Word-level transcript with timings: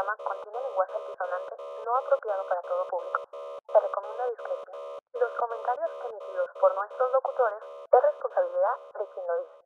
programa 0.00 0.16
contiene 0.24 0.58
lenguaje 0.64 0.92
altisonante 0.96 1.54
no 1.84 1.96
apropiado 1.96 2.48
para 2.48 2.62
todo 2.62 2.88
público. 2.88 3.20
Se 3.66 3.80
recomienda 3.80 4.30
discreción. 4.32 4.76
Los 5.12 5.32
comentarios 5.36 5.90
emitidos 6.08 6.50
por 6.60 6.74
nuestros 6.74 7.12
locutores 7.12 7.60
es 7.92 8.00
responsabilidad 8.00 8.76
de 8.96 9.04
quien 9.12 9.26
lo 9.28 9.34
dice. 9.44 9.58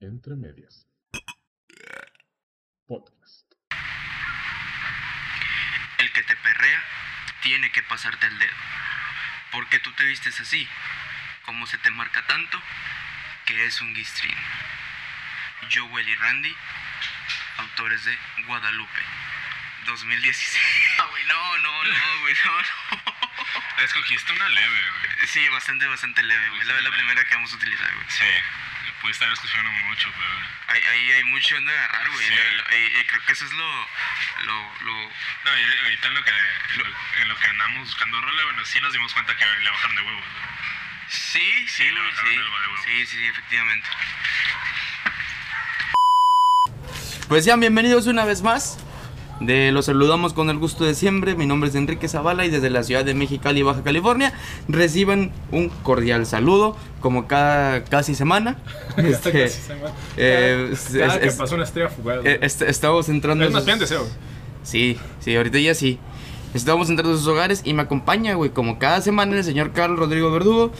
Entre 0.00 0.34
medias. 0.36 0.86
Podcast. 2.86 3.48
El 5.98 6.12
que 6.12 6.22
te 6.22 6.36
perrea 6.36 6.80
tiene 7.42 7.72
que 7.72 7.82
pasarte 7.88 8.26
el 8.26 8.38
dedo. 8.38 8.58
Porque 9.52 9.78
tú 9.80 9.90
te 9.96 10.04
vistes 10.04 10.38
así, 10.40 10.66
como 11.46 11.66
se 11.66 11.78
te 11.78 11.90
marca 11.90 12.26
tanto, 12.26 12.58
que 13.46 13.64
es 13.64 13.80
un 13.80 13.94
guistrín. 13.94 14.36
Joel 15.70 16.08
y 16.08 16.14
Randy, 16.16 16.54
autores 17.58 18.04
de 18.04 18.18
Guadalupe, 18.46 19.00
2016. 19.86 20.62
Ah, 20.98 21.04
güey, 21.10 21.24
no, 21.24 21.58
no, 21.58 21.84
no, 21.84 22.18
güey, 22.20 22.34
no, 22.44 22.52
no. 22.62 23.84
Escogiste 23.84 24.32
una 24.32 24.48
leve, 24.48 24.80
güey. 24.90 25.26
Sí, 25.26 25.48
bastante, 25.48 25.86
bastante 25.86 26.22
leve, 26.22 26.48
güey. 26.50 26.64
La, 26.64 26.80
la 26.80 26.90
primera 26.90 27.24
que 27.24 27.34
vamos 27.34 27.52
a 27.52 27.56
utilizar, 27.56 27.92
güey. 27.94 28.06
Sí. 28.08 28.24
Puede 29.00 29.12
estar 29.12 29.32
escuchando 29.32 29.68
mucho, 29.70 30.12
pero. 30.16 30.30
Ahí, 30.68 30.82
ahí 30.84 31.10
hay 31.12 31.24
mucho 31.24 31.54
donde 31.56 31.76
agarrar, 31.76 32.08
güey. 32.10 32.26
Sí. 32.28 32.34
Lo- 32.34 32.54
lo- 32.54 32.76
y- 33.00 33.04
creo 33.06 33.24
que 33.24 33.32
eso 33.32 33.44
es 33.44 33.52
lo, 33.52 33.88
lo, 34.44 34.74
lo, 34.82 34.92
No, 35.44 35.58
y 35.58 35.78
ahorita 35.82 36.08
en 36.08 36.14
lo 36.14 36.24
que, 36.24 36.30
en 37.22 37.28
lo 37.28 37.36
que 37.38 37.46
andamos 37.48 37.80
buscando 37.88 38.20
rola, 38.20 38.44
bueno, 38.44 38.64
sí 38.64 38.80
nos 38.80 38.92
dimos 38.92 39.12
cuenta 39.12 39.36
que 39.36 39.44
le 39.44 39.70
bajaron 39.70 39.96
de 39.96 40.02
huevos. 40.02 40.24
¿no? 40.24 40.52
Sí, 41.08 41.66
sí, 41.68 41.90
güey, 41.90 42.12
sí. 42.12 42.40
Sí, 42.84 43.06
sí, 43.06 43.16
sí, 43.16 43.26
efectivamente. 43.26 43.88
Pues 47.32 47.44
sean 47.46 47.60
bienvenidos 47.60 48.06
una 48.08 48.26
vez 48.26 48.42
más. 48.42 48.76
De, 49.40 49.72
los 49.72 49.86
saludamos 49.86 50.34
con 50.34 50.50
el 50.50 50.58
gusto 50.58 50.84
de 50.84 50.94
siempre. 50.94 51.34
Mi 51.34 51.46
nombre 51.46 51.70
es 51.70 51.74
Enrique 51.76 52.06
Zavala 52.06 52.44
y 52.44 52.50
desde 52.50 52.68
la 52.68 52.82
ciudad 52.82 53.06
de 53.06 53.14
Mexicali, 53.14 53.62
Baja 53.62 53.82
California, 53.82 54.34
reciban 54.68 55.32
un 55.50 55.70
cordial 55.70 56.26
saludo, 56.26 56.76
como 57.00 57.26
cada 57.28 57.84
casi 57.84 58.14
semana. 58.14 58.58
Este, 58.98 59.32
Casi 59.32 59.62
se 59.62 59.74
llama. 59.74 59.92
eh, 60.18 60.68
es- 60.72 60.88
Cada 60.92 61.14
es- 61.14 61.20
que 61.20 61.28
es- 61.28 61.34
pasó 61.36 61.54
una 61.54 61.64
estrella 61.64 61.88
fugaz. 61.88 62.18
eh, 62.22 62.38
est- 62.42 62.60
estamos 62.60 63.08
entrando. 63.08 63.46
es 63.46 63.50
más 63.50 63.64
bien 63.64 63.78
deseo. 63.78 64.06
Sí, 64.62 64.98
sí, 65.20 65.34
ahorita 65.34 65.58
ya 65.58 65.74
sí. 65.74 65.98
Estamos 66.52 66.90
entrando 66.90 67.14
a 67.14 67.16
sus 67.18 67.26
hogares 67.28 67.62
y 67.64 67.72
me 67.72 67.80
acompaña, 67.80 68.34
güey, 68.34 68.50
como 68.50 68.78
cada 68.78 69.00
semana 69.00 69.38
el 69.38 69.42
señor 69.44 69.72
Carlos 69.72 69.98
Rodrigo 69.98 70.30
Verdugo. 70.30 70.70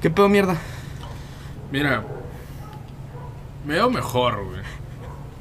¿Qué 0.00 0.08
pedo, 0.08 0.30
mierda? 0.30 0.56
Mira, 1.70 2.06
me 3.66 3.74
veo 3.74 3.90
mejor, 3.90 4.42
güey. 4.46 4.62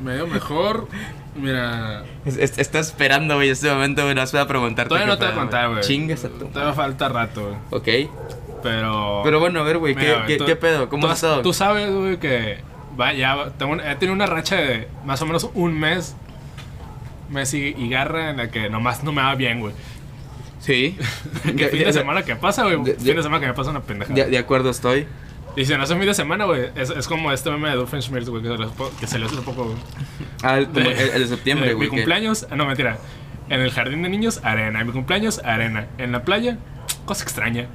Me 0.04 0.14
veo 0.16 0.28
mejor. 0.28 0.88
Mira, 1.36 2.04
Es- 2.26 2.38
es- 2.38 2.58
está 2.58 2.80
esperando, 2.80 3.36
güey, 3.36 3.50
este 3.50 3.70
momento, 3.72 4.04
güey, 4.04 4.16
no 4.16 4.26
se 4.26 4.38
va 4.38 4.44
a 4.44 4.48
preguntarte. 4.48 4.90
todavía 4.90 5.06
qué 5.08 5.12
no 5.12 5.18
te 5.20 5.26
voy 5.26 5.34
a 5.34 5.38
contar, 5.38 5.70
güey. 5.70 5.82
Chingas 5.82 6.26
a 6.26 6.30
tu. 6.30 6.46
Todavía 6.46 6.74
falta 6.74 7.10
rato, 7.10 7.58
güey. 7.72 8.06
Ok. 8.08 8.12
Pero. 8.64 9.22
Pero 9.24 9.40
bueno, 9.40 9.60
a 9.60 9.64
ver, 9.64 9.78
güey, 9.78 9.96
¿qué, 9.96 10.16
qué, 10.28 10.38
qué 10.38 10.56
pedo? 10.56 10.90
¿Cómo 10.90 11.08
has 11.08 11.16
estado? 11.20 11.42
Tú 11.42 11.54
sabes, 11.54 11.92
güey, 11.94 12.18
que. 12.18 12.58
Va, 13.00 13.14
ya. 13.14 13.50
Tengo, 13.58 13.76
he 13.76 13.96
tenido 13.96 14.14
una 14.14 14.26
racha 14.26 14.56
de 14.56 14.88
más 15.06 15.22
o 15.22 15.26
menos 15.26 15.50
un 15.54 15.80
mes. 15.80 16.16
Mes 17.30 17.54
y, 17.54 17.76
y 17.78 17.90
garra 17.90 18.30
en 18.32 18.38
la 18.38 18.50
que 18.50 18.70
nomás 18.70 19.04
no 19.04 19.12
me 19.12 19.22
va 19.22 19.36
bien, 19.36 19.60
güey. 19.60 19.74
Sí. 20.60 20.98
Que 21.44 21.68
fin 21.68 21.84
de 21.84 21.94
semana 21.94 22.24
que 22.24 22.36
pasa, 22.36 22.64
güey. 22.64 22.84
de- 22.84 22.96
Fin 22.96 23.16
de 23.16 23.24
semana 23.24 23.40
que 23.42 23.48
me 23.48 23.54
pasa 23.54 23.70
una 23.70 23.82
pendeja. 23.82 24.14
De, 24.14 24.26
de 24.26 24.38
acuerdo 24.38 24.70
estoy. 24.72 25.06
Y 25.58 25.66
si 25.66 25.76
no 25.76 25.84
es 25.84 25.90
un 25.90 25.98
fin 25.98 26.08
de 26.08 26.14
semana, 26.14 26.46
güey, 26.46 26.70
es, 26.76 26.92
es 26.92 27.08
como 27.08 27.32
este 27.32 27.50
meme 27.50 27.70
de 27.72 27.76
Doofenshmirtz, 27.78 28.30
güey, 28.30 28.44
que, 28.44 28.50
le 28.50 28.64
hace 29.26 29.36
un 29.36 29.44
poco, 29.44 29.64
güey. 29.66 29.76
Ah, 30.44 30.60
el, 30.60 30.72
De- 30.72 30.82
el- 30.92 31.10
el 31.10 31.22
de 31.24 31.28
septiembre, 31.28 31.74
güey. 31.74 31.90
Mi 31.90 31.96
que- 31.96 31.98
cumpleaños, 32.02 32.48
no, 32.56 32.66
mentira. 32.68 32.98
En 33.50 33.62
el 33.62 33.72
jardín 33.72 34.04
de 34.04 34.10
niños, 34.10 34.40
arena. 34.44 34.80
En 34.82 34.88
mi 34.88 34.94
cumpleaños, 34.94 35.42
arena. 35.44 35.88
En 35.98 36.12
la 36.12 36.22
playa, 36.24 36.58
cosa 37.06 37.24
extraña. 37.24 37.66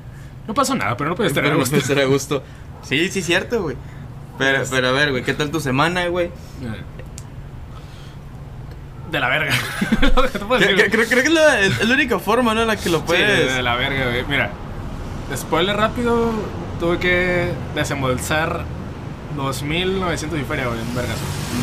No 0.47 0.54
pasó 0.54 0.75
nada, 0.76 0.97
pero 0.97 1.10
no 1.10 1.16
puedes 1.16 1.32
estar 1.32 1.44
a 1.44 1.48
Pero 1.48 1.59
gusto. 1.59 1.76
estar 1.76 1.98
a 1.98 2.04
gusto. 2.04 2.42
Sí, 2.82 3.09
sí, 3.10 3.21
cierto, 3.22 3.62
güey. 3.62 3.76
Pero, 4.38 4.62
pero 4.71 4.88
a 4.88 4.92
ver, 4.92 5.10
güey, 5.12 5.22
¿qué 5.22 5.34
tal 5.34 5.50
tu 5.50 5.60
semana, 5.60 6.06
güey? 6.09 6.31
De 9.10 9.21
la 9.21 9.28
verga. 9.28 9.53
Creo, 10.00 10.91
creo- 10.91 10.91
creo 10.91 11.06
que 11.22 11.28
es 11.28 11.32
la, 11.32 11.60
es 11.60 11.87
la 11.88 11.94
única 11.94 12.19
forma, 12.19 12.54
¿no? 12.54 12.62
En 12.62 12.66
la 12.69 12.76
que 12.76 12.88
lo 12.88 12.98
Sí, 12.98 13.04
puedes. 13.09 13.54
de 13.54 13.62
la 13.62 13.75
verga, 13.76 14.06
güey. 14.10 14.25
Mira, 14.28 14.50
spoiler 15.37 15.76
rápido, 15.76 16.32
tuve 16.82 16.98
que 16.98 17.53
desembolsar 17.76 18.65
2.900 19.37 20.41
y 20.41 20.44
feria, 20.44 20.66
güey, 20.66 20.81
en 20.81 20.94
vergas. 20.97 21.16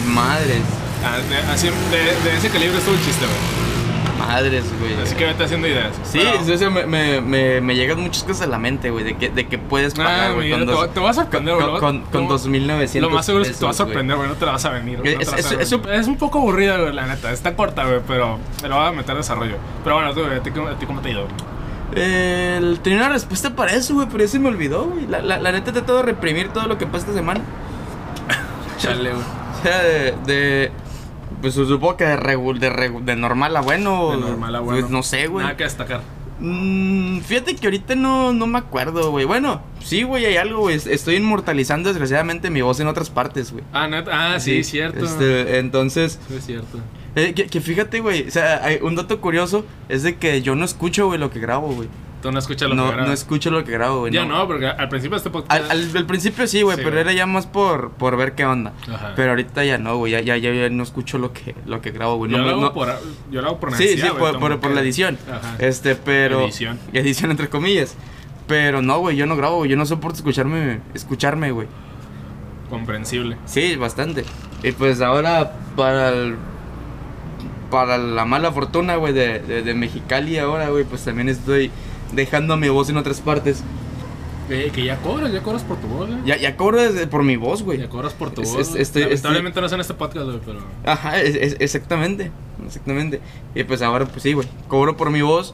Madres. 0.08 0.62
Ah, 1.04 1.18
de, 1.18 1.38
así, 1.52 1.68
de, 1.68 2.30
de 2.30 2.38
ese 2.38 2.50
calibre 2.50 2.78
estuvo 2.78 2.96
el 2.96 3.02
chiste, 3.04 3.26
güey. 3.26 4.28
Madres, 4.30 4.64
güey. 4.80 4.94
Así 5.04 5.16
que 5.16 5.26
vete 5.26 5.44
haciendo 5.44 5.68
ideas. 5.68 5.94
Sí, 6.04 6.20
Pero- 6.24 6.44
sí, 6.46 6.52
o 6.54 6.58
sea, 6.58 6.70
me, 6.70 6.86
me, 6.86 7.20
me, 7.20 7.60
me 7.62 7.76
llegan 7.76 8.00
muchas 8.00 8.24
cosas 8.24 8.44
a 8.44 8.48
la 8.48 8.60
mente, 8.60 8.92
güey, 8.92 9.04
de 9.04 9.18
que, 9.18 9.30
de 9.30 9.48
que 9.48 9.58
puedes 9.58 9.94
pagar, 9.94 10.30
Ah, 10.30 10.34
güey, 10.34 10.46
mira, 10.54 10.60
con 10.60 10.68
te, 10.68 10.74
va- 10.74 10.88
te 10.88 11.00
vas 11.02 11.18
a 11.18 11.22
sorprender, 11.24 11.56
con, 11.58 11.68
güey. 11.70 11.80
con, 11.82 12.02
con 12.04 12.22
Lo- 12.24 12.30
2.900 12.30 13.00
Lo 13.02 13.10
más 13.10 13.26
seguro 13.26 13.44
es 13.44 13.52
que 13.52 13.58
te 13.58 13.66
va 13.66 13.72
a 13.72 13.74
pesos, 13.74 13.86
güey. 13.88 13.94
sorprender, 13.94 14.16
güey. 14.18 14.30
No 14.30 14.36
te 14.36 14.46
la 14.46 14.52
vas 14.54 14.66
a 14.66 14.70
venir. 14.70 15.00
güey, 15.00 15.16
no 15.16 15.22
Es- 15.22 15.32
vas 15.32 15.40
es- 15.40 15.52
es 15.52 15.72
es 15.74 16.08
un 16.08 16.18
poco 16.18 16.40
aburrida, 16.40 16.78
güey, 16.78 16.94
la 16.94 17.08
neta. 17.08 17.32
Está 17.34 17.56
corta, 17.56 17.84
güey, 17.86 18.00
pero 18.08 18.38
lo 18.68 18.76
voy 18.76 18.86
a 18.88 18.92
meter 18.94 19.16
desarrollo. 19.18 19.56
Pero 19.84 19.96
bueno, 19.96 20.14
tú, 20.14 20.22
güey, 20.22 20.38
¿a 20.38 20.44
ti, 20.44 20.52
cómo- 20.52 20.68
a 20.70 20.78
ti 20.80 20.86
cómo 20.86 21.02
te 21.02 21.10
ha 21.10 21.12
ido? 21.12 21.28
Eh, 21.96 22.78
tenía 22.84 23.00
una 23.00 23.10
respuesta 23.10 23.56
para 23.56 23.74
eso, 23.74 23.94
güey, 23.96 24.08
pero 24.12 24.24
ya 24.24 24.30
se 24.30 24.40
me 24.40 24.48
olvidó, 24.50 24.86
güey. 24.86 25.08
La, 25.08 25.22
la, 25.22 25.40
la 25.40 25.52
neta 25.52 25.72
tratado 25.72 25.98
de 26.00 26.04
reprimir 26.04 26.50
todo 26.50 26.68
lo 26.68 26.78
que 26.78 26.86
pasa 26.86 27.00
esta 27.00 27.14
semana. 27.14 27.42
Chale, 28.78 29.12
güey. 29.12 29.24
O 29.60 29.62
sea, 29.62 29.82
de. 29.84 30.14
de 30.26 30.72
pues 31.42 31.54
supongo 31.54 31.98
que 31.98 32.06
de, 32.06 32.18
regu- 32.18 32.58
de, 32.58 32.72
regu- 32.72 33.04
de 33.04 33.16
normal 33.18 33.56
a 33.58 33.62
bueno. 33.62 34.12
De 34.12 34.18
normal 34.18 34.56
a 34.56 34.60
bueno. 34.62 34.80
pues, 34.80 34.90
no 34.92 35.04
sé, 35.04 35.28
güey. 35.28 35.44
Nada 35.44 35.58
que 35.58 35.66
destacar. 35.66 36.00
Mm, 36.40 37.20
fíjate 37.20 37.56
que 37.58 37.68
ahorita 37.68 37.96
no, 37.96 38.32
no 38.32 38.48
me 38.48 38.58
acuerdo, 38.60 39.12
güey. 39.12 39.26
Bueno, 39.26 39.62
sí, 39.84 40.04
güey, 40.04 40.26
hay 40.26 40.38
algo, 40.38 40.60
güey. 40.62 40.76
Estoy 40.78 41.16
inmortalizando 41.16 41.90
desgraciadamente 41.90 42.50
mi 42.50 42.62
voz 42.62 42.80
en 42.80 42.88
otras 42.88 43.10
partes, 43.10 43.52
güey. 43.52 43.66
Ah. 43.74 43.90
Ah, 44.10 44.40
sí, 44.40 44.64
cierto. 44.64 45.04
Este, 45.04 45.60
entonces, 45.60 46.18
Sí, 46.30 46.36
es 46.38 46.46
cierto. 46.46 46.78
Eh, 47.20 47.34
que, 47.34 47.48
que 47.48 47.62
fíjate, 47.62 48.00
güey. 48.00 48.28
O 48.28 48.32
sea, 48.32 48.64
hay 48.64 48.80
un 48.82 48.96
dato 48.96 49.20
curioso 49.22 49.66
es 49.90 50.04
de 50.04 50.18
que 50.18 50.42
yo 50.42 50.56
no 50.56 50.66
escucho, 50.66 51.08
güey, 51.08 51.20
lo 51.20 51.30
que 51.32 51.40
grabo, 51.40 51.68
güey. 51.74 51.88
Tú 52.22 52.34
no 52.34 52.40
escuchas 52.40 52.68
lo 52.68 52.76
No, 52.76 52.84
que 52.84 52.90
grabas. 52.92 53.08
no 53.08 53.14
escucho 53.14 53.50
lo 53.50 53.64
que 53.64 53.72
grabo, 53.72 54.00
güey. 54.02 54.12
Ya 54.12 54.26
no, 54.26 54.46
porque 54.46 54.68
al 54.68 54.90
principio 54.90 55.16
este 55.16 55.30
podcast. 55.30 55.54
Al, 55.54 55.72
al- 55.72 55.96
al 55.96 56.06
principio 56.06 56.46
sí, 56.48 56.62
güey, 56.64 56.76
Sí, 56.76 56.82
pero 56.84 56.96
güey. 56.98 57.02
era 57.04 57.14
ya 57.14 57.26
más 57.26 57.46
por, 57.48 57.92
por 57.92 58.18
ver 58.18 58.36
qué 58.36 58.44
onda. 58.46 58.74
Ajá. 58.94 59.14
Pero 59.16 59.30
ahorita 59.30 59.64
ya 59.64 59.78
no, 59.78 59.96
güey, 59.98 60.12
ya, 60.12 60.20
ya, 60.20 60.36
ya, 60.36 60.52
ya 60.54 60.70
no 60.70 60.84
escucho 60.84 61.18
lo 61.18 61.32
que, 61.32 61.56
lo 61.66 61.80
que 61.80 61.92
grabo, 61.92 62.18
güey. 62.18 62.30
yo, 62.30 62.38
No, 62.40 62.44
lo 62.44 62.50
hago 62.50 62.62
no- 62.62 62.74
por, 62.74 62.90
yo 63.32 63.42
lo 63.42 63.48
hago 63.48 63.60
por 63.62 63.72
sí, 63.72 63.78
sí, 63.78 63.84
necesidad, 63.96 64.18
güey, 64.18 64.34
por, 64.38 64.60
por, 64.60 64.72
la 64.72 64.82
edición. 64.82 65.18
Ajá. 65.32 65.56
Este, 65.60 65.96
pero... 65.96 66.42
Edición. 66.44 66.78
Edición 66.92 67.32
entre 67.32 67.48
comillas. 67.48 67.96
Pero 68.48 68.82
no, 68.82 69.00
güey, 69.00 69.16
yo 69.16 69.26
no 69.26 69.38
grabo, 69.38 69.58
güey, 69.60 69.70
yo 69.70 69.78
no 69.78 69.86
soporto 69.86 70.18
escucharme, 70.18 70.82
escucharme, 70.94 71.52
güey. 71.52 71.68
Comprensible. 72.70 73.38
Sí, 73.46 73.76
bastante. 73.78 74.26
Y 74.64 74.72
pues 74.74 75.02
ahora 75.02 75.54
para 75.76 76.10
el- 76.10 76.36
para 77.70 77.98
la 77.98 78.26
mala 78.26 78.52
fortuna, 78.52 78.96
güey, 78.96 79.14
de, 79.14 79.40
de, 79.40 79.62
de 79.62 79.74
Mexicali 79.74 80.38
ahora, 80.38 80.70
güey, 80.70 80.84
pues 80.84 81.04
también 81.04 81.30
estoy 81.30 81.72
dejando 82.14 82.58
mi 82.58 82.70
voz 82.70 82.90
en 82.90 82.98
otras 82.98 83.22
partes. 83.22 83.64
Eh, 84.52 84.72
que 84.74 84.84
ya 84.84 84.98
cobras, 84.98 85.32
ya 85.32 85.44
cobras 85.44 85.62
por 85.64 85.78
tu 85.78 85.86
voz, 85.88 86.08
güey. 86.10 86.20
Ya, 86.26 86.36
ya 86.36 86.58
cobro 86.58 86.82
desde- 86.82 87.06
por 87.06 87.22
mi 87.24 87.36
voz, 87.38 87.62
güey. 87.62 87.78
Ya 87.78 87.88
cobras 87.88 88.14
por 88.14 88.32
tu 88.32 88.42
Es- 88.42 88.50
voz. 88.52 88.60
es- 88.62 88.70
güey. 88.72 88.82
estoy- 88.82 89.02
Lamentablemente 89.04 89.62
no 89.62 89.68
es 89.68 89.74
en 89.74 89.80
este 89.80 89.94
podcast, 89.94 90.26
güey, 90.26 90.40
pero. 90.44 90.60
Ajá, 90.86 91.20
es- 91.22 91.56
exactamente, 91.60 92.32
exactamente. 92.66 93.22
Y 93.54 93.64
pues 93.64 93.84
ahora, 93.84 94.06
pues 94.06 94.24
sí, 94.24 94.34
güey, 94.34 94.48
cobro 94.68 94.98
por 94.98 95.12
mi 95.12 95.22
voz. 95.22 95.54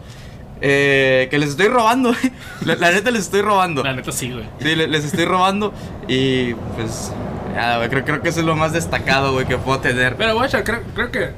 eh, 0.61 1.27
que 1.29 1.37
les 1.37 1.49
estoy 1.49 1.67
robando, 1.67 2.13
güey. 2.13 2.31
La, 2.63 2.75
la 2.75 2.91
neta 2.91 3.11
les 3.11 3.23
estoy 3.23 3.41
robando. 3.41 3.83
La 3.83 3.91
neta 3.91 4.13
sí, 4.13 4.31
güey. 4.31 4.45
Sí, 4.61 4.73
le- 4.75 4.87
les 4.87 5.03
estoy 5.03 5.25
robando. 5.25 5.73
Y 6.07 6.53
pues, 6.77 7.11
nada, 7.53 7.75
güey, 7.77 7.89
creo, 7.89 8.05
creo 8.05 8.21
que 8.21 8.29
eso 8.29 8.39
es 8.39 8.45
lo 8.45 8.55
más 8.55 8.71
destacado, 8.71 9.33
güey, 9.33 9.45
que 9.45 9.57
puedo 9.57 9.79
tener. 9.79 10.15
Pero, 10.15 10.33
guacha, 10.35 10.63
creo, 10.63 10.79
creo 10.95 11.11
que, 11.11 11.31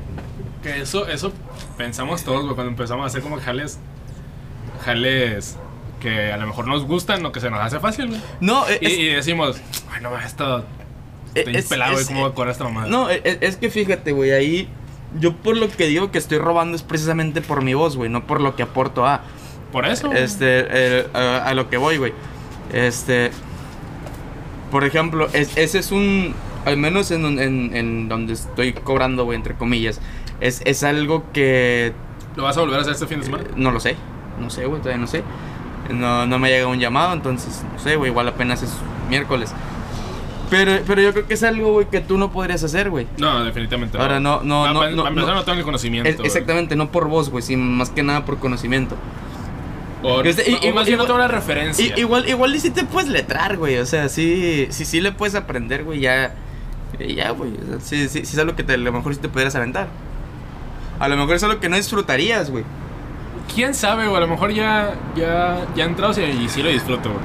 que 0.74 0.82
eso, 0.82 1.08
eso 1.08 1.32
pensamos 1.78 2.24
todos, 2.24 2.44
güey, 2.44 2.56
cuando 2.56 2.72
empezamos 2.72 3.04
a 3.04 3.08
hacer 3.08 3.22
como 3.22 3.40
jales. 3.40 3.80
Jales 4.86 5.58
que 6.00 6.32
a 6.32 6.38
lo 6.38 6.46
mejor 6.46 6.68
nos 6.68 6.86
gustan 6.86 7.26
o 7.26 7.32
que 7.32 7.40
se 7.40 7.50
nos 7.50 7.60
hace 7.60 7.80
fácil, 7.80 8.08
güey. 8.10 8.22
No, 8.40 8.64
Y, 8.82 9.06
decimos, 9.08 9.58
bueno, 9.90 10.12
esto. 10.20 10.64
Estoy 11.34 11.56
es- 11.56 11.66
pelado, 11.68 11.94
güey, 11.94 12.06
¿cómo 12.06 12.34
cobrar 12.34 12.52
esta 12.52 12.64
mamada? 12.64 12.88
No, 12.88 13.10
es, 13.10 13.22
es 13.42 13.58
que 13.58 13.70
fíjate, 13.70 14.12
güey, 14.12 14.32
ahí 14.32 14.68
yo 15.20 15.36
por 15.36 15.58
lo 15.58 15.70
que 15.70 15.88
digo 15.88 16.12
que 16.12 16.18
estoy 16.18 16.38
robando 16.38 16.76
es 16.76 16.84
precisamente 16.84 17.42
por 17.42 17.64
mi 17.64 17.74
voz, 17.74 17.96
güey, 17.96 18.10
no 18.10 18.26
por 18.28 18.42
lo 18.42 18.56
que 18.56 18.64
aporto 18.64 19.06
a. 19.06 19.22
Por 19.72 19.86
eso. 19.86 20.12
Este, 20.14 21.08
a, 21.14 21.38
a 21.46 21.54
lo 21.54 21.70
que 21.70 21.78
voy, 21.78 21.98
güey. 21.98 22.14
Este, 22.74 23.32
por 24.72 24.84
ejemplo, 24.84 25.28
es- 25.34 25.56
ese 25.58 25.80
es 25.80 25.92
un, 25.92 26.34
al 26.66 26.78
menos 26.78 27.12
en, 27.12 27.26
en 27.40 28.08
donde 28.10 28.34
estoy 28.34 28.74
cobrando, 28.74 29.26
güey, 29.26 29.36
entre 29.36 29.56
comillas, 29.56 30.00
es, 30.42 30.62
es 30.66 30.84
algo 30.84 31.24
que 31.34 31.94
¿Lo 32.36 32.44
vas 32.44 32.58
a 32.58 32.62
volver 32.62 32.78
a 32.78 32.82
hacer 32.82 32.94
este 32.94 33.08
fin 33.08 33.20
de 33.20 33.26
semana? 33.26 33.44
no 33.56 33.72
lo 33.72 33.80
sé, 33.80 33.96
no 34.40 34.50
sé, 34.50 34.66
güey, 34.66 34.82
todavía 34.82 35.02
no 35.02 35.08
sé. 35.08 35.24
No, 35.92 36.26
no 36.28 36.38
me 36.40 36.50
llega 36.50 36.68
un 36.68 36.80
llamado, 36.80 37.14
entonces, 37.14 37.64
no 37.74 37.80
sé, 37.80 37.96
güey, 37.96 38.12
igual 38.12 38.28
apenas 38.28 38.62
es 38.62 38.72
miércoles. 39.10 39.54
Pero, 40.50 40.72
pero 40.88 41.02
yo 41.02 41.12
creo 41.14 41.28
que 41.28 41.34
es 41.34 41.44
algo, 41.44 41.74
güey, 41.74 41.90
que 41.90 42.00
tú 42.02 42.18
no 42.18 42.32
podrías 42.32 42.64
hacer, 42.64 42.90
güey. 42.90 43.06
No, 43.18 43.44
definitivamente. 43.44 43.98
Ahora, 43.98 44.20
no, 44.20 44.42
no, 44.44 44.72
no, 44.72 44.80
pa- 44.80 44.90
no, 44.92 44.98
Para 44.98 45.10
empezar, 45.10 45.30
no. 45.34 45.36
no, 45.36 45.44
tengo 45.44 45.58
el 45.60 45.66
conocimiento. 45.66 46.10
Es- 46.10 46.20
exactamente, 46.20 46.76
no 46.76 46.90
por 46.92 47.08
vos, 47.10 47.30
güey, 47.30 47.42
sino 47.44 47.64
más 47.64 47.90
que 47.90 48.04
nada 48.04 48.24
por 48.26 48.38
conocimiento. 48.38 48.96
Este, 50.24 50.52
y- 50.52 50.68
y- 50.68 50.72
más 50.74 50.86
bien 50.86 51.00
no 51.00 51.04
igual- 51.04 51.08
tengo 51.08 51.18
la 51.20 51.28
referencia. 51.28 51.86
Y, 51.96 52.00
igual, 52.00 52.30
igual 52.30 52.56
y 52.56 52.60
sí 52.60 52.70
te 52.70 52.84
puedes 52.84 53.10
letrar, 53.10 53.58
güey. 53.58 53.78
O 53.80 53.86
sea, 53.86 54.08
sí, 54.10 54.68
sí, 54.70 54.86
sí 54.86 55.02
le 55.02 55.12
puedes 55.12 55.36
aprender, 55.36 55.84
güey, 55.84 56.00
ya. 56.02 56.36
eh, 57.00 57.14
Ya, 57.16 57.32
güey. 57.32 57.52
o 57.54 57.66
sea, 57.66 57.80
sí, 57.82 58.08
sí, 58.08 58.26
sí 58.26 58.34
es 58.34 58.40
algo 58.40 58.56
que 58.56 58.64
te- 58.64 58.76
a 58.76 58.78
lo 58.78 58.92
mejor 58.94 59.14
sí 59.16 59.20
te 59.20 59.28
pudieras 59.28 59.56
aventar. 59.56 59.88
A 61.00 61.08
lo 61.08 61.18
mejor 61.18 61.36
es 61.36 61.44
algo 61.44 61.60
que 61.60 61.70
no 61.70 61.76
disfrutarías, 61.76 62.50
güey. 62.50 62.64
¿Quién 63.54 63.74
sabe, 63.74 64.08
o 64.08 64.16
a 64.16 64.20
lo 64.20 64.28
mejor 64.28 64.52
ya, 64.52 64.94
ya, 65.16 65.66
ya 65.76 65.84
he 65.86 65.88
entrado 65.88 66.14
y, 66.20 66.24
y 66.26 66.50
sí 66.50 66.62
lo 66.62 66.70
disfruto, 66.70 67.10
güey. 67.10 67.22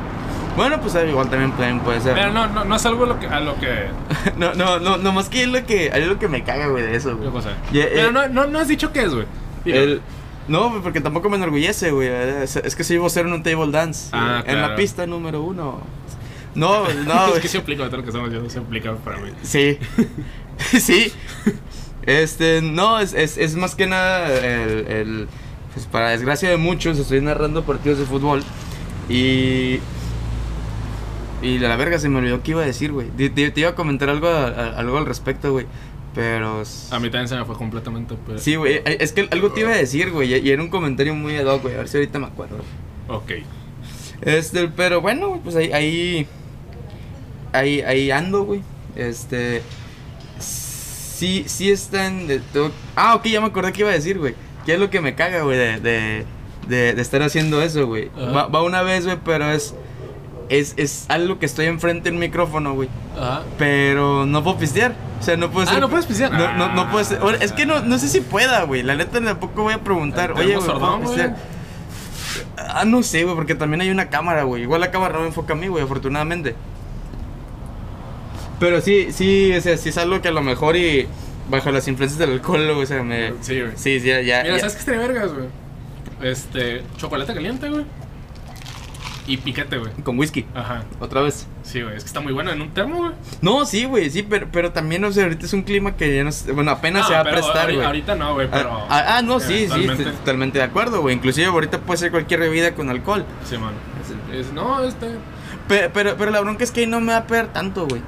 Bueno, 0.56 0.80
pues 0.80 0.94
ah, 0.94 1.04
igual 1.04 1.30
también, 1.30 1.50
también 1.52 1.80
puede 1.80 2.00
ser. 2.00 2.14
Pero 2.14 2.30
no, 2.30 2.46
no, 2.46 2.64
no 2.64 2.76
es 2.76 2.84
algo 2.84 3.06
lo 3.06 3.18
que, 3.18 3.26
a 3.26 3.40
lo 3.40 3.56
que... 3.58 3.86
no, 4.36 4.54
no, 4.54 4.78
no, 4.78 4.98
no 4.98 5.12
más 5.12 5.28
que 5.30 5.42
es 5.42 5.48
lo 5.48 5.64
que, 5.64 5.86
es 5.86 6.06
lo 6.06 6.18
que 6.18 6.28
me 6.28 6.44
caga, 6.44 6.66
güey, 6.68 6.84
de 6.84 6.94
eso, 6.94 7.16
güey. 7.16 7.28
¿Qué 7.28 7.32
cosa? 7.32 7.50
Ya, 7.72 7.86
Pero 7.92 8.08
eh, 8.08 8.12
no, 8.12 8.28
no, 8.28 8.46
no 8.46 8.58
has 8.58 8.68
dicho 8.68 8.92
qué 8.92 9.02
es, 9.04 9.14
güey. 9.14 9.26
El- 9.64 10.00
no, 10.48 10.68
güey, 10.70 10.82
porque 10.82 11.00
tampoco 11.00 11.30
me 11.30 11.36
enorgullece, 11.36 11.90
güey. 11.92 12.08
Es, 12.08 12.56
es 12.56 12.76
que 12.76 12.84
soy 12.84 12.98
vocero 12.98 13.28
en 13.28 13.34
un 13.34 13.42
table 13.42 13.70
dance. 13.70 14.10
Ah, 14.12 14.42
En 14.46 14.56
la 14.56 14.62
claro. 14.66 14.76
pista 14.76 15.06
número 15.06 15.40
uno. 15.42 15.80
No, 16.54 16.84
no, 16.88 16.88
es 17.24 17.28
güey. 17.30 17.40
que 17.40 17.48
se 17.48 17.58
aplica, 17.58 17.84
todo 17.86 17.98
lo 17.98 18.02
que 18.02 18.08
estamos 18.10 18.30
yo 18.32 18.50
se 18.50 18.58
aplica 18.58 18.92
para 18.96 19.18
mí. 19.18 19.30
Sí. 19.42 19.78
sí. 20.80 21.12
Este, 22.06 22.62
no, 22.62 22.98
es, 23.00 23.12
es, 23.14 23.38
es 23.38 23.54
más 23.56 23.74
que 23.74 23.86
nada 23.86 24.28
el, 24.38 24.86
el- 24.88 25.28
Pues 25.74 25.86
para 25.86 26.10
desgracia 26.10 26.50
de 26.50 26.56
muchos, 26.56 26.98
estoy 26.98 27.20
narrando 27.20 27.62
partidos 27.64 27.98
de 27.98 28.04
fútbol. 28.06 28.42
Y. 29.08 29.78
Y 31.42 31.58
la 31.58 31.74
verga 31.76 31.98
se 31.98 32.08
me 32.08 32.18
olvidó 32.18 32.42
qué 32.42 32.52
iba 32.52 32.62
a 32.62 32.66
decir, 32.66 32.92
güey. 32.92 33.08
Te, 33.10 33.52
iba 33.56 33.70
a 33.70 33.74
comentar 33.74 34.08
algo, 34.08 34.28
a- 34.28 34.46
a- 34.48 34.78
algo 34.78 34.98
al 34.98 35.06
respecto, 35.06 35.52
güey. 35.52 35.66
Pero. 36.14 36.62
A 36.90 36.98
mí 37.00 37.08
también 37.10 37.28
se 37.28 37.36
me 37.36 37.44
fue 37.44 37.56
completamente. 37.56 38.16
Pero... 38.26 38.38
Sí, 38.38 38.54
güey. 38.56 38.74
eh, 38.84 38.98
Es 39.00 39.12
que 39.12 39.28
algo 39.30 39.50
te 39.52 39.60
iba 39.60 39.70
a 39.70 39.76
decir, 39.76 40.10
güey. 40.10 40.34
Y 40.34 40.50
era 40.50 40.62
un 40.62 40.68
comentario 40.68 41.14
muy 41.14 41.36
ad 41.36 41.46
hoc, 41.46 41.62
güey. 41.62 41.74
A 41.74 41.78
ver 41.78 41.88
si 41.88 41.96
ahorita 41.96 42.18
me 42.18 42.26
acuerdo. 42.26 42.58
Ok. 43.08 43.32
Este, 44.20 44.68
pero 44.68 45.00
bueno, 45.00 45.40
pues 45.42 45.56
ahí, 45.56 45.72
ahí, 45.72 46.26
ahí, 47.52 47.80
ahí 47.80 48.10
ando, 48.12 48.44
güey. 48.44 48.60
Este, 48.94 49.62
sí, 51.22 51.44
sí 51.46 51.70
están 51.70 52.26
de 52.26 52.40
todo. 52.40 52.72
Ah, 52.96 53.14
ok, 53.14 53.26
ya 53.26 53.40
me 53.40 53.46
acordé 53.46 53.72
qué 53.72 53.82
iba 53.82 53.90
a 53.90 53.94
decir, 53.94 54.18
güey. 54.18 54.34
¿Qué 54.66 54.74
es 54.74 54.80
lo 54.80 54.90
que 54.90 55.00
me 55.00 55.14
caga, 55.14 55.42
güey, 55.42 55.56
de, 55.56 55.78
de, 55.80 56.26
de, 56.66 56.94
de 56.94 57.00
estar 57.02 57.22
haciendo 57.22 57.62
eso, 57.62 57.86
güey? 57.86 58.10
Va, 58.34 58.48
va 58.48 58.62
una 58.62 58.82
vez, 58.82 59.04
güey, 59.04 59.18
pero 59.24 59.50
es, 59.52 59.74
es, 60.48 60.74
es 60.76 61.04
algo 61.08 61.38
que 61.38 61.46
estoy 61.46 61.66
enfrente 61.66 62.10
del 62.10 62.18
micrófono, 62.18 62.74
güey. 62.74 62.88
Pero 63.56 64.26
no 64.26 64.42
puedo 64.42 64.58
pistear. 64.58 64.94
O 65.20 65.22
sea, 65.22 65.36
no 65.36 65.48
puedo 65.52 65.70
Ah, 65.70 65.78
¿no 65.78 65.88
puedes 65.88 66.06
pistear? 66.06 66.32
No, 66.32 66.52
no, 66.56 66.74
no 66.74 66.80
Ah. 66.82 66.90
puedo 66.90 67.04
ser- 67.04 67.20
Es 67.40 67.52
que 67.52 67.66
no, 67.66 67.80
no 67.82 67.98
sé 68.00 68.08
si 68.08 68.20
pueda, 68.20 68.64
güey. 68.64 68.82
La 68.82 68.96
neta 68.96 69.20
tampoco 69.20 69.62
voy 69.62 69.74
a 69.74 69.78
preguntar. 69.84 70.32
Oye, 70.32 70.42
¿Tenemos 70.46 70.64
güey, 70.66 70.78
¿puedo 70.80 71.00
pistear? 71.02 71.36
Ah, 72.56 72.84
no 72.84 73.02
sé, 73.04 73.22
güey, 73.22 73.36
porque 73.36 73.54
también 73.54 73.80
hay 73.80 73.90
una 73.90 74.08
cámara, 74.10 74.42
güey. 74.42 74.62
Igual 74.62 74.80
la 74.80 74.90
cámara 74.90 75.14
no 75.14 75.20
me 75.20 75.26
enfoca 75.28 75.52
a 75.52 75.56
mí, 75.56 75.68
güey, 75.68 75.84
afortunadamente. 75.84 76.56
Pero 78.60 78.80
sí, 78.80 79.08
sí, 79.12 79.52
o 79.52 79.60
sea, 79.60 79.76
sí 79.76 79.88
es 79.88 79.98
algo 79.98 80.20
que 80.22 80.28
a 80.28 80.32
lo 80.32 80.42
mejor 80.42 80.76
y 80.76 81.06
bajo 81.50 81.70
las 81.70 81.88
influencias 81.88 82.18
del 82.18 82.30
alcohol, 82.30 82.70
o 82.70 82.86
sea, 82.86 83.02
me... 83.02 83.32
Sí, 83.40 83.60
güey. 83.60 83.72
Sí, 83.76 84.00
sí, 84.00 84.06
ya, 84.06 84.20
ya. 84.20 84.42
Mira, 84.42 84.54
ya. 84.54 84.60
¿sabes 84.60 84.74
qué 84.74 84.78
estaría 84.80 85.00
vergas, 85.00 85.32
güey? 85.32 85.46
Este, 86.22 86.82
chocolate 86.96 87.34
caliente, 87.34 87.68
güey. 87.68 87.84
Y 89.26 89.36
piquete, 89.36 89.78
güey. 89.78 89.92
Con 90.02 90.18
whisky, 90.18 90.46
Ajá. 90.52 90.82
otra 90.98 91.20
vez. 91.22 91.46
Sí, 91.62 91.80
güey. 91.80 91.96
Es 91.96 92.02
que 92.02 92.08
está 92.08 92.20
muy 92.20 92.32
bueno 92.32 92.50
en 92.50 92.60
un 92.60 92.70
termo, 92.74 92.98
güey. 92.98 93.12
No, 93.40 93.64
sí, 93.66 93.84
güey, 93.84 94.10
sí, 94.10 94.24
pero, 94.24 94.48
pero 94.50 94.72
también, 94.72 95.04
o 95.04 95.12
sea, 95.12 95.24
ahorita 95.24 95.46
es 95.46 95.52
un 95.52 95.62
clima 95.62 95.96
que 95.96 96.16
ya 96.16 96.24
no 96.24 96.30
Bueno, 96.54 96.72
apenas 96.72 97.02
No, 97.02 97.08
se 97.08 97.14
va 97.14 97.20
a 97.20 97.24
pero 97.24 97.36
prestar, 97.36 97.72
güey. 97.72 97.86
Ahorita 97.86 98.16
no, 98.16 98.34
güey, 98.34 98.48
pero. 98.50 98.70
Ah, 98.72 98.86
ah, 98.90 99.04
ah, 99.18 99.22
no, 99.22 99.38
sí, 99.38 99.68
sí, 99.72 99.86
totalmente 99.86 100.58
de 100.58 100.64
acuerdo, 100.64 101.02
güey. 101.02 101.14
Inclusive 101.14 101.46
ahorita 101.46 101.78
puede 101.80 101.98
ser 101.98 102.10
cualquier 102.10 102.40
bebida 102.40 102.74
con 102.74 102.90
alcohol. 102.90 103.24
Sí, 103.48 103.56
man. 103.58 103.74
Es- 104.32 104.52
no, 104.52 104.82
este. 104.82 105.06
Pe- 105.68 105.88
Pero, 105.94 106.16
pero, 106.18 106.30
la 106.32 106.40
bronca 106.40 106.64
es 106.64 106.72
que 106.72 106.80
ahí 106.80 106.86
no 106.88 107.00
me 107.00 107.12
va 107.12 107.18
a 107.18 107.26
pegar 107.26 107.52
tanto, 107.52 107.86
güey. 107.86 108.02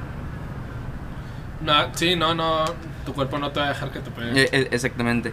No, 1.65 1.73
sí, 1.95 2.15
no, 2.17 2.35
no. 2.35 2.65
Tu 3.07 3.13
cuerpo 3.13 3.39
no 3.39 3.51
te 3.51 3.61
va 3.61 3.67
a 3.67 3.69
dejar 3.71 3.91
que 3.91 3.99
te 4.01 4.11
pegue. 4.11 4.43
Eh, 4.53 4.69
exactamente. 4.71 5.33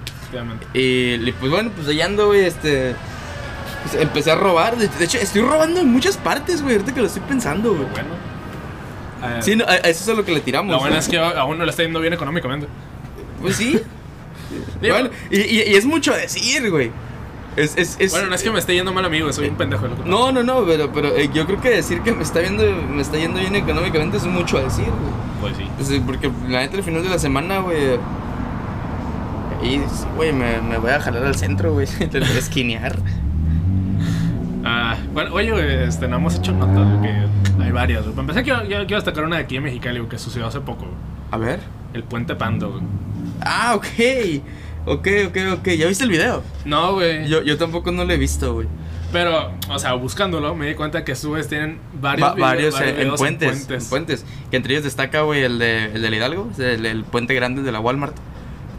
Y 0.74 1.32
pues 1.34 1.52
bueno, 1.52 1.72
pues 1.76 1.88
allá 1.88 2.06
ando, 2.06 2.28
güey, 2.28 2.42
este... 2.46 2.96
pues, 3.84 4.02
empecé 4.02 4.32
a 4.32 4.36
robar. 4.36 4.76
De, 4.78 4.88
de 4.88 5.06
hecho, 5.06 5.18
estoy 5.18 5.42
robando 5.42 5.80
en 5.80 5.88
muchas 5.88 6.18
partes, 6.18 6.62
güey, 6.62 6.76
ahorita 6.76 6.94
que 6.94 7.00
lo 7.02 7.08
estoy 7.08 7.22
pensando, 7.24 7.70
güey. 7.74 7.86
Bueno. 7.90 8.10
Eh, 9.24 9.42
Sí, 9.42 9.56
no, 9.56 9.64
a, 9.66 9.72
a 9.72 9.76
eso 9.78 10.04
es 10.04 10.10
a 10.10 10.14
lo 10.14 10.26
que 10.26 10.32
le 10.34 10.42
tiramos. 10.42 10.72
Lo 10.74 10.80
bueno 10.80 10.98
es 10.98 11.08
que 11.08 11.18
aún 11.18 11.58
no 11.58 11.64
le 11.66 11.70
está 11.72 11.84
yendo 11.84 12.00
bien 12.00 12.14
económicamente. 12.14 12.68
Pues 13.42 13.56
sí. 13.56 13.80
Bueno, 14.82 15.10
y, 15.30 15.40
y- 15.40 15.64
y 15.72 15.76
es 15.76 15.86
mucho 15.86 16.12
decir, 16.14 16.70
güey. 16.70 16.92
Es, 17.56 17.76
es, 17.78 17.98
es- 18.00 18.12
bueno, 18.12 18.28
no 18.30 18.36
es 18.36 18.44
que 18.44 18.52
me 18.52 18.60
esté 18.60 18.74
yendo 18.74 18.94
mal, 18.94 19.04
amigo. 19.06 19.32
Soy 19.34 19.50
un 19.50 19.56
pendejo. 19.56 19.84
que. 19.84 20.10
No, 20.10 20.32
no, 20.32 20.42
no, 20.44 20.66
pero, 20.66 20.92
pero 20.94 21.10
eh, 21.16 21.30
yo 21.34 21.46
creo 21.46 21.60
que 21.60 21.70
decir 21.70 22.02
que 22.02 22.14
me 22.14 22.24
está 22.24 22.40
viendo, 22.40 22.64
me 22.90 23.02
está 23.02 23.18
yendo 23.18 23.40
bien 23.40 23.56
económicamente 23.56 24.18
es 24.18 24.26
mucho 24.26 24.58
decir, 24.60 24.86
güey. 24.86 25.54
Pues 25.54 25.58
sí. 25.58 25.68
Sí, 25.96 26.02
porque 26.06 26.32
la 26.48 26.60
neta 26.60 26.78
al 26.78 26.84
final 26.84 27.04
de 27.04 27.10
la 27.10 27.20
semana, 27.20 27.60
güey. 27.60 27.96
Y, 29.64 29.78
sí, 29.78 30.06
güey, 30.16 30.32
me, 30.34 30.60
me 30.62 30.78
voy 30.78 30.92
a 30.92 31.00
jalar 31.00 31.24
al 31.26 31.36
centro, 31.36 31.74
güey. 31.74 31.88
Te 31.88 32.20
voy 32.20 32.30
a 32.30 32.38
esquinear. 32.40 32.98
Ah, 34.64 34.96
bueno, 35.14 35.34
oye, 35.34 35.52
güey, 35.52 35.84
este, 35.84 36.08
no 36.08 36.18
hemos 36.18 36.36
hecho 36.36 36.52
notas, 36.52 36.88
güey, 37.00 37.02
que 37.02 37.64
hay 37.64 37.72
varias, 37.72 38.04
güey. 38.04 38.12
Para 38.16 38.22
empezar, 38.22 38.44
quiero, 38.44 38.60
quiero, 38.62 38.86
quiero 38.86 38.96
destacar 39.02 39.24
una 39.26 39.38
de 39.38 39.44
aquí 39.44 39.58
en 39.58 39.64
Mexicali, 39.64 40.00
güey, 40.00 40.10
que 40.10 40.20
sucedió 40.20 40.48
hace 40.48 40.60
poco, 40.62 40.82
güey. 40.86 40.96
A 41.32 41.38
ver. 41.38 41.60
El 41.94 42.04
Puente 42.04 42.36
Pando, 42.36 42.72
güey. 42.72 42.84
Ah, 43.42 43.74
ok. 43.76 43.86
Ok, 44.86 45.08
ok, 45.28 45.38
ok. 45.60 45.68
¿Ya 45.78 45.88
viste 45.88 46.04
el 46.04 46.10
video? 46.10 46.42
No, 46.66 46.94
güey. 46.94 47.28
Yo, 47.28 47.42
yo 47.44 47.58
tampoco 47.58 47.92
no 47.92 48.04
lo 48.06 48.14
he 48.14 48.18
visto, 48.18 48.54
güey. 48.54 48.68
Pero, 49.12 49.52
o 49.70 49.78
sea, 49.78 49.94
buscándolo, 49.94 50.56
me 50.56 50.68
di 50.68 50.74
cuenta 50.76 51.04
que 51.04 51.16
sus 51.16 51.48
tienen 51.48 51.80
varios, 52.02 52.30
Va- 52.30 52.34
videos- 52.36 52.42
varios, 52.74 52.80
eh, 52.82 52.90
en, 52.90 52.96
videos 52.98 53.20
puentes, 53.20 53.70
en 53.70 53.86
puentes. 53.90 54.26
Que 54.50 54.58
entre 54.58 54.74
ellos 54.74 54.86
destaca, 54.86 55.22
güey, 55.22 55.44
el, 55.44 55.60
de, 55.60 55.86
el 55.94 56.02
del 56.02 56.14
Hidalgo. 56.14 56.50
El, 56.58 56.86
el 56.86 57.04
puente 57.04 57.34
grande 57.36 57.62
de 57.62 57.72
la 57.72 57.80
Walmart. 57.82 58.16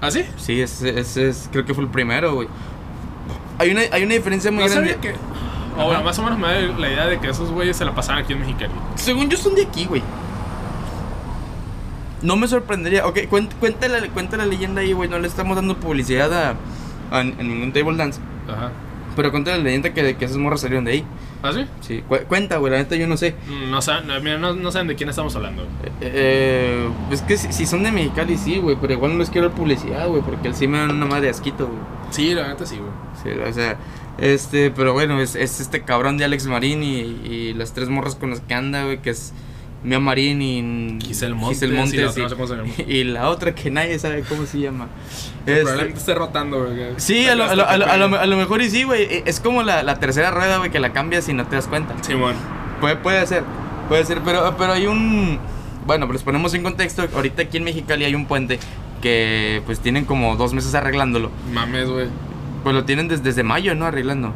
¿Ah, 0.01 0.11
sí? 0.11 0.25
Sí, 0.39 0.61
ese, 0.61 0.99
ese 0.99 1.29
es, 1.29 1.49
creo 1.53 1.65
que 1.67 1.75
fue 1.75 1.85
el 1.85 1.91
primero, 1.91 2.35
güey. 2.35 2.49
Hay 3.59 3.71
una, 3.71 3.83
hay 3.93 4.03
una 4.05 4.15
diferencia 4.15 4.51
muy 4.51 4.65
No 4.65 4.71
grande. 4.71 4.95
sabía 4.95 5.01
que... 5.01 5.15
O 5.79 5.85
bueno, 5.87 6.03
más 6.03 6.19
o 6.19 6.23
menos 6.23 6.39
me 6.39 6.49
da 6.49 6.61
la 6.79 6.89
idea 6.89 7.07
de 7.07 7.19
que 7.21 7.29
esos 7.31 7.51
güeyes 7.51 7.77
se 7.77 7.85
la 7.85 7.95
pasaban 7.95 8.25
aquí 8.25 8.33
en 8.33 8.41
Mexicali. 8.41 8.73
Según 8.97 9.29
yo 9.31 9.37
son 9.39 9.55
de 9.55 9.63
aquí, 9.63 9.85
güey. 9.85 10.03
No 12.23 12.37
me 12.37 12.47
sorprendería. 12.49 13.07
Ok, 13.07 13.21
cuenta, 13.29 13.89
la, 13.89 14.07
cuenta 14.09 14.37
la 14.37 14.47
leyenda 14.47 14.81
ahí, 14.81 14.93
güey. 14.93 15.09
No 15.09 15.19
le 15.19 15.27
estamos 15.29 15.57
dando 15.57 15.77
publicidad 15.77 16.33
a, 16.33 16.51
a, 17.11 17.19
a 17.19 17.25
ningún 17.25 17.73
table 17.73 17.97
dance. 17.97 18.21
Ajá. 18.49 18.71
Pero 19.17 19.31
cuenta 19.31 19.51
la 19.51 19.59
leyenda 19.59 19.93
que, 19.93 20.17
que 20.17 20.25
esas 20.25 20.37
morras 20.39 20.61
salieron 20.63 20.85
de 20.87 20.93
ahí. 20.93 21.05
¿Ah, 21.43 21.53
sí? 21.53 21.67
Sí, 21.81 22.03
cu- 22.09 22.21
cuenta, 22.29 22.57
güey. 22.59 22.73
La 22.73 22.79
neta 22.79 22.95
yo 22.97 23.07
no 23.07 23.17
sé. 23.17 23.35
Mm, 23.49 23.71
No, 23.71 23.83
saben, 23.83 24.07
no, 24.07 24.19
mira, 24.21 24.39
no, 24.39 24.55
no 24.55 24.71
saben 24.71 24.87
de 24.89 24.95
quién 24.95 25.09
estamos 25.11 25.35
hablando. 25.37 25.67
Eh, 26.01 26.89
es 27.11 27.21
que 27.23 27.37
si, 27.37 27.53
si 27.53 27.67
son 27.67 27.83
de 27.83 27.91
Mexicali, 27.93 28.39
sí, 28.39 28.59
güey. 28.59 28.77
Pero 28.81 28.93
igual 28.95 29.13
no 29.13 29.19
les 29.19 29.29
quiero 29.31 29.49
dar 29.49 29.57
publicidad, 29.57 30.09
güey. 30.09 30.23
Porque 30.23 30.49
él 30.49 30.55
sí 30.55 30.67
me 30.69 30.79
dan 30.79 30.93
una 30.93 31.07
madre 31.07 31.29
asquito, 31.31 31.67
güey. 31.67 31.79
Sí, 32.11 32.33
la 32.35 32.49
neta 32.49 32.65
sí, 32.65 32.77
güey. 32.79 32.91
Sí, 33.23 33.41
o 33.41 33.53
sea, 33.53 33.77
este, 34.19 34.71
pero 34.71 34.93
bueno, 34.93 35.21
es, 35.21 35.35
es 35.35 35.61
este 35.61 35.83
cabrón 35.83 36.17
de 36.19 36.25
Alex 36.25 36.47
Marín 36.47 36.83
y, 36.83 36.99
y 37.01 37.55
las 37.55 37.73
tres 37.73 37.89
morras 37.89 38.15
con 38.15 38.31
las 38.31 38.41
que 38.41 38.55
anda, 38.55 38.85
güey, 38.85 39.03
que 39.03 39.11
es 39.11 39.33
Mia 39.85 39.99
Marín 39.99 40.41
y 40.41 40.99
Giselle 41.05 41.35
Montes, 41.35 41.59
Giselle 41.59 41.73
y 41.73 41.77
la 41.77 41.83
Montes 42.07 42.41
otra 42.41 42.65
y, 42.87 42.93
y 42.93 43.05
la 43.05 43.29
otra 43.29 43.55
que 43.55 43.71
nadie 43.71 43.99
sabe 43.99 44.23
cómo 44.23 44.47
se 44.47 44.61
llama. 44.61 44.87
Este, 45.45 45.61
Probablemente 45.63 45.99
esté 45.99 46.15
rotando, 46.15 46.65
güey. 46.65 46.87
sí, 46.99 47.27
a 47.27 47.35
lo, 47.35 47.45
a, 47.45 47.55
lo, 47.57 47.67
a, 47.69 47.77
lo, 47.77 48.17
a 48.19 48.27
lo- 48.27 48.37
mejor 48.37 48.63
y 48.63 48.71
sí, 48.71 48.85
güey. 48.85 49.03
e- 49.03 49.23
Es 49.27 49.41
como 49.41 49.63
la, 49.65 49.83
la 49.83 49.99
tercera 49.99 50.31
rueda, 50.31 50.59
güey, 50.59 50.71
que 50.71 50.79
la 50.79 50.93
cambias 50.93 51.29
y 51.29 51.35
no 51.35 51.47
te 51.47 51.57
das 51.57 51.67
cuenta. 51.67 51.95
Simón. 52.03 52.35
Puede, 52.81 52.97
puede 52.97 53.27
ser, 53.27 53.43
puede 53.89 54.05
ser, 54.05 54.21
pero, 54.25 54.55
pero 54.57 54.73
hay 54.73 54.87
un... 54.87 55.39
Bueno, 55.85 56.07
pues 56.07 56.23
ponemos 56.23 56.55
en 56.55 56.63
contexto, 56.63 57.05
ahorita 57.15 57.43
aquí 57.43 57.57
en 57.57 57.65
Mexicali 57.65 58.05
hay 58.05 58.15
un 58.15 58.27
puente 58.27 58.61
que 59.01 59.63
pues 59.67 59.81
tienen 59.81 60.05
como 60.05 60.37
dos 60.37 60.53
meses 60.55 60.75
arreglándolo. 60.77 61.31
Mames, 61.53 61.89
güey. 61.89 62.07
Pues 62.63 62.73
lo 62.73 62.85
tienen 62.85 63.09
desde, 63.09 63.25
desde 63.25 63.43
mayo, 63.43 63.75
¿no? 63.75 63.87
Arreglando. 63.87 64.33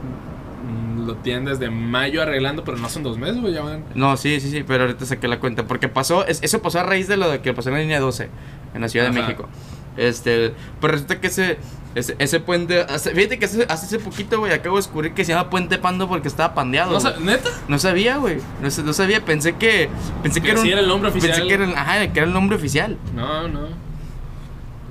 Lo 1.07 1.15
tienen 1.17 1.45
desde 1.47 1.71
mayo 1.71 2.21
arreglando, 2.23 2.65
pero 2.65 2.77
no 2.79 2.89
son 2.89 3.03
dos 3.03 3.17
meses, 3.19 3.41
güey. 3.41 3.55
Ya 3.55 3.63
van. 3.63 3.85
No, 3.95 4.17
sí, 4.17 4.41
sí, 4.41 4.51
sí, 4.51 4.65
pero 4.67 4.85
ahorita 4.85 5.07
saqué 5.07 5.29
la 5.29 5.39
cuenta. 5.41 5.67
Porque 5.67 5.89
pasó, 5.89 6.27
es- 6.27 6.43
eso 6.43 6.61
pasó 6.61 6.81
a 6.81 6.83
raíz 6.83 7.09
de 7.09 7.17
lo 7.17 7.31
de 7.31 7.41
que 7.41 7.53
pasó 7.55 7.69
en 7.71 7.75
la 7.77 7.81
línea 7.81 8.01
12, 8.01 8.29
en 8.75 8.81
la 8.81 8.89
Ciudad 8.89 9.07
de. 9.07 9.13
México. 9.13 9.49
Este, 9.97 10.53
pues 10.79 10.93
resulta 10.93 11.21
que 11.23 11.29
ese, 11.29 11.57
ese, 11.95 12.17
ese 12.19 12.39
puente, 12.41 12.81
hace- 12.83 13.13
fíjate 13.15 13.39
que 13.39 13.47
hace, 13.47 13.65
hace 13.67 13.87
ese 13.87 13.99
poquito, 13.99 14.39
güey, 14.39 14.53
acabo 14.53 14.77
de 14.77 14.81
descubrir 14.83 15.15
que 15.15 15.25
se 15.25 15.33
llama 15.33 15.49
Puente 15.49 15.79
Pando 15.79 16.07
porque 16.07 16.29
estaba 16.29 16.53
pandeado. 16.55 16.99
No, 17.01 17.21
¿Neta? 17.21 17.49
No 17.69 17.79
sabía, 17.79 18.19
güey. 18.19 18.37
No, 18.61 18.69
no 18.85 18.93
sabía, 18.93 19.25
pensé 19.25 19.55
que. 19.55 19.89
Pensé 20.23 20.41
que, 20.43 20.47
Que 20.49 20.53
era 20.53 20.61
sí 20.61 20.71
era 20.71 20.81
el 20.81 20.89
nombre 20.89 21.11
Pensé 21.11 21.29
oficial. 21.29 21.49
que 21.49 21.55
era, 21.55 21.81
ajá, 21.81 22.13
que 22.13 22.19
era 22.19 22.27
el 22.27 22.35
nombre 22.35 22.57
oficial. 22.57 22.99
No, 23.15 23.49
no. 23.49 23.86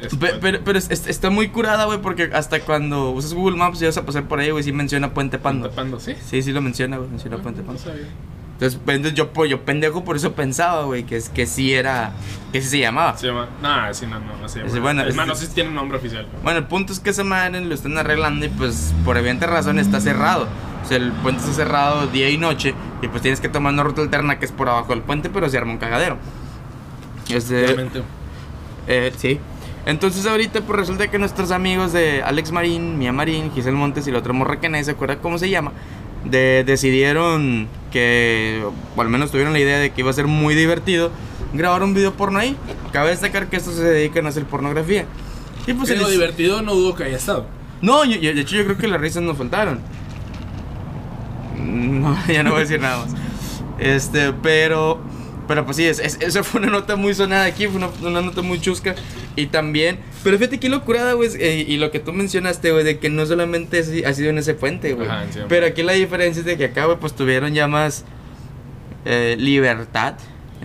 Es 0.08 0.14
Pe- 0.14 0.18
puente. 0.18 0.40
pero 0.42 0.60
pero 0.64 0.80
es- 0.80 0.90
es- 0.92 1.08
está 1.08 1.30
muy 1.30 1.50
curada, 1.50 1.86
güey, 1.86 2.02
porque 2.02 2.30
hasta 2.34 2.60
cuando 2.62 3.12
usas 3.12 3.34
Google 3.34 3.58
Maps 3.58 3.82
y 3.82 3.86
vas 3.86 3.98
a 3.98 4.06
pasar 4.06 4.24
por 4.28 4.40
ahí, 4.40 4.52
güey, 4.52 4.64
sí 4.64 4.72
menciona 4.72 5.14
Puente 5.14 5.38
Pando. 5.40 5.64
Puente 5.70 5.76
Pando, 5.76 6.00
sí. 6.00 6.16
Sí, 6.30 6.42
sí 6.42 6.52
lo 6.52 6.62
menciona, 6.62 6.98
güey, 6.98 7.10
menciona 7.10 7.38
Puente 7.38 7.62
No 7.62 7.68
Pando. 7.68 7.82
sabía. 7.82 8.08
Entonces, 8.54 8.80
pues, 8.86 8.96
entonces 8.96 9.18
yo, 9.18 9.34
pues, 9.34 9.52
yo 9.52 9.66
pendejo 9.66 10.06
por 10.06 10.16
eso 10.16 10.32
pensaba, 10.32 10.84
güey, 10.86 11.04
que, 11.04 11.18
es, 11.18 11.28
que 11.28 11.46
sí 11.46 11.74
era, 11.74 12.14
que 12.54 12.62
sí 12.62 12.70
se 12.70 12.80
llamaba. 12.80 13.18
Se 13.18 13.28
llama. 13.28 13.50
No, 13.62 13.94
sí, 13.94 14.06
no, 14.08 14.18
no, 14.22 14.38
no 14.42 14.48
se 14.48 14.60
llama. 14.60 14.72
Sí, 14.72 14.80
bueno, 14.80 15.02
es 15.02 15.10
es- 15.10 15.16
más, 15.16 15.28
no 15.28 15.36
sé 15.36 15.48
si 15.48 15.54
tiene 15.54 15.70
un 15.72 15.76
nombre 15.76 15.98
oficial. 15.98 16.26
Bueno, 16.42 16.60
el 16.60 16.66
punto 16.66 16.94
es 16.94 17.02
que 17.02 17.10
esa 17.10 17.26
madre 17.26 17.60
lo 17.60 17.76
están 17.76 17.98
arreglando 17.98 18.46
y 18.46 18.50
pues 18.50 18.94
por 19.04 19.18
evidente 19.18 19.46
razón 19.46 19.78
está 19.78 20.00
cerrado. 20.00 20.48
O 20.86 20.88
sea, 20.88 20.96
el 20.96 21.12
puente 21.12 21.42
está 21.42 21.54
cerrado 21.54 22.08
día 22.08 22.30
y 22.30 22.38
noche 22.38 22.74
y 23.02 23.08
pues 23.10 23.22
tienes 23.22 23.42
que 23.42 23.50
tomar 23.50 23.74
una 23.74 23.84
ruta 23.84 24.02
alterna 24.02 24.40
que 24.40 24.46
es 24.46 24.54
por 24.54 24.70
abajo 24.70 24.94
del 24.94 25.02
puente, 25.02 25.30
pero 25.30 25.50
se 25.50 25.58
arma 25.58 25.74
un 25.74 25.78
cagadero. 25.78 26.18
Este, 27.30 27.76
eh, 28.88 29.12
sí. 29.18 29.40
Entonces 29.86 30.26
ahorita 30.26 30.62
pues 30.62 30.80
resulta 30.80 31.10
que 31.12 31.20
nuestros 31.20 31.52
amigos 31.52 31.94
de 31.94 32.24
Alex 32.24 32.52
Marín, 32.52 32.98
Mía 32.98 33.14
Marín, 33.14 33.52
Giselle 33.54 33.76
Montes 33.78 34.08
y 34.08 34.12
la 34.12 34.20
otra 34.20 34.34
morra 34.34 34.60
que 34.60 34.68
nadie 34.68 34.84
se 34.84 34.92
acuerda 34.92 35.18
cómo 35.18 35.38
se 35.38 35.50
llama, 35.50 35.72
de, 36.24 36.64
decidieron 36.66 37.68
que, 37.92 38.64
o 38.96 39.02
al 39.02 39.10
menos 39.10 39.30
tuvieron 39.30 39.54
la 39.54 39.60
idea 39.60 39.78
de 39.78 39.92
que 39.92 40.02
iba 40.02 40.10
a 40.10 40.14
ser 40.14 40.26
muy 40.28 40.56
divertido 40.56 41.12
grabar 41.54 41.84
un 41.84 41.94
video 41.94 42.14
porno 42.14 42.40
ahí. 42.40 42.58
Cabe 42.92 43.12
destacar 43.12 43.48
que 43.48 43.58
estos 43.58 43.76
se 43.76 43.84
dedican 43.84 44.26
a 44.26 44.30
hacer 44.30 44.46
pornografía. 44.46 45.06
Y 45.68 45.74
pues 45.74 45.90
Pero 45.90 46.02
les- 46.02 46.12
divertido 46.12 46.62
no 46.64 46.74
dudo 46.74 46.96
que 46.96 47.04
haya 47.04 47.18
estado. 47.18 47.46
no, 47.82 48.04
yo- 48.06 48.18
yo- 48.18 48.34
de 48.34 48.42
hecho 48.42 48.56
yo 48.56 48.66
creo 48.66 48.78
que 48.78 48.88
las 48.88 49.00
risas 49.00 49.22
no 49.22 49.36
faltaron. 49.36 49.80
No, 51.58 52.16
ya 52.28 52.44
no 52.44 52.52
voy 52.52 52.58
a 52.60 52.62
decir 52.62 52.80
nada 52.80 52.98
más. 53.06 53.14
Este, 53.80 54.34
pero, 54.34 55.00
pero 55.48 55.66
pues 55.66 55.78
sí, 55.78 55.86
es, 55.86 56.00
es- 56.00 56.18
esa 56.22 56.44
fue 56.44 56.62
una 56.62 56.70
nota 56.70 56.96
muy 56.96 57.14
sonada 57.14 57.46
aquí, 57.46 57.68
fue 57.68 57.78
una, 57.78 57.90
una 58.02 58.22
nota 58.22 58.42
muy 58.42 58.60
chusca. 58.60 58.96
Y 59.36 59.48
también, 59.48 60.00
pero 60.24 60.38
fíjate 60.38 60.60
qué 60.60 60.70
locurada, 60.70 61.14
güey, 61.14 61.30
eh, 61.40 61.66
y 61.68 61.78
lo 61.78 61.92
que 61.92 62.00
tú 62.00 62.14
mencionaste, 62.14 62.72
güey, 62.72 62.84
de 62.84 63.00
que 63.00 63.10
no 63.10 63.26
solamente 63.26 63.80
ha 64.06 64.14
sido 64.14 64.30
en 64.30 64.38
ese 64.38 64.54
puente, 64.54 64.94
güey. 64.94 65.08
Pero 65.50 65.66
aquí 65.66 65.84
la 65.84 65.94
diferencia 65.94 66.40
es 66.40 66.46
de 66.46 66.58
que 66.58 66.66
acá, 66.66 66.86
güey, 66.86 66.98
pues 67.00 67.14
tuvieron 67.16 67.54
ya 67.54 67.68
más 67.68 68.06
eh, 69.06 69.36
libertad, 69.40 70.16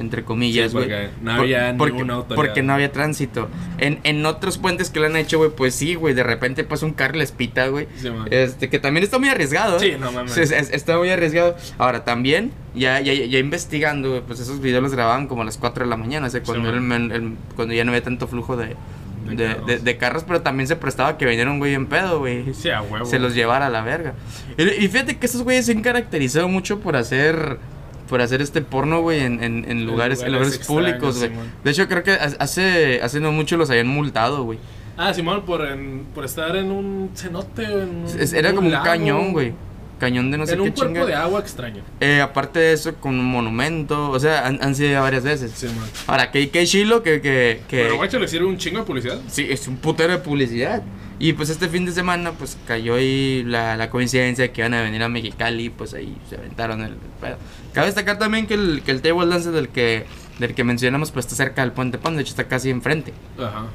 entre 0.00 0.24
comillas, 0.24 0.70
Sí, 0.70 0.76
güey. 0.76 0.88
porque 0.88 1.08
no 1.22 1.30
Por- 1.32 1.40
había 1.40 1.74
porque, 1.78 1.92
ninguna 1.92 2.14
autoridad. 2.14 2.36
porque 2.36 2.62
no 2.62 2.72
había 2.72 2.90
tránsito. 2.92 3.48
En, 3.78 4.00
en 4.04 4.24
otros 4.26 4.58
puentes 4.58 4.90
que 4.90 4.98
lo 5.00 5.06
han 5.06 5.16
hecho, 5.16 5.38
güey, 5.38 5.50
pues 5.50 5.74
sí, 5.74 5.94
güey, 5.94 6.14
de 6.14 6.22
repente 6.22 6.64
pasa 6.64 6.86
un 6.86 6.92
carro 6.92 7.16
les 7.16 7.32
pita, 7.32 7.68
güey. 7.68 7.86
Sí. 7.96 8.08
Este, 8.30 8.68
que 8.68 8.78
también 8.78 9.04
está 9.04 9.18
muy 9.18 9.28
arriesgado. 9.28 9.76
¿eh? 9.76 9.80
Sí, 9.80 9.96
no 10.00 10.10
mames. 10.12 10.32
Sí, 10.32 10.40
es- 10.40 10.52
es- 10.52 10.70
está 10.70 10.96
muy 10.98 11.10
arriesgado. 11.10 11.56
Ahora, 11.78 12.04
también, 12.04 12.52
ya, 12.74 13.00
ya, 13.00 13.12
ya 13.12 13.38
investigando, 13.38 14.08
güey, 14.10 14.22
pues 14.22 14.40
esos 14.40 14.60
videos 14.60 14.82
los 14.82 14.92
grababan 14.92 15.26
como 15.26 15.42
a 15.42 15.44
las 15.44 15.58
4 15.58 15.84
de 15.84 15.90
la 15.90 15.96
mañana, 15.96 16.26
o 16.26 16.30
sea, 16.30 16.42
cuando, 16.42 16.70
Sí, 16.70 16.76
el 16.76 17.36
cuando 17.54 17.74
ya 17.74 17.84
no 17.84 17.90
había 17.92 18.02
tanto 18.02 18.26
flujo 18.26 18.56
de, 18.56 18.76
De 19.26 19.36
de, 19.36 19.46
carros. 19.54 19.66
de- 19.66 19.78
de 19.78 19.96
carros, 19.98 20.24
pero 20.26 20.40
también 20.40 20.66
se 20.66 20.76
prestaba 20.76 21.18
que 21.18 21.26
viniera 21.26 21.50
un 21.50 21.58
güey 21.58 21.74
en 21.74 21.86
pedo, 21.86 22.20
güey. 22.20 22.54
Sí, 22.54 22.70
a 22.70 22.80
huevo. 22.82 23.04
Se 23.04 23.18
los 23.18 23.34
llevara 23.34 23.66
a 23.66 23.70
la 23.70 23.82
verga. 23.82 24.14
Y, 24.56 24.62
y 24.62 24.88
fíjate 24.88 25.18
que 25.18 25.26
estos 25.26 25.42
güeyes 25.42 25.66
se 25.66 25.72
han 25.72 25.82
caracterizado 25.82 26.48
mucho 26.48 26.80
por 26.80 26.96
hacer 26.96 27.58
por 28.10 28.20
hacer 28.20 28.42
este 28.42 28.60
porno, 28.60 29.00
güey, 29.00 29.20
en, 29.20 29.42
en, 29.42 29.64
en 29.66 29.86
lugares, 29.86 30.20
en 30.20 30.32
lugares 30.32 30.48
lugares 30.58 30.66
públicos, 30.66 31.18
güey. 31.18 31.30
De 31.64 31.70
hecho, 31.70 31.88
creo 31.88 32.02
que 32.02 32.10
hace, 32.12 33.00
hace 33.02 33.20
no 33.20 33.32
mucho 33.32 33.56
los 33.56 33.70
habían 33.70 33.86
multado, 33.88 34.44
güey. 34.44 34.58
Ah, 34.98 35.14
Simón, 35.14 35.42
por, 35.46 35.64
en- 35.66 36.04
por 36.14 36.26
estar 36.26 36.54
en 36.56 36.70
un 36.70 37.10
cenote. 37.14 37.62
En 37.62 38.04
un, 38.04 38.34
Era 38.34 38.52
como 38.52 38.66
un 38.66 38.72
lago. 38.72 38.84
cañón, 38.84 39.32
güey. 39.32 39.54
Cañón 40.00 40.30
de 40.32 40.38
no 40.38 40.46
sé 40.46 40.54
en 40.54 40.58
qué 40.58 40.62
un 40.64 40.70
cuerpo 40.72 40.94
chinga. 40.94 41.06
de 41.06 41.14
agua 41.14 41.38
extraño. 41.40 41.82
Eh, 42.00 42.20
aparte 42.20 42.58
de 42.58 42.72
eso, 42.72 42.94
con 42.96 43.18
un 43.18 43.24
monumento. 43.26 44.10
O 44.10 44.18
sea, 44.18 44.46
han, 44.46 44.58
han 44.62 44.74
sido 44.74 44.90
ya 44.90 45.00
varias 45.02 45.22
veces. 45.22 45.52
Simón. 45.52 45.88
Ahora, 46.08 46.30
que, 46.32 46.50
que 46.50 46.66
chilo 46.66 47.02
que, 47.04 47.20
que, 47.20 47.60
que- 47.68 47.82
Pero 47.84 47.96
guacho 47.96 48.18
le 48.18 48.26
sirve 48.26 48.46
un 48.46 48.56
chingo 48.58 48.78
de 48.80 48.84
publicidad. 48.86 49.18
Sí, 49.28 49.46
es 49.48 49.68
un 49.68 49.76
putero 49.76 50.12
de 50.12 50.18
publicidad. 50.18 50.82
Y 51.18 51.34
pues 51.34 51.50
este 51.50 51.68
fin 51.68 51.84
de 51.84 51.92
semana, 51.92 52.32
pues 52.32 52.56
cayó 52.66 52.94
ahí 52.94 53.44
la, 53.46 53.76
la 53.76 53.90
coincidencia 53.90 54.42
de 54.44 54.52
que 54.52 54.62
iban 54.62 54.72
a 54.72 54.80
venir 54.80 55.02
a 55.02 55.08
Mexicali, 55.10 55.68
pues 55.68 55.92
ahí 55.92 56.16
se 56.30 56.36
aventaron 56.36 56.80
el, 56.80 56.92
el 56.92 56.96
pedo. 57.20 57.36
Cabe 57.74 57.88
destacar 57.88 58.18
también 58.18 58.46
que 58.46 58.54
el, 58.54 58.80
que 58.82 58.90
el 58.90 59.02
table 59.02 59.26
dance 59.26 59.50
del 59.50 59.68
que, 59.68 60.06
del 60.38 60.54
que 60.54 60.64
mencionamos, 60.64 61.10
pues 61.10 61.26
está 61.26 61.36
cerca 61.36 61.60
del 61.60 61.72
Puente 61.72 61.98
Pan, 61.98 62.16
de 62.16 62.22
hecho 62.22 62.30
está 62.30 62.44
casi 62.44 62.70
enfrente. 62.70 63.12
Ajá. 63.38 63.66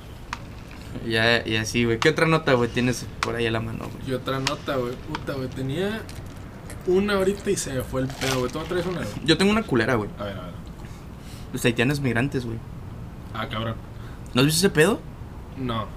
Ya, 1.07 1.45
y 1.47 1.55
así, 1.57 1.83
güey. 1.85 1.99
¿Qué 1.99 2.09
otra 2.09 2.25
nota, 2.27 2.53
güey, 2.53 2.69
tienes 2.69 3.05
por 3.21 3.35
ahí 3.35 3.45
a 3.47 3.51
la 3.51 3.59
mano, 3.59 3.85
güey? 3.91 4.09
Y 4.09 4.13
otra 4.13 4.39
nota, 4.39 4.75
güey. 4.77 4.93
Puta, 5.07 5.33
güey. 5.33 5.47
Tenía 5.49 6.01
una 6.87 7.13
ahorita 7.15 7.49
y 7.51 7.55
se 7.55 7.73
me 7.73 7.81
fue 7.81 8.01
el 8.01 8.07
pedo, 8.07 8.39
güey. 8.39 8.51
¿Tú 8.51 8.59
me 8.59 8.65
traes 8.65 8.85
una? 8.85 8.97
güey? 8.97 9.09
Yo 9.25 9.37
tengo 9.37 9.51
una 9.51 9.63
culera, 9.63 9.95
güey. 9.95 10.09
A 10.19 10.23
ver, 10.23 10.37
a 10.37 10.41
ver. 10.43 10.51
Los 11.53 11.63
haitianos 11.65 11.99
migrantes, 11.99 12.45
güey. 12.45 12.57
Ah, 13.33 13.47
cabrón. 13.49 13.75
¿No 14.33 14.41
has 14.41 14.45
visto 14.47 14.59
ese 14.65 14.69
pedo? 14.73 14.99
No. 15.57 15.87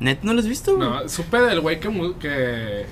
¿Net 0.00 0.20
no 0.22 0.32
lo 0.32 0.40
has 0.40 0.46
visto, 0.46 0.76
güey? 0.76 0.88
No, 0.88 1.08
supe 1.08 1.38
del 1.40 1.60
güey 1.60 1.80
que, 1.80 1.88
que, 2.20 2.86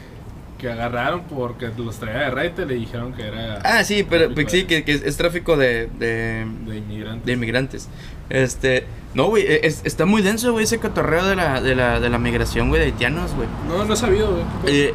que 0.59 0.71
agarraron 0.71 1.23
porque 1.25 1.71
los 1.77 1.97
traía 1.99 2.19
de 2.21 2.31
raite 2.31 2.63
y 2.63 2.67
le 2.67 2.75
dijeron 2.75 3.13
que 3.15 3.23
era 3.27 3.61
Ah, 3.65 3.85
sí, 3.85 4.05
pero 4.09 4.29
sí, 4.49 4.65
que, 4.65 4.85
que 4.85 4.93
es, 4.93 5.03
es 5.03 5.17
tráfico 5.17 5.57
de, 5.57 5.87
de, 5.99 6.47
de 6.67 6.77
inmigrantes. 6.77 7.25
de 7.27 7.33
inmigrantes. 7.33 7.89
Este, 8.31 8.87
no, 9.15 9.27
güey, 9.27 9.45
es- 9.47 9.83
está 9.85 10.05
muy 10.07 10.23
denso, 10.23 10.53
güey, 10.53 10.65
ese 10.65 10.79
cotorreo 10.79 11.25
de 11.27 11.37
la, 11.37 11.61
de 11.61 11.75
la, 11.75 12.01
de 12.01 12.09
la 12.11 12.19
migración, 12.19 12.69
güey, 12.69 12.81
de 12.81 12.87
haitianos, 12.87 13.35
güey. 13.35 13.49
No, 13.69 13.85
no 13.85 13.95
he 13.95 13.97
sabido, 13.97 14.31
güey. 14.31 14.45
Eh, 14.67 14.95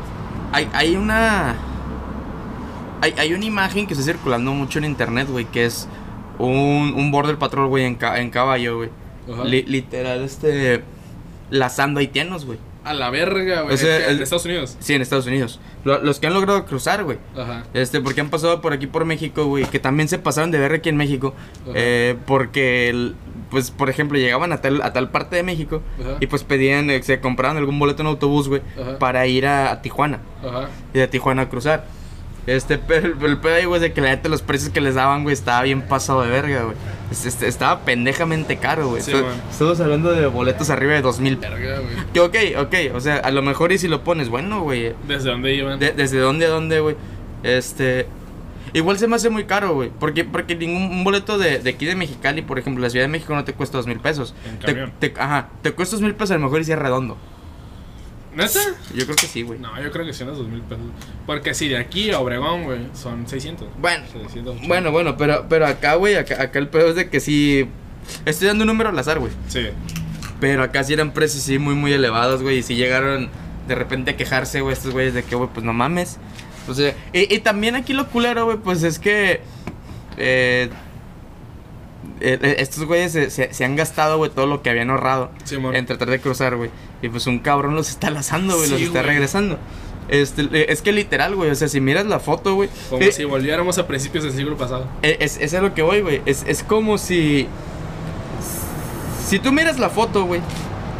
hay, 0.51 0.69
hay 0.73 0.95
una. 0.95 1.55
Hay, 3.01 3.15
hay 3.17 3.33
una 3.33 3.45
imagen 3.45 3.87
que 3.87 3.93
está 3.93 4.05
circulando 4.05 4.51
mucho 4.53 4.77
en 4.79 4.85
internet, 4.85 5.27
güey, 5.29 5.45
que 5.45 5.65
es 5.65 5.87
un, 6.37 6.93
un 6.95 7.11
border 7.11 7.37
patrol, 7.37 7.67
güey, 7.67 7.85
en, 7.85 7.95
ca- 7.95 8.19
en 8.19 8.29
caballo, 8.29 8.77
güey. 8.77 8.89
Li- 9.45 9.63
literal, 9.63 10.23
este. 10.23 10.83
Lazando 11.49 11.99
haitianos, 11.99 12.45
güey. 12.45 12.59
A 12.83 12.93
la 12.93 13.09
verga, 13.11 13.61
güey. 13.61 13.75
O 13.75 13.77
sea, 13.77 14.09
en 14.09 14.21
Estados 14.21 14.45
Unidos. 14.45 14.75
Sí, 14.79 14.93
en 14.95 15.01
Estados 15.03 15.27
Unidos. 15.27 15.59
Lo- 15.83 16.01
los 16.01 16.19
que 16.19 16.27
han 16.27 16.33
logrado 16.33 16.65
cruzar, 16.65 17.03
güey. 17.03 17.17
Ajá. 17.37 17.63
Este, 17.73 18.01
porque 18.01 18.21
han 18.21 18.29
pasado 18.29 18.59
por 18.61 18.73
aquí 18.73 18.87
por 18.87 19.05
México, 19.05 19.45
güey, 19.45 19.65
que 19.65 19.79
también 19.79 20.09
se 20.09 20.17
pasaron 20.17 20.49
de 20.51 20.57
ver 20.59 20.73
aquí 20.73 20.89
en 20.89 20.97
México. 20.97 21.35
Eh, 21.75 22.15
porque, 22.25 22.89
el- 22.89 23.15
pues, 23.51 23.69
por 23.69 23.89
ejemplo, 23.89 24.17
llegaban 24.17 24.51
a 24.51 24.61
tal, 24.61 24.81
a 24.81 24.93
tal 24.93 25.09
parte 25.11 25.35
de 25.35 25.43
México 25.43 25.81
Ajá. 25.99 26.17
y 26.19 26.27
pues 26.27 26.43
pedían, 26.43 26.89
eh, 26.89 27.03
se 27.03 27.19
compraban 27.19 27.57
algún 27.57 27.77
boleto 27.77 28.01
en 28.01 28.07
autobús, 28.07 28.47
güey, 28.47 28.61
para 28.99 29.27
ir 29.27 29.45
a, 29.45 29.71
a 29.71 29.81
Tijuana. 29.81 30.19
Ajá. 30.43 30.69
Y 30.93 30.99
de 30.99 31.07
Tijuana 31.07 31.43
a 31.43 31.49
cruzar. 31.49 31.85
Este, 32.47 32.79
pero 32.79 33.07
el, 33.25 33.37
pedo 33.37 33.53
ahí, 33.55 33.65
güey, 33.65 33.77
es 33.77 33.81
de 33.81 33.93
que 33.93 34.01
la 34.01 34.09
neta 34.09 34.27
los 34.27 34.41
precios 34.41 34.71
que 34.71 34.81
les 34.81 34.95
daban, 34.95 35.21
güey, 35.23 35.33
estaba 35.33 35.61
bien 35.61 35.83
pasado 35.83 36.23
de 36.23 36.29
verga, 36.29 36.63
güey. 36.63 36.75
Es- 37.11 37.25
este, 37.25 37.47
estaba 37.47 37.81
pendejamente 37.81 38.57
caro, 38.57 38.87
güey. 38.89 39.01
Sí, 39.03 39.11
Esto- 39.11 39.23
man. 39.25 39.35
Estamos 39.51 39.79
hablando 39.79 40.11
de 40.11 40.25
boletos 40.25 40.69
arriba 40.71 40.93
de 40.93 41.01
dos 41.01 41.19
mil. 41.19 41.35
Verga, 41.37 41.79
güey. 41.79 41.95
Que 42.13 42.19
ok, 42.19 42.59
ok, 42.65 42.95
o 42.95 42.99
sea, 42.99 43.17
a 43.17 43.29
lo 43.31 43.41
mejor 43.43 43.71
y 43.71 43.77
si 43.77 43.87
lo 43.87 44.03
pones, 44.03 44.29
bueno, 44.29 44.61
güey. 44.63 44.93
¿Desde 45.07 45.29
dónde 45.29 45.53
iban? 45.53 45.77
De- 45.79 45.91
¿Desde 45.91 46.17
dónde 46.19 46.45
a 46.47 46.49
dónde, 46.49 46.79
güey? 46.79 46.95
Este. 47.43 48.07
Igual 48.73 48.97
se 48.97 49.07
me 49.07 49.17
hace 49.17 49.29
muy 49.29 49.43
caro, 49.43 49.73
güey. 49.73 49.91
Porque, 49.99 50.23
porque 50.23 50.55
ningún 50.55 50.83
un 50.83 51.03
boleto 51.03 51.37
de, 51.37 51.59
de 51.59 51.69
aquí 51.71 51.85
de 51.85 51.95
Mexicali, 51.95 52.41
por 52.41 52.57
ejemplo, 52.57 52.81
la 52.81 52.89
Ciudad 52.89 53.03
de 53.05 53.09
México 53.09 53.35
no 53.35 53.43
te 53.43 53.53
cuesta 53.53 53.77
dos 53.77 53.85
mil 53.85 53.99
pesos. 53.99 54.33
En 54.49 54.59
Te- 54.99 55.09
te- 55.09 55.21
ajá, 55.21 55.49
te 55.61 55.73
cuesta 55.73 55.95
dos 55.97 56.01
mil 56.01 56.15
pesos 56.15 56.31
a 56.31 56.35
lo 56.35 56.45
mejor 56.45 56.61
y 56.61 56.63
si 56.63 56.71
es 56.71 56.79
redondo. 56.79 57.17
¿Neta? 58.35 58.59
Yo 58.95 59.03
creo 59.05 59.15
que 59.15 59.27
sí, 59.27 59.41
güey. 59.41 59.59
No, 59.59 59.81
yo 59.81 59.91
creo 59.91 60.05
que 60.05 60.13
sí 60.13 60.23
unos 60.23 60.37
dos 60.37 60.47
mil 60.47 60.61
pesos. 60.61 60.85
Porque 61.25 61.53
si 61.53 61.67
de 61.67 61.77
aquí 61.77 62.11
a 62.11 62.19
Obregón, 62.19 62.63
güey, 62.63 62.79
son 62.93 63.27
600. 63.27 63.67
Bueno, 63.79 64.05
680. 64.11 64.67
bueno, 64.67 64.91
bueno, 64.91 65.17
pero, 65.17 65.45
pero 65.49 65.67
acá, 65.67 65.95
güey, 65.95 66.15
acá, 66.15 66.41
acá 66.41 66.59
el 66.59 66.69
pedo 66.69 66.89
es 66.89 66.95
de 66.95 67.09
que 67.09 67.19
sí. 67.19 67.67
Estoy 68.25 68.47
dando 68.47 68.63
un 68.63 68.67
número 68.67 68.89
al 68.89 68.97
azar, 68.99 69.19
güey. 69.19 69.31
Sí. 69.47 69.67
Pero 70.39 70.63
acá 70.63 70.83
sí 70.83 70.93
eran 70.93 71.11
precios 71.13 71.43
sí 71.43 71.59
muy, 71.59 71.75
muy 71.75 71.91
elevados, 71.93 72.41
güey. 72.41 72.59
Y 72.59 72.63
si 72.63 72.75
llegaron 72.75 73.29
de 73.67 73.75
repente 73.75 74.11
a 74.11 74.17
quejarse, 74.17 74.61
güey, 74.61 74.73
estos 74.73 74.91
güeyes 74.93 75.13
de 75.13 75.23
que, 75.23 75.35
güey, 75.35 75.49
pues 75.53 75.65
no 75.65 75.73
mames. 75.73 76.17
O 76.67 76.73
sea, 76.73 76.95
y, 77.13 77.33
y 77.33 77.39
también 77.39 77.75
aquí 77.75 77.93
lo 77.93 78.07
culero, 78.07 78.45
güey, 78.45 78.57
pues 78.57 78.83
es 78.83 78.97
que. 78.97 79.41
eh, 80.17 80.69
eh, 82.21 82.39
eh, 82.41 82.55
estos 82.59 82.85
güeyes 82.85 83.11
se, 83.11 83.29
se- 83.29 83.53
se 83.53 83.65
han 83.65 83.75
gastado, 83.75 84.17
güey, 84.17 84.31
todo 84.31 84.47
lo 84.47 84.61
que 84.61 84.69
habían 84.69 84.89
ahorrado 84.89 85.31
Simón. 85.43 85.75
en 85.75 85.85
tratar 85.85 86.09
de 86.09 86.19
cruzar, 86.19 86.55
güey. 86.55 86.69
Y 87.01 87.09
pues 87.09 87.27
un 87.27 87.39
cabrón 87.39 87.75
los 87.75 87.89
está 87.89 88.09
lazando, 88.09 88.55
güey, 88.57 88.69
los 88.69 88.79
Sí, 88.79 88.85
está 88.85 89.01
regresando. 89.01 89.57
Este, 90.09 90.71
es 90.71 90.81
que 90.81 90.91
literal, 90.91 91.35
güey, 91.35 91.51
o 91.51 91.55
sea, 91.55 91.67
si 91.69 91.79
miras 91.79 92.05
la 92.05 92.19
foto, 92.19 92.55
güey. 92.55 92.69
Como 92.89 93.01
eh, 93.03 93.11
si 93.11 93.23
volviéramos 93.23 93.77
a 93.77 93.87
principios 93.87 94.23
del 94.25 94.33
siglo 94.33 94.57
pasado. 94.57 94.85
Es, 95.01 95.37
es 95.39 95.53
a 95.53 95.61
lo 95.61 95.73
que 95.73 95.81
voy, 95.83 96.01
güey. 96.01 96.21
Es, 96.25 96.43
es 96.47 96.63
como 96.63 96.97
si. 96.97 97.47
Si 99.27 99.39
tú 99.39 99.51
miras 99.51 99.79
la 99.79 99.89
foto, 99.89 100.25
güey, 100.25 100.41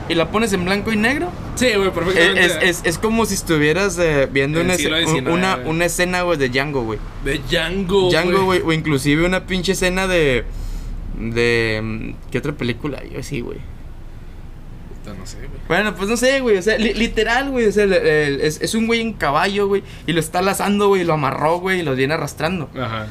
y 0.08 0.16
la 0.16 0.30
pones 0.32 0.54
en 0.54 0.63
blanco 0.66 0.92
y 0.92 0.96
negro, 0.98 1.30
Sí, 1.56 1.68
güey, 1.75 1.92
perfectamente. 1.92 2.46
es, 2.46 2.58
es, 2.62 2.82
es 2.86 2.98
como 2.98 3.25
si 3.25 3.34
estuvieras 3.34 3.98
eh, 4.00 4.28
viendo 4.32 4.60
En 4.60 4.66
una, 4.68 4.74
el 4.75 4.80
siglo 4.80 4.98
esce- 4.98 5.16
XIX, 5.16 5.28
una, 5.34 5.56
güey. 5.56 5.70
una 5.70 5.86
escena, 5.86 6.22
güey, 6.22 6.38
de 6.38 6.50
Django, 6.50 6.84
güey. 6.84 7.00
De 7.25 7.40
Django. 7.50 8.10
Django, 8.10 8.46
güey, 8.46 8.62
o 8.63 8.72
inclusive 8.72 9.25
una 9.25 9.46
pinche 9.46 9.74
escena 9.74 10.08
de. 10.08 10.46
De. 11.20 11.80
mm, 11.84 12.30
¿Qué 12.32 12.38
otra 12.38 12.53
película? 12.53 13.01
Yo 13.03 13.22
sí, 13.24 13.41
güey. 13.41 13.58
No 15.06 15.25
sé, 15.25 15.38
güey. 15.39 15.50
Bueno, 15.68 15.96
pues 15.96 16.10
no 16.10 16.15
sé, 16.15 16.39
güey. 16.41 16.58
O 16.58 16.62
sea, 16.62 16.77
li- 16.77 16.94
literal, 16.94 17.50
güey. 17.50 17.65
O 17.65 17.72
sea, 17.72 17.84
el- 17.86 17.94
el- 17.94 18.41
es, 18.41 18.62
es 18.62 18.75
un 18.75 18.88
güey 18.88 19.01
en 19.01 19.13
caballo, 19.13 19.68
güey. 19.68 19.84
Y 20.08 20.13
lo 20.13 20.20
está 20.20 20.41
lazando, 20.41 20.88
güey. 20.89 21.01
y 21.01 21.06
Lo 21.06 21.13
amarró, 21.13 21.60
güey. 21.60 21.80
Y 21.80 21.84
lo 21.84 21.96
viene 21.96 22.13
arrastrando. 22.13 22.70
Ajá. 22.80 23.08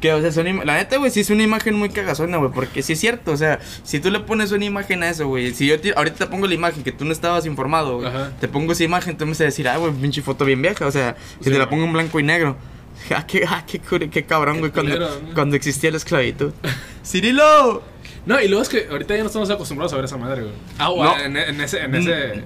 Que, 0.00 0.14
o 0.14 0.20
sea, 0.22 0.32
son 0.32 0.46
la 0.64 0.76
neta, 0.76 0.96
güey, 0.96 1.10
sí 1.10 1.20
es 1.20 1.28
una 1.28 1.42
imagen 1.42 1.74
muy 1.74 1.90
cagazona, 1.90 2.38
güey, 2.38 2.50
porque 2.52 2.80
sí 2.82 2.94
es 2.94 3.00
cierto, 3.00 3.32
o 3.32 3.36
sea, 3.36 3.58
si 3.82 4.00
tú 4.00 4.10
le 4.10 4.20
pones 4.20 4.50
una 4.50 4.64
imagen 4.64 5.02
a 5.02 5.10
eso, 5.10 5.26
güey, 5.28 5.52
si 5.52 5.66
yo 5.66 5.78
te- 5.78 5.92
ahorita 5.94 6.16
te 6.16 6.26
pongo 6.26 6.46
la 6.46 6.54
imagen 6.54 6.82
que 6.82 6.92
tú 6.92 7.04
no 7.04 7.12
estabas 7.12 7.44
informado, 7.44 7.96
güey, 7.98 8.08
Ajá. 8.08 8.32
te 8.40 8.48
pongo 8.48 8.72
esa 8.72 8.84
imagen, 8.84 9.18
tú 9.18 9.26
me 9.26 9.32
vas 9.32 9.42
a 9.42 9.44
decir, 9.44 9.68
ah, 9.68 9.76
güey, 9.76 9.92
pinche 9.92 10.22
foto 10.22 10.46
bien 10.46 10.62
vieja, 10.62 10.86
o 10.86 10.90
sea, 10.90 11.16
si 11.38 11.44
Sí, 11.44 11.50
te 11.50 11.58
la 11.58 11.68
pongo 11.68 11.84
en 11.84 11.92
blanco 11.92 12.18
y 12.18 12.22
negro, 12.22 12.56
Ah, 13.14 13.26
qué, 13.26 13.44
ah, 13.46 13.64
qué, 13.66 13.80
qué 14.08 14.24
cabrón, 14.24 14.60
güey, 14.60 14.70
cuando, 14.72 14.98
¿no? 14.98 15.06
cuando 15.34 15.56
existía 15.56 15.90
la 15.90 15.96
esclavitud. 15.98 16.52
¡Cirilo! 17.04 17.82
No, 18.26 18.40
y 18.40 18.48
luego 18.48 18.62
es 18.62 18.68
que 18.70 18.86
ahorita 18.90 19.14
ya 19.14 19.20
no 19.20 19.26
estamos 19.26 19.50
acostumbrados 19.50 19.92
a 19.92 19.96
ver 19.96 20.06
esa 20.06 20.16
madre, 20.16 20.42
güey. 20.42 20.54
Ah, 20.78 20.90
o 20.90 21.04
No. 21.04 21.18
en, 21.18 21.36
en 21.36 21.60
ese, 21.60 21.80
en 21.82 21.94
ese, 21.94 22.42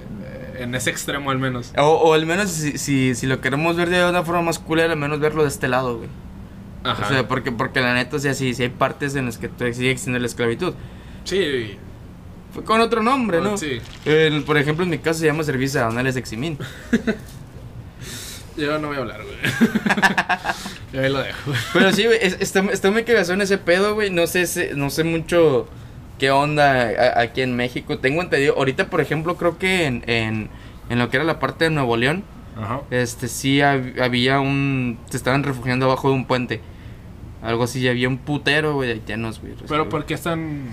en 0.58 0.74
ese 0.74 0.90
extremo 0.90 1.30
al 1.30 1.38
menos. 1.38 1.72
O, 1.78 1.82
o 1.84 2.14
al 2.14 2.26
menos 2.26 2.50
si, 2.50 2.76
si, 2.78 3.14
si 3.14 3.26
lo 3.26 3.40
queremos 3.40 3.76
ver 3.76 3.88
de 3.88 4.04
una 4.08 4.24
forma 4.24 4.42
más 4.42 4.58
culera, 4.58 4.92
al 4.94 4.98
menos 4.98 5.20
verlo 5.20 5.42
de 5.42 5.48
este 5.48 5.68
lado, 5.68 5.98
güey. 5.98 6.08
Ajá. 6.82 7.06
O 7.06 7.08
sea, 7.08 7.28
porque, 7.28 7.52
porque 7.52 7.80
la 7.80 7.94
neta, 7.94 8.16
o 8.16 8.18
sea, 8.18 8.34
sí, 8.34 8.54
sí 8.54 8.62
hay 8.64 8.68
partes 8.70 9.14
en 9.14 9.26
las 9.26 9.38
que 9.38 9.48
sigue 9.72 9.90
existiendo 9.90 10.18
la 10.18 10.26
esclavitud. 10.26 10.74
sí, 11.24 11.76
Fue 12.52 12.64
con 12.64 12.80
otro 12.80 13.02
nombre, 13.02 13.40
¿no? 13.40 13.56
Sí. 13.58 13.78
El- 14.04 14.42
por 14.42 14.56
ejemplo, 14.58 14.82
en 14.84 14.90
mi 14.90 14.98
caso 14.98 15.20
se 15.20 15.26
llama 15.26 15.44
servicio 15.44 15.80
aduanales 15.80 16.14
de 16.14 16.20
Eximín. 16.20 16.58
yo 18.58 18.78
no 18.78 18.88
voy 18.88 18.96
a 18.96 19.00
hablar, 19.00 19.20
güey. 19.22 19.36
yo 20.92 21.00
ahí 21.00 21.08
lo 21.12 21.18
dejo. 21.20 21.52
Pero 21.72 21.92
sí, 21.92 22.04
güey, 22.06 22.18
es- 22.20 22.36
está, 22.40 22.60
está 22.72 22.90
muy 22.90 23.04
cagazón 23.04 23.40
ese 23.40 23.58
pedo, 23.58 23.94
güey. 23.94 24.10
No 24.10 24.26
sé, 24.26 24.72
no 24.74 24.90
sé 24.90 25.04
mucho 25.04 25.68
qué 26.18 26.30
onda 26.30 26.82
a- 26.88 27.20
aquí 27.20 27.42
en 27.42 27.56
México. 27.56 27.98
Tengo 27.98 28.22
entendido, 28.22 28.56
ahorita, 28.56 28.88
por 28.90 29.00
ejemplo, 29.00 29.36
creo 29.36 29.58
que 29.58 29.86
en, 29.86 30.02
en, 30.06 30.48
en 30.90 30.98
lo 30.98 31.08
que 31.10 31.16
era 31.18 31.24
la 31.24 31.38
parte 31.38 31.64
de 31.64 31.70
Nuevo 31.70 31.96
León, 31.96 32.24
Ajá. 32.56 32.80
este 32.90 33.28
sí 33.28 33.58
hab- 33.58 34.00
había 34.00 34.40
un... 34.40 34.98
Se 35.10 35.16
estaban 35.16 35.42
refugiando 35.44 35.86
abajo 35.86 36.08
de 36.08 36.14
un 36.14 36.26
puente. 36.26 36.60
Algo 37.42 37.64
así, 37.64 37.86
había 37.88 38.08
un 38.08 38.18
putero, 38.18 38.74
güey, 38.74 38.88
de 38.88 38.94
haitianos, 38.94 39.40
güey. 39.40 39.54
Pero 39.68 39.88
¿por 39.88 40.04
qué 40.06 40.14
están...? 40.14 40.70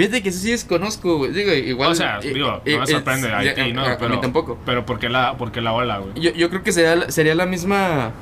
Fíjate 0.00 0.22
que 0.22 0.28
eso 0.30 0.38
sí 0.38 0.50
desconozco, 0.50 1.18
güey. 1.18 1.32
Digo, 1.32 1.52
igual... 1.52 1.92
o 1.92 1.94
sea, 1.94 2.18
eh, 2.22 2.32
digo, 2.32 2.62
eh, 2.64 2.72
no 2.72 2.78
me 2.78 2.84
eh, 2.84 2.86
sorprende 2.86 3.28
eh, 3.28 3.34
Haití, 3.34 3.72
¿no? 3.72 3.82
a- 3.82 3.92
a 3.92 3.98
pero, 3.98 4.14
mí 4.14 4.20
tampoco. 4.20 4.56
Pero 4.64 4.86
¿por 4.86 4.98
qué 4.98 5.08
la, 5.08 5.36
por 5.36 5.52
qué 5.52 5.60
la 5.60 5.72
ola, 5.72 5.98
güey? 5.98 6.14
Yo, 6.20 6.30
yo 6.32 6.48
creo 6.48 6.62
que 6.62 6.72
sería, 6.72 6.96
la- 6.96 7.10
sería 7.10 7.34
la 7.34 7.44
misma. 7.46 8.12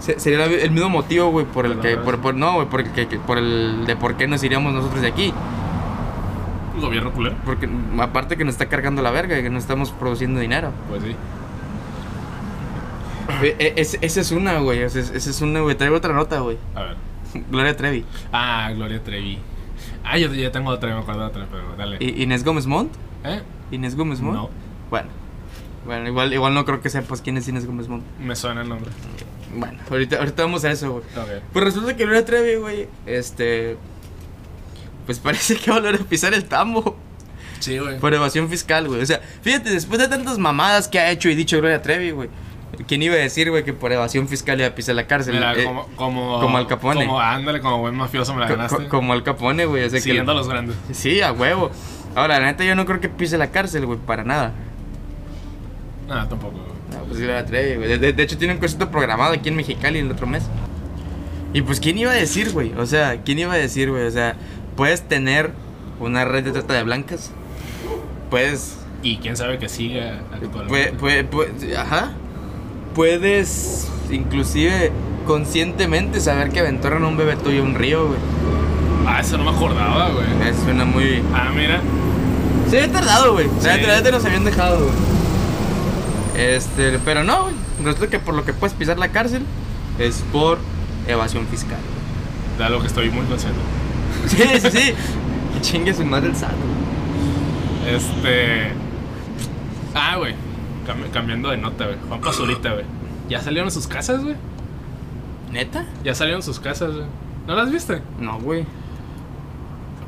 se- 0.00 0.18
Sería 0.18 0.38
la- 0.40 0.46
el 0.46 0.70
mismo 0.70 0.88
motivo, 0.88 1.30
güey, 1.30 1.46
por 1.46 1.66
el 1.66 1.80
¿De 1.80 1.90
que. 1.90 1.96
Por, 1.98 2.18
por- 2.20 2.34
no, 2.34 2.54
güey, 2.54 2.66
por 2.66 2.80
el 2.80 2.90
que, 2.92 3.06
por 3.20 3.38
el 3.38 3.86
de 3.86 3.94
por 3.96 4.16
qué 4.16 4.26
nos 4.26 4.42
iríamos 4.42 4.72
nosotros 4.72 5.00
de 5.02 5.08
aquí. 5.08 5.32
¿Gobierno 6.80 7.12
culero? 7.12 7.36
Porque 7.44 7.68
aparte 8.00 8.36
que 8.36 8.44
nos 8.44 8.54
está 8.54 8.66
cargando 8.66 9.00
la 9.00 9.10
verga, 9.10 9.40
que 9.40 9.48
no 9.48 9.58
estamos 9.58 9.92
produciendo 9.92 10.40
dinero. 10.40 10.72
Pues 10.90 11.02
sí. 11.02 11.14
Eh, 13.42 13.74
es- 13.76 13.98
esa 14.00 14.20
es 14.20 14.30
una, 14.32 14.58
güey. 14.58 14.80
Esa 14.80 15.00
es, 15.00 15.10
esa 15.10 15.30
es 15.30 15.40
una, 15.40 15.60
güey. 15.60 15.74
Traigo 15.76 15.96
otra 15.96 16.12
nota, 16.12 16.40
güey. 16.40 16.58
A 16.74 16.82
ver. 16.82 16.96
Gloria 17.50 17.76
Trevi. 17.76 18.04
Ah, 18.32 18.70
Gloria 18.74 19.02
Trevi. 19.02 19.38
Ah, 20.08 20.18
yo 20.18 20.32
ya 20.32 20.52
tengo 20.52 20.70
otra, 20.70 20.94
me 20.94 21.00
acuerdo 21.00 21.22
de 21.22 21.26
otra, 21.26 21.46
pero 21.50 21.74
dale. 21.76 21.96
I- 22.00 22.22
Inés 22.22 22.44
Gómez 22.44 22.66
Montt. 22.66 22.92
¿Eh? 23.24 23.42
Inés 23.72 23.96
Gómez 23.96 24.20
Montt. 24.20 24.36
No, 24.36 24.50
Bueno. 24.90 25.08
Bueno, 25.84 26.08
igual, 26.08 26.32
igual 26.32 26.54
no 26.54 26.64
creo 26.64 26.80
que 26.80 26.90
sepas 26.90 27.20
quién 27.22 27.36
es 27.36 27.46
Inés 27.48 27.66
Gómez 27.66 27.88
Montt. 27.88 28.04
me 28.20 28.34
suena 28.36 28.62
el 28.62 28.68
nombre. 28.68 28.90
Bueno, 29.54 29.78
ahorita, 29.90 30.18
ahorita 30.18 30.42
vamos 30.42 30.64
a 30.64 30.70
eso, 30.70 30.90
güey. 30.92 31.04
Ok. 31.16 31.42
Pues 31.52 31.64
resulta 31.64 31.96
que 31.96 32.04
Gloria 32.04 32.24
Trevi, 32.24 32.56
güey, 32.56 32.88
este. 33.06 33.76
Pues 35.06 35.18
parece 35.20 35.56
que 35.56 35.70
va 35.70 35.76
a 35.76 35.80
volver 35.80 36.00
a 36.00 36.04
pisar 36.04 36.34
el 36.34 36.44
tambo. 36.44 36.96
Sí, 37.60 37.78
güey. 37.78 37.98
Por 37.98 38.12
evasión 38.12 38.48
fiscal, 38.48 38.86
güey. 38.88 39.00
O 39.00 39.06
sea, 39.06 39.20
fíjate, 39.42 39.70
después 39.70 39.98
de 40.00 40.08
tantas 40.08 40.38
mamadas 40.38 40.88
que 40.88 40.98
ha 40.98 41.10
hecho 41.10 41.28
y 41.30 41.34
dicho 41.34 41.56
Gloria 41.58 41.80
Trevi, 41.80 42.10
güey. 42.10 42.28
¿Quién 42.86 43.02
iba 43.02 43.14
a 43.14 43.18
decir, 43.18 43.50
güey, 43.50 43.64
que 43.64 43.72
por 43.72 43.92
evasión 43.92 44.28
fiscal 44.28 44.58
iba 44.58 44.68
a 44.68 44.74
pisar 44.74 44.94
la 44.96 45.06
cárcel? 45.06 45.34
Mira, 45.34 45.54
Eh, 45.54 45.64
como, 45.64 45.86
como, 45.96 46.40
como 46.40 46.58
Al 46.58 46.66
Capone. 46.66 47.06
Como, 47.06 47.20
ándale, 47.20 47.60
como 47.60 47.78
buen 47.78 47.94
mafioso 47.94 48.34
me 48.34 48.40
la 48.40 48.48
ganaste. 48.48 48.84
co- 48.84 48.88
como 48.88 49.12
Al 49.12 49.22
Capone, 49.22 49.64
güey. 49.66 49.84
O 49.84 49.90
sea, 49.90 49.98
que- 49.98 50.02
Siguiendo 50.02 50.32
a 50.32 50.34
los 50.34 50.48
grandes. 50.48 50.76
Sí, 50.92 51.20
a 51.22 51.32
huevo. 51.32 51.70
Ahora, 52.14 52.38
la 52.40 52.46
neta, 52.46 52.64
yo 52.64 52.74
no 52.74 52.84
creo 52.84 53.00
que 53.00 53.08
pise 53.08 53.38
la 53.38 53.50
cárcel, 53.50 53.86
güey, 53.86 53.98
para 53.98 54.24
nada. 54.24 54.52
Ah, 56.08 56.26
tampoco, 56.28 56.52
güey. 56.58 56.66
No, 57.00 57.04
pues 57.06 57.18
Gloria 57.18 57.44
Trevi, 57.44 57.76
güey. 57.76 57.98
De, 57.98 58.22
hecho, 58.22 58.38
tiene 58.38 58.54
un 58.54 58.60
concierto 58.60 58.90
programado 58.90 59.32
aquí 59.32 59.48
en 59.48 59.56
Mexicali 59.56 59.98
el 60.00 60.10
otro 60.10 60.26
mes. 60.26 60.44
Y 61.52 61.62
pues, 61.62 61.80
¿quién 61.80 61.98
iba 61.98 62.10
a 62.10 62.14
decir, 62.14 62.52
güey? 62.52 62.72
O 62.74 62.86
sea, 62.86 63.22
¿quién 63.24 63.38
iba 63.38 63.52
a 63.54 63.56
decir, 63.56 63.90
güey? 63.90 64.06
O 64.06 64.10
sea, 64.10 64.36
puedes 64.76 65.02
tener 65.08 65.50
una 66.00 66.24
red 66.24 66.44
de 66.44 66.52
trata 66.52 66.74
de 66.74 66.82
blancas. 66.82 67.32
Puedes 68.30 68.78
Y 69.02 69.18
quién 69.18 69.36
sabe 69.36 69.58
que 69.58 69.68
siga 69.68 70.20
actualmente. 70.32 70.68
Puede, 70.68 71.24
puede, 71.24 71.24
puede- 71.24 71.76
ajá. 71.76 72.12
Puedes 72.96 73.86
inclusive 74.10 74.90
conscientemente 75.26 76.18
saber 76.20 76.50
que 76.50 76.60
aventaron 76.60 77.04
a 77.04 77.08
un 77.08 77.16
bebé 77.16 77.36
tuyo 77.36 77.60
a 77.60 77.64
un 77.64 77.74
río, 77.74 78.06
güey. 78.08 78.18
Ah, 79.06 79.20
eso 79.20 79.36
no 79.36 79.44
me 79.44 79.50
acordaba, 79.50 80.08
güey. 80.10 80.24
Eh, 80.48 80.54
Suena 80.64 80.84
muy... 80.84 81.22
Ah, 81.34 81.50
mira. 81.54 81.80
Se 82.70 82.80
había 82.80 82.92
tardado, 82.92 83.34
güey. 83.34 83.46
O 83.46 83.60
sea, 83.60 83.76
Sí. 83.76 83.82
la 83.86 83.96
neta 83.96 84.10
nos 84.10 84.24
habían 84.24 84.44
dejado, 84.44 84.78
güey. 84.78 84.96
Este, 86.56 86.98
pero 87.04 87.22
no, 87.22 87.42
güey. 87.44 87.54
Resulta 87.84 88.08
que 88.08 88.18
por 88.18 88.34
lo 88.34 88.44
que 88.44 88.52
puedes 88.54 88.74
pisar 88.74 88.98
la 88.98 89.08
cárcel 89.08 89.42
es 89.98 90.24
por 90.32 90.58
evasión 91.06 91.46
fiscal. 91.48 91.78
De 92.58 92.64
algo 92.64 92.80
que 92.80 92.86
estoy 92.86 93.10
muy 93.10 93.26
consciente. 93.26 93.60
Sí, 94.26 94.38
sí, 94.60 94.70
sí. 94.70 94.94
Que 95.54 95.60
chingue 95.60 95.92
su 95.94 96.04
madre 96.04 96.30
el 96.30 96.36
SAT. 96.36 96.50
Este. 97.86 98.72
Ah, 99.94 100.16
güey. 100.16 100.34
Cam- 100.86 101.10
cambiando 101.12 101.50
de 101.50 101.56
nota, 101.56 101.84
güey. 101.86 101.96
Juan 102.08 102.20
Pazurita, 102.20 102.72
güey. 102.72 102.84
Ya 103.28 103.40
salieron 103.40 103.70
sus 103.70 103.86
casas, 103.86 104.22
güey. 104.22 104.36
¿Neta? 105.52 105.84
Ya 106.04 106.14
salieron 106.14 106.42
sus 106.42 106.60
casas, 106.60 106.92
güey. 106.94 107.06
¿No 107.46 107.54
las 107.54 107.70
viste? 107.70 108.02
No, 108.20 108.38
güey. 108.38 108.64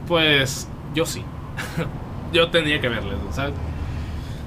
Pues 0.07 0.69
yo 0.95 1.05
sí. 1.07 1.23
yo 2.33 2.51
tenía 2.51 2.81
que 2.81 2.88
verles, 2.88 3.19
güey, 3.21 3.33
¿sabes? 3.33 3.55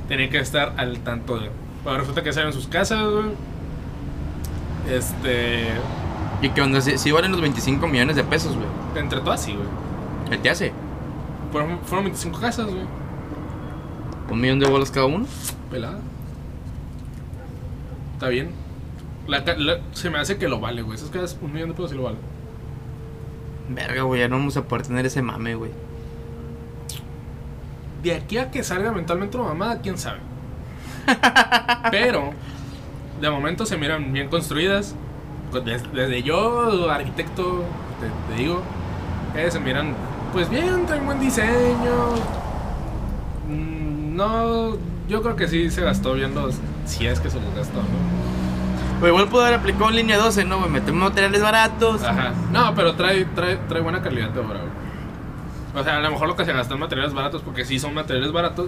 Tenía 0.08 0.30
que 0.30 0.39
estar 0.39 0.74
al 0.78 1.00
tanto 1.00 1.38
de. 1.38 1.52
Pero 1.84 1.98
resulta 1.98 2.24
que 2.24 2.32
salieron 2.34 2.54
sus 2.54 2.67
casas, 2.67 3.04
güey. 3.10 3.26
Este. 4.89 5.67
¿Y 6.41 6.50
qué 6.50 6.62
onda? 6.62 6.82
Sí 6.82 7.12
valen 7.12 7.32
los 7.32 7.41
25 7.41 7.88
millones 7.88 8.15
de 8.15 8.24
pesos, 8.24 8.56
güey. 8.56 8.67
Entre 8.96 9.20
todas, 9.20 9.41
sí, 9.44 9.54
güey. 9.54 9.67
¿Qué 10.30 10.38
te 10.38 10.50
hace? 10.50 10.74
Fueron, 11.52 11.80
fueron 11.84 12.06
25 12.06 12.39
casas, 12.39 12.65
güey. 12.67 12.84
¿Un 14.30 14.39
millón 14.41 14.60
de 14.60 14.67
bolas 14.67 14.89
cada 14.89 15.06
uno? 15.06 15.26
Pelada. 15.70 16.00
Está 18.21 18.29
bien. 18.29 18.51
La 19.25 19.43
ca- 19.43 19.55
la- 19.57 19.79
se 19.93 20.12
me 20.12 20.19
hace 20.19 20.38
que 20.38 20.47
lo 20.47 20.60
vale, 20.60 20.84
güey. 20.84 20.95
Esas 20.95 21.10
casas, 21.10 21.36
un 21.41 21.51
millón 21.51 21.69
de 21.69 21.73
pesos 21.73 21.89
sí 21.89 21.97
lo 21.97 22.03
vale. 22.03 22.17
Verga, 23.67 24.03
güey, 24.03 24.21
ya 24.21 24.27
no 24.27 24.38
vamos 24.38 24.55
a 24.57 24.63
poder 24.67 24.86
tener 24.86 25.07
ese 25.07 25.23
mame, 25.23 25.55
güey. 25.55 25.71
De 28.03 28.13
aquí 28.13 28.38
a 28.38 28.51
que 28.51 28.62
salga 28.63 28.91
mentalmente 28.91 29.38
una 29.38 29.47
mamada, 29.47 29.81
quién 29.81 29.97
sabe. 29.97 30.19
Pero, 31.91 32.34
de 33.19 33.29
momento 33.31 33.65
se 33.65 33.75
miran 33.75 34.13
bien 34.13 34.27
construidas. 34.29 34.93
Pues 35.49 35.65
Desde, 35.65 35.88
desde 35.88 36.21
yo, 36.21 36.91
arquitecto, 36.91 37.63
te, 37.99 38.36
te 38.36 38.39
digo, 38.39 38.62
que 39.34 39.49
se 39.49 39.60
miran, 39.60 39.95
pues 40.31 40.47
bien, 40.47 40.86
traen 40.86 41.07
buen 41.07 41.19
diseño. 41.19 42.12
Mm, 43.49 44.15
No, 44.15 44.77
yo 45.10 45.23
creo 45.23 45.36
que 45.36 45.47
sí 45.47 45.71
se 45.71 45.81
gastó 45.81 46.13
bien 46.13 46.36
los. 46.36 46.60
Si 46.91 47.08
es 47.08 47.19
que 47.19 47.30
se 47.30 47.39
los 47.39 47.54
gastó, 47.56 47.77
¿no? 47.77 48.99
Güey, 48.99 49.12
igual 49.12 49.27
puedo 49.30 49.45
haber 49.45 49.60
aplicado 49.60 49.89
en 49.89 49.95
línea 49.95 50.17
12, 50.17 50.45
¿no, 50.45 50.60
güey? 50.60 50.69
Metemos 50.69 51.01
materiales 51.10 51.41
baratos. 51.41 52.04
Ajá. 52.04 52.34
No, 52.51 52.75
pero 52.75 52.93
trae, 52.95 53.25
trae, 53.25 53.56
trae 53.67 53.82
buena 53.82 54.01
calidad 54.01 54.30
de 54.30 54.39
obra, 54.39 54.60
güey. 54.60 54.71
O 55.73 55.84
sea, 55.84 55.97
a 55.97 55.99
lo 56.01 56.12
mejor 56.12 56.27
lo 56.27 56.36
que 56.36 56.43
se 56.45 56.54
gastó 56.54 56.73
en 56.75 56.82
materiales 56.82 57.13
baratos, 57.13 57.41
porque 57.41 57.63
sí 57.65 57.80
son 57.80 57.93
materiales 57.93 58.32
baratos, 58.32 58.67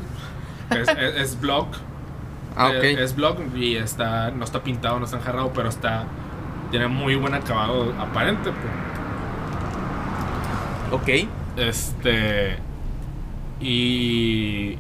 es, 0.71 0.87
es, 0.97 1.15
es 1.17 1.39
block. 1.41 1.75
Ah, 2.55 2.67
ok. 2.69 2.83
Eh, 2.83 3.03
Es 3.03 3.15
block 3.15 3.39
y 3.55 3.75
está, 3.75 4.31
no 4.31 4.43
está 4.45 4.63
pintado, 4.63 4.97
no 4.99 5.05
está 5.05 5.17
enjarrado, 5.17 5.51
pero 5.53 5.69
está. 5.69 6.05
Tiene 6.71 6.87
muy 6.87 7.15
buen 7.15 7.33
acabado 7.35 7.93
aparente. 7.99 8.51
pues. 10.91 11.01
Ok. 11.01 11.27
Este. 11.57 12.57
Y. 13.59 14.77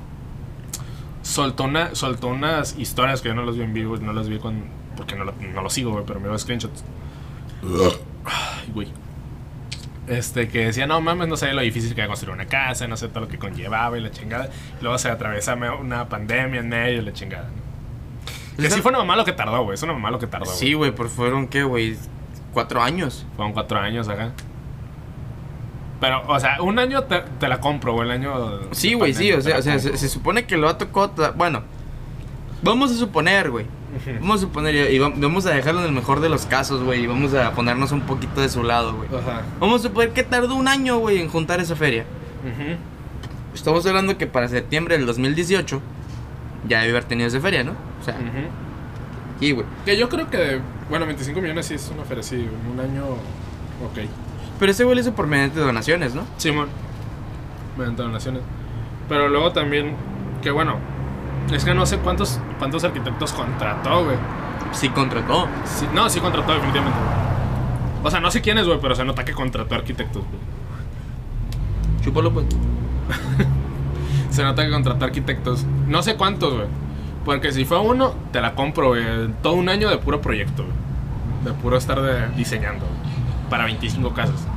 Soltó, 1.23 1.63
una, 1.63 1.95
soltó 1.95 2.27
unas 2.27 2.77
historias 2.77 3.21
que 3.21 3.29
yo 3.29 3.35
no 3.35 3.43
las 3.43 3.55
vi 3.55 3.63
en 3.63 3.73
vivo, 3.73 3.97
no 3.97 4.13
las 4.13 4.29
vi 4.29 4.37
con. 4.37 4.63
Porque 4.95 5.15
no 5.15 5.23
lo, 5.23 5.33
no 5.53 5.61
lo 5.63 5.69
sigo, 5.71 5.91
güey, 5.91 6.03
pero 6.05 6.19
me 6.19 6.27
veo 6.27 6.37
screenshots. 6.37 6.83
Ay, 8.25 8.69
güey. 8.73 8.87
Este, 10.07 10.49
que 10.49 10.65
decía, 10.65 10.85
no 10.85 10.99
mames, 10.99 11.27
no 11.29 11.37
sabía 11.37 11.53
lo 11.55 11.61
difícil 11.61 11.95
que 11.95 12.01
era 12.01 12.07
construir 12.09 12.35
una 12.35 12.45
casa, 12.45 12.87
no 12.87 12.97
sé 12.97 13.07
todo 13.07 13.21
lo 13.21 13.27
que 13.29 13.37
conllevaba 13.39 13.97
y 13.97 14.01
la 14.01 14.11
chingada. 14.11 14.49
Y 14.79 14.83
luego 14.83 14.97
se 14.97 15.09
atraviesa 15.09 15.55
me- 15.55 15.69
una 15.69 16.09
pandemia 16.09 16.59
en 16.59 16.69
medio 16.69 17.01
y 17.01 17.05
la 17.05 17.13
chingada. 17.13 17.45
¿no? 18.57 18.61
Que 18.63 18.69
sí 18.69 18.81
fue 18.81 18.89
una 18.91 18.99
mamá 18.99 19.15
lo 19.15 19.23
que 19.25 19.31
tardó, 19.31 19.63
güey. 19.63 19.75
Es 19.75 19.83
una 19.83 19.93
mamá 19.93 20.11
lo 20.11 20.19
que 20.19 20.27
tardó. 20.27 20.45
Sí, 20.45 20.73
güey, 20.73 20.93
por 20.93 21.07
fueron, 21.09 21.47
¿qué, 21.47 21.63
güey? 21.63 21.95
Cuatro 22.53 22.83
años. 22.83 23.25
Fueron 23.35 23.53
cuatro 23.53 23.79
años 23.79 24.09
acá. 24.09 24.31
Pero, 26.03 26.21
o 26.27 26.37
sea, 26.37 26.61
un 26.61 26.77
año 26.79 27.03
te, 27.03 27.21
te 27.39 27.47
la 27.47 27.61
compro, 27.61 27.93
güey. 27.93 28.09
El 28.09 28.11
año. 28.11 28.59
Sí, 28.71 28.93
güey, 28.93 29.13
sí. 29.13 29.31
O 29.31 29.39
sea, 29.41 29.59
o 29.59 29.61
sea 29.61 29.79
se, 29.79 30.09
supone 30.09 30.45
que 30.45 30.57
lo 30.57 30.67
ha 30.67 30.77
tocado. 30.77 31.33
Bueno, 31.37 31.61
vamos 32.61 32.91
a 32.91 32.95
suponer, 32.95 33.49
güey. 33.49 33.65
Vamos 34.19 34.39
a 34.39 34.41
suponer, 34.41 34.75
y 34.91 34.95
y 34.95 34.99
va- 34.99 35.13
vamos 35.15 35.45
a 35.45 35.51
dejarlo 35.51 35.79
en 35.79 35.85
el 35.87 35.93
mejor 35.93 36.19
de 36.19 36.27
los 36.27 36.45
casos, 36.45 36.83
güey. 36.83 37.03
Y 37.03 37.07
vamos 37.07 37.33
a 37.33 37.51
ponernos 37.51 37.93
un 37.93 38.01
poquito 38.01 38.41
de 38.41 38.49
su 38.49 38.63
lado, 38.63 38.93
güey. 38.95 39.07
Ajá. 39.07 39.43
Vamos 39.61 39.79
a 39.79 39.87
suponer 39.87 40.11
que 40.11 40.23
tardó 40.23 40.55
un 40.55 40.67
año, 40.67 40.97
güey, 40.97 41.21
en 41.21 41.29
juntar 41.29 41.61
esa 41.61 41.77
feria. 41.77 42.03
Ujú. 42.43 42.75
Estamos 43.55 43.85
hablando 43.85 44.17
que 44.17 44.27
para 44.27 44.49
septiembre 44.49 44.97
del 44.97 45.05
2018 45.05 45.79
ya 46.67 46.79
debe 46.81 46.91
haber 46.91 47.05
tenido 47.05 47.29
esa 47.29 47.39
feria, 47.39 47.63
¿no? 47.63 47.71
O 48.01 48.03
sea, 48.03 48.15
Ujú. 48.15 49.39
sí, 49.39 49.51
güey. 49.51 49.65
Que 49.85 49.95
yo 49.95 50.09
creo 50.09 50.29
que, 50.29 50.59
Bueno, 50.89 51.05
25 51.05 51.39
millones 51.39 51.65
sí 51.67 51.75
es 51.75 51.89
una 51.95 52.03
feria, 52.03 52.23
sí. 52.23 52.45
Un 52.71 52.77
año. 52.79 53.03
Ok. 53.85 53.99
Pero 54.59 54.71
ese 54.71 54.83
güey 54.83 54.95
lo 54.95 55.01
hizo 55.01 55.13
por 55.13 55.27
mediante 55.27 55.59
donaciones, 55.59 56.13
¿no? 56.15 56.23
Simón. 56.37 56.67
Mediante 57.77 58.01
donaciones. 58.03 58.41
Pero 59.09 59.27
luego 59.29 59.51
también. 59.51 59.95
Que 60.41 60.51
bueno. 60.51 60.77
Es 61.51 61.65
que 61.65 61.73
no 61.73 61.85
sé 61.85 61.97
cuántos 61.97 62.39
cuántos 62.59 62.83
arquitectos 62.83 63.33
contrató, 63.33 64.05
güey. 64.05 64.17
Sí 64.71 64.89
contrató. 64.89 65.47
Sí- 65.65 65.87
no, 65.93 66.09
sí 66.09 66.19
contrató, 66.19 66.53
definitivamente. 66.53 66.97
güey. 66.99 67.23
O 68.05 68.11
sea, 68.11 68.19
no 68.19 68.31
sé 68.31 68.41
quiénes, 68.41 68.65
güey, 68.65 68.79
pero 68.81 68.95
se 68.95 69.03
nota 69.05 69.23
que 69.25 69.33
contrató 69.33 69.75
arquitectos, 69.75 70.23
güey. 70.23 70.41
Chúpalo, 72.03 72.31
pues. 72.33 72.45
Se 74.29 74.43
nota 74.43 74.65
que 74.65 74.71
contrató 74.71 75.05
arquitectos. 75.05 75.65
No 75.87 76.01
sé 76.01 76.15
cuántos, 76.15 76.53
güey. 76.55 76.67
Porque 77.23 77.51
si 77.51 77.65
fue 77.65 77.79
uno, 77.79 78.13
te 78.31 78.41
la 78.41 78.55
compro, 78.55 78.89
güey. 78.89 79.03
Todo 79.41 79.53
un 79.53 79.69
año 79.69 79.89
de 79.89 79.97
puro 79.97 80.19
proyecto, 80.21 80.63
güey. 80.63 80.75
De 81.45 81.61
puro 81.61 81.77
estar 81.77 82.01
de- 82.01 82.29
diseñando, 82.35 82.85
güey. 82.85 83.12
Para 83.53 83.65
25 83.65 84.13
casas. 84.15 84.47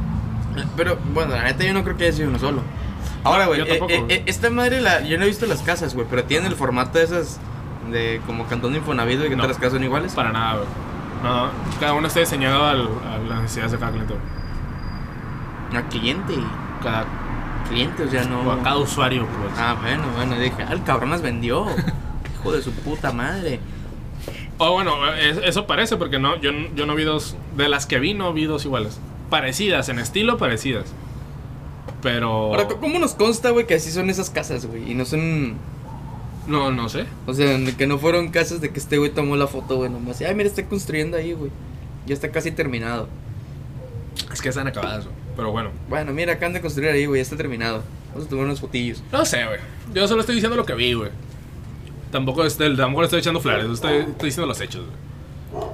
Pero, 0.75 0.97
bueno, 1.13 1.35
la 1.35 1.45
neta 1.45 1.63
yo 1.65 1.75
no 1.75 1.85
creo 1.85 1.99
que 1.99 2.05
haya 2.05 2.15
sido 2.17 2.31
uno 2.31 2.39
solo. 2.39 2.63
Ahora, 3.25 3.45
güey, 3.45 3.61
eh, 3.61 3.79
eh, 3.91 4.05
eh, 4.09 4.23
esta 4.25 4.49
madre, 4.49 4.81
la, 4.81 5.03
yo 5.03 5.19
no 5.19 5.25
he 5.25 5.27
visto 5.27 5.45
las 5.45 5.61
casas, 5.61 5.95
güey, 5.95 6.07
pero 6.09 6.25
tienen 6.25 6.51
el 6.51 6.57
formato 6.57 6.97
de 6.97 7.05
esas, 7.05 7.39
de 7.93 8.23
como 8.27 8.47
Cantón 8.47 8.73
de 8.73 8.79
Infonavit, 8.79 9.19
güey, 9.19 9.29
que 9.29 9.37
No. 9.37 9.43
todas 9.43 9.57
las 9.57 9.59
casas 9.61 9.75
son 9.75 9.85
iguales. 9.85 10.15
Para 10.15 10.33
nada, 10.33 10.55
güey. 10.55 10.67
No, 11.23 11.51
cada 11.79 11.93
uno 11.93 12.07
está 12.07 12.21
diseñado 12.21 12.65
al- 12.65 12.89
a 13.07 13.19
las 13.29 13.43
necesidades 13.43 13.73
de 13.73 13.79
cada 13.79 13.93
cliente, 13.93 14.15
güey. 14.15 15.83
A 15.83 15.89
cliente, 15.89 16.35
Cada, 16.83 17.05
cliente, 17.69 18.05
o 18.05 18.09
sea, 18.11 18.25
no... 18.25 18.41
o 18.41 18.53
a 18.53 18.63
cada 18.63 18.79
usuario, 18.79 19.27
pues. 19.27 19.53
Ah, 19.59 19.77
bueno, 19.83 20.05
bueno, 20.17 20.37
dije, 20.37 20.63
ah, 20.67 20.73
el 20.73 20.83
cabrón 20.85 21.11
las 21.11 21.21
vendió. 21.21 21.67
Hijo 22.41 22.53
de 22.53 22.63
su 22.63 22.73
puta 22.73 23.13
madre. 23.13 23.61
O 24.59 24.73
bueno, 24.73 25.12
es- 25.14 25.38
eso 25.45 25.66
parece, 25.66 25.97
porque 25.97 26.19
no, 26.19 26.40
yo, 26.40 26.51
yo 26.75 26.87
no 26.87 26.95
vi 26.95 27.05
dos. 27.05 27.37
De 27.57 27.69
las 27.69 27.87
que 27.87 27.99
vi, 27.99 28.14
no 28.14 28.33
vi 28.33 28.45
dos 28.47 28.64
iguales. 28.64 28.99
Parecidas, 29.31 29.88
en 29.88 29.99
estilo, 29.99 30.38
parecidas. 30.38 30.87
Pero. 32.03 32.29
Ahora, 32.29 32.69
¿cómo 32.69 32.99
nos 32.99 33.14
consta, 33.14 33.51
güey, 33.51 33.66
que 33.66 33.75
así 33.75 33.90
son 33.90 34.11
esas 34.11 34.31
casas, 34.31 34.66
güey? 34.66 34.90
Y 34.90 34.95
no 34.95 35.05
son... 35.05 35.55
No, 36.47 36.71
no 36.71 36.88
sé. 36.88 37.07
O 37.27 37.35
sea, 37.35 37.59
que 37.77 37.87
no 37.88 37.99
fueron 37.99 38.29
casas 38.29 38.61
de 38.61 38.71
que 38.71 38.79
este 38.79 38.99
güey 38.99 39.11
tomó 39.11 39.37
la 39.37 39.49
foto, 39.49 39.77
güey, 39.77 39.90
nomás. 39.90 40.21
Ay, 40.21 40.35
mira, 40.35 40.49
está 40.49 40.64
construyendo 40.64 41.16
ahí, 41.16 41.33
güey. 41.33 41.51
Ya 42.07 42.14
está 42.14 42.31
casi 42.31 42.53
terminado. 42.53 43.09
Es 44.33 44.40
que 44.40 44.49
están 44.51 44.69
acabadas, 44.69 45.05
güey. 45.07 45.16
Pero 45.37 45.51
bueno. 45.51 45.71
Bueno, 45.88 46.12
mira, 46.12 46.35
acaban 46.35 46.53
de 46.53 46.61
construir 46.61 46.90
ahí, 46.90 47.07
güey, 47.07 47.19
ya 47.19 47.23
está 47.23 47.37
terminado. 47.37 47.83
Vamos 48.12 48.27
a 48.27 48.31
tomar 48.31 48.45
unos 48.45 48.61
fotillos. 48.61 49.03
No 49.11 49.27
sé, 49.27 49.45
güey. 49.45 49.59
Yo 49.92 50.07
solo 50.07 50.21
estoy 50.21 50.37
diciendo 50.37 50.57
lo 50.57 50.64
que 50.64 50.75
vi, 50.75 50.92
güey. 50.95 51.11
Tampoco, 52.11 52.45
estoy, 52.45 52.77
tampoco 52.77 53.03
le 53.03 53.07
estoy 53.07 53.21
echando 53.21 53.40
flores. 53.40 53.66
Estoy, 53.66 53.97
estoy 53.99 54.27
diciendo 54.29 54.47
los 54.47 54.61
hechos, 54.61 54.85
güey. 54.87 55.64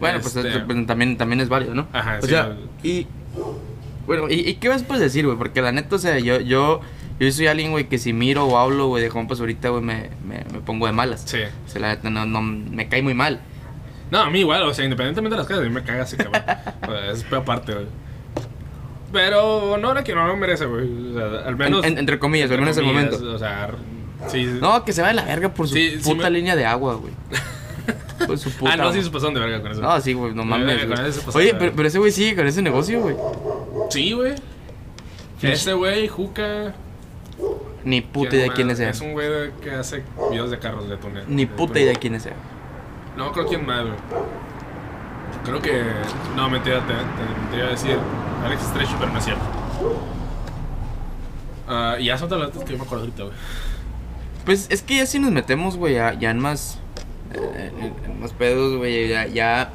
Bueno, 0.00 0.18
pues 0.20 0.36
Este- 0.36 0.60
pues, 0.60 0.86
también, 0.86 1.16
también 1.16 1.40
es 1.40 1.48
válido, 1.48 1.74
¿no? 1.74 1.86
Ajá, 1.92 2.18
o 2.18 2.22
sí, 2.22 2.28
sea, 2.28 2.48
no- 2.48 2.56
y. 2.82 3.06
Bueno, 4.06 4.28
¿y, 4.28 4.34
y 4.48 4.54
qué 4.54 4.68
vas 4.68 4.84
a 4.88 4.98
decir, 4.98 5.24
güey? 5.26 5.36
Porque 5.38 5.60
la 5.62 5.72
neta, 5.72 5.96
o 5.96 5.98
sea, 5.98 6.18
yo, 6.18 6.38
yo, 6.40 6.80
yo 7.18 7.32
soy 7.32 7.46
alguien, 7.48 7.70
güey, 7.72 7.88
que 7.88 7.98
si 7.98 8.12
miro 8.12 8.44
o 8.46 8.58
hablo, 8.58 8.86
güey, 8.88 9.02
de 9.02 9.08
compas 9.08 9.40
ahorita, 9.40 9.70
güey, 9.70 9.82
me, 9.82 10.10
me, 10.26 10.44
me 10.52 10.60
pongo 10.60 10.86
de 10.86 10.92
malas. 10.92 11.22
Sí. 11.24 11.38
O 11.66 11.68
sea, 11.68 11.80
la 11.80 11.88
neta, 11.94 12.10
no, 12.10 12.24
no, 12.26 12.42
me 12.42 12.88
cae 12.88 13.02
muy 13.02 13.14
mal. 13.14 13.40
No, 14.10 14.20
a 14.20 14.30
mí 14.30 14.40
igual, 14.40 14.62
o 14.62 14.72
sea, 14.74 14.84
independientemente 14.84 15.34
de 15.34 15.38
las 15.38 15.48
casas, 15.48 15.64
a 15.64 15.68
mí 15.68 15.74
me 15.74 15.82
caga 15.82 16.04
ese 16.04 16.16
cabrón. 16.18 16.42
O 16.82 16.86
sea, 16.92 17.10
es 17.10 17.24
peor 17.24 17.44
parte, 17.44 17.72
güey. 17.72 17.86
Pero 19.12 19.76
no 19.78 19.92
era 19.92 20.04
que 20.04 20.14
no 20.14 20.26
lo 20.26 20.36
merece, 20.36 20.66
güey. 20.66 20.86
O 21.10 21.14
sea, 21.14 21.48
al 21.48 21.56
menos. 21.56 21.84
En- 21.84 21.92
en- 21.94 21.98
entre 21.98 22.18
comillas, 22.18 22.50
al 22.50 22.60
menos 22.60 22.76
en 22.76 22.84
el 22.84 22.92
momento. 22.92 23.16
O 23.34 23.38
sea, 23.38 23.70
sí. 24.28 24.44
No, 24.60 24.84
que 24.84 24.92
se 24.92 25.02
va 25.02 25.08
de 25.08 25.14
la 25.14 25.24
verga 25.24 25.48
por 25.50 25.68
su 25.68 25.74
Sí, 25.74 25.98
puta 26.02 26.24
me- 26.24 26.30
línea 26.38 26.56
de 26.56 26.66
agua, 26.66 26.94
güey. 26.94 27.12
Por 28.26 28.38
su 28.38 28.50
puta. 28.50 28.72
ah, 28.72 28.76
no, 28.78 28.92
sí 28.94 29.02
se 29.02 29.10
pasaron 29.10 29.34
de 29.34 29.40
verga 29.40 29.60
con 29.60 29.70
eso. 29.72 29.82
No, 29.82 30.00
sí, 30.00 30.14
güey, 30.14 30.32
no 30.34 30.42
mames. 30.42 30.86
güey. 30.88 30.98
Oye, 31.34 31.54
pero, 31.54 31.86
ese 31.86 31.98
güey 31.98 32.10
sigue 32.10 32.34
con 32.34 32.46
ese 32.46 32.62
negocio, 32.62 33.00
güey. 33.02 33.14
Sí, 33.90 34.12
güey. 34.12 34.34
Ese 35.42 35.74
güey, 35.74 36.08
Juca. 36.08 36.74
Ni 37.84 38.00
puta 38.00 38.30
que 38.30 38.36
idea 38.38 38.48
quién 38.54 38.74
sea. 38.74 38.88
Es 38.90 39.00
un 39.02 39.12
güey 39.12 39.28
que 39.62 39.70
hace 39.70 40.02
videos 40.30 40.50
de 40.50 40.58
carros 40.58 40.88
de 40.88 40.96
túnel. 40.96 41.24
Ni 41.28 41.44
puta 41.44 41.78
idea 41.78 41.94
quién 41.94 42.18
sea. 42.18 42.32
No, 43.18 43.30
creo 43.32 43.46
quién 43.46 43.66
más, 43.66 43.82
güey. 43.82 43.94
Creo 45.44 45.60
que. 45.60 45.82
No, 46.34 46.48
mentira, 46.48 46.80
te, 46.86 46.94
te, 46.94 47.50
te 47.50 47.56
iba 47.58 47.66
a 47.66 47.70
decir 47.70 47.98
Alex 48.44 48.62
Stretch, 48.62 48.90
pero 48.98 49.12
no 49.12 49.18
es 49.18 49.24
cierto. 49.26 49.42
Ah, 51.68 51.96
y 51.98 52.06
ya 52.06 52.16
son 52.16 52.28
talentos 52.28 52.64
que 52.64 52.72
yo 52.72 52.78
me 52.78 52.84
acuerdo 52.84 53.04
ahorita, 53.04 53.24
güey. 53.24 53.34
Pues 54.46 54.66
es 54.70 54.80
que 54.80 54.96
ya 54.96 55.06
si 55.06 55.18
nos 55.18 55.30
metemos, 55.32 55.76
güey, 55.76 55.94
ya, 55.94 56.14
ya 56.18 56.30
en 56.30 56.38
más. 56.38 56.78
eh, 57.34 57.70
en, 58.06 58.20
más 58.20 58.32
pedos, 58.32 58.76
güey, 58.78 59.08
ya, 59.08 59.26
ya. 59.26 59.72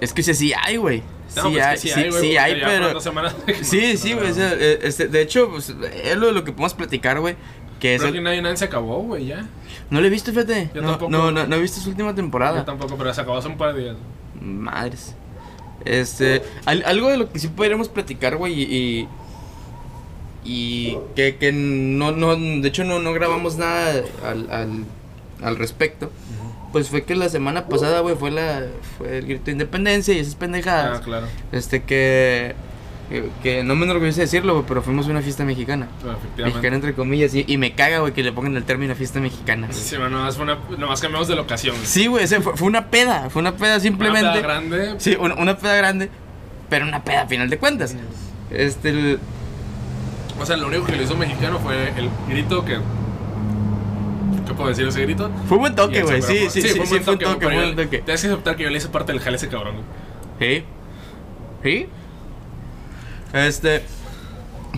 Es 0.00 0.12
que 0.12 0.22
sí, 0.22 0.34
sí 0.34 0.52
hay, 0.52 0.76
güey. 0.76 1.02
No, 1.36 1.42
Sí, 1.44 1.48
pues 1.52 1.64
hay, 1.64 1.78
sí, 1.78 1.90
hay, 1.92 2.10
sí 2.12 2.36
hay, 2.36 2.60
fueron 2.60 2.88
pero. 2.88 3.00
semanas 3.00 3.36
Sí, 3.62 3.96
sí, 3.96 4.14
güey. 4.14 4.30
o 4.30 4.34
sea, 4.34 4.52
este, 4.52 5.06
de 5.06 5.22
hecho, 5.22 5.48
pues, 5.50 5.68
es 6.02 6.16
lo 6.16 6.26
de 6.26 6.32
lo 6.32 6.42
que 6.42 6.50
podemos 6.52 6.74
platicar, 6.74 7.20
güey. 7.20 7.36
Que 7.78 7.94
es 7.94 8.00
Creo 8.00 8.12
que 8.12 8.18
el- 8.18 8.24
nadie, 8.24 8.42
nadie 8.42 8.56
se 8.56 8.64
acabó, 8.64 9.00
güey, 9.02 9.26
ya. 9.26 9.46
No 9.90 10.00
lo 10.00 10.06
he 10.06 10.10
visto, 10.10 10.32
fíjate. 10.32 10.70
Yo 10.74 10.82
no, 10.82 10.90
tampoco. 10.90 11.10
no, 11.12 11.30
no, 11.30 11.46
no 11.46 11.56
he 11.56 11.60
visto 11.60 11.80
su 11.80 11.90
última 11.90 12.14
temporada. 12.14 12.58
Yo 12.58 12.64
tampoco, 12.64 12.96
pero 12.98 13.14
se 13.14 13.20
acabó 13.20 13.38
hace 13.38 13.48
un 13.48 13.56
par 13.56 13.74
de 13.74 13.82
días. 13.82 13.96
Madres. 14.40 15.14
Este. 15.84 16.42
al- 16.66 16.82
algo 16.84 17.08
de 17.08 17.16
lo 17.16 17.30
que 17.32 17.38
sí 17.38 17.48
podríamos 17.48 17.88
platicar, 17.88 18.36
güey, 18.36 18.60
y. 18.60 19.08
Y 20.52 20.98
que, 21.14 21.36
que 21.36 21.52
no, 21.52 22.10
no. 22.10 22.34
De 22.34 22.66
hecho, 22.66 22.82
no, 22.82 22.98
no 22.98 23.12
grabamos 23.12 23.56
nada 23.56 24.02
al, 24.24 24.50
al, 24.50 24.84
al 25.42 25.56
respecto. 25.56 26.10
Pues 26.72 26.88
fue 26.88 27.04
que 27.04 27.14
la 27.14 27.28
semana 27.28 27.66
pasada, 27.66 28.00
güey, 28.00 28.16
fue 28.16 28.32
la 28.32 28.66
fue 28.98 29.18
el 29.18 29.26
grito 29.26 29.44
de 29.46 29.52
independencia 29.52 30.12
y 30.14 30.18
esas 30.18 30.34
pendejadas. 30.34 30.98
Ah, 30.98 31.04
claro. 31.04 31.26
Este 31.52 31.82
que, 31.84 32.54
que. 33.44 33.62
no 33.62 33.76
me 33.76 33.84
enorgullece 33.84 34.22
decirlo, 34.22 34.54
güey, 34.54 34.64
pero 34.66 34.82
fuimos 34.82 35.06
a 35.06 35.10
una 35.10 35.20
fiesta 35.22 35.44
mexicana. 35.44 35.86
Pero 36.36 36.48
Mexicana 36.48 36.76
entre 36.76 36.94
comillas. 36.94 37.32
Y, 37.34 37.44
y 37.46 37.56
me 37.56 37.72
caga, 37.74 38.00
güey, 38.00 38.12
que 38.12 38.22
le 38.24 38.32
pongan 38.32 38.56
el 38.56 38.64
término 38.64 38.94
fiesta 38.96 39.20
mexicana. 39.20 39.68
güey. 39.68 39.78
Sí, 39.78 39.96
bueno, 39.96 40.18
nomás, 40.18 40.34
fue 40.36 40.44
una, 40.44 40.58
nomás 40.78 41.00
cambiamos 41.00 41.28
de 41.28 41.36
locación. 41.36 41.76
güey. 41.76 41.86
Sí, 41.86 42.06
güey, 42.08 42.26
fue, 42.26 42.56
fue 42.56 42.66
una 42.66 42.86
peda. 42.88 43.30
Fue 43.30 43.40
una 43.40 43.56
peda 43.56 43.78
simplemente. 43.78 44.22
Una 44.26 44.32
peda 44.34 44.42
grande. 44.42 44.94
Sí, 44.98 45.16
una, 45.20 45.34
una 45.36 45.56
peda 45.58 45.76
grande, 45.76 46.08
pero 46.68 46.86
una 46.86 47.04
peda 47.04 47.22
a 47.22 47.26
final 47.28 47.48
de 47.50 47.58
cuentas. 47.58 47.94
Este, 48.50 48.88
el- 48.90 49.18
O 50.40 50.46
sea, 50.46 50.56
lo 50.56 50.68
único 50.68 50.86
que 50.86 50.96
le 50.96 51.02
hizo 51.04 51.16
mexicano 51.16 51.58
fue 51.58 51.90
el 51.96 52.08
grito 52.28 52.64
que. 52.64 52.78
¿Qué 54.46 54.54
puedo 54.54 54.70
decir 54.70 54.88
ese 54.88 55.02
grito? 55.02 55.30
fue 55.46 55.58
un 55.58 55.62
buen 55.62 55.74
toque, 55.74 56.02
güey. 56.02 56.22
Sí, 56.22 56.48
sí, 56.48 56.62
sí, 56.62 56.68
sí, 56.68 56.80
un 56.80 56.86
fue 56.86 56.98
buen 56.98 57.10
un 57.10 57.18
toque, 57.18 57.46
pero 57.46 57.50
fue 57.50 57.70
un 57.70 57.76
toque. 57.76 57.98
Tienes 57.98 58.20
que 58.22 58.28
aceptar 58.28 58.56
que 58.56 58.62
yo 58.64 58.70
le 58.70 58.78
hice 58.78 58.88
parte 58.88 59.12
del 59.12 59.20
jale 59.20 59.36
ese 59.36 59.48
cabrón. 59.48 59.76
Sí. 60.38 60.64
Sí. 61.62 61.88
Este. 63.34 63.84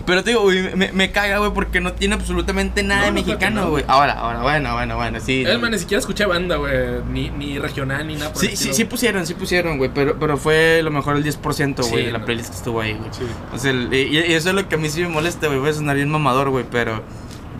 Pero 0.05 0.21
te 0.23 0.31
digo, 0.31 0.41
güey, 0.41 0.75
me, 0.75 0.91
me 0.91 1.11
caga, 1.11 1.37
güey, 1.37 1.51
porque 1.53 1.79
no 1.79 1.93
tiene 1.93 2.15
absolutamente 2.15 2.83
nada 2.83 3.01
No, 3.01 3.05
de 3.05 3.11
no, 3.11 3.15
mexicano, 3.25 3.61
no. 3.61 3.69
güey. 3.69 3.85
Ahora, 3.87 4.13
ahora, 4.13 4.41
bueno, 4.41 4.73
bueno, 4.73 4.95
bueno, 4.97 5.19
sí. 5.21 5.43
Es 5.47 5.59
más, 5.61 5.71
ni 5.71 5.79
siquiera 5.79 5.99
escuché 5.99 6.25
banda, 6.25 6.57
güey. 6.57 6.73
Ni, 7.09 7.29
ni 7.29 7.57
regional, 7.57 8.05
ni 8.07 8.15
nada. 8.15 8.33
por 8.33 8.41
Sí, 8.41 8.47
el 8.47 8.57
sí, 8.57 8.73
sí 8.73 8.83
pusieron, 8.85 9.25
sí 9.25 9.33
pusieron, 9.33 9.77
güey, 9.77 9.91
pero, 9.93 10.19
pero 10.19 10.35
fue 10.37 10.81
lo 10.83 10.91
mejor 10.91 11.15
el 11.15 11.23
10%, 11.23 11.75
güey, 11.89 11.89
Sí, 12.01 12.05
de 12.07 12.11
la 12.11 12.19
no. 12.19 12.25
playlist 12.25 12.49
que 12.49 12.57
estuvo 12.57 12.81
ahí, 12.81 12.93
güey. 12.93 13.09
Sí. 13.13 13.23
O 13.53 13.57
sea, 13.57 13.71
y, 13.71 13.95
y 14.17 14.33
eso 14.33 14.49
es 14.49 14.55
lo 14.55 14.67
que 14.67 14.75
a 14.75 14.77
mí 14.77 14.89
sí 14.89 15.01
me 15.01 15.07
molesta, 15.07 15.47
güey. 15.47 15.59
Voy 15.59 15.69
a 15.69 15.73
sonar 15.73 15.95
bien 15.95 16.09
mamador, 16.09 16.49
güey, 16.49 16.65
pero. 16.69 17.01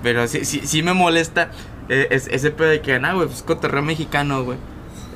Pero 0.04 0.28
sí, 0.28 0.44
sí, 0.44 0.62
sí 0.66 0.84
me 0.84 0.92
molesta 0.94 1.50
eh, 1.88 2.08
es- 2.12 2.28
ese 2.28 2.52
pedo 2.52 2.68
de 2.68 2.82
que, 2.82 2.94
ah, 2.96 3.14
güey, 3.14 3.28
pues 3.28 3.42
cotorreo 3.42 3.82
mexicano, 3.84 4.44
güey. 4.44 4.58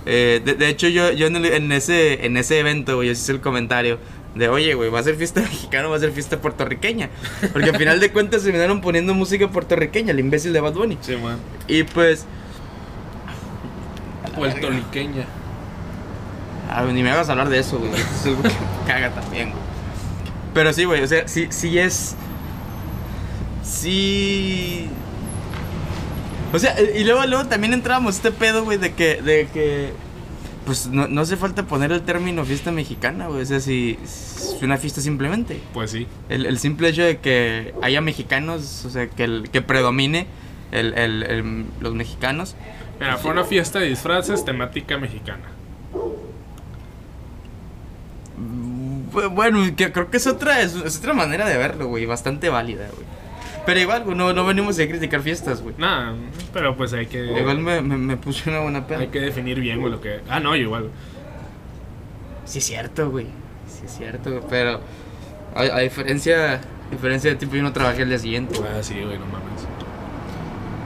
Eh, 0.05 0.41
de, 0.45 0.53
de 0.53 0.69
hecho, 0.69 0.87
yo, 0.87 1.11
yo 1.11 1.27
en, 1.27 1.35
el- 1.35 1.45
en 1.45 1.71
ese, 1.73 2.25
en 2.25 2.37
ese 2.37 2.59
evento, 2.59 2.95
güey, 2.95 3.07
yo 3.07 3.11
hice 3.11 3.33
el 3.33 3.41
comentario 3.41 3.99
de, 4.38 4.50
oye, 4.50 4.73
güey, 4.73 4.89
¿va 4.89 5.00
a 5.00 5.04
ser 5.04 5.15
fiesta 5.15 5.41
mexicana 5.50 5.88
o 5.88 5.91
va 5.91 5.97
a 5.97 6.00
ser 6.00 6.12
fiesta 6.12 6.39
puertorriqueña? 6.39 7.10
Porque 7.54 7.69
al 7.69 7.78
final 7.78 8.00
de 8.00 8.12
cuentas 8.12 8.41
se 8.41 8.52
vinieron 8.52 8.82
poniendo 8.82 9.13
música 9.13 9.50
puertorriqueña, 9.50 10.12
el 10.12 10.19
imbécil 10.19 10.54
de 10.54 10.62
Bad 10.62 10.73
Bunny. 10.73 10.97
Sí, 11.02 11.15
man. 11.17 11.38
Y 11.67 11.84
pues. 11.84 12.26
Puertoliqueña. 14.36 15.26
Ah, 16.69 16.84
ni 16.84 17.02
me 17.02 17.12
hagas 17.12 17.30
hablar 17.30 17.50
de 17.50 17.60
eso, 17.60 17.80
güey. 17.80 17.91
Eso 17.93 18.02
es 18.02 18.26
algo 18.26 18.43
que 18.43 18.50
me 18.50 18.88
caga 18.88 19.10
también, 19.12 19.52
güey. 19.52 19.63
Pero 20.54 20.73
sí, 20.73 20.86
güey, 20.86 21.02
o 21.04 21.08
sea, 21.08 21.28
sí, 21.28 21.47
sí 21.50 21.78
es. 21.78 22.15
Sí. 23.63 24.89
O 26.54 26.60
sea, 26.60 26.76
y 26.80 27.04
luego, 27.04 27.26
luego 27.26 27.45
también 27.45 27.73
entramos 27.73 28.15
este 28.15 28.32
pedo, 28.32 28.63
güey, 28.63 28.78
de 28.78 28.93
que, 28.93 29.21
de 29.21 29.47
que. 29.54 29.93
Pues 30.67 30.86
no, 30.88 31.08
no 31.08 31.21
hace 31.21 31.36
falta 31.38 31.63
poner 31.63 31.91
el 31.91 32.01
término 32.01 32.43
fiesta 32.45 32.71
mexicana, 32.71 33.27
güey. 33.27 33.41
O 33.41 33.45
sea, 33.45 33.60
si 33.60 33.97
es 34.03 34.58
una 34.62 34.77
fiesta 34.77 35.01
simplemente. 35.01 35.60
Pues 35.73 35.89
sí. 35.91 36.06
El, 36.30 36.45
el 36.45 36.60
simple 36.60 36.89
hecho 36.89 37.01
de 37.03 37.17
que 37.19 37.73
haya 37.82 38.01
mexicanos, 38.01 38.84
o 38.86 38.89
sea, 38.91 39.08
que, 39.10 39.23
el, 39.23 39.49
que 39.49 39.62
predomine 39.63 40.27
el, 40.71 40.93
el- 40.95 41.23
el- 41.23 41.65
los 41.80 41.93
mexicanos. 41.95 42.56
Mira, 42.99 43.17
fue 43.17 43.32
una 43.32 43.45
fiesta 43.45 43.80
de 43.80 43.88
disfraces 43.88 44.43
temática 44.43 44.97
mexicana. 44.97 45.45
Bu- 49.13 49.30
Bueno, 49.34 49.60
que 49.75 49.91
creo 49.91 50.10
que 50.12 50.17
es 50.17 50.27
otra, 50.27 50.62
es, 50.62 50.75
es 50.75 50.97
otra 50.97 51.13
manera 51.13 51.47
de 51.47 51.58
verlo, 51.58 51.88
güey, 51.88 52.06
bastante 52.06 52.49
válida, 52.49 52.88
güey. 52.93 53.08
Pero 53.67 53.82
igual, 53.82 54.03
güey, 54.06 54.15
no, 54.15 54.32
no 54.32 54.45
venimos 54.45 54.80
a 54.80 54.88
criticar 54.88 55.21
fiestas, 55.21 55.62
güey. 55.62 55.75
Nada, 55.77 56.13
pero 56.53 56.77
pues 56.77 56.93
hay 56.93 57.06
que. 57.08 57.25
Igual 57.38 57.60
me, 57.60 57.82
me, 57.82 57.97
me 57.97 58.15
puse 58.15 58.49
una 58.49 58.62
buena 58.62 58.88
peda. 58.88 58.99
Hay 58.99 59.08
que 59.10 59.19
definir 59.19 59.60
bien, 59.60 59.82
güey, 59.82 59.91
lo 59.91 59.99
que. 59.99 60.21
Ah, 60.30 60.39
no, 60.39 60.56
yo 60.56 60.62
igual. 60.63 60.89
Sí 62.45 62.60
es 62.60 62.65
cierto, 62.65 63.12
güey. 63.12 63.25
Sí 63.67 63.82
es 63.86 63.91
cierto, 63.97 64.32
güey, 64.32 64.43
pero 64.49 64.80
a, 65.53 65.60
a 65.62 65.80
diferencia, 65.82 66.53
a 66.53 66.60
diferencia 66.91 67.30
de 67.30 67.36
tipo 67.36 67.56
yo 67.58 67.62
no 67.62 67.73
trabajé 67.73 68.03
el 68.03 68.10
día 68.10 68.19
siguiente. 68.19 68.58
güey. 68.58 68.69
Ah, 68.71 68.82
sí, 68.82 68.93
güey, 68.93 69.19
no 69.19 69.25
mames. 69.25 69.67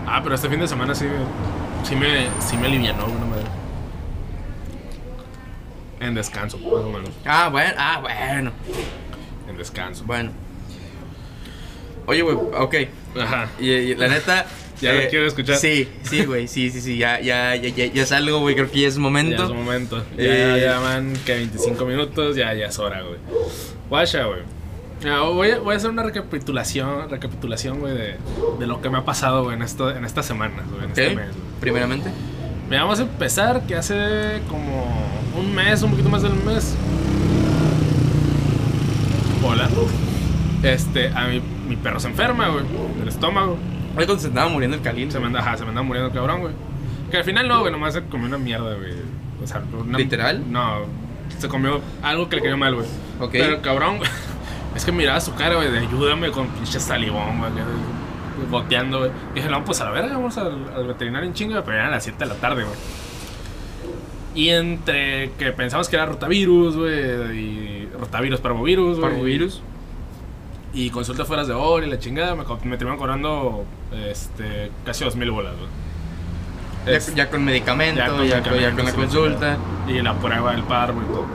Ah, 0.08 0.22
pero 0.24 0.34
este 0.34 0.50
fin 0.50 0.60
de 0.60 0.68
semana 0.68 0.96
sí, 0.96 1.06
sí 1.84 1.96
me, 1.96 2.28
sí 2.40 2.58
me 2.58 2.66
alivianó, 2.66 3.04
güey, 3.06 3.20
no 3.20 3.28
madre. 3.28 3.46
En 6.00 6.16
descanso, 6.16 6.58
más 6.58 6.66
o 6.74 6.90
menos. 6.92 7.12
Ah, 7.26 7.48
bueno, 7.50 7.76
ah, 7.78 8.00
bueno. 8.02 8.52
En 9.48 9.56
descanso. 9.56 10.04
Bueno. 10.04 10.32
Oye, 12.12 12.22
güey, 12.24 12.36
ok. 12.36 12.76
Ajá. 13.20 13.50
Y, 13.60 13.70
y 13.70 13.96
la 13.96 14.08
neta. 14.10 14.42
eh, 14.42 14.46
Ya 14.82 14.94
lo 14.94 15.08
quiero 15.10 15.28
escuchar. 15.28 15.58
Sí, 15.58 15.88
sí, 16.02 16.26
güey, 16.26 16.48
sí, 16.48 16.72
sí, 16.72 16.82
sí. 16.82 16.98
Ya, 16.98 17.20
ya, 17.22 17.56
ya, 17.56 17.70
ya, 17.70 17.86
ya 17.86 18.06
salgo, 18.06 18.40
güey. 18.40 18.56
Creo 18.56 18.70
que 18.72 18.82
ya 18.82 18.88
es 18.88 18.98
momento. 18.98 19.38
Ya 19.38 19.44
es 19.46 19.52
momento. 19.54 19.98
Ya, 20.18 20.24
Eh, 20.58 20.62
ya 20.66 20.80
van 20.80 21.14
que 21.26 21.36
25 21.36 21.86
minutos, 21.86 22.36
ya, 22.36 22.52
ya 22.56 22.66
es 22.66 22.80
hora, 22.80 23.02
güey. 23.04 23.18
Guacha, 23.90 24.26
güey. 24.26 24.40
Ya, 25.04 25.20
voy, 25.22 25.52
a, 25.52 25.60
voy 25.60 25.74
a 25.74 25.78
hacer 25.78 25.90
una 25.92 26.02
recapitulación, 26.04 27.10
recapitulación, 27.10 27.80
güey, 27.80 27.94
de, 27.96 28.16
de 28.60 28.68
lo 28.68 28.82
que 28.82 28.90
me 28.90 28.98
ha 28.98 29.06
pasado, 29.06 29.44
güey, 29.44 29.56
en, 29.56 29.62
esto, 29.62 29.90
en 29.96 30.04
estas 30.04 30.26
semanas, 30.26 30.66
güey, 30.70 30.84
en 30.86 30.92
Ok, 30.92 30.98
este 30.98 31.16
mes. 31.16 31.28
güey. 31.28 31.38
Primeramente. 31.60 32.10
Mira, 32.70 32.84
vamos 32.84 33.00
a 33.00 33.04
empezar 33.04 33.62
que 33.68 33.76
hace 33.76 34.42
como 34.50 34.86
un 35.38 35.54
mes, 35.54 35.82
un 35.84 35.92
poquito 35.92 36.10
más 36.10 36.24
del 36.24 36.34
mes. 36.34 36.74
Hola. 39.44 39.70
Este, 40.64 41.10
a 41.10 41.28
mi, 41.28 41.42
mi 41.72 41.78
perro 41.78 42.00
se 42.02 42.10
enferma, 42.10 42.50
güey, 42.50 42.66
del 43.00 43.08
estómago. 43.08 43.54
Hoy 43.98 44.06
cuando 44.06 44.20
se 44.20 44.28
andaba 44.28 44.50
muriendo 44.50 44.76
el 44.76 44.84
Khalil. 44.84 45.10
Se 45.12 45.20
me 45.20 45.28
anda, 45.28 45.40
ajá, 45.40 45.56
se 45.58 45.64
me 45.64 45.70
anda 45.70 45.82
muriendo 45.82 46.10
el 46.10 46.14
cabrón, 46.14 46.42
güey. 46.42 46.54
Que 47.10 47.18
al 47.18 47.24
final 47.24 47.48
no, 47.48 47.62
güey, 47.62 47.72
nomás 47.72 47.94
se 47.94 48.04
comió 48.04 48.28
una 48.28 48.38
mierda, 48.38 48.76
güey. 48.76 48.92
O 49.42 49.48
sea, 49.48 49.64
una- 49.80 49.98
¿Literal? 49.98 50.44
No, 50.52 50.82
se 51.38 51.48
comió 51.48 51.80
algo 52.04 52.28
que 52.28 52.36
le 52.36 52.42
cayó 52.42 52.58
mal, 52.58 52.76
güey. 52.76 52.88
Ok. 53.22 53.32
Pero 53.32 53.56
el 53.56 53.62
cabrón, 53.62 53.98
güey, 54.00 54.10
es 54.76 54.84
que 54.86 54.92
miraba 54.92 55.20
su 55.22 55.34
cara, 55.36 55.56
güey, 55.56 55.72
de 55.72 55.80
ayúdame 55.80 56.30
con 56.32 56.48
pinche 56.48 56.80
salivón, 56.80 57.40
güey, 57.40 57.52
goteando, 58.52 59.00
güey. 59.00 59.12
Dije, 59.34 59.48
no, 59.50 59.64
pues 59.64 59.80
a 59.80 59.86
la 59.86 59.92
verga, 59.92 60.14
vamos 60.16 60.38
al, 60.38 60.72
al 60.76 60.88
veterinario 60.88 61.28
en 61.28 61.34
chinga, 61.34 61.64
pero 61.64 61.78
eran 61.78 61.88
a 61.88 61.92
las 61.92 62.04
7 62.04 62.18
de 62.20 62.26
la 62.26 62.36
tarde, 62.36 62.64
güey. 62.64 62.76
Y 64.34 64.50
entre 64.50 65.32
que 65.38 65.52
pensamos 65.52 65.90
que 65.90 65.96
era 65.98 66.06
rotavirus, 66.06 66.76
güey, 66.78 67.38
y 67.38 67.90
rotavirus, 68.00 68.40
parvovirus, 68.40 69.00
güey. 69.00 69.10
Parvovirus. 69.12 69.62
Y 70.74 70.90
consulta 70.90 71.26
fuera 71.26 71.44
de 71.44 71.54
hora 71.54 71.86
y 71.86 71.90
la 71.90 72.00
chingada, 72.00 72.34
me, 72.36 72.44
co- 72.46 72.56
me 72.64 72.78
terminaron 72.78 72.98
cobrando 72.98 73.66
este, 73.94 74.72
casi 74.86 75.04
dos 75.04 75.16
mil 75.16 75.30
bolas, 75.32 75.54
güey. 75.58 75.68
Ya, 76.86 76.92
Es- 76.94 77.14
ya 77.14 77.30
con 77.30 77.44
medicamento, 77.44 78.00
ya 78.00 78.06
ya 78.06 78.10
con, 78.10 78.18
con 78.18 78.28
ya 78.28 78.42
con 78.44 78.54
medicamentos 78.54 78.86
la 78.86 78.92
y 78.92 78.94
consulta. 78.96 79.58
y 79.88 80.02
la 80.02 80.14
prueba 80.16 80.52
del 80.54 80.64
parvo 80.64 81.02
y 81.02 81.06
todo. 81.14 81.26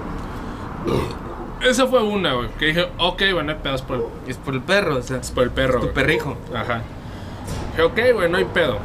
Esa 1.63 1.87
fue 1.87 2.03
una, 2.03 2.35
güey, 2.35 2.49
que 2.59 2.67
dije, 2.67 2.87
ok, 2.99 3.19
bueno, 3.33 3.43
no 3.45 3.53
hay 3.53 3.59
pedo, 3.63 3.75
es 3.75 3.83
por, 3.83 4.11
Es 4.27 4.37
por 4.37 4.55
el 4.55 4.61
perro, 4.61 4.97
o 4.99 5.03
sea, 5.03 5.19
es 5.19 5.31
por 5.31 5.45
el 5.45 5.51
perro. 5.51 5.75
tu 5.75 5.81
güey. 5.83 5.95
perrijo. 5.95 6.37
Ajá. 6.55 6.83
Dije, 7.73 7.83
ok, 7.83 7.99
güey, 8.15 8.31
no 8.31 8.39
hay 8.39 8.45
pedo. 8.45 8.79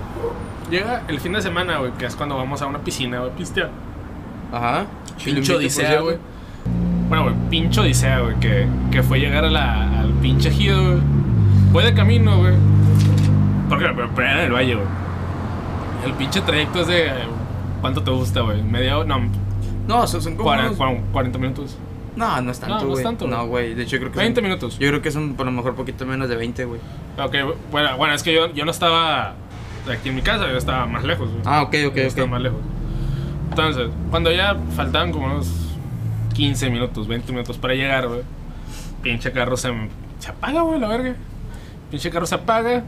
Llega 0.70 1.04
el 1.08 1.20
fin 1.20 1.34
de 1.34 1.42
semana, 1.42 1.78
güey, 1.80 1.92
que 1.94 2.06
es 2.06 2.16
cuando 2.16 2.38
vamos 2.38 2.62
a 2.62 2.66
una 2.68 2.80
piscina, 2.80 3.20
güey, 3.20 3.32
pistear. 3.36 3.70
Ajá. 4.54 4.86
Y 5.26 5.32
lo 5.32 5.38
invito, 5.40 5.42
Pincho 5.42 5.54
por 5.54 5.60
odisea, 5.62 5.88
cierto. 5.88 6.04
güey. 6.06 6.18
Bueno, 7.12 7.24
güey, 7.26 7.36
pincho 7.50 7.82
odisea, 7.82 8.22
güey, 8.22 8.40
que, 8.40 8.68
que 8.90 9.04
fue 9.04 9.20
llegar 9.20 9.44
a 9.44 9.50
la, 9.50 10.00
al 10.00 10.12
pinche 10.22 10.48
ejido, 10.48 10.82
güey. 10.82 10.98
Voy 11.74 11.84
de 11.84 11.94
camino, 11.94 12.38
güey. 12.38 12.54
Porque 13.68 13.84
era 13.84 14.40
en 14.40 14.46
el 14.46 14.54
valle, 14.54 14.76
güey. 14.76 14.88
El 16.06 16.14
pinche 16.14 16.40
trayecto 16.40 16.80
es 16.80 16.88
de. 16.88 17.12
¿Cuánto 17.82 18.02
te 18.02 18.12
gusta, 18.12 18.40
güey? 18.40 18.64
¿Media 18.64 18.98
hora? 18.98 19.08
No, 19.10 19.30
No, 19.90 20.08
son, 20.08 20.22
como. 20.38 20.44
40, 20.46 20.82
unos- 20.82 21.02
40 21.12 21.38
minutos. 21.38 21.78
No, 22.16 22.42
no 22.42 22.50
es 22.52 22.62
tanto, 22.62 22.76
No, 22.76 22.82
no 22.82 22.88
es 22.88 22.92
güey. 22.94 23.04
tanto, 23.04 23.28
No, 23.28 23.36
güey. 23.40 23.66
güey. 23.66 23.74
De 23.76 23.84
hecho, 23.84 23.98
yo 23.98 24.00
creo 24.00 24.12
que. 24.14 24.20
20 24.20 24.40
son- 24.40 24.48
minutos. 24.50 24.80
Yo 24.80 24.88
creo 24.88 25.02
que 25.02 25.12
son 25.12 25.34
por 25.34 25.46
lo 25.46 25.52
mejor 25.52 25.76
poquito 25.76 26.06
menos 26.06 26.30
de 26.30 26.38
20, 26.38 26.64
güey. 26.64 26.80
Ok, 27.22 27.36
bueno, 27.72 27.98
bueno, 27.98 28.14
es 28.14 28.24
que 28.24 28.34
yo, 28.34 28.54
yo 28.54 28.64
no 28.64 28.72
estaba 28.72 29.34
aquí 29.92 30.08
en 30.08 30.16
mi 30.16 30.22
casa, 30.22 30.48
yo 30.50 30.56
estaba 30.58 30.86
más 30.86 31.04
lejos, 31.04 31.28
güey. 31.30 31.42
Ah, 31.46 31.62
ok, 31.64 31.76
ok, 31.90 31.96
Yo 31.98 32.02
estaba 32.04 32.26
ok. 32.26 32.32
más 32.32 32.42
lejos. 32.42 32.60
Entonces, 33.50 33.90
cuando 34.10 34.32
ya 34.32 34.56
faltaban 34.78 35.12
como 35.12 35.26
unos 35.26 35.71
15 36.34 36.70
minutos, 36.70 37.08
20 37.08 37.32
minutos 37.32 37.58
para 37.58 37.74
llegar, 37.74 38.08
güey, 38.08 38.22
pinche 39.02 39.32
carro 39.32 39.58
se, 39.58 39.72
se 40.20 40.30
apaga, 40.30 40.62
güey, 40.62 40.80
la 40.80 40.88
verga. 40.88 41.16
Pinche 41.90 42.10
carro 42.10 42.26
se 42.26 42.36
apaga. 42.36 42.84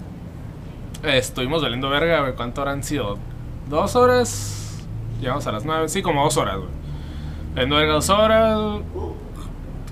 Estuvimos 1.03 1.61
valiendo 1.61 1.89
verga, 1.89 2.21
güey. 2.21 2.33
¿Cuánto 2.35 2.61
habrán 2.61 2.83
sido? 2.83 3.17
¿Dos 3.69 3.95
horas? 3.97 4.85
Llegamos 5.19 5.45
a 5.47 5.51
las 5.51 5.65
nueve. 5.65 5.89
Sí, 5.89 6.01
como 6.01 6.23
dos 6.23 6.37
horas, 6.37 6.57
güey. 6.57 6.69
Valiendo 7.53 7.75
verga 7.75 7.93
dos 7.93 8.09
horas. 8.09 8.81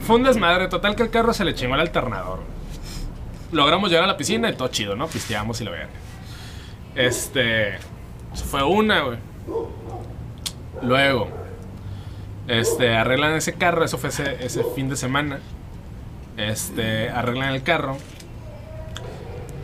Fue 0.01 0.15
un 0.15 0.23
desmadre. 0.23 0.69
Total 0.69 0.95
que 0.95 1.03
el 1.03 1.09
carro 1.09 1.33
se 1.33 1.43
le 1.43 1.53
chingó 1.53 1.75
el 1.75 1.81
alternador. 1.81 2.39
Logramos 3.51 3.89
llegar 3.89 4.05
a 4.05 4.07
la 4.07 4.15
piscina 4.15 4.49
y 4.49 4.53
todo 4.55 4.69
chido, 4.69 4.95
¿no? 4.95 5.07
Pisteamos 5.07 5.59
y 5.59 5.65
la 5.65 5.71
verga. 5.71 5.89
Este. 6.95 7.77
Fue 8.49 8.63
una, 8.63 9.01
güey. 9.01 9.17
Luego. 10.81 11.40
Este, 12.51 12.93
arreglan 12.97 13.33
ese 13.35 13.53
carro. 13.53 13.85
Eso 13.85 13.97
fue 13.97 14.09
ese, 14.09 14.43
ese 14.43 14.65
fin 14.75 14.89
de 14.89 14.97
semana. 14.97 15.39
Este, 16.35 17.09
arreglan 17.09 17.53
el 17.53 17.63
carro. 17.63 17.97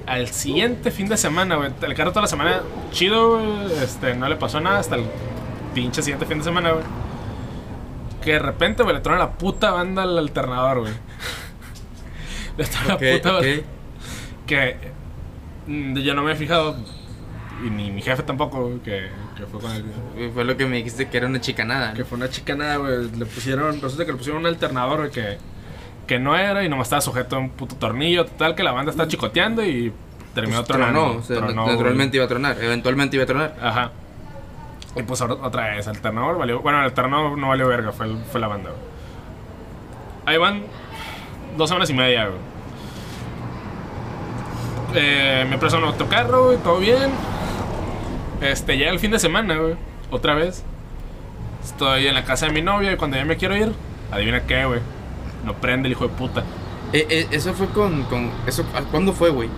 Al 0.05 0.29
siguiente 0.29 0.89
fin 0.89 1.09
de 1.09 1.17
semana, 1.17 1.57
güey. 1.57 1.71
El 1.81 1.95
carro 1.95 2.11
toda 2.11 2.21
la 2.21 2.27
semana, 2.27 2.61
chido. 2.91 3.41
Este, 3.83 4.15
no 4.15 4.29
le 4.29 4.37
pasó 4.37 4.61
nada 4.61 4.79
hasta 4.79 4.95
el 4.95 5.03
pinche 5.73 6.01
siguiente 6.01 6.25
fin 6.25 6.37
de 6.37 6.45
semana, 6.45 6.71
güey. 6.71 6.85
Que 8.21 8.33
de 8.33 8.39
repente, 8.39 8.83
güey, 8.83 8.95
le 8.95 9.01
tronan 9.01 9.19
la 9.19 9.31
puta 9.33 9.71
banda 9.71 10.03
al 10.03 10.17
alternador, 10.17 10.79
güey. 10.79 10.93
le 12.57 12.63
tronan 12.63 12.87
la 12.87 12.97
puta 12.97 13.37
ok. 13.37 13.45
Que 14.45 14.77
mm, 15.67 15.97
yo 15.97 16.13
no 16.13 16.23
me 16.23 16.31
he 16.31 16.35
fijado. 16.35 16.77
Y 17.65 17.69
ni 17.69 17.91
mi 17.91 18.01
jefe 18.01 18.23
tampoco, 18.23 18.79
que, 18.81 19.09
que 19.37 19.45
fue 19.45 19.59
con 19.61 19.71
el. 19.71 20.31
Fue 20.33 20.43
lo 20.43 20.57
que 20.57 20.65
me 20.65 20.77
dijiste 20.77 21.07
que 21.09 21.17
era 21.17 21.27
una 21.27 21.39
chicanada. 21.41 21.93
Que 21.93 22.03
fue 22.05 22.17
una 22.17 22.29
chica 22.29 22.55
nada, 22.55 22.77
güey. 22.77 23.09
Le 23.11 23.25
pusieron, 23.25 23.79
resulta 23.81 24.05
que 24.05 24.11
le 24.11 24.17
pusieron 24.17 24.41
un 24.41 24.47
alternador, 24.47 24.99
güey, 24.99 25.11
que, 25.11 25.37
que 26.07 26.19
no 26.19 26.35
era 26.37 26.63
y 26.63 26.69
nomás 26.69 26.87
estaba 26.87 27.01
sujeto 27.01 27.35
a 27.35 27.39
un 27.39 27.49
puto 27.51 27.75
tornillo. 27.75 28.25
Total, 28.25 28.55
que 28.55 28.63
la 28.63 28.71
banda 28.71 28.91
está 28.91 29.07
chicoteando 29.07 29.63
y 29.65 29.93
terminó 30.33 30.57
Pues 30.57 30.67
tronando. 30.67 30.99
tronó, 31.05 31.19
o 31.19 31.23
sea, 31.23 31.37
Tronó, 31.37 31.67
naturalmente 31.67 32.17
iba 32.17 32.25
a 32.25 32.29
tronar. 32.29 32.57
Eventualmente 32.61 33.15
iba 33.15 33.23
a 33.23 33.27
tronar. 33.27 33.55
Ajá. 33.61 33.91
Y 34.95 35.03
pues 35.03 35.21
ahora 35.21 35.35
otra 35.35 35.69
vez, 35.75 35.87
alternador 35.87 36.37
valió. 36.37 36.59
Bueno, 36.61 36.79
el 36.79 36.85
alternador 36.85 37.37
no 37.37 37.49
valió 37.49 37.67
verga, 37.67 37.91
fue, 37.91 38.07
fue 38.31 38.39
la 38.41 38.47
banda, 38.47 38.69
güey. 38.71 38.81
Ahí 40.25 40.37
van 40.37 40.63
dos 41.55 41.69
semanas 41.69 41.89
y 41.89 41.93
media, 41.93 42.25
güey. 42.27 42.39
Eh, 44.95 45.45
me 45.49 45.57
prestaron 45.57 45.87
otro 45.89 46.07
carro, 46.07 46.45
güey, 46.45 46.57
todo 46.57 46.79
bien. 46.79 47.11
Este, 48.41 48.77
llega 48.77 48.91
el 48.91 48.99
fin 48.99 49.11
de 49.11 49.19
semana, 49.19 49.55
güey. 49.57 49.75
Otra 50.11 50.33
vez. 50.35 50.63
Estoy 51.63 52.07
en 52.07 52.13
la 52.15 52.23
casa 52.23 52.45
de 52.47 52.53
mi 52.53 52.61
novia 52.61 52.91
y 52.93 52.97
cuando 52.97 53.17
ya 53.17 53.25
me 53.25 53.35
quiero 53.37 53.55
ir, 53.55 53.71
adivina 54.11 54.41
qué, 54.45 54.65
güey. 54.65 54.79
No 55.45 55.53
prende 55.55 55.87
el 55.87 55.93
hijo 55.93 56.07
de 56.07 56.13
puta. 56.13 56.43
Eh, 56.93 57.05
eh, 57.09 57.27
eso 57.31 57.53
fue 57.53 57.67
con, 57.67 58.03
con 58.03 58.31
eso, 58.45 58.65
¿a- 58.73 58.81
¿Cuándo 58.83 59.11
fue, 59.13 59.29
güey? 59.29 59.49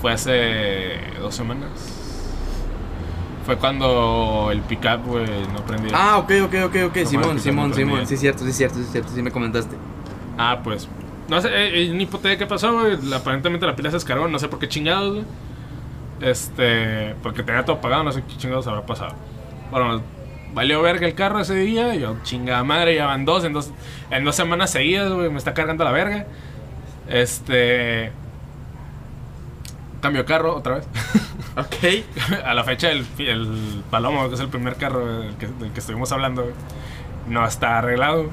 Fue 0.00 0.12
hace 0.12 0.96
dos 1.20 1.34
semanas. 1.34 1.68
Fue 3.44 3.56
cuando 3.56 4.48
el 4.52 4.60
pickup, 4.62 5.04
güey, 5.06 5.26
no 5.52 5.64
prendió. 5.66 5.90
Ah, 5.94 6.18
ok, 6.18 6.30
ok, 6.44 6.54
ok, 6.66 6.76
ok. 6.88 6.96
No, 6.96 7.06
Simón, 7.06 7.40
Simón, 7.40 7.70
no 7.70 7.74
Simón. 7.76 8.06
Sí, 8.06 8.16
cierto, 8.16 8.44
sí, 8.44 8.52
cierto, 8.52 8.78
sí, 8.78 8.84
cierto. 8.90 9.10
Sí 9.14 9.22
me 9.22 9.30
comentaste. 9.30 9.76
Ah, 10.38 10.60
pues. 10.62 10.88
No 11.28 11.40
sé, 11.40 11.48
eh, 11.48 11.84
eh, 11.84 11.90
ni 11.92 12.06
puta 12.06 12.36
qué 12.38 12.46
pasó, 12.46 12.72
güey. 12.80 12.96
La- 13.02 13.16
Aparentemente 13.16 13.66
la 13.66 13.76
pila 13.76 13.90
se 13.90 13.96
descargó, 13.96 14.28
no 14.28 14.38
sé 14.38 14.48
por 14.48 14.58
qué 14.58 14.68
chingados, 14.68 15.12
güey. 15.14 15.24
Este. 16.20 17.14
Porque 17.22 17.42
tenía 17.42 17.64
todo 17.64 17.80
pagado, 17.80 18.04
no 18.04 18.12
sé 18.12 18.22
qué 18.22 18.36
chingados 18.36 18.66
habrá 18.66 18.84
pasado. 18.86 19.14
Bueno, 19.70 20.02
valió 20.54 20.82
verga 20.82 21.06
el 21.06 21.14
carro 21.14 21.40
ese 21.40 21.54
día. 21.54 21.94
y 21.94 22.00
Yo, 22.00 22.16
chingada 22.22 22.62
madre, 22.64 22.94
ya 22.94 23.06
van 23.06 23.24
dos. 23.24 23.44
En 23.44 23.52
dos, 23.52 23.70
en 24.10 24.24
dos 24.24 24.36
semanas 24.36 24.70
seguidas, 24.70 25.10
güey, 25.12 25.30
me 25.30 25.38
está 25.38 25.54
cargando 25.54 25.84
la 25.84 25.92
verga. 25.92 26.26
Este. 27.08 28.12
Cambio 30.00 30.22
de 30.22 30.26
carro 30.26 30.56
otra 30.56 30.76
vez. 30.76 30.88
Ok. 31.56 32.44
a 32.44 32.54
la 32.54 32.62
fecha, 32.62 32.90
el, 32.92 33.04
el 33.18 33.82
Palomo, 33.90 34.28
que 34.28 34.34
es 34.36 34.40
el 34.40 34.48
primer 34.48 34.76
carro 34.76 35.20
del 35.20 35.34
que, 35.34 35.48
del 35.48 35.72
que 35.72 35.80
estuvimos 35.80 36.10
hablando, 36.12 36.42
güey, 36.42 36.54
no 37.28 37.44
está 37.44 37.78
arreglado. 37.78 38.30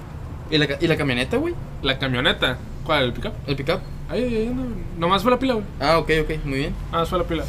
¿Y 0.52 0.60
la, 0.60 0.67
y 0.80 0.88
la 0.88 0.95
camioneta, 0.97 1.38
güey? 1.38 1.56
La 1.82 1.97
camioneta, 1.97 2.58
¿cuál? 2.86 3.06
¿El 3.06 3.13
pickup? 3.13 3.34
¿El 3.47 3.56
pickup? 3.56 3.80
Ahí, 4.08 4.23
ahí, 4.23 4.52
no, 4.54 4.65
nomás 4.97 5.23
fue 5.23 5.32
la 5.32 5.39
pila, 5.39 5.56
güey. 5.56 5.65
Ah, 5.82 5.97
ok, 5.97 6.12
ok, 6.21 6.45
muy 6.45 6.60
bien. 6.60 6.76
Nomás 6.91 7.10
fue 7.10 7.17
la 7.17 7.26
pila. 7.26 7.43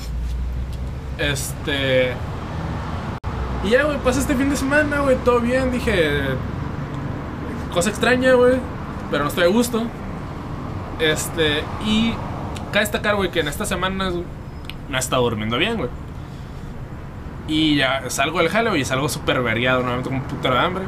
Este. 1.18 2.14
Y 3.64 3.70
ya, 3.70 3.85
güey, 3.85 3.98
pasé 3.98 4.20
este 4.20 4.35
fin 4.35 4.50
de 4.50 4.57
semana, 4.57 5.00
güey, 5.00 5.16
todo 5.24 5.40
bien. 5.40 5.70
Dije. 5.72 6.20
Cosa 7.72 7.90
extraña, 7.90 8.33
güey. 8.35 8.57
Pero 9.11 9.24
no 9.24 9.28
estoy 9.28 9.44
a 9.44 9.48
gusto. 9.48 9.83
Este. 11.00 11.64
Y 11.85 12.14
cabe 12.72 12.81
destacar, 12.81 13.16
güey, 13.16 13.31
que 13.31 13.40
en 13.40 13.48
estas 13.48 13.68
semanas 13.68 14.14
no 14.88 14.96
he 14.96 15.00
estado 15.00 15.22
durmiendo 15.22 15.59
bien, 15.59 15.76
güey. 15.76 15.90
Y 17.48 17.76
ya 17.76 18.09
salgo 18.11 18.38
del 18.38 18.48
jale, 18.50 18.70
güey, 18.70 18.83
y 18.83 18.85
salgo 18.85 19.09
súper 19.09 19.42
vergueado, 19.42 19.81
nuevamente 19.81 20.11
con 20.11 20.18
un 20.18 20.24
putero 20.24 20.54
de 20.54 20.61
hambre. 20.61 20.85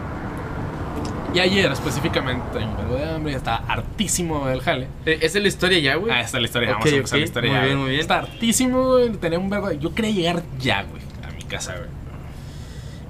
Y 1.32 1.38
ayer 1.38 1.70
específicamente 1.70 2.58
un 2.58 2.76
vergo 2.76 2.96
de 2.96 3.04
hambre, 3.08 3.34
estaba 3.34 3.58
hartísimo 3.68 4.48
del 4.48 4.60
jale. 4.62 4.88
Eh, 5.06 5.18
¿Esa 5.22 5.38
es 5.38 5.42
la 5.42 5.48
historia 5.48 5.78
ya, 5.78 5.94
güey? 5.94 6.12
Ah, 6.12 6.20
esta 6.20 6.38
es 6.38 6.42
la 6.42 6.46
historia, 6.46 6.70
vamos 6.72 6.86
a 6.86 6.88
empezar 6.88 7.16
ok, 7.16 7.20
la 7.20 7.24
historia 7.26 7.50
muy 7.52 7.60
ya. 7.60 7.64
bien, 7.66 7.78
muy 7.78 7.88
bien. 7.90 8.00
Estaba 8.00 8.20
hartísimo, 8.22 8.86
güey, 8.88 9.10
tenía 9.10 9.38
un 9.38 9.48
vergo 9.48 9.68
de... 9.68 9.78
Yo 9.78 9.94
quería 9.94 10.10
llegar 10.10 10.42
ya, 10.58 10.82
güey, 10.82 11.02
a 11.26 11.30
mi 11.30 11.44
casa, 11.44 11.76
güey. 11.76 11.88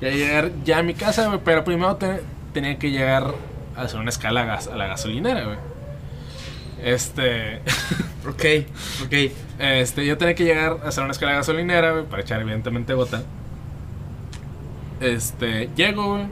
Quería 0.01 0.17
llegar 0.27 0.51
ya 0.65 0.79
a 0.79 0.83
mi 0.83 0.93
casa, 0.95 1.27
güey, 1.29 1.41
pero 1.45 1.65
primero 1.65 1.97
te- 1.97 2.23
tenía 2.53 2.79
que 2.79 2.91
llegar 2.91 3.35
a 3.77 3.83
hacer 3.83 3.99
una 4.01 4.11
escala 4.11 4.43
a, 4.43 4.45
gas- 4.45 4.69
a 4.69 4.77
la 4.77 4.87
gasolinera, 4.87 5.45
güey. 5.45 5.59
Este... 6.83 7.61
Ok, 8.29 8.45
ok. 9.07 9.33
Este, 9.59 10.05
yo 10.05 10.19
tenía 10.19 10.35
que 10.35 10.45
llegar 10.45 10.77
a 10.85 10.89
hacer 10.89 11.03
una 11.03 11.13
escala 11.13 11.33
gasolinera, 11.33 11.93
güey, 11.93 12.05
para 12.05 12.21
echar 12.21 12.39
evidentemente 12.43 12.93
gota. 12.93 13.23
Este, 15.01 15.71
llego, 15.75 16.17
güey. 16.17 16.27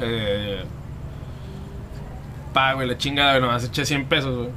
Eh, 0.00 0.64
pago 2.54 2.82
y 2.82 2.86
la 2.86 2.96
chingada, 2.96 3.32
güey, 3.32 3.42
nomás 3.42 3.64
eché 3.64 3.84
100 3.84 4.06
pesos, 4.06 4.34
güey. 4.36 4.48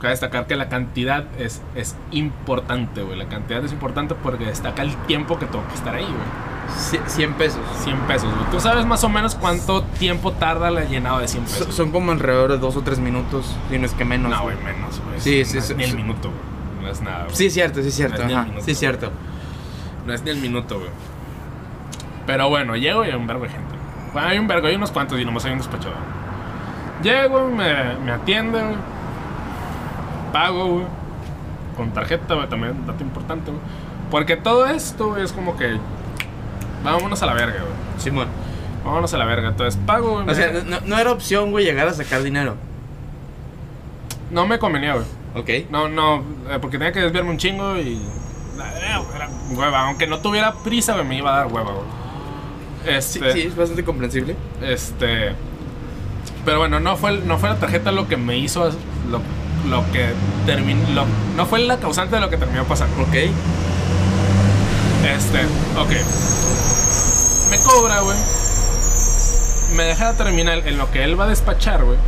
Cabe 0.00 0.12
destacar 0.12 0.46
que 0.46 0.56
la 0.56 0.70
cantidad 0.70 1.24
es, 1.38 1.60
es 1.74 1.94
importante, 2.10 3.02
güey. 3.02 3.18
La 3.18 3.26
cantidad 3.28 3.62
es 3.62 3.70
importante 3.72 4.14
porque 4.14 4.46
destaca 4.46 4.80
el 4.80 4.96
tiempo 5.06 5.38
que 5.38 5.44
tengo 5.44 5.66
que 5.68 5.74
estar 5.74 5.94
ahí, 5.94 6.04
güey. 6.06 6.70
Cie- 7.02 7.06
100 7.06 7.34
pesos. 7.34 7.60
100 7.84 7.98
pesos, 8.06 8.32
güey. 8.34 8.50
¿Tú 8.50 8.60
sabes 8.60 8.86
más 8.86 9.04
o 9.04 9.10
menos 9.10 9.34
cuánto 9.34 9.82
tiempo 9.82 10.32
tarda 10.32 10.68
el 10.68 10.88
llenado 10.88 11.18
de 11.18 11.28
100 11.28 11.44
pesos? 11.44 11.66
So- 11.66 11.72
son 11.72 11.90
como 11.90 12.12
alrededor 12.12 12.50
de 12.52 12.56
dos 12.58 12.76
o 12.76 12.80
tres 12.82 12.98
minutos, 12.98 13.54
si 13.68 13.78
no 13.78 13.84
es 13.84 13.92
que 13.92 14.06
menos. 14.06 14.30
no, 14.30 14.40
güey, 14.42 14.56
menos, 14.56 15.02
güey. 15.04 15.20
Sí, 15.20 15.40
No 15.40 15.44
sí, 15.50 15.58
es 15.58 15.64
sí, 15.66 15.74
Ni 15.74 15.84
el 15.84 15.90
sí. 15.90 15.96
minuto, 15.96 16.30
güey. 16.30 16.82
No 16.84 16.88
es 16.88 17.02
nada, 17.02 17.24
güey. 17.24 17.36
Sí, 17.36 17.46
es 17.46 17.52
cierto, 17.52 17.82
sí, 17.82 17.88
es 17.88 17.94
cierto. 17.94 18.22
No 18.22 18.28
es 18.28 18.34
Ajá, 18.34 18.44
minuto, 18.44 18.64
sí, 18.64 18.70
es 18.70 18.78
cierto. 18.78 19.10
No 20.06 20.14
es 20.14 20.22
ni 20.22 20.30
el 20.30 20.38
minuto, 20.38 20.78
güey. 20.78 20.90
Pero 22.26 22.48
bueno, 22.48 22.76
llego 22.76 23.04
y 23.04 23.08
hay 23.08 23.14
un 23.16 23.26
vergo 23.26 23.42
de 23.42 23.50
gente. 23.50 23.74
Bueno, 24.14 24.28
hay 24.28 24.38
un 24.38 24.46
vergo, 24.48 24.66
hay 24.68 24.76
unos 24.76 24.90
cuantos 24.92 25.20
y 25.20 25.24
nomás 25.26 25.44
hay 25.44 25.52
un 25.52 25.58
despachador. 25.58 25.96
Llego, 27.02 27.46
me, 27.48 27.94
me 28.04 28.12
atiende, 28.12 28.60
güey. 28.60 28.76
Pago, 30.32 30.66
güey. 30.66 30.86
Con 31.76 31.92
tarjeta, 31.92 32.34
güey, 32.34 32.48
también, 32.48 32.86
dato 32.86 33.02
importante, 33.02 33.50
güey. 33.50 33.62
Porque 34.10 34.36
todo 34.36 34.66
esto, 34.66 35.08
güey, 35.10 35.22
es 35.24 35.32
como 35.32 35.56
que. 35.56 35.78
Vámonos 36.84 37.22
a 37.22 37.26
la 37.26 37.34
verga, 37.34 37.60
güey. 37.60 37.72
Simón. 37.98 38.28
Vámonos 38.84 39.12
a 39.14 39.18
la 39.18 39.24
verga. 39.24 39.48
Entonces 39.48 39.80
pago, 39.86 40.14
güey. 40.14 40.28
O 40.28 40.34
sea, 40.34 40.52
no, 40.64 40.80
no 40.80 40.98
era 40.98 41.12
opción, 41.12 41.50
güey, 41.50 41.64
llegar 41.64 41.88
a 41.88 41.92
sacar 41.94 42.22
dinero. 42.22 42.56
no 44.30 44.46
me 44.46 44.58
convenía, 44.58 44.94
güey. 44.94 45.06
Ok. 45.34 45.70
No, 45.70 45.88
no, 45.88 46.24
eh, 46.50 46.58
porque 46.60 46.76
tenía 46.78 46.92
que 46.92 47.00
desviarme 47.00 47.30
un 47.30 47.38
chingo 47.38 47.76
y. 47.76 48.00
Era 48.76 49.00
hueva. 49.52 49.86
Aunque 49.88 50.06
no 50.06 50.18
tuviera 50.20 50.52
prisa, 50.64 50.94
güey, 50.94 51.04
me 51.06 51.16
iba 51.18 51.32
a 51.32 51.36
dar 51.38 51.46
hueva, 51.46 51.72
güey. 51.72 51.84
Sí, 52.84 52.90
Este. 52.90 53.32
sí, 53.32 53.40
es 53.42 53.56
bastante 53.56 53.84
comprensible. 53.84 54.36
Este. 54.62 55.34
Pero 56.44 56.58
bueno, 56.58 56.80
no 56.80 56.96
fue, 56.96 57.18
no 57.18 57.38
fue 57.38 57.50
la 57.50 57.56
tarjeta 57.56 57.92
lo 57.92 58.08
que 58.08 58.16
me 58.16 58.38
hizo. 58.38 58.70
Lo, 59.10 59.20
lo 59.68 59.92
que 59.92 60.10
terminó. 60.46 61.04
No 61.36 61.46
fue 61.46 61.60
la 61.60 61.78
causante 61.78 62.16
de 62.16 62.20
lo 62.20 62.30
que 62.30 62.36
terminó 62.36 62.64
pasando. 62.64 63.02
Ok. 63.02 63.14
Este. 65.04 65.40
Ok. 65.78 65.90
Me 67.50 67.58
cobra, 67.58 68.00
güey. 68.00 68.16
Me 69.76 69.84
deja 69.84 70.12
la 70.12 70.16
terminal 70.16 70.62
en 70.66 70.78
lo 70.78 70.90
que 70.90 71.04
él 71.04 71.18
va 71.18 71.24
a 71.24 71.28
despachar, 71.28 71.84
güey. 71.84 71.98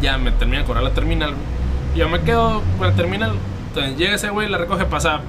Ya 0.00 0.18
me 0.18 0.30
termina 0.30 0.60
de 0.60 0.66
cobrar 0.66 0.84
la 0.84 0.92
terminal. 0.92 1.34
Yo 1.94 2.08
me 2.08 2.20
quedo 2.20 2.62
con 2.78 2.88
la 2.88 2.94
terminal. 2.94 3.34
Entonces 3.68 3.96
llega 3.96 4.14
ese 4.14 4.30
güey, 4.30 4.48
la 4.48 4.58
recoge, 4.58 4.84
pasa 4.84 5.20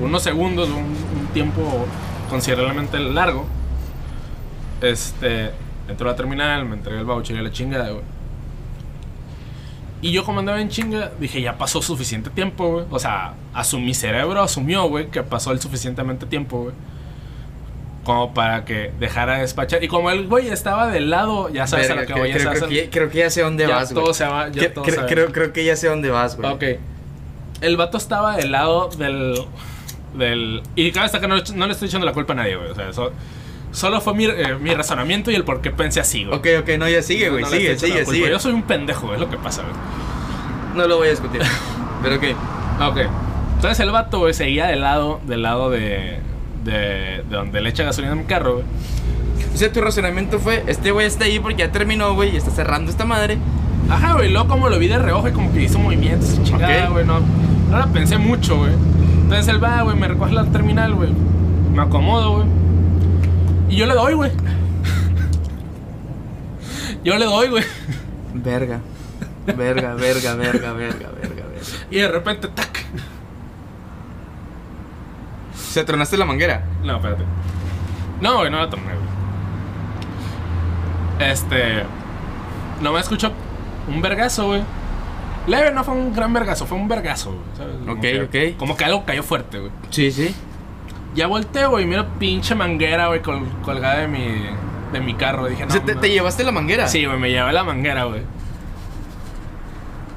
unos 0.00 0.22
segundos, 0.22 0.68
un, 0.68 0.96
un 1.18 1.26
tiempo 1.32 1.86
considerablemente 2.28 2.98
largo. 2.98 3.46
Este. 4.80 5.52
Entró 5.88 6.08
a 6.08 6.12
la 6.12 6.16
terminal, 6.16 6.64
me 6.66 6.74
entregué 6.76 6.98
el 7.00 7.04
voucher 7.04 7.36
y 7.36 7.42
la 7.42 7.50
chingada, 7.52 7.90
güey. 7.90 8.02
Y 10.02 10.12
yo 10.12 10.24
como 10.24 10.40
andaba 10.40 10.60
en 10.60 10.68
chinga, 10.68 11.10
dije, 11.18 11.40
ya 11.40 11.56
pasó 11.56 11.80
suficiente 11.80 12.28
tiempo, 12.30 12.70
güey. 12.70 12.84
O 12.90 12.98
sea, 12.98 13.34
mi 13.78 13.94
cerebro 13.94 14.42
asumió, 14.42 14.84
güey, 14.88 15.08
que 15.10 15.22
pasó 15.22 15.52
el 15.52 15.60
suficientemente 15.60 16.26
tiempo, 16.26 16.64
güey. 16.64 16.74
Como 18.04 18.34
para 18.34 18.64
que 18.64 18.92
dejara 19.00 19.34
de 19.36 19.40
despachar. 19.40 19.82
Y 19.82 19.88
como 19.88 20.10
el 20.10 20.28
güey 20.28 20.48
estaba 20.48 20.88
del 20.88 21.10
lado, 21.10 21.48
ya 21.48 21.66
sabes 21.66 21.88
Verga, 21.88 22.02
a 22.02 22.02
lo 22.02 22.06
que 22.06 22.12
creo, 22.12 22.24
voy, 22.24 22.32
creo- 22.32 22.52
creo 22.52 22.64
a- 22.64 22.68
que, 22.68 22.90
creo 22.90 23.10
que 23.10 23.18
ya 23.18 23.30
sé 23.30 23.40
dónde 23.42 23.66
ya 23.66 23.74
vas, 23.74 23.92
güey. 23.92 24.04
todo 24.04 24.14
se 24.14 24.24
va, 24.26 24.48
ya 24.50 24.72
todo 24.72 24.84
se 24.84 24.96
va. 25.00 25.06
creo, 25.06 25.32
creo 25.32 25.52
que 25.52 25.64
ya 25.64 25.74
sé 25.74 25.88
dónde 25.88 26.10
vas, 26.10 26.36
güey. 26.36 26.52
Ok. 26.52 26.62
El 27.62 27.76
vato 27.76 27.96
estaba 27.96 28.36
del 28.36 28.52
lado 28.52 28.90
del. 28.90 29.42
del 30.14 30.62
y 30.76 30.92
cabe 30.92 31.04
destacar 31.06 31.28
que 31.42 31.52
no, 31.52 31.56
no 31.58 31.66
le 31.66 31.72
estoy 31.72 31.88
echando 31.88 32.06
la 32.06 32.12
culpa 32.12 32.34
a 32.34 32.36
nadie, 32.36 32.54
güey. 32.56 32.70
O 32.70 32.74
sea, 32.74 32.88
eso- 32.90 33.12
solo 33.76 34.00
fue 34.00 34.14
mi, 34.14 34.24
eh, 34.24 34.56
mi 34.58 34.72
razonamiento 34.72 35.30
y 35.30 35.34
el 35.34 35.44
por 35.44 35.60
qué 35.60 35.70
pensé 35.70 36.00
así, 36.00 36.24
güey. 36.24 36.38
Ok, 36.38 36.46
ok, 36.62 36.78
no, 36.78 36.88
ya 36.88 37.02
sigue, 37.02 37.28
güey. 37.28 37.42
No 37.42 37.50
le 37.50 37.58
sigue, 37.58 37.78
sigue, 37.78 38.06
sigue. 38.06 38.30
Yo 38.30 38.38
soy 38.38 38.52
un 38.52 38.62
pendejo, 38.62 39.12
es 39.12 39.20
lo 39.20 39.28
que 39.28 39.36
pasa, 39.36 39.62
güey. 39.62 39.74
No 40.74 40.88
lo 40.88 40.96
voy 40.96 41.08
a 41.08 41.10
discutir. 41.10 41.42
Pero 42.02 42.16
ok. 42.16 42.24
Ok. 42.88 42.98
Entonces 43.56 43.78
el 43.80 43.90
vato, 43.90 44.20
güey, 44.20 44.32
seguía 44.32 44.66
del 44.66 44.80
lado, 44.80 45.20
del 45.26 45.42
lado 45.42 45.68
de, 45.68 46.20
de, 46.64 46.72
de 46.72 47.24
donde 47.28 47.60
le 47.60 47.68
echa 47.68 47.84
gasolina 47.84 48.14
a 48.14 48.16
mi 48.16 48.24
carro, 48.24 48.54
güey. 48.54 48.64
O 49.52 49.58
sea, 49.58 49.70
tu 49.70 49.82
razonamiento 49.82 50.38
fue, 50.38 50.64
este 50.66 50.90
güey 50.90 51.06
está 51.06 51.26
ahí 51.26 51.38
porque 51.38 51.58
ya 51.58 51.70
terminó, 51.70 52.14
güey, 52.14 52.32
y 52.32 52.36
está 52.36 52.50
cerrando 52.50 52.90
esta 52.90 53.04
madre. 53.04 53.36
Ajá, 53.90 54.14
güey, 54.14 54.30
luego 54.30 54.48
como 54.48 54.70
lo 54.70 54.78
vi 54.78 54.88
de 54.88 54.98
reojo 54.98 55.28
y 55.28 55.32
como 55.32 55.52
que 55.52 55.62
hizo 55.62 55.78
movimientos 55.78 56.34
y 56.38 56.42
chingada, 56.44 56.88
güey, 56.88 57.04
no, 57.04 57.20
no 57.20 57.78
la 57.78 57.86
pensé 57.88 58.16
mucho, 58.16 58.56
güey. 58.56 58.72
Entonces 58.72 59.48
él 59.48 59.62
va, 59.62 59.82
güey, 59.82 59.96
me 59.96 60.08
recoge 60.08 60.32
la 60.32 60.44
terminal, 60.46 60.94
güey. 60.94 61.10
Me 61.74 61.82
acomodo, 61.82 62.36
güey. 62.36 62.65
Y 63.68 63.76
yo 63.76 63.86
le 63.86 63.94
doy, 63.94 64.14
güey. 64.14 64.30
Yo 67.04 67.16
le 67.16 67.24
doy, 67.24 67.48
güey. 67.48 67.64
Verga. 68.34 68.80
Verga, 69.46 69.94
verga, 69.94 70.34
verga, 70.34 70.34
verga, 70.34 70.72
verga, 70.74 71.10
verga. 71.20 71.44
Y 71.90 71.96
de 71.98 72.08
repente, 72.08 72.48
tac. 72.48 72.84
¿Se 75.54 75.84
tronaste 75.84 76.16
la 76.16 76.24
manguera? 76.24 76.64
No, 76.82 76.96
espérate. 76.96 77.24
No, 78.20 78.38
güey, 78.38 78.50
no 78.50 78.58
la 78.58 78.70
torné, 78.70 78.92
güey. 81.18 81.30
Este. 81.30 81.84
No 82.82 82.92
me 82.92 83.00
escucho 83.00 83.30
un 83.88 84.02
vergazo, 84.02 84.46
güey. 84.48 84.62
Leve, 85.46 85.70
no 85.72 85.84
fue 85.84 85.94
un 85.94 86.12
gran 86.12 86.32
vergazo, 86.32 86.66
fue 86.66 86.76
un 86.76 86.88
vergazo, 86.88 87.30
güey. 87.32 87.42
¿sabes? 87.56 87.76
Como 87.78 87.92
Ok, 87.92 88.00
que- 88.00 88.52
ok. 88.52 88.58
Como 88.58 88.76
que 88.76 88.84
algo 88.84 89.04
cayó 89.04 89.22
fuerte, 89.22 89.58
güey. 89.60 89.70
Sí, 89.90 90.10
sí. 90.10 90.34
Ya 91.16 91.26
volteo, 91.26 91.70
güey, 91.70 91.84
y 91.84 91.86
miro 91.88 92.06
pinche 92.18 92.54
manguera, 92.54 93.06
güey, 93.08 93.22
col- 93.22 93.48
colgada 93.64 93.96
de 94.00 94.08
mi, 94.08 94.44
de 94.92 95.00
mi 95.00 95.14
carro. 95.14 95.46
Dije, 95.46 95.64
no. 95.66 95.74
o 95.74 95.80
te, 95.80 95.94
no. 95.94 96.00
te 96.00 96.10
llevaste 96.10 96.44
la 96.44 96.52
manguera. 96.52 96.86
Sí, 96.88 97.04
güey, 97.06 97.18
me 97.18 97.30
llevé 97.30 97.52
la 97.52 97.64
manguera, 97.64 98.04
güey. 98.04 98.22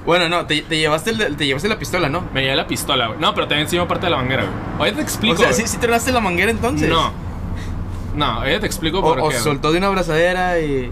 Bueno, 0.06 0.28
no, 0.30 0.46
te, 0.46 0.62
te 0.62 0.78
llevaste 0.78 1.12
el- 1.12 1.36
te 1.36 1.46
llevaste 1.46 1.68
la 1.70 1.78
pistola, 1.78 2.10
¿no? 2.10 2.24
Me 2.34 2.42
llevé 2.42 2.56
la 2.56 2.68
pistola, 2.68 3.08
güey. 3.08 3.20
No, 3.20 3.34
pero 3.34 3.48
también 3.48 3.66
encima 3.66 3.88
parte 3.88 4.08
de 4.08 4.12
la 4.12 4.18
manguera, 4.18 4.44
güey. 4.44 4.54
Ahorita 4.80 4.98
te 4.98 5.04
explico. 5.04 5.36
o 5.36 5.38
sea. 5.38 5.54
¿sí, 5.54 5.68
sí 5.68 5.78
tronaste 5.78 6.12
la 6.12 6.20
manguera 6.22 6.52
entonces. 6.52 6.90
No. 6.90 7.12
No, 8.16 8.26
ahorita 8.26 8.62
te 8.62 8.66
explico 8.66 9.00
O, 9.00 9.02
por 9.02 9.12
o 9.20 9.24
qué. 9.30 9.36
güey. 9.36 9.40
soltó 9.40 9.72
de 9.72 9.78
una 9.78 9.88
abrazadera 9.88 10.60
y. 10.60 10.92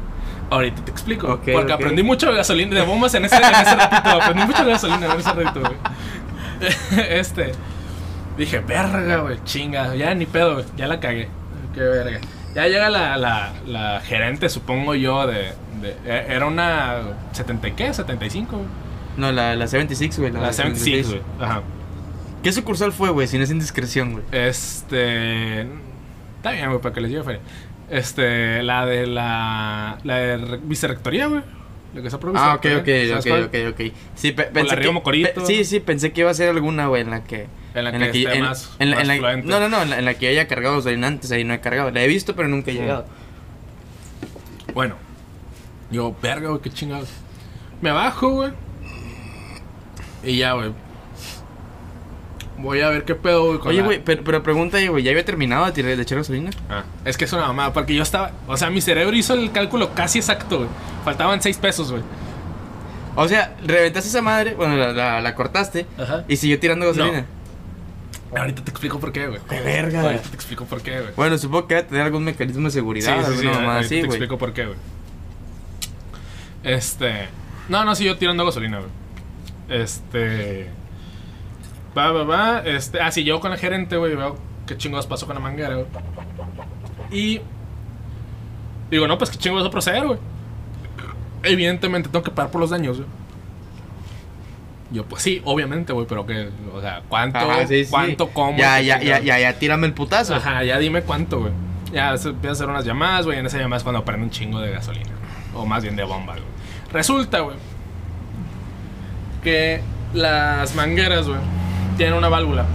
Ahorita 0.50 0.86
te 0.86 0.92
explico. 0.92 1.40
Porque 1.54 1.74
aprendí 1.74 2.04
mucho 2.04 2.28
de 2.32 2.38
gasolina, 2.38 2.76
de 2.76 2.82
bombas 2.86 3.14
en 3.16 3.26
ese, 3.26 3.36
en 3.36 3.44
ese 3.44 3.76
ratito. 3.76 4.10
Aprendí 4.10 4.44
mucho 4.46 4.64
de 4.64 4.72
gasolina 4.72 5.06
en 5.14 5.20
ese 5.20 5.34
ratito, 5.34 5.60
güey. 5.62 5.76
Este. 7.10 7.52
Dije, 8.38 8.60
verga, 8.60 9.18
güey, 9.18 9.38
chinga. 9.46 9.96
Ya 9.96 10.14
ni 10.14 10.26
pedo, 10.26 10.54
güey. 10.56 10.66
Ya 10.78 10.88
la 10.88 11.00
cagué. 11.00 11.28
Qué 11.74 11.82
verga. 11.82 12.20
Ya 12.56 12.68
llega 12.68 12.90
la, 12.90 13.18
la, 13.18 13.54
la 13.66 14.02
gerente, 14.02 14.50
supongo 14.50 14.96
yo, 14.96 15.28
de, 15.28 15.54
de- 15.82 15.96
e- 16.06 16.26
Era 16.36 16.46
una. 16.46 17.00
¿70 17.34 17.68
y 17.70 17.72
qué? 17.74 17.90
¿75? 17.92 18.48
güey? 18.50 18.64
No, 19.18 19.32
la, 19.32 19.56
la 19.56 19.68
76, 19.68 20.20
güey. 20.20 20.32
La 20.32 20.54
76, 20.54 21.08
güey. 21.10 21.22
Ajá. 21.40 21.62
¿Qué 22.44 22.52
sucursal 22.52 22.92
fue, 22.94 23.10
güey? 23.10 23.28
Si 23.28 23.38
no 23.38 23.44
es 23.44 23.52
indiscreción, 23.52 24.12
güey. 24.14 24.24
Este. 24.32 25.62
Está 26.38 26.52
bien, 26.52 26.70
güey, 26.70 26.80
para 26.82 26.94
que 26.94 27.02
les 27.02 27.12
lleve 27.12 27.24
feria. 27.24 27.42
Este. 27.90 28.62
La 28.64 28.86
de 28.86 29.08
la. 29.08 29.98
La 30.04 30.16
de 30.16 30.38
re- 30.38 30.60
vicerrectoría, 30.64 31.28
güey. 31.28 31.42
La 31.98 32.02
que 32.04 32.08
está 32.10 32.20
Ah, 32.36 32.54
ok, 32.56 32.66
ok, 32.82 32.86
¿Sabes 33.24 33.26
ok, 33.26 33.46
ok, 33.48 33.56
ok. 33.74 33.94
Sí, 34.14 34.32
pe- 34.32 34.44
pensé 34.44 34.78
que, 34.78 34.92
Mocorito. 34.92 35.30
pe- 35.42 35.46
sí, 35.48 35.64
sí, 35.66 35.80
pensé 35.80 36.12
que 36.14 36.22
iba 36.22 36.30
a 36.30 36.34
ser 36.36 36.50
alguna, 36.50 36.86
güey, 36.88 37.02
en 37.02 37.10
la 37.10 37.24
que... 37.24 37.48
En 37.74 37.84
la 37.86 37.92
que 37.92 38.06
esté 38.06 38.40
más- 38.40 38.76
en 38.78 38.90
más 38.92 39.00
en 39.02 39.08
la- 39.08 39.16
fluente. 39.18 39.48
No, 39.48 39.60
no, 39.60 39.68
no, 39.70 39.82
en 39.82 39.90
la, 39.90 39.98
en 40.00 40.06
la 40.06 40.14
que 40.14 40.28
haya 40.28 40.48
cargado 40.48 40.76
gasolina 40.76 41.08
antes, 41.08 41.32
ahí 41.32 41.44
no 41.44 41.56
he 41.56 41.60
cargado. 41.60 41.90
La 41.90 42.04
he 42.04 42.08
visto, 42.08 42.36
pero 42.36 42.48
nunca 42.48 42.70
he 42.70 42.76
llegado. 42.76 43.06
Bueno. 44.76 44.96
Yo, 45.90 46.16
verga, 46.22 46.50
güey, 46.50 46.62
qué 46.62 46.70
chingados. 46.70 47.10
Me 47.82 47.92
bajo, 47.92 48.30
güey. 48.30 48.52
Y 50.24 50.38
ya, 50.38 50.54
güey. 50.54 50.72
Voy 52.60 52.82
a 52.82 52.90
ver 52.90 53.04
qué 53.06 53.14
pedo, 53.16 53.46
güey. 53.46 53.60
Oye, 53.68 53.80
la- 53.82 53.86
güey, 53.86 54.04
pero, 54.04 54.24
pero 54.24 54.42
pregunta 54.44 54.78
güey, 54.90 55.04
¿ya 55.04 55.12
había 55.12 55.24
terminado 55.24 55.66
de, 55.66 55.72
tirar, 55.74 55.96
de 55.96 56.02
echar 56.02 56.18
gasolina? 56.18 56.50
Ah, 56.70 56.84
es 57.06 57.16
que 57.18 57.26
es 57.26 57.34
una 57.34 57.46
mamada, 57.48 57.72
porque 57.74 57.94
yo 57.94 58.02
estaba. 58.04 58.32
O 58.48 58.58
sea, 58.58 58.70
mi 58.72 58.82
cerebro 58.82 59.16
hizo 59.16 59.34
el 59.36 59.52
cálculo 59.52 59.94
casi 59.94 60.20
exacto, 60.20 60.58
güey. 60.58 60.70
Faltaban 61.06 61.42
6 61.42 61.58
pesos, 61.58 61.92
güey. 61.92 62.02
O 63.16 63.28
sea, 63.28 63.56
reventaste 63.66 64.10
esa 64.10 64.22
madre, 64.22 64.56
bueno, 64.56 64.76
la, 64.76 64.92
la- 64.94 65.22
la 65.22 65.36
cortaste 65.36 65.86
Ajá. 65.98 66.24
y 66.28 66.36
siguió 66.38 66.60
tirando 66.60 66.86
gasolina. 66.88 67.26
Ahorita 68.36 68.64
te 68.64 68.72
explico 68.72 69.00
por 69.00 69.12
qué, 69.14 69.28
güey. 69.28 69.40
¡Qué 69.50 69.62
verga! 69.62 70.02
Ahorita 70.02 70.30
te 70.30 70.36
explico 70.36 70.66
por 70.66 70.82
qué, 70.82 71.00
güey. 71.00 71.14
Bueno, 71.16 71.38
supongo 71.38 71.68
que 71.68 71.76
debe 71.76 71.88
tener 71.88 72.04
algún 72.04 72.24
mecanismo 72.26 72.64
de 72.64 72.72
Sí, 72.72 72.76
seguridad, 72.76 73.18
sí, 73.20 73.24
sí, 73.24 73.32
alguna 73.40 73.52
mamada 73.52 73.76
ahorita 73.78 73.86
así, 73.86 73.96
te 74.02 74.08
güey. 74.08 74.18
explico 74.18 74.38
por 74.38 74.54
qué, 74.54 74.66
güey. 74.66 74.78
Este. 76.64 77.30
No, 77.70 77.86
no, 77.86 77.96
siguió 77.96 78.18
tirando 78.18 78.46
gasolina, 78.46 78.80
güey. 78.80 78.92
Este. 79.82 80.70
Va, 81.98 82.12
va, 82.12 82.24
va. 82.24 82.60
Este. 82.66 83.02
Ah, 83.02 83.12
sí, 83.12 83.24
llego 83.24 83.40
con 83.40 83.52
la 83.52 83.58
gerente, 83.58 83.98
güey. 83.98 84.16
Veo 84.16 84.38
qué 84.68 84.78
chingados 84.78 85.08
pasó 85.08 85.26
con 85.26 85.36
la 85.36 85.42
manguera, 85.42 85.76
güey. 85.76 85.88
Y. 87.12 87.42
Digo, 88.92 89.08
no, 89.08 89.18
pues 89.18 89.32
qué 89.32 89.38
chingados 89.38 89.64
va 89.64 89.70
a 89.70 89.72
proceder, 89.72 90.06
güey. 90.06 90.20
Evidentemente 91.44 92.10
tengo 92.10 92.24
que 92.24 92.32
pagar 92.32 92.52
por 92.52 92.62
los 92.62 92.70
daños, 92.70 92.98
güey. 92.98 93.10
Yo, 94.90 95.04
pues 95.04 95.22
sí, 95.22 95.42
obviamente, 95.44 95.92
güey, 95.92 96.06
pero 96.08 96.26
que. 96.26 96.50
O 96.74 96.82
sea, 96.82 97.02
¿cuánto? 97.10 97.40
Ajá, 97.40 97.68
sí, 97.68 97.84
sí. 97.86 97.92
¿Cuánto? 97.92 98.30
¿Cómo? 98.30 98.58
Ya, 98.58 98.80
ya, 98.80 99.02
ya, 99.02 99.20
ya, 99.20 99.40
ya, 99.40 99.54
tírame 99.60 99.88
el 99.88 99.94
putazo. 99.94 100.36
Ajá, 100.36 100.64
ya 100.64 100.78
dime 100.78 101.02
cuánto, 101.02 101.40
güey. 101.40 101.52
Ya 101.92 102.12
empieza 102.12 102.50
a 102.50 102.52
hacer 102.52 102.70
unas 102.70 102.86
llamadas, 102.86 103.26
güey. 103.26 103.40
En 103.40 103.46
esa 103.46 103.58
llamada 103.58 103.78
es 103.78 103.84
cuando 103.84 104.04
prende 104.06 104.26
un 104.26 104.32
chingo 104.32 104.60
de 104.60 104.72
gasolina. 104.72 105.12
O 105.54 105.66
más 105.66 105.84
bien 105.84 105.96
de 105.96 106.04
bomba, 106.04 106.34
güey. 106.34 106.46
Resulta, 106.92 107.40
güey, 107.40 107.58
que 109.44 109.82
las 110.14 110.74
mangueras, 110.76 111.28
güey, 111.28 111.40
tienen 111.98 112.16
una 112.16 112.30
válvula. 112.30 112.66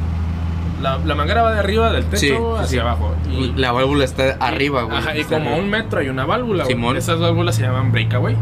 La, 0.82 0.98
la 0.98 1.14
manguera 1.14 1.42
va 1.42 1.52
de 1.52 1.60
arriba 1.60 1.92
del 1.92 2.04
techo 2.06 2.18
Sí, 2.18 2.32
hacia 2.62 2.66
sí. 2.66 2.78
abajo. 2.78 3.14
Y, 3.30 3.52
La 3.56 3.70
válvula 3.72 4.04
está 4.04 4.36
arriba, 4.40 4.82
güey. 4.82 4.98
Ajá, 4.98 5.16
y 5.16 5.22
como 5.24 5.36
arriba. 5.50 5.56
un 5.56 5.70
metro 5.70 6.00
hay 6.00 6.08
una 6.08 6.24
válvula, 6.26 6.64
güey. 6.64 6.74
Simón. 6.74 6.96
Esas 6.96 7.20
válvulas 7.20 7.54
se 7.54 7.62
llaman 7.62 7.92
breakaway. 7.92 8.36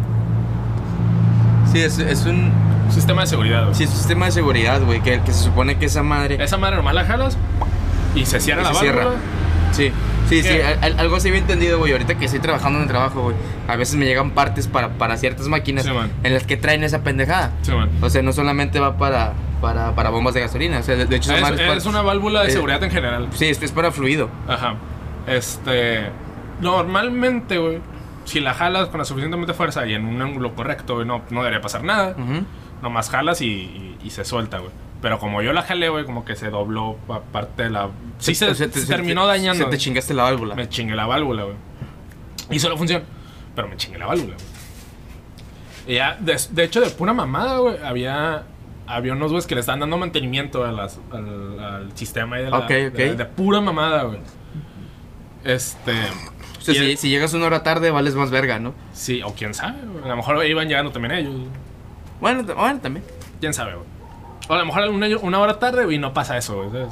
Sí, 1.72 1.80
es, 1.80 1.98
es 1.98 2.24
un. 2.26 2.50
Sistema 2.90 3.20
de 3.20 3.26
seguridad, 3.28 3.62
güey. 3.64 3.74
Sí, 3.76 3.84
es 3.84 3.90
un 3.90 3.96
sistema 3.96 4.26
de 4.26 4.32
seguridad, 4.32 4.80
güey. 4.82 5.00
Que, 5.00 5.20
que 5.20 5.32
se 5.32 5.44
supone 5.44 5.76
que 5.78 5.86
esa 5.86 6.02
madre. 6.02 6.42
Esa 6.42 6.56
madre 6.56 6.76
nomás 6.76 6.94
la 6.94 7.04
jalas 7.04 7.38
y 8.16 8.24
se 8.26 8.40
cierra 8.40 8.62
Y 8.62 8.64
la 8.64 8.74
se 8.74 8.86
válvula. 8.86 9.02
cierra. 9.02 9.16
Sí, 9.72 9.92
sí, 10.30 10.42
sí, 10.42 10.60
al- 10.60 10.78
al- 10.82 10.98
algo 11.00 11.16
así 11.16 11.30
bien 11.30 11.42
entendido, 11.44 11.78
güey. 11.78 11.92
Ahorita 11.92 12.14
que 12.16 12.24
estoy 12.24 12.40
trabajando 12.40 12.78
en 12.78 12.84
el 12.84 12.88
trabajo, 12.88 13.22
güey. 13.22 13.36
A 13.68 13.76
veces 13.76 13.96
me 13.96 14.06
llegan 14.06 14.30
partes 14.30 14.66
para, 14.66 14.88
para 14.94 15.16
ciertas 15.18 15.46
máquinas 15.48 15.84
Sí, 15.84 15.90
en 16.22 16.32
las 16.34 16.44
que 16.44 16.56
traen 16.56 16.82
esa 16.84 17.02
pendejada. 17.02 17.52
Sí. 17.62 17.72
O 18.00 18.08
sea, 18.10 18.22
no 18.22 18.32
solamente 18.32 18.80
va 18.80 18.96
para, 18.96 19.34
para, 19.60 19.94
para 19.94 20.08
bombas 20.10 20.32
de 20.34 20.40
gasolina. 20.40 20.78
O 20.78 20.82
sea, 20.82 20.96
de, 20.96 21.04
de 21.06 21.16
hecho, 21.16 21.34
Es, 21.34 21.40
para- 21.42 21.74
es 21.76 21.84
una 21.86 22.00
válvula 22.02 22.42
de 22.42 22.48
eh, 22.48 22.52
seguridad 22.52 22.82
en 22.82 22.90
general. 22.90 23.28
Sí, 23.34 23.46
es, 23.46 23.60
es 23.62 23.72
para 23.72 23.90
fluido. 23.92 24.30
Ajá. 24.48 24.74
Este. 25.26 26.08
Normalmente, 26.60 27.58
güey, 27.58 27.78
si 28.24 28.40
la 28.40 28.54
jalas 28.54 28.88
con 28.88 28.98
la 28.98 29.04
suficientemente 29.04 29.54
fuerza 29.54 29.86
y 29.86 29.94
en 29.94 30.04
un 30.06 30.20
ángulo 30.22 30.54
correcto, 30.54 30.94
güey, 30.96 31.06
no, 31.06 31.22
no 31.30 31.40
debería 31.40 31.60
pasar 31.60 31.82
nada. 31.84 32.14
Nomás 32.82 33.10
jalas 33.10 33.40
y, 33.42 33.46
y- 33.46 33.96
y 34.04 34.10
se 34.10 34.24
suelta, 34.24 34.58
güey. 34.58 34.70
Pero 35.02 35.18
como 35.18 35.40
yo 35.42 35.52
la 35.52 35.62
jalé, 35.62 35.88
güey, 35.88 36.04
como 36.04 36.24
que 36.24 36.36
se 36.36 36.50
dobló 36.50 36.96
parte 37.32 37.62
de 37.64 37.70
la. 37.70 37.88
Sí, 38.18 38.34
se, 38.34 38.54
se 38.54 38.70
se 38.70 38.86
terminó 38.86 39.22
te- 39.22 39.28
dañando. 39.28 39.64
Se 39.64 39.70
te 39.70 39.78
chingaste 39.78 40.12
la 40.14 40.24
válvula. 40.24 40.54
Me 40.54 40.68
chingué 40.68 40.94
la 40.94 41.06
válvula, 41.06 41.44
güey. 41.44 41.56
Hizo 42.50 42.68
la 42.68 42.76
función, 42.76 43.02
pero 43.54 43.66
me 43.68 43.76
chingué 43.76 43.98
la 43.98 44.06
válvula, 44.06 44.34
güey. 44.34 44.46
Y 45.86 45.94
ya, 45.96 46.16
de, 46.20 46.38
de 46.50 46.64
hecho, 46.64 46.80
de 46.82 46.90
pura 46.90 47.12
mamada, 47.12 47.58
güey, 47.58 47.76
había. 47.82 48.44
Había 48.86 49.12
unos 49.12 49.30
güeyes 49.30 49.46
que 49.46 49.54
le 49.54 49.60
estaban 49.60 49.78
dando 49.80 49.96
mantenimiento 49.98 50.64
a 50.64 50.72
las- 50.72 50.98
al, 51.12 51.58
al 51.60 51.96
sistema 51.96 52.36
ahí 52.36 52.44
de 52.44 52.50
la. 52.50 52.58
Ok, 52.58 52.64
ok. 52.64 52.70
De, 52.96 53.14
de 53.14 53.24
pura 53.24 53.60
mamada, 53.60 54.02
güey. 54.02 54.18
Este. 55.44 55.92
O 56.58 56.60
sea, 56.62 56.74
y 56.74 56.76
si, 56.76 56.84
el- 56.90 56.98
si 56.98 57.08
llegas 57.08 57.32
una 57.32 57.46
hora 57.46 57.62
tarde, 57.62 57.90
vales 57.90 58.14
más 58.14 58.30
verga, 58.30 58.58
¿no? 58.58 58.74
Sí, 58.92 59.22
o 59.22 59.32
quién 59.34 59.54
sabe, 59.54 59.78
güey. 59.86 60.04
A 60.04 60.08
lo 60.08 60.16
mejor 60.16 60.44
iban 60.44 60.68
llegando 60.68 60.90
también 60.92 61.14
ellos. 61.14 61.34
Bueno, 62.20 62.42
bueno 62.54 62.80
también. 62.80 63.04
Quién 63.40 63.54
sabe, 63.54 63.74
güey. 63.74 63.86
O 64.48 64.54
a 64.54 64.58
lo 64.58 64.66
mejor 64.66 64.88
una, 64.88 65.06
una 65.18 65.38
hora 65.40 65.58
tarde, 65.58 65.84
güey, 65.84 65.96
y 65.96 65.98
no 65.98 66.12
pasa 66.12 66.36
eso, 66.36 66.56
güey. 66.64 66.86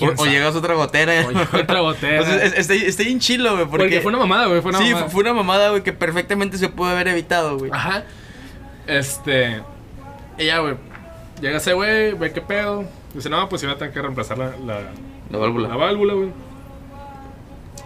O, 0.00 0.26
llegas 0.26 0.54
otra 0.54 0.74
gotera. 0.74 1.26
O 1.26 1.58
otra 1.58 1.80
gotera. 1.80 2.22
O 2.22 2.24
sea, 2.24 2.36
es- 2.44 2.52
está, 2.56 2.74
está 2.74 3.02
bien 3.02 3.18
chilo, 3.18 3.52
güey. 3.54 3.66
Porque, 3.66 3.84
Porque, 3.84 4.00
fue 4.00 4.10
una 4.10 4.18
mamada, 4.18 4.46
güey. 4.46 4.60
Fue 4.60 4.70
una 4.70 4.78
sí, 4.78 4.90
mamada. 4.90 5.08
fue 5.10 5.20
una 5.22 5.34
mamada, 5.34 5.70
güey, 5.70 5.82
que 5.82 5.92
perfectamente 5.92 6.56
se 6.58 6.68
pudo 6.68 6.90
haber 6.90 7.08
evitado, 7.08 7.58
güey. 7.58 7.70
Ajá. 7.72 8.04
Este. 8.86 9.60
Ya, 10.38 10.58
güey. 10.60 10.74
Llega 11.40 11.56
ese 11.58 11.72
güey, 11.72 12.12
ve 12.12 12.32
qué 12.32 12.40
pedo. 12.40 12.84
Dice, 13.14 13.28
no, 13.30 13.48
pues 13.48 13.62
iba 13.62 13.72
a 13.72 13.76
tener 13.76 13.92
que 13.92 14.00
reemplazar 14.02 14.38
la, 14.38 14.50
la, 14.64 14.80
La 15.30 15.38
válvula. 15.38 15.68
la 15.68 15.76
válvula, 15.76 16.14
güey. 16.14 16.28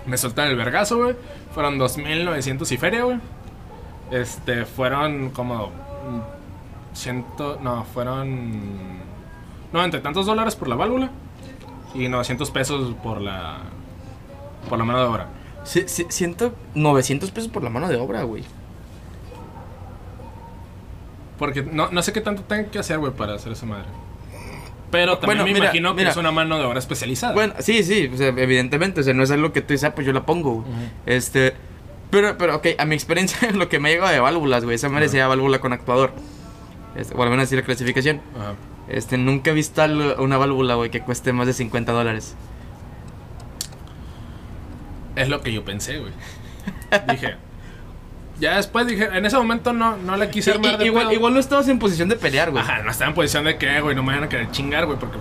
Me 0.05 0.17
soltan 0.19 0.49
el 0.49 0.57
vergazo, 0.57 0.99
güey. 0.99 1.17
Fueron 1.55 1.79
2.900 1.79 2.73
y 2.73 2.77
feria, 2.77 3.05
güey. 3.05 3.19
Este, 4.11 4.67
fueron 4.67 5.31
como. 5.31 5.71
Ciento. 6.95 7.59
No, 7.63 7.85
fueron. 7.85 9.01
Noventa 9.73 9.97
y 9.97 10.01
tantos 10.01 10.27
dólares 10.27 10.57
por 10.57 10.69
la 10.69 10.77
válvula. 10.77 11.11
Y 11.95 12.09
900 12.09 12.51
pesos 12.51 12.95
por 13.03 13.21
la. 13.21 13.59
Por 14.69 14.79
la 14.79 14.85
mano 14.85 14.99
de 15.01 15.05
obra. 15.07 15.29
Sí, 15.65 15.85
sí, 15.87 16.07
siento 16.09 16.55
900 16.75 17.31
pesos 17.31 17.51
por 17.51 17.63
la 17.63 17.71
mano 17.71 17.89
de 17.89 17.97
obra, 17.97 18.23
güey. 18.25 18.45
Porque 21.39 21.63
no, 21.63 21.91
no 21.91 22.03
sé 22.03 22.13
qué 22.13 22.21
tanto 22.21 22.43
tengo 22.43 22.71
que 22.71 22.79
hacer, 22.79 22.99
güey, 22.99 23.13
para 23.13 23.35
hacer 23.35 23.53
esa 23.53 23.67
madre. 23.67 23.87
Pero 24.91 25.19
también 25.19 25.39
Bueno, 25.39 25.45
me 25.45 25.53
mira, 25.55 25.65
imagino 25.67 25.91
que 25.91 25.97
mira. 26.03 26.11
es 26.11 26.17
una 26.17 26.31
mano 26.31 26.59
de 26.59 26.65
obra 26.65 26.79
especializada. 26.79 27.33
Bueno, 27.33 27.55
sí, 27.61 27.83
sí, 27.83 28.11
o 28.13 28.17
sea, 28.17 28.29
evidentemente, 28.29 29.01
o 29.01 29.03
sea, 29.03 29.15
no 29.15 29.23
es 29.23 29.31
algo 29.31 29.53
que 29.53 29.63
tú 29.63 29.73
dices, 29.73 29.89
ah, 29.89 29.95
pues 29.95 30.07
yo 30.07 30.13
la 30.13 30.27
pongo. 30.27 30.65
Este, 31.07 31.55
pero, 32.11 32.37
pero, 32.37 32.57
ok, 32.57 32.67
a 32.79 32.85
mi 32.85 32.95
experiencia, 32.95 33.51
lo 33.55 33.69
que 33.69 33.81
me 33.81 33.89
ha 33.89 33.93
llegado 33.93 34.13
de 34.13 34.21
válvulas, 34.21 34.65
güey, 34.65 34.75
esa 34.77 34.89
madre 34.91 35.09
se 35.09 35.17
llama 35.17 35.31
válvula 35.31 35.61
con 35.61 35.73
actuador. 35.73 36.13
Este, 36.97 37.15
o 37.17 37.23
al 37.23 37.31
menos 37.31 37.45
así 37.45 37.57
la 37.57 37.63
clasificación. 37.63 38.21
Ajá. 38.39 38.55
Este, 38.89 39.17
nunca 39.17 39.51
he 39.51 39.55
visto 39.55 39.83
una 40.19 40.37
válvula, 40.39 40.75
güey, 40.75 40.91
que 40.91 41.01
cueste 41.01 41.33
más 41.33 41.47
de 41.47 41.53
50 41.53 41.93
dólares. 41.93 42.35
Es 45.17 45.29
lo 45.29 45.41
que 45.43 45.53
yo 45.53 45.65
pensé, 45.65 45.99
güey. 45.99 46.13
dije. 47.11 47.37
Ya 48.41 48.57
después 48.57 48.87
dije, 48.87 49.05
en 49.13 49.25
ese 49.25 49.37
momento 49.37 49.73
no, 49.73 49.97
no 49.99 50.17
le 50.17 50.29
quise 50.31 50.53
armar 50.53 50.75
y- 50.75 50.79
de 50.79 50.87
igual, 50.87 51.05
pedo. 51.05 51.13
igual 51.15 51.35
no 51.35 51.39
estabas 51.41 51.69
en 51.69 51.79
posición 51.79 52.09
de 52.09 52.17
pelear, 52.17 52.51
güey. 52.51 52.63
Ajá, 52.63 52.83
no 52.83 52.91
estaba 52.91 53.11
en 53.11 53.15
posición 53.15 53.45
de 53.45 53.57
que, 53.57 53.81
güey, 53.81 53.95
no 53.95 54.03
me 54.03 54.15
van 54.15 54.25
a 54.25 54.29
querer 54.29 54.51
chingar, 54.51 54.87
güey, 54.87 54.99
porque 54.99 55.17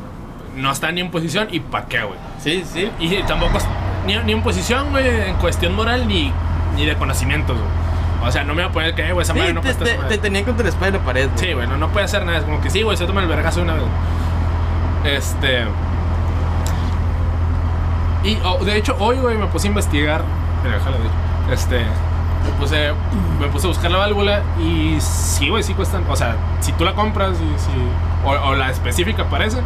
no 0.55 0.72
está 0.72 0.91
ni 0.91 1.01
en 1.01 1.11
posición 1.11 1.47
y 1.51 1.59
pa' 1.59 1.86
qué, 1.88 2.01
güey. 2.03 2.17
Sí, 2.39 2.63
sí. 2.65 2.89
Y 2.99 3.22
tampoco 3.24 3.59
ni, 4.07 4.17
ni 4.19 4.32
en 4.32 4.41
posición, 4.41 4.89
güey, 4.91 5.07
en 5.30 5.36
cuestión 5.36 5.76
moral 5.76 6.07
ni, 6.07 6.32
ni 6.76 6.86
de 6.86 6.95
conocimientos, 6.95 7.57
güey. 7.57 7.69
O 8.24 8.32
sea, 8.32 8.43
no 8.43 8.53
me 8.53 8.61
voy 8.61 8.69
a 8.69 8.74
poner 8.74 8.93
que, 8.95 9.07
eh, 9.07 9.13
güey, 9.13 9.24
esa 9.24 9.34
Sí, 9.34 9.39
madre 9.39 9.53
no 9.53 9.61
te, 9.61 9.74
te- 9.74 9.95
te 9.97 10.17
tenían 10.19 10.43
contra 10.45 10.63
la 10.63 10.69
espalda 10.69 10.97
y 10.97 10.99
la 10.99 11.05
pared, 11.05 11.28
güey. 11.34 11.39
Sí, 11.45 11.53
güey, 11.53 11.67
no, 11.67 11.78
no 11.78 11.88
puede 11.89 12.05
hacer 12.05 12.24
nada. 12.26 12.38
Es 12.38 12.43
como 12.43 12.61
que 12.61 12.69
sí, 12.69 12.82
güey, 12.84 12.95
se 12.97 13.05
toma 13.05 13.22
el 13.22 13.28
vergazo 13.28 13.61
una 13.63 13.74
vez. 13.74 13.84
Este. 15.05 15.63
Y 18.24 18.38
oh, 18.43 18.63
de 18.63 18.78
hecho, 18.78 18.95
hoy, 18.99 19.17
güey, 19.17 19.38
me 19.38 19.47
puse 19.47 19.67
a 19.67 19.69
investigar. 19.69 20.24
Mira, 20.63 20.76
déjala, 20.78 20.97
de 20.97 21.03
hecho. 21.05 21.53
Este. 21.53 21.80
Me 21.80 22.49
puse, 22.59 22.91
me 23.39 23.47
puse 23.47 23.67
a 23.67 23.69
buscar 23.69 23.91
la 23.91 23.99
válvula 23.99 24.41
y 24.59 24.97
sí, 24.99 25.49
güey, 25.49 25.61
sí 25.63 25.74
cuestan. 25.74 26.03
O 26.09 26.15
sea, 26.15 26.36
si 26.59 26.72
tú 26.74 26.84
la 26.86 26.93
compras 26.93 27.34
y 27.39 27.59
si, 27.59 27.69
o, 28.26 28.30
o 28.32 28.55
la 28.55 28.72
específica 28.72 29.26
parece, 29.26 29.57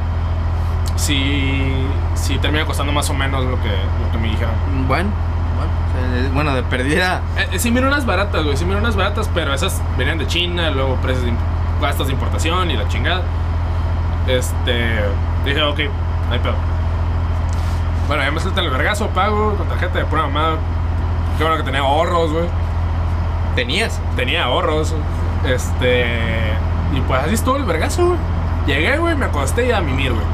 sí, 0.97 1.72
sí 2.16 2.38
termina 2.39 2.66
costando 2.66 2.91
más 2.91 3.10
o 3.10 3.14
menos 3.14 3.45
lo 3.45 3.62
que, 3.62 3.70
lo 3.70 4.12
que 4.12 4.18
me 4.18 4.28
dijeron. 4.30 4.53
Bueno, 4.89 5.10
sea, 6.22 6.32
bueno, 6.34 6.53
de 6.55 6.63
perdida. 6.63 7.22
Eh, 7.38 7.47
eh, 7.53 7.59
sí, 7.59 7.72
miro 7.72 7.88
unas 7.88 8.05
baratas, 8.05 8.43
güey. 8.43 8.57
Sí, 8.57 8.66
miro 8.66 8.80
unas 8.80 8.95
baratas, 8.95 9.30
pero 9.34 9.53
esas 9.53 9.82
venían 9.97 10.18
de 10.18 10.28
China, 10.28 10.72
luego 10.72 10.95
precios 10.95 11.26
de 11.26 11.34
gastos 11.82 12.07
de 12.07 12.13
importación 12.13 12.72
y 12.72 12.78
la 12.78 12.88
chingada. 12.88 13.22
Este. 14.28 14.95
Dije, 15.45 15.61
ok, 15.61 15.80
no 16.28 16.34
hay 16.34 16.39
pedo. 16.39 16.55
Bueno, 18.07 18.24
ya 18.24 18.32
me 18.32 18.39
sueltan 18.39 18.66
el 18.66 18.72
vergazo, 18.72 19.07
pago 19.09 19.55
con 19.55 19.68
tarjeta 19.68 19.99
de 19.99 20.05
pura 20.05 20.24
mamada. 20.24 20.57
Qué 21.38 21.43
bueno 21.43 21.57
que 21.57 21.63
tenía 21.63 21.82
ahorros, 21.82 22.32
güey. 22.32 22.45
Tenías. 23.55 23.99
Tenía 24.16 24.45
ahorros. 24.45 24.93
Este. 25.45 26.05
Y 26.93 27.01
pues 27.01 27.22
así 27.22 27.34
estuvo 27.34 27.57
el 27.57 27.66
vergazo, 27.66 28.07
güey. 28.07 28.20
Llegué, 28.68 28.97
güey, 28.97 29.16
me 29.16 29.26
acosté 29.26 29.68
y 29.68 29.72
a 29.72 29.82
mimir, 29.82 30.11
güey. 30.13 30.26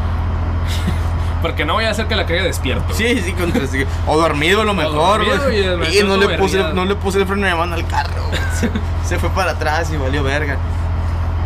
Porque 1.42 1.66
no 1.66 1.74
voy 1.74 1.86
a 1.86 1.92
hacer 1.92 2.08
que 2.08 2.16
la 2.16 2.26
caiga 2.26 2.44
despierto. 2.44 2.94
Sí, 2.94 3.20
sí, 3.22 3.34
contra 3.34 3.66
sí. 3.68 3.84
O 4.08 4.18
dormido 4.18 4.62
a 4.62 4.66
lo 4.66 4.74
mejor, 4.74 5.26
dormido 5.26 5.78
güey. 5.78 6.00
y 6.00 6.04
no 6.04 6.18
le 6.18 6.38
puse, 6.38 6.74
no 6.74 6.86
le 6.86 6.96
puse 6.96 7.20
el 7.20 7.26
freno 7.26 7.48
de 7.48 7.56
mano 7.56 7.76
al 7.76 7.86
carro, 7.88 8.24
güey. 8.28 8.40
Se, 8.60 8.70
se 9.08 9.20
fue 9.20 9.30
para 9.32 9.52
atrás 9.52 9.92
y 9.92 9.98
valió 9.98 10.24
verga. 10.24 10.58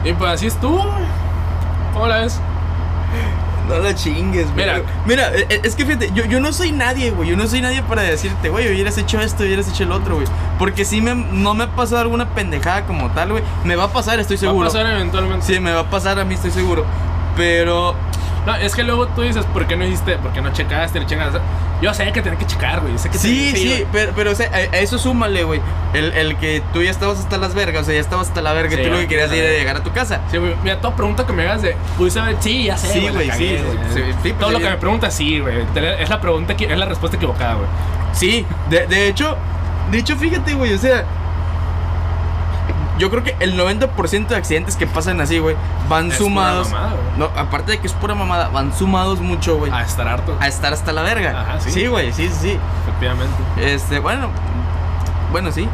Y 0.04 0.14
pues 0.14 0.32
así 0.32 0.48
estuvo, 0.48 0.84
güey. 0.84 1.06
¿Cómo 1.94 2.08
la 2.08 2.18
ves? 2.20 2.40
No 3.68 3.80
la 3.80 3.96
chingues, 3.96 4.52
güey. 4.54 4.66
Mira. 4.66 4.82
Mira, 5.06 5.36
eh, 5.36 5.48
eh, 5.50 5.62
es 5.64 5.76
que 5.76 5.86
fíjate, 5.86 6.12
yo, 6.14 6.26
yo 6.26 6.40
no 6.40 6.54
soy 6.54 6.72
nadie, 6.72 7.12
güey. 7.12 7.30
Yo 7.30 7.38
no 7.38 7.48
soy 7.48 7.62
nadie 7.62 7.82
para 7.82 8.04
decirte, 8.04 8.50
güey, 8.50 8.72
hubieras 8.72 8.98
hecho 8.98 9.20
esto, 9.20 9.44
hubieras 9.44 9.68
hecho 9.68 9.84
el 9.84 9.92
otro, 9.92 10.16
güey. 10.16 10.28
Porque 10.60 10.86
si 10.86 11.02
me, 11.02 11.16
no 11.16 11.54
me 11.56 11.64
ha 11.64 11.76
pasado 11.76 12.02
alguna 12.02 12.30
pendejada 12.30 12.86
como 12.86 13.10
tal, 13.12 13.32
güey. 13.32 13.44
Me 13.64 13.76
va 13.76 13.86
a 13.86 13.92
pasar, 13.92 14.20
estoy 14.20 14.38
seguro. 14.38 14.60
Va 14.60 14.66
a 14.66 14.70
pasar 14.70 14.86
eventualmente. 14.86 15.46
Sí, 15.46 15.60
me 15.60 15.72
va 15.72 15.82
a 15.82 15.90
pasar 15.90 16.20
a 16.20 16.26
mí, 16.26 16.36
estoy 16.36 16.52
seguro. 16.52 16.86
Pero 17.36 17.96
No, 18.46 18.56
es 18.56 18.76
que 18.76 18.84
luego 18.84 19.08
tú 19.08 19.22
dices, 19.22 19.44
¿por 19.46 19.66
qué 19.66 19.76
no 19.76 19.86
hiciste? 19.86 20.18
¿Por 20.18 20.32
qué 20.32 20.42
no 20.42 20.54
checaste? 20.54 21.02
Yo 21.82 21.94
sé 21.94 22.12
que 22.12 22.22
tenía 22.22 22.38
que 22.40 22.46
checar, 22.46 22.82
güey. 22.82 22.98
Sé 22.98 23.10
que 23.10 23.18
Sí, 23.18 23.52
tenía- 23.54 23.62
sí, 23.62 23.68
güey. 23.82 23.88
pero, 23.92 24.12
pero 24.16 24.32
o 24.32 24.36
sea, 24.36 24.50
a, 24.52 24.56
a 24.76 24.80
eso 24.80 24.98
súmale, 24.98 25.44
güey. 25.44 25.60
El, 25.94 26.14
el 26.14 26.38
que 26.38 26.62
tú 26.74 26.82
ya 26.82 26.90
estabas 26.92 27.20
hasta 27.20 27.38
las 27.38 27.54
vergas, 27.54 27.82
o 27.84 27.86
sea, 27.86 27.96
ya 27.96 28.00
estabas 28.00 28.28
hasta 28.30 28.42
la 28.42 28.54
verga 28.54 28.76
Sí, 28.76 28.82
y 28.82 28.86
tú 28.86 28.92
lo 28.92 28.98
que 29.00 29.08
querías 29.08 29.32
era 29.32 29.52
ya. 29.52 29.58
llegar 29.58 29.76
a 29.78 29.84
tu 29.84 29.92
casa. 29.92 30.22
Sí, 30.32 30.38
güey. 30.38 30.56
Mira, 30.64 30.80
toda 30.80 30.96
pregunta 30.96 31.26
que 31.26 31.34
me 31.34 31.44
hagas 31.44 31.62
de. 31.64 31.76
Pudiste 31.98 32.20
haber. 32.20 32.38
Sí, 32.40 32.64
ya 32.66 32.78
sé. 32.78 32.88
Sí, 32.94 33.08
güey, 33.10 33.30
sí, 33.32 33.58
sí, 33.58 33.60
sí, 33.94 34.02
sí, 34.24 34.34
Todo 34.40 34.52
lo 34.52 34.58
sí. 34.60 34.64
que 34.64 34.70
me 34.70 34.78
preguntas, 34.78 35.14
sí, 35.14 35.40
güey. 35.40 35.58
Es 36.00 36.10
la 36.10 36.22
pregunta, 36.22 36.54
es 36.58 36.78
la 36.78 36.86
respuesta 36.86 37.18
equivocada, 37.18 37.56
güey. 37.56 37.68
Sí, 38.14 38.46
de, 38.70 38.88
de 38.88 39.08
hecho, 39.10 39.36
de 39.92 39.98
hecho, 39.98 40.16
fíjate, 40.16 40.54
güey, 40.54 40.74
o 40.74 40.78
sea, 40.78 41.04
yo 42.98 43.10
creo 43.10 43.24
que 43.24 43.36
el 43.40 43.58
90% 43.60 44.28
de 44.28 44.36
accidentes 44.36 44.76
que 44.76 44.88
pasan 44.88 45.20
así, 45.22 45.40
güey, 45.40 45.56
van 45.90 46.12
Es 46.12 46.18
sumados. 46.18 46.68
pura 46.70 46.80
mamada, 46.82 47.00
no, 47.18 47.26
aparte 47.36 47.72
de 47.74 47.80
que 47.80 47.88
es 47.88 47.94
pura 47.94 48.16
mamada, 48.16 48.48
van 48.50 48.74
sumados 48.74 49.20
mucho, 49.20 49.58
güey, 49.58 49.72
A 49.72 49.82
estar 49.84 50.08
harto. 50.08 50.38
a 50.40 50.48
estar 50.48 50.72
hasta 50.74 50.92
la 50.94 51.02
verga. 51.02 51.42
Ajá, 51.42 51.60
sí. 51.60 51.72
Sí, 51.72 51.88
güey, 51.88 52.14
sí, 52.14 52.28
sí, 52.30 52.36
sí. 52.42 52.60
Efectivamente. 52.84 53.34
Este, 53.58 54.00
bueno, 54.00 54.30
bueno, 55.32 55.52
sí. 55.52 55.68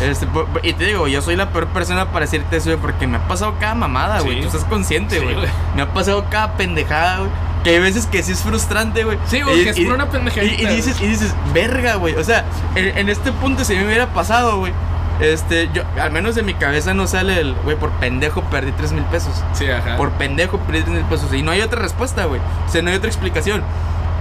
Este, 0.00 0.26
y 0.64 0.72
te 0.72 0.84
digo, 0.86 1.06
yo 1.06 1.22
soy 1.22 1.36
la 1.36 1.50
peor 1.50 1.68
persona 1.68 2.06
para 2.06 2.20
decirte 2.24 2.56
eso, 2.56 2.70
güey, 2.70 2.80
porque 2.80 3.06
me 3.06 3.18
ha 3.18 3.28
pasado 3.28 3.54
cada 3.60 3.74
mamada, 3.74 4.20
güey. 4.20 4.36
Sí. 4.36 4.40
Tú 4.40 4.46
estás 4.48 4.64
consciente, 4.64 5.20
güey. 5.20 5.36
me 5.76 5.82
ha 5.82 5.92
pasado 5.92 6.24
cada 6.28 6.52
pendejada, 6.54 7.18
güey. 7.18 7.30
Que 7.62 7.70
hay 7.70 7.78
veces 7.78 8.06
que 8.06 8.20
sí 8.24 8.32
es 8.32 8.42
frustrante, 8.42 9.04
güey. 9.04 9.18
Sí, 9.28 9.40
güey, 9.42 9.62
que 9.62 9.70
es 9.70 9.78
por 9.80 9.94
una 9.94 10.08
pendejadita, 10.10 10.60
Y, 10.62 10.64
y 10.64 10.68
dices, 10.74 11.00
y 11.00 11.06
dices, 11.06 11.32
verga, 11.54 11.94
güey. 11.94 12.16
O 12.16 12.24
sea, 12.24 12.44
en, 12.74 12.98
en 12.98 13.08
este 13.08 13.30
punto, 13.30 13.64
si 13.64 13.76
me 13.76 13.86
hubiera 13.86 14.08
pasado, 14.08 14.58
güey. 14.58 14.72
Este, 15.20 15.68
yo, 15.72 15.82
al 16.00 16.10
menos 16.10 16.34
de 16.34 16.42
mi 16.42 16.54
cabeza 16.54 16.94
no 16.94 17.06
sale 17.06 17.40
el, 17.40 17.54
güey, 17.64 17.76
por 17.76 17.90
pendejo 17.92 18.42
perdí 18.44 18.72
3 18.72 18.92
mil 18.92 19.04
pesos. 19.04 19.32
Sí, 19.52 19.70
ajá. 19.70 19.96
Por 19.96 20.10
pendejo 20.12 20.58
perdí 20.58 20.82
3 20.82 20.94
mil 20.96 21.04
pesos. 21.04 21.32
Y 21.32 21.42
no 21.42 21.50
hay 21.52 21.60
otra 21.60 21.80
respuesta, 21.80 22.24
güey. 22.24 22.40
O 22.66 22.70
sea, 22.70 22.82
no 22.82 22.90
hay 22.90 22.96
otra 22.96 23.08
explicación. 23.08 23.62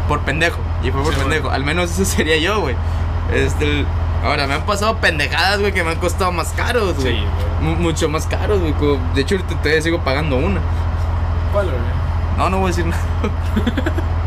Por 0.07 0.19
pendejo. 0.21 0.59
Y 0.83 0.91
fue 0.91 1.01
por 1.03 1.13
Sí, 1.13 1.19
pendejo. 1.21 1.49
Al 1.49 1.63
menos 1.63 1.91
eso 1.91 2.05
sería 2.17 2.37
yo, 2.37 2.61
güey. 2.61 2.75
Este, 3.33 3.85
ahora 4.23 4.45
me 4.45 4.53
han 4.55 4.63
pasado 4.65 4.97
pendejadas, 4.97 5.59
güey, 5.59 5.71
que 5.73 5.83
me 5.83 5.91
han 5.91 5.97
costado 5.99 6.31
más 6.31 6.49
caros, 6.53 6.95
güey. 6.99 7.15
Sí, 7.15 7.23
güey. 7.61 7.75
Mu- 7.75 7.81
Mucho 7.81 8.09
más 8.09 8.27
caros, 8.27 8.59
güey. 8.59 8.73
De 9.15 9.21
hecho, 9.21 9.35
ahorita 9.35 9.55
todavía 9.57 9.81
sigo 9.81 9.99
pagando 10.01 10.35
una. 10.37 10.59
¿Cuál, 11.53 11.65
güey? 11.67 11.77
No, 12.37 12.49
no 12.49 12.57
voy 12.59 12.65
a 12.65 12.75
decir 12.75 12.85
nada. 12.85 13.01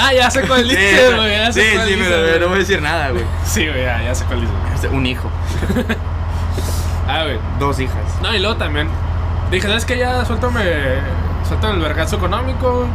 Ah, 0.00 0.12
ya 0.12 0.30
sé 0.30 0.42
cuál 0.46 0.62
Sí, 0.68 0.76
dices, 0.76 1.16
güey. 1.16 1.52
Sí, 1.52 1.60
sí, 1.60 1.94
dices, 1.94 2.08
pero 2.08 2.40
no 2.40 2.46
voy 2.48 2.56
a 2.56 2.58
decir 2.60 2.80
nada, 2.82 3.10
güey. 3.10 3.24
Sí, 3.44 3.66
güey, 3.66 3.82
ya, 3.82 4.02
ya 4.02 4.14
sé 4.14 4.24
cuál 4.26 4.40
dices. 4.42 4.90
Un 4.92 5.06
hijo, 5.06 5.28
Ah, 7.08 7.22
güey. 7.24 7.38
dos 7.58 7.78
hijas. 7.80 7.96
No, 8.22 8.34
y 8.34 8.38
luego 8.38 8.56
también. 8.56 8.88
Dije, 9.50 9.66
¿sabes 9.66 9.84
qué? 9.84 9.96
Ya 9.98 10.24
suéltame. 10.24 10.60
Suéltame 11.46 11.74
el 11.74 11.80
vergazo 11.80 12.16
económico. 12.16 12.86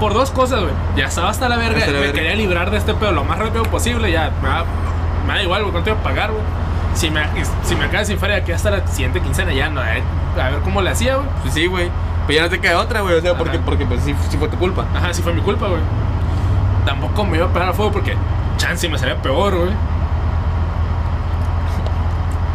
Por 0.00 0.14
dos 0.14 0.30
cosas, 0.30 0.60
güey. 0.60 0.72
Ya 0.96 1.06
estaba 1.06 1.30
hasta 1.30 1.48
la 1.48 1.56
verga. 1.56 1.78
Hasta 1.78 1.92
la 1.92 1.98
me 1.98 2.06
verga. 2.06 2.14
quería 2.20 2.34
librar 2.34 2.70
de 2.70 2.78
este 2.78 2.94
pedo 2.94 3.12
lo 3.12 3.24
más 3.24 3.38
rápido 3.38 3.64
posible. 3.64 4.10
Ya, 4.10 4.30
me 4.42 4.48
da, 4.48 4.64
me 5.26 5.34
da 5.34 5.42
igual, 5.42 5.62
güey. 5.62 5.72
¿Cuánto 5.72 5.90
iba 5.90 5.98
a 5.98 6.02
pagar, 6.02 6.30
güey? 6.30 6.42
Si 6.94 7.10
me, 7.10 7.22
si 7.62 7.76
me 7.76 8.04
sin 8.06 8.18
feria 8.18 8.36
aquí 8.36 8.52
hasta 8.52 8.70
la 8.70 8.86
siguiente 8.86 9.20
quincena, 9.20 9.52
ya 9.52 9.68
no. 9.68 9.82
eh, 9.84 10.02
A 10.40 10.48
ver 10.50 10.60
cómo 10.60 10.80
le 10.80 10.90
hacía, 10.90 11.16
güey. 11.16 11.28
Pues 11.42 11.52
sí, 11.54 11.66
güey. 11.66 11.90
Pero 12.26 12.36
ya 12.38 12.42
no 12.44 12.48
te 12.50 12.58
queda 12.58 12.78
otra, 12.80 13.02
güey. 13.02 13.14
O 13.16 13.20
sea, 13.20 13.36
porque, 13.36 13.58
porque 13.58 13.84
pues 13.84 14.00
sí, 14.02 14.14
sí 14.30 14.38
fue 14.38 14.48
tu 14.48 14.56
culpa. 14.56 14.86
Ajá, 14.94 15.12
sí 15.12 15.20
fue 15.22 15.34
mi 15.34 15.42
culpa, 15.42 15.66
güey. 15.68 15.80
Tampoco 16.86 17.24
me 17.24 17.36
iba 17.36 17.46
a 17.46 17.52
pegar 17.52 17.68
a 17.68 17.72
fuego 17.74 17.92
porque 17.92 18.16
chance 18.56 18.88
me 18.88 18.96
sería 18.98 19.20
peor, 19.20 19.54
güey. 19.56 19.72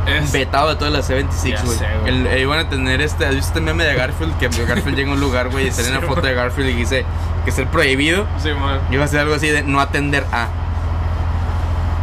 Es- 0.07 0.31
Vetado 0.31 0.69
de 0.69 0.75
todas 0.75 0.91
las 0.91 1.07
Ya 1.07 1.15
C26, 1.17 1.63
güey. 1.63 1.77
sé, 1.77 1.85
güey. 2.01 2.09
El- 2.13 2.27
eh, 2.27 2.41
Iban 2.41 2.59
a 2.59 2.69
tener 2.69 3.01
este. 3.01 3.25
¿Has 3.25 3.35
visto 3.35 3.49
este 3.49 3.61
meme 3.61 3.83
de 3.83 3.93
Garfield? 3.95 4.35
Que 4.37 4.47
Garfield 4.47 4.95
llega 4.97 5.11
a 5.11 5.13
un 5.13 5.19
lugar, 5.19 5.49
güey, 5.49 5.67
y 5.67 5.71
sale 5.71 5.89
Sí, 5.89 5.93
una 5.95 6.07
foto 6.07 6.21
de 6.21 6.33
Garfield 6.33 6.69
y 6.69 6.73
dice 6.73 7.05
que 7.43 7.51
es 7.51 7.57
el 7.59 7.67
prohibido. 7.67 8.25
Sí, 8.41 8.49
man. 8.51 8.79
Iba 8.89 9.03
a 9.05 9.07
ser 9.07 9.19
algo 9.19 9.35
así 9.35 9.47
de 9.47 9.61
no 9.63 9.79
atender 9.79 10.25
a. 10.31 10.47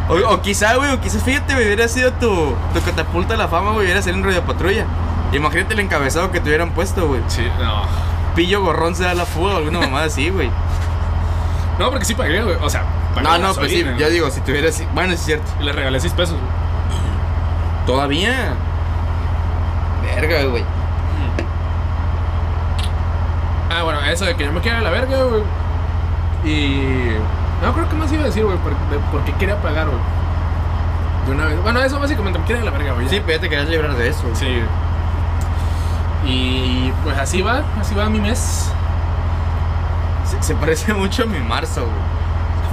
O, 0.07 0.15
o 0.33 0.41
quizá, 0.41 0.75
güey, 0.75 0.91
o 0.91 1.01
quizás, 1.01 1.21
fíjate, 1.23 1.53
güey, 1.53 1.65
hubiera 1.65 1.87
sido 1.87 2.11
tu, 2.13 2.55
tu 2.73 2.81
catapulta 2.85 3.33
a 3.33 3.37
la 3.37 3.47
fama, 3.47 3.71
güey, 3.71 3.85
hubiera 3.85 4.01
sido 4.01 4.15
en 4.15 4.23
Radio 4.23 4.41
Patrulla. 4.43 4.85
Imagínate 5.33 5.73
el 5.73 5.81
encabezado 5.81 6.31
que 6.31 6.39
te 6.39 6.47
hubieran 6.49 6.71
puesto, 6.71 7.05
güey. 7.07 7.21
Sí, 7.27 7.45
no. 7.61 7.83
Pillo 8.35 8.61
gorrón 8.63 8.95
se 8.95 9.03
da 9.03 9.13
la 9.13 9.25
fuga, 9.25 9.57
alguna 9.57 9.81
mamada 9.81 10.05
así, 10.05 10.29
güey. 10.29 10.49
No, 11.79 11.89
porque 11.89 12.05
sí 12.05 12.13
pagué, 12.13 12.43
güey. 12.43 12.57
O 12.61 12.69
sea, 12.69 12.83
pagué 13.15 13.27
No, 13.27 13.37
no, 13.39 13.53
pues 13.55 13.71
sí, 13.71 13.77
gasolina, 13.77 13.91
yo 13.91 14.05
güey. 14.05 14.11
digo, 14.13 14.29
si 14.29 14.41
tuviera 14.41 14.69
así. 14.69 14.85
Bueno, 14.93 15.13
es 15.13 15.21
cierto. 15.21 15.49
Y 15.59 15.63
le 15.63 15.71
regalé 15.71 15.99
6 15.99 16.13
pesos, 16.13 16.35
güey. 16.35 16.51
Todavía. 17.85 18.53
Verga, 20.15 20.43
güey. 20.43 20.63
Ah, 23.71 23.83
bueno, 23.83 24.01
eso 24.01 24.25
de 24.25 24.35
que 24.35 24.45
yo 24.45 24.51
me 24.51 24.61
quiera 24.61 24.79
a 24.79 24.81
la 24.81 24.89
verga, 24.89 25.23
güey. 25.23 25.43
Y. 26.43 27.11
No 27.63 27.73
creo 27.73 27.87
que 27.89 27.95
más 27.95 28.11
iba 28.11 28.23
a 28.23 28.25
decir, 28.25 28.43
güey, 28.45 28.57
por, 28.57 28.71
de 28.71 28.97
por 29.11 29.23
qué 29.25 29.33
quería 29.33 29.61
pagar, 29.61 29.87
güey. 29.87 29.99
De 31.27 31.31
una 31.33 31.45
vez. 31.45 31.61
Bueno, 31.61 31.81
eso 31.81 31.99
básicamente 31.99 32.39
me 32.39 32.45
quiere 32.45 32.61
a 32.61 32.65
la 32.65 32.71
verga, 32.71 32.93
güey. 32.93 33.05
ya. 33.05 33.11
Sí, 33.11 33.21
pero 33.25 33.37
ya 33.37 33.41
te 33.41 33.49
querías 33.49 33.69
librar 33.69 33.93
de 33.95 34.07
eso. 34.09 34.23
Sí. 34.33 34.61
Y 36.25 36.91
pues 37.03 37.17
así 37.17 37.41
va, 37.41 37.63
así 37.79 37.95
va 37.95 38.09
mi 38.09 38.19
mes. 38.19 38.71
Se, 40.29 40.41
se 40.43 40.55
parece 40.55 40.93
mucho 40.93 41.23
a 41.23 41.25
mi 41.25 41.39
marzo, 41.39 41.81
güey. 41.81 42.19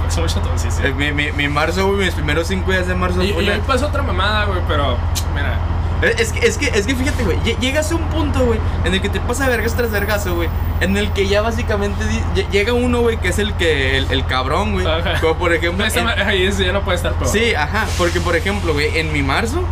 Eso 0.07 0.21
mucho 0.21 0.39
todo, 0.39 0.57
sí, 0.57 0.69
sí. 0.71 0.81
Eh, 0.85 0.93
Mi, 0.95 1.11
mi, 1.11 1.31
mi 1.33 1.47
marzo, 1.49 1.87
güey, 1.87 2.05
mis 2.05 2.13
primeros 2.13 2.47
cinco 2.47 2.71
días 2.71 2.87
de 2.87 2.95
marzo 2.95 3.21
Y, 3.23 3.31
y 3.31 3.49
ahí 3.49 3.61
pasó 3.67 3.87
otra 3.87 4.03
mamada, 4.03 4.45
güey, 4.45 4.59
pero 4.67 4.95
mira. 5.35 5.57
Eh, 6.01 6.15
Es 6.19 6.31
que, 6.31 6.45
es 6.47 6.57
que, 6.57 6.67
es 6.67 6.85
que 6.85 6.95
fíjate, 6.95 7.23
güey, 7.23 7.37
lle- 7.39 7.57
llegas 7.59 7.91
a 7.91 7.95
un 7.95 8.03
punto, 8.03 8.45
güey, 8.45 8.59
en 8.85 8.93
el 8.93 9.01
que 9.01 9.09
te 9.09 9.19
pasa 9.19 9.49
vergas 9.49 9.73
tras 9.73 9.89
vergazo, 9.91 10.35
güey, 10.35 10.47
en 10.79 10.95
el 10.95 11.11
que 11.11 11.27
ya 11.27 11.41
básicamente 11.41 12.05
llega 12.51 12.71
uno, 12.73 12.99
güey, 13.01 13.17
que 13.17 13.29
es 13.29 13.39
el 13.39 13.53
que, 13.55 13.97
el, 13.97 14.09
el 14.11 14.25
cabrón, 14.27 14.73
güey, 14.73 14.85
como 15.19 15.33
por 15.37 15.51
ejemplo... 15.53 15.83
Ahí 15.83 16.49
ya 16.51 16.71
no 16.71 16.83
puede 16.83 16.97
estar 16.97 17.13
peor. 17.13 17.27
sí, 17.29 17.55
ajá, 17.55 17.87
porque 17.97 18.21
por 18.21 18.35
ejemplo, 18.35 18.73
güey, 18.73 18.97
en 18.99 19.11
mi 19.11 19.23
marzo, 19.23 19.63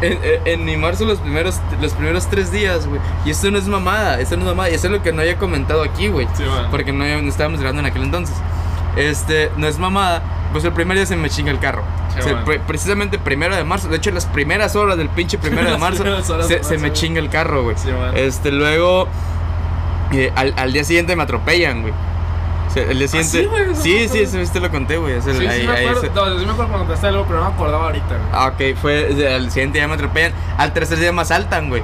en, 0.00 0.18
en- 0.44 0.64
mi 0.64 0.76
marzo 0.76 1.04
los 1.04 1.18
primeros, 1.18 1.60
los 1.80 1.92
primeros 1.94 2.26
tres 2.28 2.50
días, 2.52 2.86
güey, 2.86 3.00
y 3.24 3.30
esto 3.30 3.50
no 3.50 3.58
es 3.58 3.66
mamada, 3.66 4.20
esto 4.20 4.36
no 4.36 4.42
es 4.42 4.48
mamada, 4.48 4.70
y 4.70 4.74
eso 4.74 4.86
es 4.86 4.92
lo 4.92 5.02
que 5.02 5.12
no 5.12 5.20
había 5.22 5.36
comentado 5.38 5.82
aquí, 5.82 6.08
güey, 6.08 6.26
Sí, 6.34 6.44
porque 6.70 6.92
no, 6.92 7.04
no 7.04 7.28
estábamos 7.28 7.60
grabando 7.60 7.80
en 7.80 7.86
aquel 7.86 8.02
entonces, 8.04 8.36
este, 8.96 9.50
no 9.56 9.66
es 9.66 9.78
mamada, 9.78 10.22
pues 10.52 10.64
el 10.64 10.72
primer 10.72 10.96
día 10.96 11.06
se 11.06 11.16
me 11.16 11.28
chinga 11.30 11.50
el 11.50 11.58
carro. 11.58 11.82
Sí, 12.14 12.20
O 12.20 12.22
sea, 12.22 12.34
man. 12.34 12.44
pre- 12.44 12.60
precisamente 12.60 13.18
primero 13.18 13.54
de 13.54 13.62
marzo, 13.64 13.88
de 13.88 13.96
hecho 13.96 14.10
las 14.10 14.26
primeras 14.26 14.74
horas 14.76 14.96
del 14.96 15.08
pinche 15.08 15.36
primero 15.38 15.70
de 15.70 15.78
marzo 15.78 16.04
se, 16.62 16.78
me 16.78 16.92
chinga 16.92 17.20
el 17.20 17.28
carro, 17.28 17.62
güey. 17.64 17.76
Sí, 17.76 17.88
este, 18.14 18.50
luego 18.50 19.06
eh, 20.12 20.32
al, 20.34 20.54
al 20.56 20.72
día 20.72 20.84
siguiente 20.84 21.14
me 21.16 21.22
atropellan, 21.22 21.82
güey. 21.82 21.92
El 22.90 22.98
día 22.98 23.08
siguiente. 23.08 23.38
sí, 23.40 23.44
güey? 23.46 23.64
Sí, 23.74 24.08
sí, 24.08 24.18
eso, 24.20 24.38
eso 24.38 24.52
te 24.52 24.60
lo 24.60 24.70
conté, 24.70 24.96
güey. 24.96 25.20
Sí, 25.20 25.30
ahí- 25.30 25.60
sí 25.60 25.66
me 25.66 25.72
ahí 25.72 25.84
acuerdo. 25.86 26.00
se- 26.02 26.10
No, 26.10 26.38
sí 26.38 26.46
me 26.46 26.52
acuerdo 26.52 26.56
cuando 26.56 26.78
contaste 26.78 27.06
algo, 27.08 27.24
pero 27.26 27.40
no 27.40 27.48
me 27.48 27.54
acordaba 27.54 27.84
ahorita, 27.86 28.06
güey. 28.08 28.20
Ah, 28.32 28.46
ok, 28.48 28.78
fue 28.80 29.34
al 29.34 29.50
siguiente 29.50 29.78
día 29.78 29.88
me 29.88 29.94
atropellan. 29.94 30.32
Al 30.56 30.72
tercer 30.72 30.98
día 30.98 31.12
me 31.12 31.22
asaltan, 31.22 31.68
güey. 31.68 31.82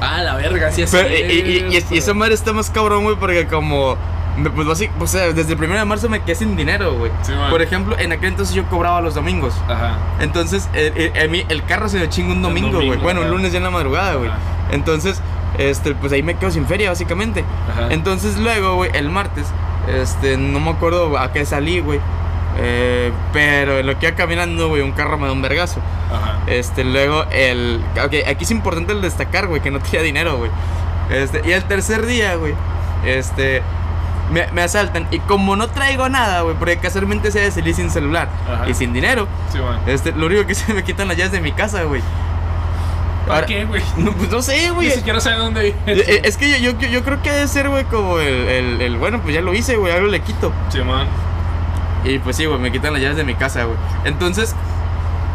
Ah, 0.00 0.22
la 0.22 0.34
verga, 0.36 0.70
sí 0.72 0.82
es 0.82 0.90
Pero, 0.90 1.08
y, 1.08 1.12
y- 1.12 1.66
y- 1.70 1.84
y- 1.94 1.98
esa 1.98 2.14
madre 2.14 2.34
está 2.34 2.52
más 2.52 2.70
cabrón, 2.70 3.04
güey, 3.04 3.16
porque 3.16 3.46
como. 3.46 3.96
Pues 4.54 4.66
básic- 4.66 4.92
o 4.98 5.06
sea, 5.06 5.32
desde 5.32 5.52
el 5.52 5.58
primero 5.58 5.78
de 5.80 5.84
marzo 5.84 6.08
me 6.08 6.20
quedé 6.22 6.36
sin 6.36 6.56
dinero, 6.56 6.94
güey. 6.94 7.10
Sí. 7.22 7.32
Por 7.50 7.60
ejemplo, 7.60 7.98
en 7.98 8.12
aquel 8.12 8.28
entonces 8.30 8.54
yo 8.54 8.64
cobraba 8.66 9.00
los 9.02 9.14
domingos. 9.14 9.52
Ajá. 9.68 9.98
Entonces, 10.20 10.68
eh, 10.72 11.10
eh, 11.14 11.22
a 11.24 11.28
mí 11.28 11.44
el 11.50 11.64
carro 11.64 11.88
se 11.90 11.98
me 11.98 12.08
chinga 12.08 12.32
un 12.32 12.40
domingo, 12.40 12.76
güey. 12.80 12.96
Bueno, 12.96 13.22
un 13.22 13.30
lunes 13.30 13.52
ya 13.52 13.58
en 13.58 13.64
la 13.64 13.70
madrugada, 13.70 14.14
güey. 14.14 14.30
Entonces, 14.70 15.20
este, 15.58 15.94
pues 15.94 16.12
ahí 16.12 16.22
me 16.22 16.36
quedo 16.36 16.50
sin 16.50 16.64
feria, 16.66 16.88
básicamente. 16.88 17.44
Ajá. 17.70 17.88
Entonces, 17.90 18.38
luego, 18.38 18.76
güey, 18.76 18.90
el 18.94 19.10
martes, 19.10 19.46
este, 19.88 20.36
no 20.36 20.60
me 20.60 20.70
acuerdo 20.70 21.16
a 21.18 21.32
qué 21.32 21.44
salí, 21.44 21.80
güey. 21.80 22.00
Eh, 22.58 23.12
pero 23.32 23.78
en 23.78 23.86
lo 23.86 23.98
que 23.98 24.08
iba 24.08 24.16
caminando, 24.16 24.68
güey, 24.68 24.82
un 24.82 24.92
carro 24.92 25.16
me 25.18 25.26
da 25.26 25.32
un 25.32 25.40
vergazo. 25.42 25.80
Ajá. 26.12 26.38
Este, 26.46 26.84
luego 26.84 27.24
el. 27.30 27.80
Ok, 28.04 28.14
aquí 28.28 28.44
es 28.44 28.50
importante 28.50 28.92
el 28.92 29.00
destacar, 29.02 29.46
güey, 29.46 29.60
que 29.62 29.70
no 29.70 29.78
tenía 29.80 30.02
dinero, 30.02 30.36
güey. 30.38 30.50
Este, 31.10 31.42
y 31.44 31.52
el 31.52 31.64
tercer 31.64 32.06
día, 32.06 32.34
güey, 32.36 32.54
este. 33.04 33.62
Me, 34.32 34.46
me 34.52 34.62
asaltan. 34.62 35.08
Y 35.10 35.18
como 35.20 35.56
no 35.56 35.66
traigo 35.68 36.08
nada, 36.08 36.42
güey, 36.42 36.54
porque 36.56 36.76
casualmente 36.78 37.32
se 37.32 37.50
salí 37.50 37.74
sin 37.74 37.90
celular 37.90 38.28
Ajá. 38.52 38.68
y 38.68 38.74
sin 38.74 38.92
dinero, 38.92 39.26
Sí, 39.52 39.58
man. 39.58 39.80
este, 39.86 40.12
lo 40.12 40.26
único 40.26 40.46
que 40.46 40.54
se 40.54 40.72
me 40.72 40.84
quitan 40.84 41.08
las 41.08 41.16
llaves 41.16 41.32
de 41.32 41.40
mi 41.40 41.50
casa, 41.52 41.82
güey. 41.82 42.00
¿Para 43.30 43.40
Ahora- 43.42 43.46
qué, 43.46 43.64
güey? 43.64 43.82
No, 43.96 44.12
pues 44.12 44.30
no 44.30 44.42
sé, 44.42 44.70
güey. 44.70 44.88
Ni 44.88 44.94
siquiera 44.94 45.20
sé 45.20 45.30
dónde 45.32 45.62
vive. 45.62 45.76
Eh, 45.86 46.04
eh, 46.06 46.20
Es 46.24 46.36
que 46.36 46.60
yo, 46.60 46.72
yo, 46.72 46.88
yo 46.88 47.02
creo 47.04 47.22
que 47.22 47.30
debe 47.30 47.48
ser, 47.48 47.68
güey, 47.68 47.84
como 47.84 48.18
el, 48.18 48.26
el, 48.48 48.80
el, 48.80 48.96
Bueno, 48.96 49.20
pues 49.22 49.34
ya 49.34 49.40
lo 49.40 49.54
hice, 49.54 49.76
güey, 49.76 49.92
algo 49.92 50.08
le 50.08 50.20
quito. 50.20 50.52
Sí, 50.70 50.80
man. 50.82 51.06
Y 52.04 52.18
pues 52.18 52.36
sí, 52.36 52.46
güey, 52.46 52.58
me 52.58 52.72
quitan 52.72 52.92
las 52.92 53.02
llaves 53.02 53.16
de 53.16 53.24
mi 53.24 53.34
casa, 53.34 53.64
güey. 53.64 53.76
Entonces, 54.04 54.54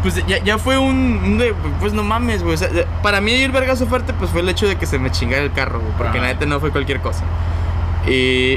pues 0.02 0.24
ya, 0.26 0.38
ya 0.42 0.58
fue 0.58 0.78
un, 0.78 1.20
un 1.24 1.38
de, 1.38 1.54
pues 1.80 1.92
no 1.92 2.02
mames, 2.02 2.42
güey. 2.42 2.54
O 2.54 2.58
sea, 2.58 2.68
de- 2.68 2.86
para 3.02 3.20
mí 3.20 3.32
ir 3.32 3.50
vergazo 3.52 3.86
fuerte, 3.86 4.12
pues 4.12 4.30
fue 4.30 4.40
el 4.40 4.48
hecho 4.48 4.66
de 4.68 4.76
que 4.76 4.86
se 4.86 4.98
me 4.98 5.10
chingara 5.10 5.42
el 5.42 5.52
carro, 5.52 5.80
güey. 5.80 5.92
Porque 5.96 6.18
Ajá. 6.18 6.26
la 6.28 6.34
neta 6.34 6.46
no 6.46 6.60
fue 6.60 6.70
cualquier 6.72 7.00
cosa. 7.00 7.22
Y 8.06 8.56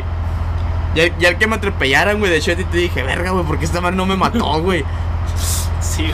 ya, 0.96 1.16
ya 1.20 1.30
el 1.30 1.38
que 1.38 1.48
me 1.48 1.56
atropellaran, 1.56 2.20
güey, 2.20 2.32
de 2.32 2.38
hecho 2.38 2.52
a 2.52 2.56
ti 2.56 2.64
te 2.66 2.78
dije, 2.78 3.04
verga, 3.04 3.32
güey, 3.32 3.46
porque 3.46 3.66
esta 3.66 3.80
madre 3.80 3.96
no 3.96 4.06
me 4.06 4.16
mató, 4.18 4.62
güey. 4.62 4.84
Sí. 5.82 6.06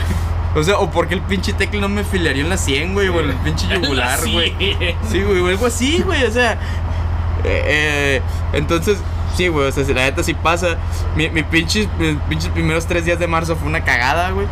O 0.56 0.62
sea, 0.64 0.78
o 0.78 0.90
porque 0.90 1.14
el 1.14 1.20
pinche 1.20 1.52
tecle 1.52 1.80
no 1.80 1.88
me 1.88 2.02
filaría 2.02 2.42
en 2.42 2.48
la 2.48 2.56
100, 2.56 2.94
güey, 2.94 3.08
o 3.08 3.20
en 3.20 3.30
el 3.30 3.36
pinche 3.36 3.68
yugular, 3.68 4.18
Sí. 4.18 4.32
güey. 4.32 4.54
Sí, 5.10 5.22
güey, 5.22 5.40
o 5.40 5.48
algo 5.48 5.66
así, 5.66 6.00
güey, 6.02 6.24
o 6.24 6.30
sea. 6.30 6.52
Eh, 7.44 7.62
eh, 7.66 8.22
entonces, 8.54 8.98
sí, 9.36 9.48
güey, 9.48 9.68
o 9.68 9.72
sea, 9.72 9.84
la 9.84 10.04
neta 10.04 10.22
sí 10.22 10.32
pasa. 10.34 10.78
Mi, 11.14 11.28
mi 11.28 11.42
pinches, 11.42 11.88
mis 11.98 12.16
pinches 12.28 12.50
primeros 12.50 12.86
tres 12.86 13.04
días 13.04 13.18
de 13.18 13.26
marzo 13.26 13.54
fue 13.54 13.68
una 13.68 13.84
cagada, 13.84 14.30
güey. 14.30 14.46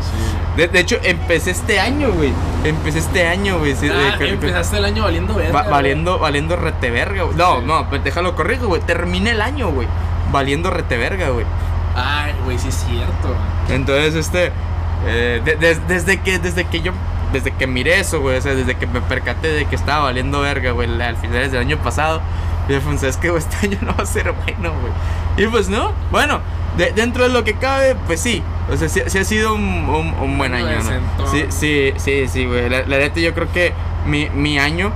De, 0.57 0.69
de 0.69 0.79
hecho, 0.79 0.99
empecé 1.03 1.51
este 1.53 1.81
año, 1.81 2.13
güey. 2.13 2.33
Empecé 2.65 2.99
este 2.99 3.27
año, 3.27 3.59
güey. 3.59 3.75
sí, 3.75 3.89
Ah, 3.91 4.17
eh, 4.21 4.29
empezaste 4.29 4.77
el 4.77 4.85
año 4.85 5.03
valiendo 5.05 5.35
verga. 5.35 5.63
va- 5.63 5.69
valiendo, 5.71 6.19
valiendo 6.19 6.55
rete 6.57 6.91
verga, 6.91 7.23
güey. 7.25 7.37
No, 7.37 7.61
Sí. 7.61 7.65
no, 7.67 7.89
pues 7.89 8.05
déjalo 8.05 8.37
corrijo, 8.37 8.67
güey. 8.69 8.83
Terminé 8.83 9.31
el 9.31 9.41
año, 9.41 9.71
güey. 9.71 9.89
Valiendo 10.31 10.71
rete 10.71 10.97
verga, 10.99 11.31
güey. 11.31 11.47
Ay, 11.97 12.35
güey, 12.45 12.59
sí 12.59 12.69
es 12.69 12.85
cierto. 12.89 13.35
Entonces, 13.71 14.15
este, 14.15 14.53
eh, 15.07 15.41
de- 15.45 15.57
de- 15.57 15.75
desde 15.89 16.21
que, 16.21 16.39
desde 16.39 16.65
que 16.65 16.81
yo, 16.81 16.93
desde 17.33 17.51
que 17.53 17.67
miré 17.67 18.01
eso, 18.01 18.21
güey, 18.21 18.37
o 18.39 18.41
sea, 18.41 18.55
desde 18.55 18.77
que 18.77 18.87
me 18.87 19.01
percaté 19.01 19.49
de 19.49 19.67
que 19.67 19.75
estaba 19.77 20.05
valiendo 20.05 20.41
verga, 20.41 20.71
güey, 20.73 20.89
al 21.03 21.17
finales 21.17 21.53
del 21.53 21.61
año 21.61 21.79
pasado, 21.79 22.21
yo 22.69 22.81
pensé, 22.81 23.09
es 23.09 23.17
que 23.17 23.31
güey, 23.31 23.43
este 23.49 23.67
año 23.67 23.79
no 23.83 23.95
va 23.97 24.03
a 24.05 24.07
ser 24.07 24.33
bueno, 24.33 24.73
güey. 24.81 24.93
Y 25.37 25.51
pues 25.51 25.69
no, 25.69 25.93
bueno, 26.11 26.41
de- 26.77 26.93
dentro 26.93 27.25
de 27.25 27.31
lo 27.31 27.45
que 27.45 27.55
cabe, 27.55 27.97
pues 28.07 28.21
sí, 28.21 28.43
o 28.73 28.77
sea, 28.77 28.89
sí, 28.89 29.03
sí 29.07 29.19
ha 29.19 29.25
sido 29.25 29.55
un, 29.55 29.63
un- 29.65 30.15
un 30.21 30.39
buen 30.39 30.53
año, 30.55 30.67
¿no? 30.85 30.91
Sí, 31.31 31.45
sí, 31.51 31.93
sí, 31.97 32.29
sí, 32.29 32.47
güey, 32.47 32.71
la, 32.71 32.87
la 32.87 32.99
neta 32.99 33.21
yo 33.21 33.35
creo 33.35 33.51
que 33.53 33.73
mi, 34.07 34.31
mi 34.31 34.59
año 34.59 34.93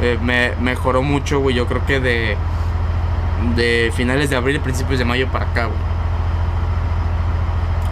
eh, 0.00 0.18
me 0.22 0.52
mejoró 0.60 1.02
mucho, 1.02 1.40
güey, 1.40 1.54
yo 1.54 1.66
creo 1.66 1.84
que 1.86 2.00
de, 2.00 2.36
de 3.56 3.92
finales 3.94 4.30
de 4.30 4.36
abril, 4.36 4.60
principios 4.60 4.98
de 4.98 5.04
mayo 5.04 5.28
para 5.28 5.46
acá, 5.46 5.66
güey. 5.66 5.78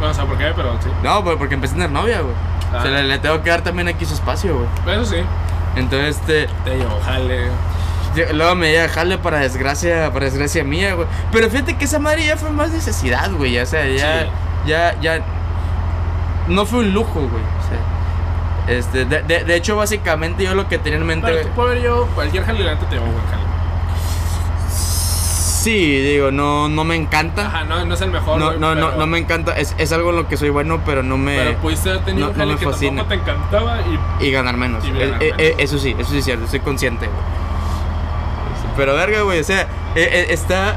Bueno, 0.01 0.11
o 0.11 0.14
sea, 0.14 0.24
¿por 0.24 0.36
qué? 0.38 0.53
Pero 0.57 0.72
sí. 0.82 0.88
No, 1.05 1.22
pues 1.22 1.36
porque 1.36 1.55
empecé 1.55 1.74
a 1.74 1.76
tener 1.76 1.90
novia, 1.92 2.20
güey. 2.22 2.34
O 2.34 2.72
sea, 2.72 2.80
Ah. 2.82 2.84
le, 2.86 3.05
le 3.05 3.18
tengo 3.18 3.40
que 3.42 3.51
dar 3.51 3.61
también 3.62 3.86
aquí 3.88 4.05
su 4.05 4.14
espacio, 4.14 4.57
güey. 4.57 4.96
Eso 4.96 5.05
sí. 5.12 5.18
Entonces, 5.76 6.16
este. 6.16 6.48
Te 6.64 6.76
llevo, 6.78 6.98
jale. 7.05 7.46
yo- 8.16 8.32
Luego 8.32 8.55
me 8.57 8.72
iba 8.72 8.80
a 8.80 8.82
dejarle 8.82 9.18
para 9.18 9.38
desgracia, 9.38 10.11
para 10.12 10.24
desgracia 10.24 10.64
mía, 10.64 10.94
güey. 10.94 11.07
Pero 11.30 11.48
fíjate 11.48 11.76
que 11.76 11.84
esa 11.84 11.98
madre 12.01 12.24
ya 12.26 12.36
fue 12.36 12.51
más 12.51 12.70
necesidad, 12.70 13.30
güey. 13.32 13.57
O 13.59 13.66
sea, 13.66 13.86
ya. 13.86 14.22
Sí. 14.22 14.26
Ya, 14.66 15.01
ya. 15.01 15.20
No 16.48 16.66
fue 16.66 16.80
un 16.80 16.92
lujo, 16.92 17.20
güey. 17.20 17.28
O 17.42 17.68
sea. 17.68 18.76
Este, 18.76 19.05
de, 19.05 19.22
de, 19.22 19.44
de 19.44 19.55
hecho, 19.57 19.76
básicamente 19.76 20.44
yo 20.44 20.55
lo 20.55 20.68
que 20.68 20.78
tenía 20.78 20.98
en 20.98 21.07
mente. 21.07 21.26
Pero 21.32 21.48
tú 21.48 21.62
ver 21.62 21.82
yo, 21.82 22.07
cualquier 22.14 22.44
jale 22.44 22.59
te 22.59 22.94
llevo 22.94 23.07
buen 23.07 23.26
jale. 23.26 23.42
Sí, 25.61 26.00
digo, 26.00 26.30
no, 26.30 26.68
no 26.70 26.84
me 26.84 26.96
encanta. 26.96 27.46
Ajá, 27.46 27.64
no, 27.64 27.84
no 27.84 27.94
es 27.94 28.00
el 28.00 28.11
mejor. 28.11 28.38
No, 28.38 28.46
güey, 28.46 28.58
no, 28.58 28.74
no, 28.74 28.86
pero- 28.88 28.98
no 28.98 29.06
me 29.06 29.18
encanta. 29.18 29.52
Es, 29.58 29.74
es 29.78 29.92
algo 29.92 30.11
en 30.11 30.16
lo 30.16 30.26
que 30.28 30.36
soy 30.38 30.48
bueno, 30.48 30.80
pero 30.86 31.02
no 31.02 31.18
me. 31.18 31.36
Pero 31.36 31.58
pudiste 31.58 31.90
haber 31.90 32.04
tenido 32.04 32.26
no- 32.28 32.32
un 32.32 32.38
no 32.38 32.42
jale 32.44 32.52
me 32.54 32.58
que 32.58 32.64
tampoco 32.66 33.08
te 33.08 33.14
encantaba 33.14 33.78
y. 34.20 34.26
Y 34.26 34.30
ganar 34.30 34.56
menos. 34.56 34.84
Y 34.86 34.90
ganar 34.90 35.22
Eh, 35.22 35.28
eh, 35.28 35.32
menos. 35.36 35.38
eh, 35.38 35.54
eso 35.58 35.78
sí, 35.78 35.94
eso 35.98 36.11
sí 36.11 36.18
es 36.18 36.24
cierto, 36.24 36.44
estoy 36.46 36.61
consciente, 36.61 37.06
güey. 37.06 37.18
Pero 38.76 38.94
verga, 38.94 39.22
güey, 39.22 39.40
o 39.40 39.44
sea, 39.44 39.66
eh, 39.94 40.26
está. 40.30 40.76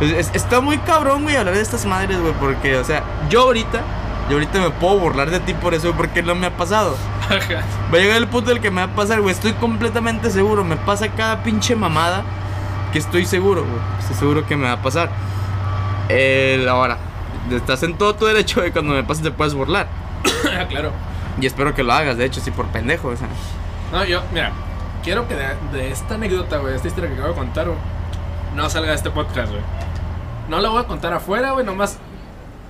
es- 0.00 0.12
es- 0.12 0.30
está 0.34 0.60
muy 0.60 0.78
cabrón, 0.78 1.22
güey, 1.22 1.36
hablar 1.36 1.54
de 1.54 1.62
estas 1.62 1.86
madres, 1.86 2.20
güey, 2.20 2.34
porque, 2.34 2.76
o 2.76 2.84
sea, 2.84 3.02
yo 3.30 3.42
ahorita, 3.42 3.80
yo 4.28 4.34
ahorita 4.36 4.60
me 4.60 4.70
puedo 4.70 4.98
burlar 4.98 5.30
de 5.30 5.40
ti 5.40 5.54
por 5.54 5.72
eso, 5.74 5.84
güey, 5.88 5.96
porque 5.96 6.22
no 6.22 6.34
me 6.34 6.46
ha 6.48 6.56
pasado. 6.56 6.96
Va 7.30 7.96
a 7.96 8.00
llegar 8.00 8.16
el 8.18 8.26
punto 8.28 8.50
del 8.50 8.60
que 8.60 8.70
me 8.70 8.84
va 8.84 8.92
a 8.92 8.96
pasar, 8.96 9.20
güey, 9.22 9.32
estoy 9.34 9.52
completamente 9.54 10.30
seguro, 10.30 10.64
me 10.64 10.76
pasa 10.76 11.08
cada 11.08 11.42
pinche 11.42 11.74
mamada 11.76 12.22
que 12.92 12.98
estoy 12.98 13.24
seguro, 13.24 13.62
güey, 13.62 13.80
estoy 14.00 14.16
seguro 14.16 14.46
que 14.46 14.56
me 14.56 14.64
va 14.66 14.72
a 14.72 14.82
pasar. 14.82 15.10
El, 16.08 16.68
ahora, 16.68 16.98
estás 17.50 17.82
en 17.82 17.96
todo 17.96 18.14
tu 18.14 18.26
derecho 18.26 18.60
de 18.60 18.72
cuando 18.72 18.92
me 18.94 19.02
pase 19.04 19.22
te 19.22 19.30
puedes 19.30 19.54
burlar. 19.54 19.86
claro. 20.68 20.90
Y 21.40 21.46
espero 21.46 21.74
que 21.74 21.82
lo 21.82 21.92
hagas, 21.92 22.16
de 22.18 22.26
hecho, 22.26 22.40
sí, 22.40 22.50
por 22.50 22.66
pendejo, 22.66 23.08
o 23.08 23.16
sea. 23.16 23.28
No, 23.92 24.04
yo, 24.04 24.22
mira, 24.32 24.52
quiero 25.02 25.26
que 25.26 25.34
de, 25.34 25.48
de 25.72 25.90
esta 25.90 26.14
anécdota, 26.14 26.58
güey, 26.58 26.70
de 26.72 26.76
esta 26.76 26.88
historia 26.88 27.08
que 27.10 27.16
acabo 27.16 27.30
de 27.30 27.38
contar, 27.38 27.66
güey, 27.66 27.78
no 28.54 28.68
salga 28.68 28.90
de 28.90 28.96
este 28.96 29.10
podcast, 29.10 29.50
güey. 29.50 29.62
No 30.48 30.60
la 30.60 30.68
voy 30.68 30.82
a 30.82 30.86
contar 30.86 31.12
afuera, 31.14 31.52
güey, 31.52 31.64
nomás 31.64 31.98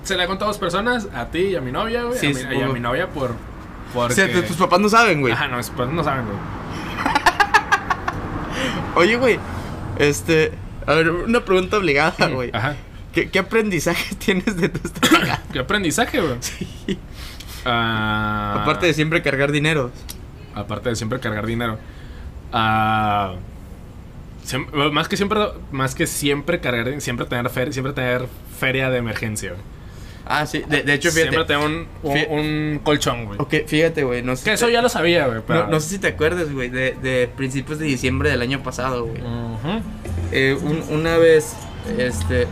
se 0.03 0.15
la 0.15 0.23
he 0.23 0.27
contado 0.27 0.49
a 0.49 0.53
dos 0.53 0.59
personas, 0.59 1.07
a 1.13 1.25
ti 1.25 1.39
y 1.39 1.55
a 1.55 1.61
mi 1.61 1.71
novia, 1.71 2.03
güey. 2.03 2.17
Sí, 2.17 2.27
a 2.27 2.49
mi- 2.49 2.57
y 2.57 2.61
a 2.61 2.67
mi 2.67 2.79
novia 2.79 3.09
por. 3.09 3.31
O 3.31 3.35
Porque... 3.93 4.15
sea, 4.15 4.47
tus 4.47 4.57
papás 4.57 4.79
no 4.79 4.89
saben, 4.89 5.21
güey. 5.21 5.33
Ajá, 5.33 5.47
no, 5.47 5.57
pues 5.75 5.89
no 5.89 6.03
saben, 6.03 6.25
güey. 6.25 6.37
Oye, 8.95 9.15
güey, 9.17 9.39
este. 9.99 10.51
A 10.85 10.93
ver, 10.93 11.09
una 11.11 11.43
pregunta 11.45 11.77
obligada, 11.77 12.27
güey. 12.27 12.49
Ajá. 12.53 12.75
¿Qué, 13.13 13.29
qué 13.29 13.39
aprendizaje 13.39 14.15
tienes 14.23 14.57
de 14.57 14.69
tu 14.69 14.79
esta? 14.87 15.41
¿Qué 15.53 15.59
aprendizaje, 15.59 16.19
güey? 16.19 16.37
Ah, 17.65 18.59
Aparte 18.61 18.87
de 18.87 18.93
siempre 18.93 19.21
cargar 19.21 19.51
dinero. 19.51 19.91
aparte 20.55 20.89
de 20.89 20.95
siempre 20.95 21.19
cargar 21.19 21.45
dinero. 21.45 21.77
Ah, 22.51 23.35
más 24.91 25.07
que 25.07 25.15
siempre 25.15 25.39
más 25.71 25.95
que 25.95 26.05
siempre 26.05 26.59
cargar 26.59 26.99
siempre 27.01 27.25
tener 27.25 27.49
feria, 27.49 27.71
siempre 27.71 27.93
tener 27.93 28.27
feria 28.59 28.89
de 28.89 28.97
emergencia 28.97 29.51
güey. 29.51 29.61
Ah, 30.25 30.45
sí, 30.45 30.63
de, 30.67 30.83
de 30.83 30.93
hecho, 30.93 31.11
siempre 31.11 31.31
fíjate. 31.43 31.53
tener 31.53 31.65
un, 31.67 31.87
un, 32.01 32.39
un 32.39 32.79
colchón 32.81 33.25
güey 33.25 33.39
Ok, 33.39 33.55
fíjate, 33.67 34.03
güey, 34.05 34.21
no 34.23 34.35
sé. 34.37 34.45
que 34.45 34.49
si 34.51 34.53
eso 34.55 34.67
te- 34.67 34.71
ya 34.71 34.81
lo 34.81 34.87
sabía 34.87 35.27
güey 35.27 35.41
pero 35.45 35.65
no, 35.65 35.71
no 35.71 35.79
sé 35.81 35.89
si 35.89 35.99
te 35.99 36.07
acuerdas, 36.07 36.49
güey, 36.51 36.69
de, 36.69 36.93
de 37.01 37.29
principios 37.35 37.77
de 37.79 37.85
diciembre 37.85 38.29
del 38.29 38.41
año 38.41 38.63
pasado, 38.63 39.05
güey. 39.05 39.21
Ujú. 39.21 39.81
Eh, 40.31 40.57
un- 40.61 40.83
una 40.95 41.17
vez, 41.17 41.53
este. 41.97 42.47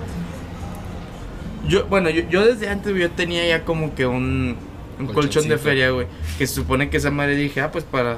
Yo, 1.67 1.85
bueno, 1.85 2.09
yo, 2.09 2.23
yo 2.29 2.45
desde 2.45 2.69
antes, 2.69 2.91
güey, 2.91 3.03
yo 3.03 3.11
tenía 3.11 3.47
ya 3.47 3.63
como 3.63 3.93
que 3.95 4.05
un, 4.05 4.57
un 4.99 5.07
colchón 5.07 5.47
de 5.47 5.57
feria, 5.57 5.91
güey. 5.91 6.07
Que 6.37 6.47
se 6.47 6.55
supone 6.55 6.89
que 6.89 6.97
esa 6.97 7.11
madre 7.11 7.35
dije, 7.35 7.61
ah, 7.61 7.71
pues 7.71 7.83
para. 7.83 8.17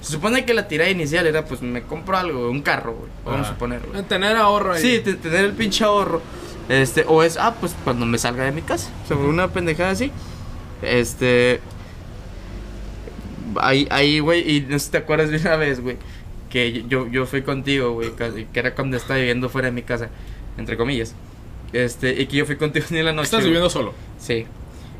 Se 0.00 0.12
supone 0.12 0.44
que 0.44 0.52
la 0.54 0.68
tirada 0.68 0.90
inicial 0.90 1.26
era, 1.26 1.44
pues 1.46 1.62
me 1.62 1.82
compro 1.82 2.16
algo, 2.16 2.50
un 2.50 2.62
carro, 2.62 2.94
güey. 2.94 3.10
Vamos 3.24 3.46
a 3.48 3.50
suponer, 3.50 3.80
güey. 3.90 4.02
tener 4.04 4.36
ahorro 4.36 4.74
ahí 4.74 4.82
Sí, 4.82 5.00
te- 5.04 5.14
tener 5.14 5.44
el 5.46 5.52
pinche 5.52 5.82
ahorro. 5.84 6.22
Este, 6.68 7.04
o 7.06 7.22
es, 7.22 7.36
ah, 7.36 7.56
pues 7.60 7.74
cuando 7.84 8.06
me 8.06 8.18
salga 8.18 8.44
de 8.44 8.52
mi 8.52 8.62
casa. 8.62 8.90
O 9.04 9.08
sea, 9.08 9.16
una 9.16 9.52
pendejada 9.52 9.90
así. 9.90 10.12
Este. 10.82 11.60
Ahí, 13.60 13.86
ahí, 13.90 14.18
güey, 14.20 14.56
y 14.56 14.60
no 14.62 14.78
sé 14.78 14.86
si 14.86 14.90
te 14.92 14.98
acuerdas 14.98 15.30
de 15.30 15.36
una 15.36 15.56
vez, 15.56 15.80
güey, 15.80 15.96
que 16.50 16.84
yo, 16.88 17.06
yo 17.08 17.26
fui 17.26 17.42
contigo, 17.42 17.92
güey, 17.92 18.10
que 18.16 18.58
era 18.58 18.74
cuando 18.74 18.96
estaba 18.96 19.18
viviendo 19.20 19.48
fuera 19.48 19.66
de 19.66 19.72
mi 19.72 19.82
casa, 19.82 20.10
entre 20.56 20.76
comillas. 20.76 21.14
Este, 21.72 22.20
y 22.20 22.26
que 22.26 22.36
yo 22.38 22.46
fui 22.46 22.56
contigo 22.56 22.86
en 22.90 23.04
la 23.04 23.12
noche. 23.12 23.24
estás 23.26 23.44
viviendo 23.44 23.68
solo 23.70 23.94
Sí. 24.18 24.46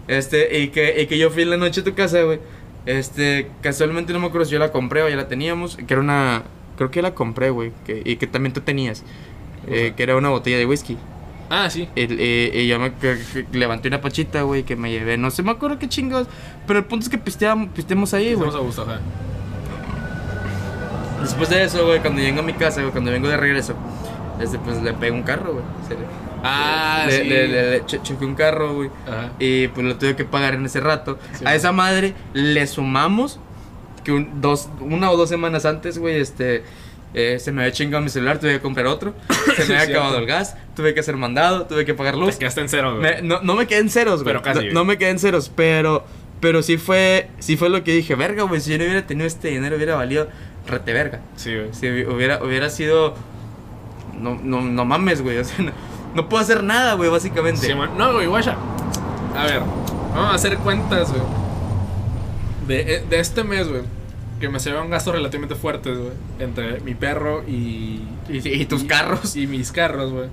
Este, 0.08 0.58
y 0.60 0.68
que, 0.68 1.00
y 1.02 1.06
que 1.06 1.18
yo 1.18 1.30
fui 1.30 1.42
en 1.42 1.50
la 1.50 1.56
noche 1.56 1.80
a 1.80 1.84
tu 1.84 1.94
casa, 1.94 2.22
güey. 2.22 2.40
Este, 2.86 3.50
casualmente 3.62 4.12
no 4.12 4.20
me 4.20 4.26
acuerdo 4.26 4.44
si 4.44 4.52
yo 4.52 4.58
la 4.58 4.70
compré 4.72 5.02
o 5.02 5.08
ya 5.08 5.16
la 5.16 5.28
teníamos. 5.28 5.76
Que 5.76 5.94
era 5.94 6.00
una. 6.02 6.44
Creo 6.76 6.90
que 6.90 7.02
la 7.02 7.14
compré, 7.14 7.50
güey. 7.50 7.72
Que, 7.84 8.02
y 8.04 8.16
que 8.16 8.26
también 8.26 8.52
tú 8.52 8.60
tenías. 8.60 9.04
eh, 9.66 9.94
que 9.96 10.02
era 10.02 10.16
una 10.16 10.28
botella 10.30 10.58
de 10.58 10.66
whisky. 10.66 10.98
Ah 11.50 11.68
sí 11.70 11.88
Y, 11.94 12.02
y- 12.12 12.50
y 12.54 12.66
yo 12.68 12.78
me 12.78 12.92
levanté 13.52 13.88
una 13.88 14.00
pachita, 14.00 14.42
güey, 14.42 14.62
que 14.64 14.76
me 14.76 14.90
llevé. 14.90 15.16
No 15.18 15.30
sé, 15.30 15.42
me 15.42 15.50
acuerdo 15.52 15.78
qué 15.78 15.88
chingados. 15.88 16.28
Pero 16.66 16.78
el 16.78 16.84
punto 16.86 17.04
es 17.04 17.10
que 17.10 17.18
pisteamos, 17.18 17.68
pisteamos 17.74 18.12
ahí, 18.14 18.34
güey. 18.34 18.48
estamos 18.48 18.54
a 18.54 18.58
gusto 18.58 18.82
ajá. 18.82 19.00
Después 21.20 21.48
de 21.48 21.62
eso, 21.64 21.86
güey, 21.86 22.00
cuando 22.00 22.20
llego 22.20 22.40
a 22.40 22.42
mi 22.42 22.52
casa, 22.52 22.80
güey, 22.80 22.92
cuando 22.92 23.10
vengo 23.10 23.28
de 23.28 23.36
regreso, 23.36 23.74
este, 24.40 24.58
pues 24.58 24.82
le 24.82 24.92
pego 24.92 25.16
un 25.16 25.22
carro, 25.22 25.54
güey. 25.54 25.64
Ah 26.46 27.04
le, 27.06 27.22
sí 27.22 27.24
le- 27.28 27.48
le- 27.48 27.82
un 28.26 28.34
carro, 28.34 28.74
güey. 28.74 28.90
Ajá. 29.06 29.30
Y 29.38 29.68
pues 29.68 29.86
lo 29.86 29.96
tuve 29.96 30.14
que 30.16 30.24
pagar 30.26 30.54
en 30.54 30.66
ese 30.66 30.80
rato. 30.80 31.18
Sí, 31.32 31.44
a 31.46 31.54
esa 31.54 31.72
madre 31.72 32.14
le 32.34 32.66
sumamos 32.66 33.40
que 34.04 34.12
un- 34.12 34.42
dos, 34.42 34.68
una 34.80 35.10
o 35.10 35.16
dos 35.16 35.30
semanas 35.30 35.64
antes, 35.64 35.98
güey, 35.98 36.16
este. 36.20 36.62
Eh, 37.14 37.38
se 37.38 37.52
me 37.52 37.62
había 37.62 37.72
chingado 37.72 38.02
mi 38.02 38.10
celular, 38.10 38.38
tuve 38.38 38.54
que 38.54 38.60
comprar 38.60 38.86
otro. 38.86 39.14
Se 39.56 39.64
me 39.68 39.78
había 39.78 39.96
acabado 39.96 40.18
el 40.18 40.26
gas, 40.26 40.56
tuve 40.76 40.92
que 40.94 41.00
hacer 41.00 41.16
mandado, 41.16 41.66
tuve 41.66 41.84
que 41.84 41.94
pagar 41.94 42.16
luz. 42.16 42.32
te 42.34 42.38
quedaste 42.40 42.60
en 42.62 42.68
cero 42.68 42.96
güey 42.98 43.02
Me- 43.02 43.22
no, 43.22 43.40
no 43.42 43.54
me 43.54 43.66
quedé 43.66 43.78
en 43.80 43.88
ceros, 43.90 44.22
güey. 44.22 44.34
Pero 44.34 44.42
casi, 44.42 44.58
No, 44.58 44.62
güey. 44.64 44.74
no 44.74 44.84
me 44.84 44.98
quedé 44.98 45.10
en 45.10 45.18
ceros, 45.18 45.50
pero. 45.54 46.04
Pero 46.40 46.62
sí 46.62 46.76
fue, 46.76 47.30
sí 47.38 47.56
fue 47.56 47.70
lo 47.70 47.82
que 47.84 47.92
dije, 47.92 48.14
verga, 48.16 48.42
güey, 48.42 48.60
si 48.60 48.70
yo 48.72 48.76
no 48.78 48.84
hubiera 48.84 49.06
tenido 49.06 49.26
este 49.26 49.48
dinero, 49.48 49.76
hubiera 49.76 49.94
valido 49.94 50.28
rete 50.66 50.92
verga. 50.92 51.20
sí 51.36 51.54
güey 51.54 51.68
Si 51.72 51.86
hubiera, 51.88 52.42
hubiera 52.44 52.68
sido. 52.68 53.14
No, 54.20 54.38
no, 54.42 54.60
no 54.60 54.84
mames, 54.84 55.22
güey. 55.22 55.38
O 55.44 55.44
sea, 55.44 55.64
no, 55.64 55.72
no 56.14 56.28
puedo 56.28 56.42
hacer 56.42 56.62
nada, 56.62 56.94
güey, 56.94 57.08
básicamente. 57.10 57.66
Sí, 57.66 57.74
man. 57.74 57.90
No, 57.96 58.12
güey, 58.12 58.26
guacha. 58.26 58.56
A 59.36 59.44
ver, 59.46 59.60
vamos 60.14 60.32
a 60.32 60.34
hacer 60.34 60.58
cuentas, 60.58 61.10
güey. 61.10 61.22
De, 62.68 62.94
eh, 62.96 63.04
de 63.08 63.20
este 63.20 63.42
mes, 63.44 63.68
güey. 63.68 63.82
Que 64.44 64.50
me 64.50 64.60
se 64.60 64.74
un 64.74 64.90
gastos 64.90 65.14
relativamente 65.14 65.54
fuertes, 65.54 65.96
güey. 65.96 66.12
Entre 66.38 66.78
mi 66.80 66.94
perro 66.94 67.42
y. 67.48 68.02
Y, 68.28 68.46
y 68.46 68.66
tus 68.66 68.84
carros. 68.84 69.36
Y 69.36 69.46
mis 69.46 69.72
carros, 69.72 70.12
güey. 70.12 70.28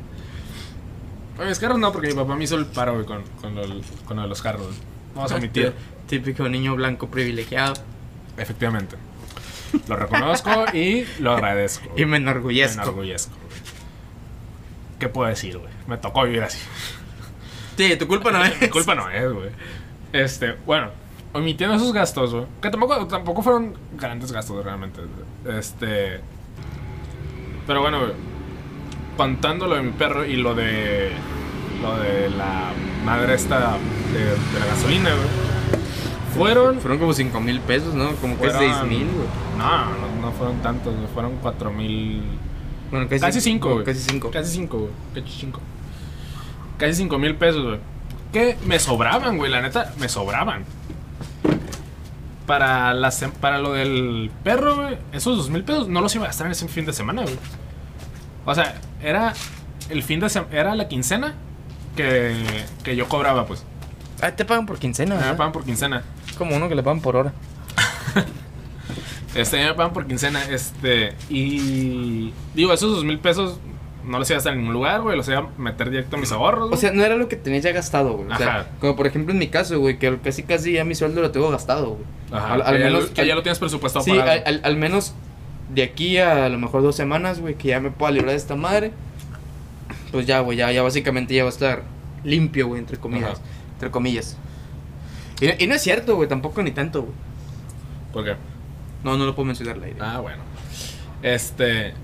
Bueno, 1.38 1.50
mis 1.50 1.60
carros 1.60 1.80
no, 1.80 1.94
porque 1.94 2.10
mi 2.10 2.14
papá 2.16 2.36
me 2.36 2.44
hizo 2.44 2.58
el 2.58 2.66
paro, 2.66 2.96
güey, 2.96 3.06
con, 3.06 3.24
con, 3.40 3.56
lo, 3.56 3.64
con 4.04 4.18
lo 4.18 4.24
de 4.24 4.28
los 4.28 4.42
carros. 4.42 4.68
Vamos 5.16 5.32
a 5.32 5.36
omitir. 5.38 5.72
Típico 6.10 6.50
niño 6.50 6.76
blanco 6.76 7.08
privilegiado. 7.08 7.74
Efectivamente. 8.36 8.98
Lo 9.88 9.96
reconozco 9.96 10.66
y 10.74 11.06
lo 11.20 11.32
agradezco. 11.32 11.86
Y 11.96 12.02
me 12.02 12.08
Me 12.12 12.18
enorgullezco. 12.18 12.82
enorgullezco, 12.82 13.34
güey. 13.34 13.60
¿Qué 15.00 15.08
puedo 15.08 15.30
decir, 15.30 15.58
güey? 15.58 15.72
Me 15.88 15.96
tocó 15.96 16.24
vivir 16.26 16.44
así. 16.44 16.60
Sí, 17.78 17.96
tu 17.96 18.10
culpa 18.10 18.30
no 18.34 18.44
es. 18.44 18.60
Mi 18.60 18.68
culpa 18.68 18.94
no 18.94 19.10
es, 19.10 19.32
güey. 19.32 19.52
Este, 20.12 20.52
bueno, 20.66 20.90
omitiendo 21.34 21.76
esos 21.76 21.94
gastos, 21.94 22.34
güey. 22.34 22.46
Que 22.62 22.70
tampoco, 22.70 23.08
tampoco 23.08 23.42
fueron 23.42 23.74
grandes 23.98 24.32
gastos, 24.32 24.64
realmente. 24.64 25.02
Este. 25.46 26.20
Pero 27.68 27.82
bueno, 27.82 28.00
güey. 28.00 28.12
contando 29.18 29.68
lo 29.68 29.76
de 29.76 29.82
mi 29.84 29.92
perro 29.92 30.26
y 30.26 30.36
lo 30.38 30.56
de. 30.56 31.12
Lo 31.82 31.98
de 31.98 32.30
la 32.30 32.72
madre 33.06 33.34
esta 33.34 33.78
de, 34.14 34.24
de 34.24 34.60
la 34.60 34.66
gasolina, 34.68 35.10
güey. 35.10 35.28
Fueron. 36.36 36.80
Fueron 36.80 37.00
como 37.00 37.14
5 37.14 37.40
mil 37.42 37.60
pesos, 37.62 37.94
¿no? 37.94 38.12
Como 38.16 38.36
que 38.38 38.50
Fueron- 38.50 38.60
6 38.60 38.84
mil, 38.90 39.08
güey. 39.08 39.28
No, 39.58 39.86
no, 39.86 40.22
no 40.22 40.32
fueron 40.32 40.62
tantos, 40.62 40.96
güey. 40.96 41.08
Fueron 41.14 41.38
4 41.42 41.72
mil. 41.72 42.22
Bueno, 42.92 43.08
casi 43.10 43.22
Casi 43.22 43.42
5, 43.42 43.70
güey. 43.74 43.86
Casi 43.86 44.00
5. 44.02 44.32
Casi 44.32 44.52
5, 44.54 44.78
güey. 44.78 44.92
Casi 45.24 45.40
5. 45.40 45.60
Casi 46.78 46.94
5 46.94 47.18
mil 47.20 47.36
pesos, 47.36 47.64
güey. 47.64 47.80
Que 48.32 48.58
me 48.66 48.80
sobraban, 48.80 49.38
güey. 49.38 49.50
La 49.52 49.62
neta, 49.62 49.94
me 50.00 50.08
sobraban. 50.08 50.64
Para, 52.52 52.94
la 52.94 53.14
para 53.40 53.60
lo 53.60 53.72
del 53.72 54.30
perro, 54.44 54.76
güey. 54.76 54.98
Esos 55.14 55.38
2 55.38 55.50
mil 55.52 55.64
pesos 55.64 55.88
no 55.88 56.02
los 56.02 56.14
iba 56.16 56.26
a 56.26 56.28
gastar 56.28 56.48
en 56.48 56.52
ese 56.52 56.68
fin 56.68 56.86
de 56.86 56.92
semana, 56.92 57.22
güey. 57.22 57.38
O 58.46 58.54
sea, 58.54 58.76
era 59.02 59.32
el 59.90 60.04
fin 60.04 60.20
de 60.20 60.28
semana. 60.28 60.54
Era 60.54 60.76
la 60.76 60.90
quincena 60.90 61.34
que, 61.96 62.36
que 62.84 62.98
yo 62.98 63.08
cobraba, 63.08 63.46
pues. 63.46 63.64
Ah, 64.22 64.32
te 64.32 64.44
pagan 64.44 64.66
por 64.66 64.80
quincena, 64.80 65.16
Me 65.16 65.22
¿verdad? 65.22 65.38
pagan 65.38 65.54
por 65.54 65.64
quincena. 65.64 66.04
Es 66.30 66.36
como 66.36 66.54
uno 66.54 66.68
que 66.68 66.76
le 66.76 66.84
pagan 66.84 67.00
por 67.00 67.16
hora. 67.16 67.32
Este, 69.34 69.64
me 69.64 69.74
pagan 69.74 69.94
por 69.94 70.06
quincena. 70.06 70.44
Este, 70.50 71.16
y. 71.30 72.34
Digo, 72.54 72.74
esos 72.74 72.94
dos 72.98 73.06
mil 73.06 73.18
pesos 73.18 73.60
no 74.06 74.20
los 74.20 74.30
iba 74.30 74.36
a 74.36 74.38
gastar 74.38 74.54
en 74.54 74.60
ningún 74.60 74.74
lugar, 74.74 75.02
güey. 75.02 75.16
Los 75.18 75.28
iba 75.28 75.40
a 75.40 75.48
meter 75.58 75.90
directo 75.90 76.16
a 76.16 76.20
mis 76.20 76.32
ahorros, 76.32 76.66
O 76.66 76.68
güey. 76.70 76.80
sea, 76.80 76.92
no 76.92 77.04
era 77.04 77.16
lo 77.16 77.28
que 77.28 77.36
tenías 77.36 77.64
ya 77.64 77.72
gastado, 77.72 78.14
güey. 78.18 78.32
O 78.32 78.38
sea, 78.38 78.48
Ajá. 78.62 78.68
como 78.80 78.96
por 78.96 79.08
ejemplo 79.08 79.34
en 79.34 79.40
mi 79.40 79.48
caso, 79.48 79.80
güey, 79.80 79.98
que 80.00 80.18
casi 80.24 80.44
casi 80.44 80.74
ya 80.74 80.84
mi 80.84 80.96
sueldo 80.96 81.22
lo 81.22 81.32
tengo 81.32 81.50
gastado, 81.52 81.92
güey. 81.92 82.04
Ajá, 82.32 82.54
al- 82.56 82.62
al 82.62 82.74
que 82.74 82.80
ya 82.80 82.86
menos- 82.86 83.04
lo- 83.10 83.14
que 83.14 83.22
al- 83.22 83.28
ya 83.28 83.36
lo 83.36 83.44
tienes 83.44 83.60
presupuestado 83.60 84.04
Sí, 84.06 84.12
para 84.12 84.34
al, 84.34 84.44
al- 84.46 84.62
al 84.64 84.76
menos 84.78 85.14
de 85.74 85.84
aquí 85.84 86.18
a, 86.18 86.46
a 86.46 86.50
lo 86.50 86.58
mejor 86.60 86.82
dos 86.84 86.96
semanas, 86.96 87.40
güey, 87.40 87.56
que 87.56 87.70
ya 87.70 87.80
me 87.80 87.92
pueda 87.92 88.12
librar 88.12 88.32
de 88.32 88.38
esta 88.38 88.56
madre. 88.56 88.92
Pues 90.12 90.26
ya, 90.28 90.40
güey, 90.42 90.58
ya, 90.58 90.72
ya 90.72 90.82
básicamente 90.84 91.34
ya 91.34 91.44
va 91.44 91.50
a 91.50 91.54
estar 91.54 91.84
limpio, 92.24 92.68
güey, 92.68 92.80
entre 92.80 92.98
comillas. 92.98 93.32
Ajá. 93.32 93.42
Entre 93.74 93.92
comillas. 93.92 94.38
Y, 95.40 95.64
y 95.64 95.68
no 95.68 95.76
es 95.76 95.82
cierto, 95.82 96.16
güey, 96.16 96.28
tampoco 96.28 96.62
ni 96.64 96.72
tanto, 96.72 97.02
güey. 97.04 97.14
¿Por 98.14 98.26
qué? 98.26 98.36
No, 99.04 99.18
no 99.18 99.26
lo 99.26 99.34
puedo 99.36 99.46
mencionar 99.48 99.78
al 99.78 99.84
aire. 99.84 99.98
Ah, 100.02 100.20
bueno. 100.20 100.44
Este. 101.24 101.94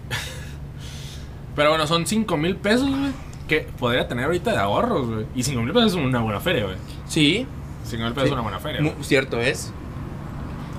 Pero 1.58 1.70
bueno, 1.72 1.86
son 1.88 2.06
5 2.08 2.38
mil 2.38 2.56
pesos, 2.56 2.88
güey. 2.90 3.12
Que 3.50 3.62
podría 3.80 4.08
tener 4.08 4.26
ahorita 4.26 4.52
de 4.52 4.58
ahorros, 4.60 5.08
güey. 5.08 5.26
Y 5.36 5.44
5 5.44 5.62
mil 5.62 5.74
pesos 5.74 5.92
es 5.92 5.98
una 5.98 6.20
buena 6.22 6.40
feria, 6.40 6.64
güey. 6.64 6.76
Sí, 7.08 7.46
5 7.84 8.04
mil 8.04 8.14
pesos 8.14 8.24
Sí. 8.24 8.28
es 8.30 8.34
una 8.34 8.42
buena 8.44 8.60
feria. 8.60 8.94
cierto 9.02 9.42
es. 9.42 9.74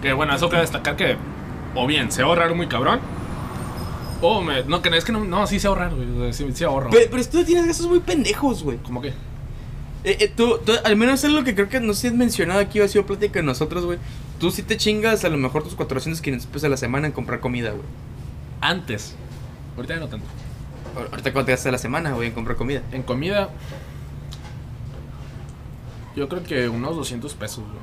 Que 0.01 0.13
bueno, 0.15 0.35
eso 0.35 0.49
cabe 0.49 0.63
destacar 0.63 0.97
que. 0.97 1.17
O 1.75 1.87
bien, 1.87 2.11
sé 2.13 2.23
ahorrar 2.23 2.55
muy 2.55 2.69
cabrón. 2.69 3.01
O 4.23 4.41
me. 4.43 4.63
No, 4.65 4.81
que 4.83 4.89
es 4.97 5.05
que 5.05 5.13
no. 5.13 5.25
No, 5.25 5.47
sí 5.47 5.59
sé 5.61 5.67
ahorrar, 5.67 5.93
güey. 5.95 6.33
Sí, 6.33 6.47
sí 6.55 6.65
ahorro. 6.65 6.91
Pero, 6.91 7.11
pero 7.11 7.25
tú 7.27 7.45
tienes 7.45 7.67
gastos 7.67 7.87
muy 7.89 8.01
pendejos, 8.01 8.63
güey. 8.63 8.79
¿Cómo 8.79 9.03
que? 9.03 9.09
Eh, 10.05 10.17
eh, 10.21 10.33
tú, 10.35 10.59
tú- 10.65 10.73
al 10.85 10.95
menos 10.97 11.25
es 11.25 11.33
lo 11.33 11.43
que 11.43 11.55
creo 11.57 11.69
que 11.69 11.81
no 11.81 11.93
sé 11.93 12.03
si 12.03 12.07
has 12.09 12.13
mencionado 12.15 12.61
aquí 12.61 12.81
o 12.81 12.85
ha 12.85 12.89
sido 12.89 13.05
plática 13.05 13.41
de 13.41 13.43
nosotros, 13.45 13.85
güey. 13.85 13.99
Tú 14.39 14.53
sí 14.53 14.63
te 14.63 14.77
chingas 14.77 15.25
a 15.25 15.29
lo 15.29 15.37
mejor 15.39 15.65
tus 15.65 15.75
400, 15.75 16.21
500 16.21 16.47
pesos 16.47 16.65
a 16.65 16.69
la 16.69 16.77
semana 16.77 17.09
en 17.09 17.13
comprar 17.13 17.41
comida, 17.41 17.71
güey. 17.71 17.83
Antes. 18.61 19.17
Ahorita 19.77 19.95
ya 19.95 20.01
no 20.01 20.07
tanto. 20.09 20.27
Ahor- 20.97 21.09
Ahorita 21.11 21.33
cuánto 21.33 21.51
gastas 21.51 21.67
a 21.67 21.73
la 21.73 21.79
semana, 21.79 22.13
güey, 22.13 22.29
en 22.29 22.35
comprar 22.35 22.57
comida. 22.57 22.83
En 22.93 23.03
comida. 23.03 23.51
Yo 26.17 26.29
creo 26.29 26.43
que 26.43 26.69
unos 26.69 26.97
200 26.97 27.35
pesos, 27.35 27.65
güey. 27.65 27.79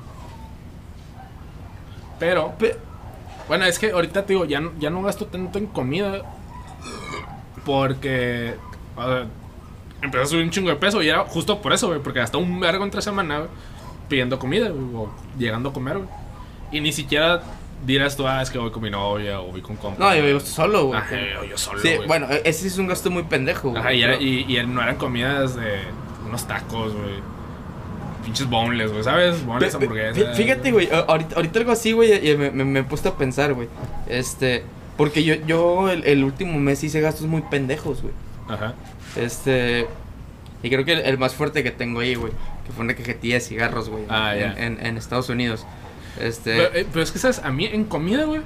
Pero. 2.20 2.54
Pe- 2.58 2.78
Bueno, 3.48 3.66
es 3.66 3.78
que 3.78 3.92
ahorita 3.92 4.26
te 4.26 4.34
digo, 4.34 4.46
ya, 4.46 4.60
no- 4.60 4.72
ya 4.80 4.90
no 4.90 5.04
gasto 5.04 5.28
tanto 5.28 5.60
en 5.60 5.68
comida. 5.68 6.22
Porque. 7.66 8.56
o 8.96 9.04
sea, 9.04 9.28
empezó 10.02 10.24
a 10.24 10.28
subir 10.28 10.44
un 10.44 10.50
chingo 10.52 10.70
de 10.70 10.76
peso 10.76 11.02
y 11.02 11.10
era 11.10 11.24
justo 11.26 11.62
por 11.62 11.74
eso, 11.74 11.88
güey. 11.88 12.00
Porque 12.00 12.20
gastaba 12.20 12.44
un 12.44 12.60
vergo 12.60 12.84
entre 12.84 13.02
semana, 13.02 13.38
güey, 13.40 13.50
pidiendo 14.10 14.40
comida, 14.40 14.70
güey, 14.70 14.84
o 14.96 15.12
llegando 15.38 15.70
a 15.70 15.74
comer, 15.74 15.98
güey. 15.98 16.10
Y 16.72 16.82
ni 16.82 16.92
siquiera 16.92 17.42
dirás 17.86 18.16
tú, 18.18 18.28
ah, 18.28 18.42
es 18.42 18.50
que 18.50 18.58
voy 18.58 18.72
con 18.72 18.82
mi 18.84 18.90
novia 18.90 19.42
o 19.42 19.52
voy 19.52 19.62
con 19.62 19.76
compa. 19.76 20.04
No, 20.04 20.16
yo 20.16 20.24
vivo 20.26 20.40
solo, 20.40 20.86
güey. 20.88 21.00
Ajá, 21.00 21.16
yo, 21.34 21.44
yo 21.44 21.58
solo, 21.58 21.80
Sí, 21.82 21.96
güey. 21.96 22.08
bueno, 22.08 22.28
ese 22.44 22.68
es 22.68 22.78
un 22.78 22.88
gasto 22.88 23.10
muy 23.12 23.24
pendejo, 23.24 23.70
güey. 23.70 23.80
Ajá, 23.82 23.94
y, 23.94 24.04
era- 24.04 24.16
y, 24.22 24.46
y 24.58 24.66
no 24.66 24.82
eran 24.82 24.96
comidas 24.98 25.56
de 25.56 25.80
unos 26.26 26.48
tacos, 26.48 26.94
güey. 26.94 27.36
Pinches 28.24 28.50
boneless, 28.50 28.92
güey, 28.92 29.04
¿sabes? 29.04 29.46
Boneless 29.46 29.76
hamburguesas. 29.76 30.18
fí- 30.18 30.34
Fíjate, 30.36 30.72
güey, 30.72 30.90
ahorita, 30.92 31.36
ahorita 31.36 31.60
algo 31.60 31.72
así, 31.72 31.92
güey, 31.92 32.28
y 32.28 32.36
me, 32.38 32.50
me, 32.50 32.66
me 32.66 32.80
he 32.80 32.84
puesto 32.84 33.10
a 33.10 33.18
pensar, 33.18 33.54
güey. 33.54 33.68
Este, 34.08 34.64
porque 34.98 35.24
yo, 35.24 35.36
yo 35.46 35.90
el, 35.92 36.04
el 36.06 36.24
último 36.24 36.58
mes 36.60 36.84
hice 36.84 37.02
gastos 37.02 37.28
muy 37.28 37.42
pendejos, 37.44 38.02
güey. 38.02 38.14
Ajá. 38.50 38.74
Este, 39.16 39.86
y 40.64 40.70
creo 40.70 40.84
que 40.86 40.94
el, 40.94 41.00
el 41.02 41.18
más 41.20 41.36
fuerte 41.36 41.62
que 41.64 41.70
tengo 41.70 42.00
ahí, 42.00 42.16
güey, 42.16 42.32
que 42.66 42.72
fue 42.74 42.84
una 42.84 42.96
cajetilla 42.96 43.36
de 43.36 43.42
cigarros, 43.42 43.90
güey, 43.90 44.04
Ah, 44.10 44.36
en, 44.36 44.58
en, 44.58 44.86
en 44.86 44.98
Estados 44.98 45.30
Unidos. 45.30 45.66
Este, 46.20 46.56
Pero, 46.56 46.76
eh, 46.76 46.88
pero 46.92 47.04
es 47.04 47.12
que, 47.12 47.20
¿sabes? 47.20 47.42
A 47.44 47.52
mí 47.52 47.66
en 47.66 47.84
comida, 47.86 48.24
güey, 48.26 48.42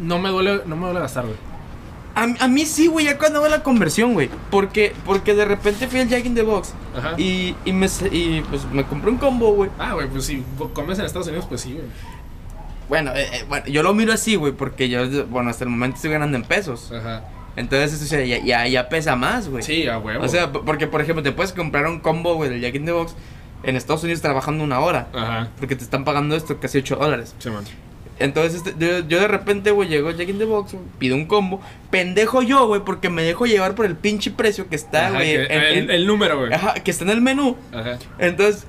no 0.00 0.18
me 0.18 0.30
duele, 0.30 0.62
no 0.66 0.76
me 0.76 0.84
duele 0.86 1.00
gastar, 1.00 1.24
güey. 1.24 1.36
a, 2.14 2.44
a 2.44 2.48
mí 2.48 2.64
sí, 2.66 2.86
güey, 2.88 3.06
ya 3.06 3.18
cuando 3.18 3.38
hago 3.40 3.48
la 3.48 3.62
conversión, 3.62 4.14
güey. 4.14 4.30
Porque, 4.50 4.92
porque 5.04 5.34
de 5.34 5.44
repente 5.44 5.88
fui 5.88 6.00
al 6.00 6.08
Jack 6.08 6.24
in 6.26 6.34
the 6.34 6.42
Box 6.42 6.74
Ajá. 6.96 7.14
y, 7.18 7.54
y, 7.64 7.72
me, 7.72 7.86
y 8.10 8.40
pues 8.48 8.64
me 8.72 8.84
compré 8.84 9.10
un 9.10 9.18
combo, 9.18 9.52
güey. 9.54 9.70
Ah, 9.78 9.94
güey, 9.94 10.08
pues 10.08 10.24
si 10.26 10.42
comes 10.74 10.98
en 10.98 11.04
Estados 11.04 11.28
Unidos, 11.28 11.46
pues 11.48 11.60
sí, 11.62 11.72
güey. 11.74 11.84
Bueno, 12.88 13.12
eh, 13.14 13.26
eh, 13.32 13.44
bueno, 13.48 13.66
yo 13.66 13.82
lo 13.82 13.94
miro 13.94 14.12
así, 14.12 14.34
güey, 14.36 14.52
porque 14.52 14.88
yo, 14.88 15.26
bueno, 15.28 15.48
hasta 15.50 15.64
el 15.64 15.70
momento 15.70 15.96
estoy 15.96 16.10
ganando 16.10 16.36
en 16.36 16.44
pesos. 16.44 16.92
Ajá. 16.92 17.24
Entonces, 17.56 18.00
eso 18.00 18.20
ya, 18.20 18.38
ya, 18.42 18.66
ya 18.66 18.88
pesa 18.88 19.14
más, 19.16 19.48
güey. 19.48 19.62
Sí, 19.62 19.86
a 19.86 19.98
huevo. 19.98 20.24
O 20.24 20.28
sea, 20.28 20.52
porque, 20.52 20.86
por 20.86 21.00
ejemplo, 21.02 21.22
te 21.22 21.32
puedes 21.32 21.52
comprar 21.52 21.86
un 21.86 22.00
combo, 22.00 22.34
güey, 22.34 22.48
del 22.50 22.60
Jack 22.60 22.74
in 22.74 22.84
the 22.86 22.92
Box 22.92 23.14
en 23.64 23.76
Estados 23.76 24.02
Unidos 24.04 24.20
trabajando 24.22 24.64
una 24.64 24.80
hora. 24.80 25.08
Ajá. 25.14 25.48
Porque 25.58 25.76
te 25.76 25.84
están 25.84 26.04
pagando 26.04 26.34
esto 26.36 26.58
casi 26.60 26.78
8 26.78 26.96
dólares. 26.96 27.34
Sí, 27.38 27.50
man. 27.50 27.64
Entonces, 28.18 28.56
este, 28.64 28.74
yo, 28.78 29.00
yo 29.08 29.20
de 29.20 29.26
repente, 29.28 29.70
güey, 29.72 29.88
llego 29.88 30.10
Jack 30.12 30.28
in 30.28 30.38
the 30.38 30.44
Box, 30.44 30.72
güey, 30.74 30.84
pido 30.98 31.16
un 31.16 31.24
combo. 31.26 31.60
Pendejo 31.90 32.42
yo, 32.42 32.66
güey, 32.66 32.82
porque 32.84 33.08
me 33.08 33.22
dejo 33.22 33.46
llevar 33.46 33.74
por 33.74 33.84
el 33.86 33.96
pinche 33.96 34.30
precio 34.30 34.68
que 34.68 34.76
está, 34.76 35.06
Ajá, 35.08 35.14
güey. 35.16 35.34
en- 35.34 35.50
el, 35.50 35.78
en- 35.78 35.90
el 35.90 36.06
número, 36.06 36.38
güey. 36.38 36.52
ajá, 36.52 36.74
que 36.74 36.90
está 36.90 37.04
en 37.04 37.10
el 37.10 37.20
menú. 37.20 37.56
Ajá. 37.72 37.98
Entonces, 38.18 38.66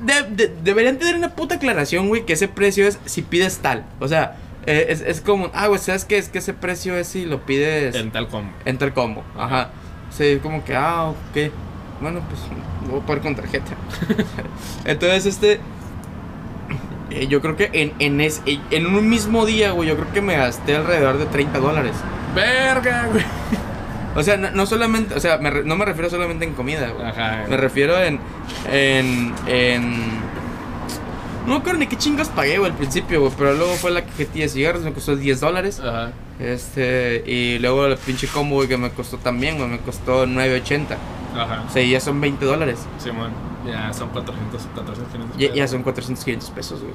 de- 0.00 0.22
de- 0.30 0.54
deberían 0.64 0.98
tener 0.98 1.14
una 1.16 1.34
puta 1.36 1.56
aclaración, 1.56 2.08
güey, 2.08 2.26
que 2.26 2.32
ese 2.32 2.48
precio 2.48 2.86
es 2.88 2.98
si 3.04 3.22
pides 3.22 3.58
tal. 3.58 3.84
O 4.00 4.08
sea, 4.08 4.36
eh, 4.66 4.86
es, 4.88 5.00
es 5.00 5.20
como, 5.20 5.50
ah, 5.54 5.68
güey, 5.68 5.78
¿sabes 5.78 6.04
qué? 6.04 6.18
Es 6.18 6.28
que 6.28 6.38
ese 6.38 6.52
precio 6.52 6.96
es 6.96 7.06
si 7.06 7.24
lo 7.24 7.46
pides 7.46 7.94
En 7.94 8.10
tal 8.10 8.26
combo. 8.26 8.50
entre 8.64 8.88
el 8.88 8.94
combo. 8.94 9.22
Ajá. 9.38 9.70
Sí, 10.10 10.38
como 10.42 10.64
que, 10.64 10.74
ah, 10.74 11.10
ok. 11.10 11.52
Bueno, 12.00 12.20
pues 12.28 12.40
voy 12.90 13.00
a 13.00 13.06
pagar 13.06 13.22
con 13.22 13.34
tarjeta. 13.36 13.72
Entonces, 14.84 15.26
este. 15.26 15.60
eh, 17.10 17.26
yo 17.28 17.40
creo 17.40 17.56
que 17.56 17.70
en, 17.72 17.92
en, 17.98 18.20
es- 18.20 18.42
en 18.46 18.86
un 18.86 19.08
mismo 19.08 19.46
día, 19.46 19.70
güey, 19.72 19.88
yo 19.88 19.96
creo 19.96 20.12
que 20.12 20.20
me 20.22 20.36
gasté 20.36 20.76
alrededor 20.76 21.18
de 21.18 21.26
30 21.26 21.58
dólares. 21.58 21.92
Verga, 22.34 23.08
güey. 23.10 23.24
O 24.14 24.22
sea, 24.22 24.36
no, 24.36 24.50
no 24.50 24.66
solamente, 24.66 25.14
o 25.14 25.20
sea, 25.20 25.38
me 25.38 25.50
no 25.62 25.76
me 25.76 25.84
refiero 25.84 26.08
solamente 26.08 26.44
en 26.46 26.54
comida, 26.54 26.88
güey. 26.90 27.06
Ajá. 27.06 27.44
Me 27.48 27.56
refiero 27.56 27.98
en. 28.02 28.18
En. 28.72 29.34
en 29.46 30.25
no 31.46 31.52
me 31.54 31.56
acuerdo 31.58 31.78
ni 31.80 31.86
qué 31.86 31.96
chingas 31.96 32.28
pagué, 32.28 32.58
güey, 32.58 32.70
al 32.70 32.76
principio, 32.76 33.20
güey. 33.20 33.32
Pero 33.38 33.54
luego 33.54 33.72
fue 33.74 33.90
la 33.90 34.04
cajetilla 34.04 34.44
de 34.44 34.48
cigarros, 34.50 34.82
me 34.82 34.92
costó 34.92 35.16
10 35.16 35.40
dólares. 35.40 35.80
Ajá. 35.80 36.12
Este. 36.38 37.22
Y 37.26 37.58
luego 37.58 37.86
el 37.86 37.96
pinche 37.96 38.26
combo, 38.28 38.56
güey, 38.56 38.68
que 38.68 38.76
me 38.76 38.90
costó 38.90 39.16
también, 39.18 39.56
güey, 39.58 39.68
me 39.68 39.78
costó 39.78 40.26
9.80. 40.26 40.96
Ajá. 41.36 41.64
O 41.68 41.72
sea, 41.72 41.82
ya 41.84 42.00
son 42.00 42.20
20 42.20 42.44
dólares. 42.44 42.80
Simón. 42.98 43.30
Ya 43.66 43.92
son 43.92 44.08
400, 44.10 44.62
400, 44.74 45.12
500. 45.12 45.38
Ya, 45.38 45.52
ya 45.54 45.68
son 45.68 45.82
400, 45.82 46.24
500 46.24 46.50
pesos, 46.50 46.80
güey. 46.80 46.92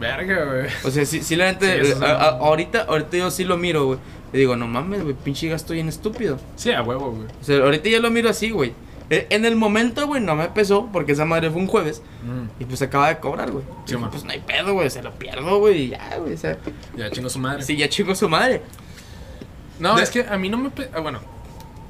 Verga, 0.00 0.44
güey. 0.44 0.66
O 0.84 0.90
sea, 0.90 1.04
sí, 1.06 1.22
sí 1.22 1.36
la 1.36 1.44
Sí, 1.50 1.56
gente. 1.58 1.80
es 1.88 2.00
a- 2.02 2.06
a- 2.16 2.28
ahorita, 2.38 2.82
ahorita 2.88 3.16
yo 3.16 3.30
sí 3.30 3.44
lo 3.44 3.56
miro, 3.56 3.86
güey. 3.86 3.98
Y 4.32 4.38
digo, 4.38 4.56
no 4.56 4.66
mames, 4.66 5.02
güey, 5.02 5.14
pinche 5.14 5.48
gasto 5.48 5.72
bien 5.72 5.88
estúpido. 5.88 6.38
Sí, 6.56 6.70
a 6.72 6.82
huevo, 6.82 7.12
güey. 7.12 7.26
O 7.40 7.44
sea, 7.44 7.58
ahorita 7.58 7.88
ya 7.88 8.00
lo 8.00 8.10
miro 8.10 8.28
así, 8.28 8.50
güey. 8.50 8.72
Eh, 9.08 9.26
En 9.30 9.44
el 9.44 9.54
momento, 9.56 10.06
güey, 10.06 10.20
no 10.20 10.34
me 10.34 10.48
pesó 10.48 10.88
porque 10.92 11.12
esa 11.12 11.24
madre 11.24 11.50
fue 11.50 11.60
un 11.60 11.66
jueves. 11.68 12.02
Mm. 12.24 12.62
Y 12.62 12.64
pues 12.64 12.82
acaba 12.82 13.08
de 13.08 13.18
cobrar, 13.18 13.50
güey. 13.52 13.64
Sí, 13.84 13.94
pues 13.96 14.24
no 14.24 14.30
hay 14.32 14.40
pedo, 14.40 14.74
güey, 14.74 14.90
se 14.90 15.02
lo 15.02 15.12
pierdo, 15.12 15.58
güey, 15.60 15.82
y 15.82 15.88
ya, 15.90 16.16
güey. 16.18 16.34
O 16.34 16.36
sea, 16.38 16.58
Ya 16.96 17.10
chingo 17.10 17.28
su 17.30 17.38
madre. 17.38 17.62
sí, 17.62 17.76
ya 17.76 17.88
chingo 17.88 18.14
su 18.14 18.28
madre. 18.28 18.62
No, 19.78 19.94
De- 19.96 20.02
es 20.02 20.10
que 20.10 20.26
a 20.26 20.36
mí 20.38 20.48
no 20.48 20.56
me 20.58 20.70
pe- 20.70 20.90
ah, 20.94 21.00
Bueno, 21.00 21.20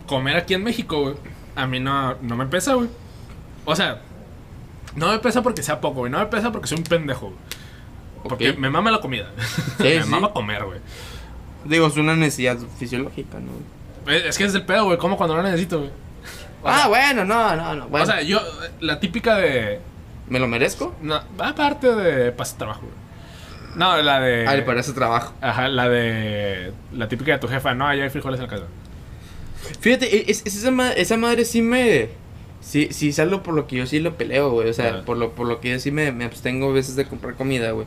comer 0.07 0.37
aquí 0.37 0.55
en 0.55 0.63
México, 0.65 1.01
güey. 1.03 1.15
A 1.55 1.67
mí 1.67 1.81
no, 1.81 2.17
no 2.21 2.37
me 2.37 2.47
pesa, 2.47 2.75
güey. 2.75 2.89
O 3.65 3.75
sea, 3.75 4.03
no 4.95 5.09
me 5.11 5.19
pesa 5.21 5.43
porque 5.43 5.63
sea 5.63 5.81
poco, 5.81 6.01
güey. 6.01 6.13
No 6.13 6.19
me 6.19 6.27
pesa 6.27 6.53
porque 6.53 6.67
soy 6.69 6.79
un 6.79 6.85
pendejo, 6.85 7.27
güey. 7.27 7.39
Porque 8.29 8.53
me 8.55 8.69
mama 8.71 8.91
la 8.91 9.01
comida. 9.01 9.31
Sí, 9.79 9.85
me 9.85 10.03
sí. 10.03 10.09
mama 10.11 10.33
comer, 10.33 10.65
güey. 10.65 10.81
Digo, 11.65 11.87
es 11.87 11.97
una 11.97 12.15
necesidad 12.15 12.59
fisiológica, 12.79 13.39
¿no? 13.41 14.13
Es 14.13 14.37
que 14.37 14.45
es 14.45 14.55
el 14.55 14.65
pedo, 14.67 14.85
güey. 14.85 14.99
Como 14.99 15.17
cuando 15.17 15.35
lo 15.37 15.43
necesito, 15.43 15.79
güey. 15.79 15.91
O 16.63 16.69
ah, 16.69 16.79
sea, 16.79 16.89
bueno, 16.89 17.25
no, 17.25 17.55
no, 17.57 17.75
no. 17.75 17.89
Bueno, 17.89 18.05
O 18.05 18.07
sea, 18.07 18.23
yo, 18.23 18.41
la 18.81 18.99
típica 19.01 19.37
de. 19.37 19.81
¿me 20.29 20.39
lo 20.41 20.49
merezco? 20.49 20.95
No, 21.03 21.21
aparte 21.39 21.95
de 21.95 22.33
pase 22.33 22.57
trabajo. 22.57 22.83
No, 23.77 23.97
la 24.03 24.21
de. 24.21 24.47
Ah, 24.47 24.65
para 24.65 24.81
ese 24.81 24.93
trabajo. 24.93 25.35
Ajá, 25.41 25.69
la 25.69 25.89
de. 25.89 26.73
La 26.93 27.09
típica 27.09 27.33
de 27.33 27.39
tu 27.39 27.49
jefa. 27.49 27.75
No, 27.75 27.93
ya 27.95 28.05
hay 28.05 28.11
frijoles 28.11 28.41
en 28.41 28.47
la 28.47 28.51
casa. 28.51 28.65
Fíjate, 29.81 30.17
e- 30.17 30.31
es, 30.31 30.43
es 30.47 30.57
esa, 30.57 30.71
ma- 30.71 30.93
esa 30.93 31.17
madre 31.17 31.45
sí 31.45 31.63
me. 31.63 32.09
Sí, 32.61 32.89
sí 32.91 33.11
es 33.11 33.19
algo 33.21 33.43
por 33.43 33.55
lo 33.55 33.67
que 33.67 33.77
yo 33.77 33.87
sí 33.87 34.01
lo 34.01 34.17
peleo, 34.17 34.51
güey. 34.51 34.69
O 34.71 34.73
sea, 34.73 34.89
Ajá. 34.89 35.03
por 35.05 35.17
lo, 35.19 35.33
por 35.33 35.47
lo 35.47 35.61
que 35.61 35.71
yo 35.71 35.79
sí 35.79 35.91
me, 35.91 36.11
me 36.11 36.25
abstengo 36.25 36.71
a 36.71 36.73
veces 36.73 36.97
de 36.97 37.05
comprar 37.07 37.35
comida, 37.35 37.71
güey. 37.73 37.87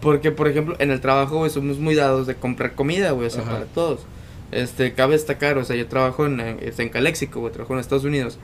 Porque, 0.00 0.30
por 0.30 0.46
ejemplo, 0.46 0.76
en 0.78 0.90
el 0.90 1.00
trabajo, 1.00 1.38
güey, 1.38 1.50
somos 1.50 1.78
muy 1.78 1.94
dados 1.94 2.26
de 2.26 2.36
comprar 2.36 2.74
comida, 2.74 3.10
güey. 3.12 3.26
O 3.26 3.30
sea, 3.30 3.42
Ajá. 3.42 3.52
para 3.52 3.64
todos. 3.64 4.06
Este, 4.52 4.92
cabe 4.94 5.14
destacar, 5.14 5.58
o 5.58 5.64
sea, 5.64 5.76
yo 5.76 5.86
trabajo 5.88 6.24
en, 6.26 6.40
en, 6.40 6.58
en 6.76 6.88
Caléxico, 6.88 7.40
güey. 7.40 7.52
Trabajo 7.52 7.74
en 7.74 7.80
Estados 7.80 8.04
Unidos. 8.04 8.38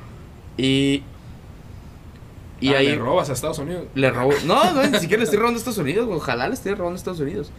Y. 0.56 1.02
Y 2.60 2.74
Ah, 2.74 2.78
ahí. 2.78 2.86
le 2.88 2.96
robas 2.96 3.28
a 3.30 3.32
Estados 3.32 3.58
Unidos. 3.58 3.84
Le 3.94 4.10
robo. 4.10 4.32
No, 4.46 4.72
no, 4.72 4.82
ni 4.86 4.98
siquiera 4.98 5.18
le 5.18 5.24
estoy 5.24 5.38
robando 5.38 5.56
a 5.56 5.60
Estados 5.60 5.78
Unidos, 5.78 6.06
güey. 6.06 6.18
Ojalá 6.18 6.48
le 6.48 6.54
estoy 6.54 6.72
robando 6.74 6.96
a 6.96 6.98
Estados 6.98 7.20
Unidos. 7.20 7.50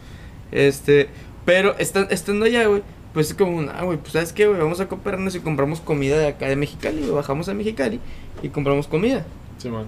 Este. 0.52 1.10
Pero 1.46 1.76
esta- 1.78 2.04
estando 2.10 2.46
allá, 2.46 2.68
güey. 2.68 2.84
Pues 3.14 3.30
es 3.30 3.36
como, 3.36 3.62
ah, 3.70 3.84
güey, 3.84 3.98
pues 3.98 4.14
sabes 4.14 4.34
qué, 4.34 4.48
güey. 4.48 4.60
Vamos 4.60 4.80
a 4.80 4.88
comprarnos 4.88 5.36
y 5.36 5.40
compramos 5.40 5.82
comida 5.82 6.18
de 6.18 6.28
acá 6.28 6.48
de 6.48 6.56
Mexicali, 6.56 7.00
güey. 7.02 7.12
Bajamos 7.12 7.48
a 7.50 7.54
Mexicali 7.54 8.00
y 8.42 8.50
compramos 8.50 8.88
comida. 8.88 9.26
Sí, 9.58 9.70
man. 9.70 9.88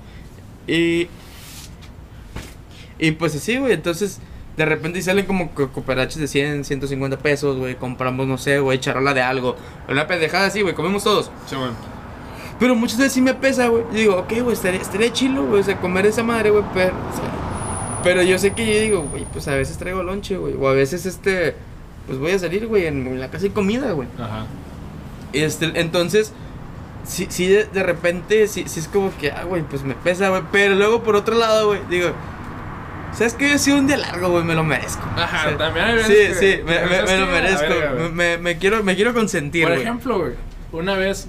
Y. 0.68 1.08
Y 3.00 3.12
pues 3.12 3.36
así, 3.36 3.58
güey. 3.58 3.74
Entonces, 3.74 4.20
de 4.58 4.66
repente 4.66 5.02
salen 5.02 5.26
como 5.26 5.52
co- 5.52 5.70
cooperaches 5.70 6.18
de 6.18 6.28
100, 6.28 6.64
150 6.66 7.18
pesos, 7.18 7.58
güey. 7.58 7.76
Compramos, 7.76 8.26
no 8.28 8.38
sé, 8.38 8.60
güey, 8.60 8.80
charola 8.80 9.14
de 9.14 9.22
algo. 9.22 9.56
Una 9.90 10.08
pendejada 10.08 10.48
así, 10.48 10.62
güey. 10.62 10.74
Comemos 10.76 11.04
todos. 11.04 11.30
Sí, 11.48 11.56
man. 11.56 11.72
Pero 12.60 12.74
muchas 12.76 12.98
veces 12.98 13.14
sí 13.14 13.22
me 13.22 13.34
pesa, 13.34 13.68
güey. 13.68 13.84
Yo 13.92 13.98
digo, 13.98 14.16
ok, 14.18 14.32
güey, 14.42 14.54
estaría, 14.54 14.80
estaría 14.80 15.12
chilo, 15.12 15.46
güey, 15.46 15.60
o 15.60 15.64
sea, 15.64 15.80
comer 15.82 16.06
esa 16.06 16.24
madre, 16.24 16.52
güey, 16.52 16.64
pero... 16.74 16.90
o 16.90 17.16
sea, 17.16 17.32
pero 18.04 18.22
yo 18.22 18.38
sé 18.40 18.54
que 18.54 18.66
yo 18.66 18.80
digo, 18.82 19.02
güey, 19.12 19.26
pues 19.34 19.48
a 19.48 19.56
veces 19.56 19.78
traigo 19.78 20.04
lonche, 20.04 20.38
güey. 20.38 20.54
O 20.60 20.68
a 20.70 20.74
veces, 20.74 21.06
este, 21.06 21.56
pues 22.08 22.18
voy 22.20 22.32
a 22.32 22.40
salir, 22.40 22.68
güey, 22.68 22.86
en, 22.86 23.06
en 23.08 23.20
la 23.20 23.30
casa 23.30 23.46
hay 23.46 23.50
comida, 23.50 23.92
güey. 23.92 24.08
Ajá. 24.20 24.46
Este, 25.34 25.72
entonces, 25.82 26.32
sí, 27.04 27.26
sí, 27.30 27.48
de, 27.48 27.66
de 27.66 27.84
repente, 27.84 28.48
sí, 28.48 28.64
sí 28.68 28.80
es 28.80 28.88
como 28.88 29.12
que, 29.18 29.32
ah, 29.32 29.44
güey, 29.44 29.64
pues 29.64 29.84
me 29.84 29.96
pesa, 29.96 30.30
güey. 30.30 30.44
Pero 30.52 30.76
luego, 30.76 31.04
por 31.04 31.16
otro 31.16 31.36
lado, 31.36 31.68
güey, 31.68 31.80
digo, 31.90 32.10
¿sabes 33.16 33.34
qué? 33.34 33.50
Yo 33.50 33.56
he 33.56 33.60
sido 33.60 33.78
un 33.78 33.88
día 33.88 33.98
largo, 33.98 34.30
güey, 34.30 34.44
me 34.44 34.54
lo 34.56 34.64
merezco. 34.64 35.04
Ajá, 35.16 35.46
O 35.46 35.50
sea, 35.50 35.58
también 35.58 35.86
hay 35.86 36.04
Sí, 36.04 36.12
veces 36.14 36.38
que- 36.40 36.58
sí, 36.58 36.64
me, 36.64 36.80
me- 36.82 36.96
¿sabes 36.96 37.12
me 37.12 37.18
lo 37.20 37.26
merezco. 37.28 37.74
Me, 37.98 38.10
me- 38.10 38.38
me 38.38 38.58
quiero, 38.58 38.84
me 38.84 38.96
quiero 38.96 39.14
consentir, 39.14 39.64
Por 39.68 39.78
ejemplo, 39.78 40.20
güey, 40.20 40.34
una 40.72 40.96
vez, 40.96 41.28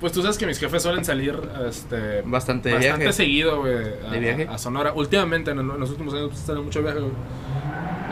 pues 0.00 0.12
tú 0.12 0.22
sabes 0.22 0.36
que 0.38 0.46
mis 0.46 0.58
jefes 0.58 0.82
suelen 0.82 1.04
salir, 1.04 1.38
este, 1.68 2.22
Bastante 2.22 2.70
de 2.70 2.74
bastante 2.76 2.98
viaje. 3.04 3.12
seguido, 3.12 3.60
güey, 3.60 3.74
a, 4.06 4.10
¿De 4.10 4.18
viaje? 4.18 4.48
a 4.50 4.58
Sonora. 4.58 4.92
Últimamente, 4.94 5.50
en, 5.52 5.66
los 5.66 5.90
últimos 5.90 6.14
años, 6.14 6.28
pues 6.30 6.40
salido 6.40 6.64
mucho 6.64 6.82
viaje, 6.82 6.98
güey, 7.00 7.12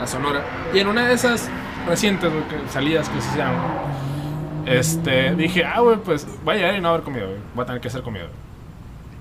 a 0.01 0.07
Sonora. 0.07 0.45
Y 0.73 0.79
en 0.79 0.87
una 0.89 1.09
de 1.09 1.15
esas 1.15 1.49
recientes, 1.89 2.31
güey, 2.31 2.45
que- 2.49 2.71
salidas 2.73 3.09
que 3.09 3.21
se 3.21 3.37
güey, 3.37 4.79
este, 4.79 5.35
dije, 5.35 5.65
ah, 5.65 5.81
güey, 5.81 5.97
pues 5.97 6.27
voy 6.45 6.55
a 6.55 6.59
llegar 6.59 6.75
y 6.77 6.81
no 6.81 6.91
haber 6.91 7.03
comido, 7.03 7.27
güey, 7.27 7.39
voy 7.55 7.63
a 7.63 7.67
tener 7.67 7.81
que 7.81 7.89
hacer 7.89 8.03
comida, 8.03 8.25
güey. 8.25 8.50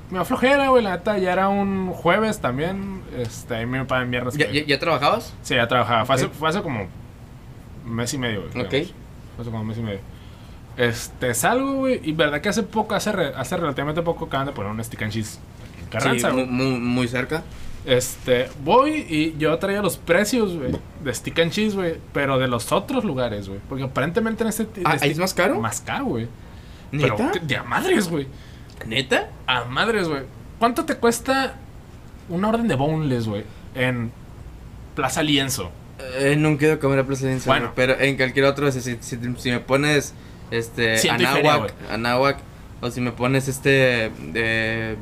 Me 0.10 0.20
aflojera, 0.20 0.70
güey, 0.70 0.84
la 0.84 0.91
neta, 0.97 1.18
ya 1.20 1.34
era 1.34 1.49
un 1.49 1.91
jueves 1.91 2.39
también, 2.39 3.01
este, 3.18 3.55
ahí 3.55 3.66
me 3.68 3.86
pagan 3.86 4.10
viernes. 4.10 4.36
¿Ya, 4.36 4.49
que- 4.49 4.66
ya, 4.66 4.80
trabajabas? 4.80 5.34
Sí, 5.43 5.53
ya 5.55 5.68
trabajaba. 5.68 6.05
Fue, 6.05 6.16
hace, 6.16 6.26
Ok. 6.26 6.34
fue 6.34 6.49
hace 6.49 6.62
como 6.64 6.88
un 7.86 7.93
mes 7.95 8.12
y 8.14 8.18
medio, 8.18 8.41
güey. 8.51 8.66
Ok. 8.66 8.72
digamos. 8.72 8.93
Fue 9.36 9.41
hace 9.43 9.51
como 9.51 9.62
un 9.62 9.68
mes 9.68 9.78
y 9.78 9.82
medio. 9.82 9.99
Este, 10.78 11.34
salgo, 11.34 11.74
güey, 11.74 11.99
y 12.03 12.14
verdad 12.14 12.41
que 12.41 12.49
hace 12.49 12.64
poco, 12.64 12.95
hace, 12.95 13.12
re- 13.12 13.34
hace 13.36 13.57
relativamente 13.57 14.01
poco 14.01 14.26
acaban 14.26 14.47
de 14.47 14.53
poner 14.53 14.72
un 14.72 14.84
stick 14.84 15.01
and 15.03 15.12
cheese 15.12 15.39
en 15.82 15.88
Carranza, 15.89 16.30
sí, 16.30 16.36
muy, 16.36 16.45
muy, 16.45 16.80
muy 16.80 17.07
cerca. 17.07 17.43
Este, 17.86 18.49
voy 18.64 19.05
y 19.10 19.36
yo 19.38 19.57
traía 19.60 19.82
los 19.82 19.97
precios, 19.97 20.55
güey, 20.57 20.72
de 21.03 21.14
stick 21.14 21.38
and 21.39 21.51
cheese, 21.51 21.76
güey, 21.76 21.97
pero 22.14 22.38
de 22.39 22.47
los 22.47 22.72
otros 22.72 23.03
lugares, 23.03 23.47
güey. 23.47 23.60
Porque 23.70 23.84
aparentemente 23.84 24.43
en 24.43 24.49
este... 24.49 24.68
Ah, 24.86 24.97
¿ahí 25.01 25.12
es 25.12 25.20
más 25.20 25.34
caro? 25.34 25.60
Más 25.60 25.82
caro, 25.82 26.05
güey. 26.05 26.28
¿Neta? 26.91 27.16
Pero 27.32 27.45
de 27.45 27.57
a 27.57 27.64
madres, 27.64 28.10
güey. 28.10 28.28
¿Neta? 28.86 29.30
A 29.48 29.66
madres, 29.66 30.08
güey. 30.08 30.24
¿Cuánto 30.58 30.86
te 30.86 30.96
cuesta 30.96 31.56
una 32.28 32.50
orden 32.50 32.68
de 32.68 32.76
boneless, 32.76 33.28
güey, 33.28 33.44
en 33.76 34.12
Plaza 34.96 35.24
Lienzo? 35.24 35.72
Eh, 36.20 36.36
nunca 36.38 36.64
he 36.66 36.68
ido 36.70 36.76
a 36.76 36.80
comer 36.80 37.00
a 37.00 37.04
Plaza 37.06 37.30
Ensueño, 37.32 37.60
Bueno. 37.60 37.74
pero 37.76 38.00
en 38.00 38.16
cualquier 38.18 38.46
otro, 38.46 38.72
si, 38.72 38.82
si, 38.82 38.98
si- 39.02 39.18
si 39.38 39.52
me 39.52 39.60
pones 39.60 40.14
este 40.52 40.98
feria, 40.98 41.14
Anáhuac, 41.36 41.74
Anáhuac, 41.92 42.38
o 42.82 42.90
si 42.90 43.02
me 43.02 43.12
pones 43.12 43.48
este 43.48 44.12
de 44.32 44.96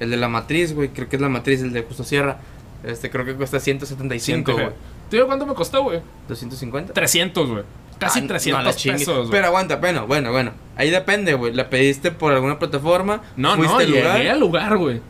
el 0.00 0.10
de 0.10 0.16
la 0.16 0.28
matriz, 0.28 0.74
güey, 0.74 0.88
creo 0.90 1.08
que 1.08 1.16
es 1.16 1.22
la 1.22 1.28
matriz, 1.28 1.60
el 1.62 1.72
de 1.72 1.82
Justo 1.82 2.04
Sierra, 2.04 2.38
este 2.84 3.10
creo 3.10 3.24
que 3.24 3.34
cuesta 3.34 3.58
175, 3.60 4.52
güey. 4.52 4.68
¿Te 5.10 5.16
digo 5.16 5.26
cuánto 5.26 5.46
me 5.46 5.54
costó, 5.54 5.82
güey? 5.82 6.00
250. 6.28 6.92
300, 6.92 7.48
güey. 7.50 7.64
Casi 7.98 8.18
Ah, 8.20 8.22
no 8.22 8.28
300 8.28 8.64
la 8.64 8.72
chingue. 8.74 8.98
pesos. 8.98 9.28
Pero 9.30 9.46
aguanta, 9.48 9.76
bueno, 9.76 10.06
bueno, 10.06 10.30
bueno. 10.30 10.52
Ahí 10.76 10.90
depende, 10.90 11.34
güey. 11.34 11.52
¿La 11.52 11.68
pediste 11.68 12.10
por 12.12 12.32
alguna 12.32 12.58
plataforma? 12.58 13.22
No, 13.36 13.56
¿Fuiste 13.56 13.72
no, 13.74 13.78
al 13.80 13.90
lugar? 13.90 14.16
llegué 14.18 14.30
al 14.30 14.40
lugar, 14.40 14.76
güey. 14.76 15.00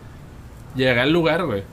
Llegué 0.74 1.00
al 1.00 1.12
lugar, 1.12 1.44
güey. 1.44 1.64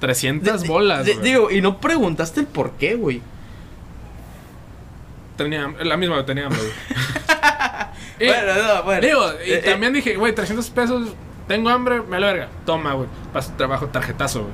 300 0.00 0.62
De- 0.62 0.68
bolas, 0.68 1.04
de- 1.04 1.14
güey. 1.14 1.24
Digo, 1.24 1.50
y 1.50 1.60
no 1.60 1.78
preguntaste 1.80 2.40
el 2.40 2.46
por 2.46 2.72
qué, 2.72 2.94
güey. 2.94 3.20
Tenía, 5.36 5.68
la 5.82 5.96
misma 5.96 6.24
tenía 6.24 6.46
hambre, 6.46 6.60
güey. 6.60 6.72
Bueno, 8.18 8.52
no, 8.54 8.82
bueno. 8.82 9.00
Digo, 9.00 9.22
y 9.46 9.50
Eh, 9.52 9.58
eh, 9.58 9.70
también 9.70 9.92
dije, 9.92 10.16
güey, 10.16 10.34
300 10.34 10.68
pesos, 10.70 11.10
tengo 11.46 11.68
hambre, 11.68 12.02
me 12.02 12.18
la 12.18 12.26
verga. 12.26 12.48
Toma, 12.66 12.94
güey. 12.94 13.08
Paso 13.32 13.52
trabajo 13.56 13.86
tarjetazo, 13.86 14.40
güey. 14.42 14.52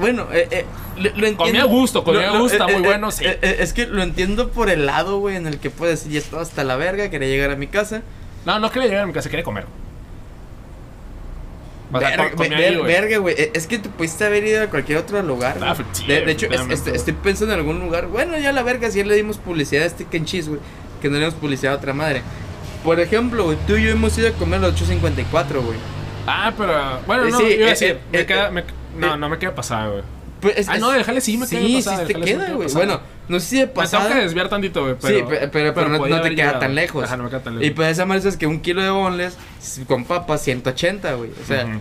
Bueno, 0.00 0.26
eh, 0.32 0.48
eh, 0.50 0.64
lo, 0.96 1.02
lo 1.02 1.08
entiendo. 1.26 1.36
Comí 1.44 1.58
a 1.58 1.64
gusto, 1.64 2.04
comí 2.04 2.18
a 2.22 2.38
gusto, 2.38 2.64
muy 2.68 2.82
bueno, 2.82 3.10
sí. 3.10 3.24
eh, 3.24 3.38
eh, 3.42 3.56
es 3.60 3.72
que 3.72 3.86
lo 3.86 4.02
entiendo 4.02 4.50
por 4.50 4.70
el 4.70 4.86
lado, 4.86 5.18
güey, 5.18 5.36
en 5.36 5.46
el 5.46 5.58
que 5.58 5.70
puedes 5.70 6.00
decir, 6.00 6.12
ya 6.12 6.18
estaba 6.18 6.42
hasta 6.42 6.64
la 6.64 6.76
verga, 6.76 7.10
quería 7.10 7.28
llegar 7.28 7.50
a 7.50 7.56
mi 7.56 7.66
casa. 7.66 8.02
No, 8.44 8.58
no 8.58 8.70
quería 8.70 8.88
llegar 8.88 9.04
a 9.04 9.06
mi 9.06 9.12
casa, 9.12 9.28
quería 9.30 9.44
comer. 9.44 9.64
O 11.92 11.98
sea, 11.98 12.10
Verga, 12.10 12.30
ver- 12.36 12.54
ahí, 12.54 12.76
güey. 12.76 12.86
verga, 12.92 13.16
güey. 13.18 13.34
eh, 13.38 13.50
Es 13.54 13.66
que 13.66 13.78
te 13.78 13.88
pudiste 13.88 14.22
haber 14.26 14.44
ido 14.44 14.62
a 14.62 14.66
cualquier 14.66 14.98
otro 14.98 15.22
lugar. 15.22 15.56
Ah, 15.62 15.74
sí, 15.92 16.06
de, 16.06 16.20
de 16.20 16.32
hecho, 16.32 16.46
es- 16.50 16.60
este- 16.70 16.94
estoy 16.94 17.14
pensando 17.14 17.54
en 17.54 17.60
algún 17.60 17.80
lugar. 17.80 18.08
Bueno, 18.08 18.38
ya 18.38 18.52
la 18.52 18.62
verga, 18.62 18.90
si 18.90 18.98
ya 18.98 19.04
le 19.06 19.14
dimos 19.14 19.38
publicidad 19.38 19.86
a 19.90 20.16
and 20.16 20.26
Cheese, 20.26 20.48
güey. 20.50 20.60
Que 21.00 21.08
no 21.08 21.14
le 21.14 21.20
dimos 21.20 21.34
publicidad 21.34 21.72
a 21.72 21.76
otra 21.76 21.94
madre. 21.94 22.20
Por 22.84 23.00
ejemplo, 23.00 23.44
güey, 23.44 23.56
tú 23.66 23.76
y 23.76 23.84
yo 23.84 23.90
hemos 23.90 24.16
ido 24.18 24.28
a 24.28 24.32
comer 24.32 24.58
a 24.58 24.62
los 24.68 24.72
854, 24.74 25.62
güey. 25.62 25.78
Ah, 26.26 26.52
pero 26.56 27.00
bueno, 27.06 27.24
Eh, 27.26 27.30
no, 27.30 27.38
sí, 27.38 27.44
iba 27.54 27.64
a 27.64 27.68
eh, 27.68 27.70
decir, 27.70 27.88
eh, 27.92 27.98
me 28.12 28.20
eh, 28.20 28.26
queda, 28.26 28.48
eh, 28.48 28.50
me- 28.50 28.64
no, 28.98 29.14
eh, 29.14 29.18
no 29.18 29.28
me 29.28 29.38
queda 29.38 29.54
pasada, 29.54 29.88
güey. 29.88 30.02
Pues 30.40 30.56
es- 30.56 30.68
Ah, 30.68 30.78
no, 30.78 30.90
del 30.90 31.02
jale 31.02 31.20
sí 31.20 31.36
me 31.36 31.48
queda 31.48 31.60
Sí, 31.60 31.74
pasada, 31.76 31.96
sí 31.98 32.06
te 32.06 32.12
sí 32.14 32.18
me 32.20 32.24
queda, 32.26 32.44
queda 32.44 32.54
güey. 32.54 32.68
pasada. 32.68 32.84
Bueno, 32.86 33.00
no 33.28 33.40
sé 33.40 33.46
si 33.46 33.56
de 33.56 33.62
Me 33.62 33.66
tengo 33.68 33.80
pasada. 33.80 34.08
que 34.14 34.20
desviar 34.20 34.48
tantito, 34.48 34.82
güey, 34.82 34.94
pero... 35.00 35.18
sí, 35.18 35.24
pe- 35.28 35.48
pero, 35.48 35.74
pero, 35.74 35.88
no, 35.88 35.98
no 35.98 36.04
te 36.20 36.30
queda 36.30 36.44
llegado. 36.46 36.58
tan 36.60 36.74
lejos. 36.76 37.04
Ajá, 37.04 37.16
no 37.16 37.24
me 37.24 37.30
queda 37.30 37.42
tan 37.42 37.54
Y 37.54 37.58
lejos. 37.58 37.74
pues 37.76 37.88
esa 37.90 38.06
madre 38.06 38.28
es 38.28 38.36
que 38.36 38.46
un 38.46 38.60
kilo 38.60 38.82
de 38.82 38.90
boneless 38.90 39.36
s- 39.60 39.84
con 39.86 40.04
papas 40.04 40.40
180, 40.42 41.14
güey. 41.14 41.30
O 41.42 41.46
sea, 41.46 41.64
Ujú. 41.64 41.80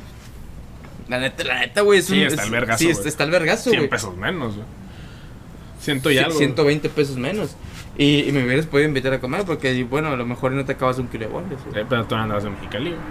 la 1.08 1.20
neta, 1.20 1.44
la 1.44 1.60
neta, 1.60 1.82
güey, 1.82 2.00
es 2.00 2.06
Sí, 2.08 2.14
un 2.20 2.28
está 2.28 2.42
es- 2.42 2.48
el 2.48 2.52
vergazo, 2.52 2.80
Sí, 2.80 2.90
está, 2.90 3.08
está 3.08 3.24
el 3.26 3.32
vergazo, 3.32 3.70
100 3.70 3.78
güey. 3.82 3.90
pesos 3.92 4.18
menos, 4.18 4.56
güey. 4.56 4.66
Ciento 5.80 6.10
y 6.10 6.14
Sí, 6.14 6.20
algo. 6.20 6.32
güey. 6.32 6.40
120 6.40 6.90
pesos 6.90 7.18
menos. 7.18 7.56
Y, 7.96 8.22
y 8.28 8.32
me 8.32 8.44
hubieras 8.44 8.66
podido 8.66 8.88
invitar 8.88 9.14
a 9.14 9.20
comer 9.20 9.44
porque, 9.46 9.84
bueno, 9.84 10.10
a 10.10 10.16
lo 10.16 10.26
mejor 10.26 10.52
no 10.52 10.66
te 10.66 10.72
acabas 10.74 10.98
un 10.98 11.08
kilo 11.08 11.28
de 11.28 11.32
boneless, 11.32 11.60
güey. 11.66 11.82
Eh, 11.82 11.86
pero 11.88 12.06
tú 12.06 12.16
no 12.16 12.24
andabas 12.24 12.44
en 12.46 12.54
Mexicali, 12.54 12.90
güey. 12.90 13.02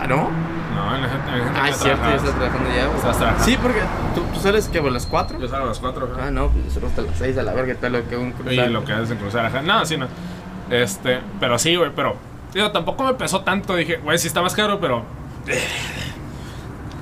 Ah, 0.00 0.06
¿no? 0.06 0.30
No, 0.74 0.96
en 0.96 1.04
ese, 1.04 1.14
en 1.14 1.40
ese 1.48 1.60
Ah, 1.60 1.68
es 1.68 1.76
cierto, 1.78 2.02
ya 2.08 2.14
estás 2.16 2.34
trabajando 2.34 2.68
ya, 2.74 2.86
güey. 2.86 3.00
Trabajando. 3.00 3.44
Sí, 3.44 3.58
porque 3.62 3.80
tú, 4.14 4.22
tú 4.34 4.40
sales 4.40 4.68
que 4.68 4.78
a 4.78 4.82
las 4.82 5.06
4. 5.06 5.38
Yo 5.40 5.48
salgo 5.48 5.64
a 5.66 5.68
las 5.68 5.78
4, 5.78 6.16
Ah, 6.20 6.30
no, 6.30 6.48
pues 6.48 6.72
solo 6.72 6.86
hasta 6.88 7.02
las 7.02 7.16
6 7.16 7.38
a 7.38 7.42
la 7.42 7.52
verga, 7.52 7.74
tal 7.80 7.92
lo 7.92 8.08
que 8.08 8.16
un 8.16 8.34
Y 8.50 8.56
lo 8.56 8.84
que 8.84 8.92
haces 8.92 9.10
en 9.12 9.18
cruzar, 9.18 9.46
ajá. 9.46 9.62
No, 9.62 9.84
sí, 9.86 9.96
no. 9.96 10.06
Este, 10.70 11.20
pero 11.40 11.58
sí, 11.58 11.76
güey, 11.76 11.90
pero. 11.94 12.16
Digo, 12.52 12.70
tampoco 12.70 13.04
me 13.04 13.14
pesó 13.14 13.40
tanto. 13.42 13.74
Dije, 13.76 13.96
güey, 13.96 14.16
sí 14.18 14.26
está 14.28 14.40
más 14.42 14.54
caro, 14.54 14.80
pero. 14.80 15.04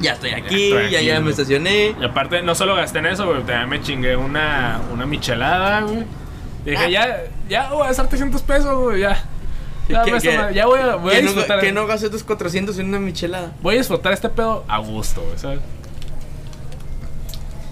Ya 0.01 0.15
estoy 0.15 0.31
aquí, 0.31 0.73
estoy 0.73 0.91
ya, 0.91 0.99
aquí, 0.99 1.07
ya 1.07 1.21
me 1.21 1.31
estacioné. 1.31 1.95
Y 2.01 2.05
aparte, 2.05 2.43
no 2.43 2.55
solo 2.57 2.75
gasté 2.75 2.99
en 2.99 3.07
eso, 3.07 3.25
güey, 3.27 3.39
también 3.43 3.69
me 3.69 3.81
chingué 3.81 4.17
una, 4.17 4.81
una 4.93 5.07
michelada, 5.07 5.83
güey. 5.83 6.05
Dije, 6.65 6.85
Ah. 6.85 6.89
ya, 6.89 7.17
ya 7.49 7.71
voy 7.71 7.85
a 7.85 7.89
gastar 7.89 8.09
300 8.09 8.43
pesos, 8.43 8.75
güey, 8.77 9.01
ya. 9.03 9.23
Ya, 9.89 10.03
¿Qué- 10.05 10.13
me 10.13 10.21
qué- 10.21 10.29
está 10.31 10.43
mal, 10.43 10.55
ya 10.55 10.67
voy 10.67 10.79
a, 10.81 10.95
voy 10.97 11.13
a 11.13 11.17
que, 11.17 11.23
no, 11.23 11.29
disfrutar. 11.31 11.61
que 11.61 11.73
no 11.73 11.87
gasté 11.87 12.09
tus 12.09 12.23
400 12.25 12.79
en 12.79 12.87
una 12.89 12.99
michelada. 13.01 13.53
Voy 13.63 13.75
a 13.75 13.79
disfrutar 13.79 14.13
este 14.13 14.29
pedo 14.29 14.65
a 14.69 14.79
gusto, 14.79 15.23
güey, 15.23 15.39
¿sabes? 15.39 15.61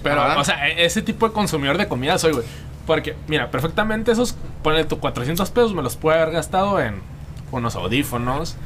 Pero, 0.02 0.22
Ajá. 0.22 0.38
o 0.40 0.44
sea, 0.44 0.68
e- 0.68 0.84
ese 0.84 1.02
tipo 1.02 1.26
de 1.28 1.34
consumidor 1.34 1.76
de 1.78 1.86
comida 1.88 2.18
soy, 2.18 2.32
güey. 2.32 2.44
Porque, 2.86 3.14
mira, 3.28 3.50
perfectamente 3.50 4.10
esos, 4.12 4.34
ponle 4.62 4.84
tu 4.84 4.98
400 4.98 5.50
pesos, 5.50 5.74
me 5.74 5.82
los 5.82 5.96
puede 5.96 6.18
haber 6.20 6.32
gastado 6.34 6.80
en 6.80 7.00
unos 7.52 7.76
audífonos, 7.76 8.56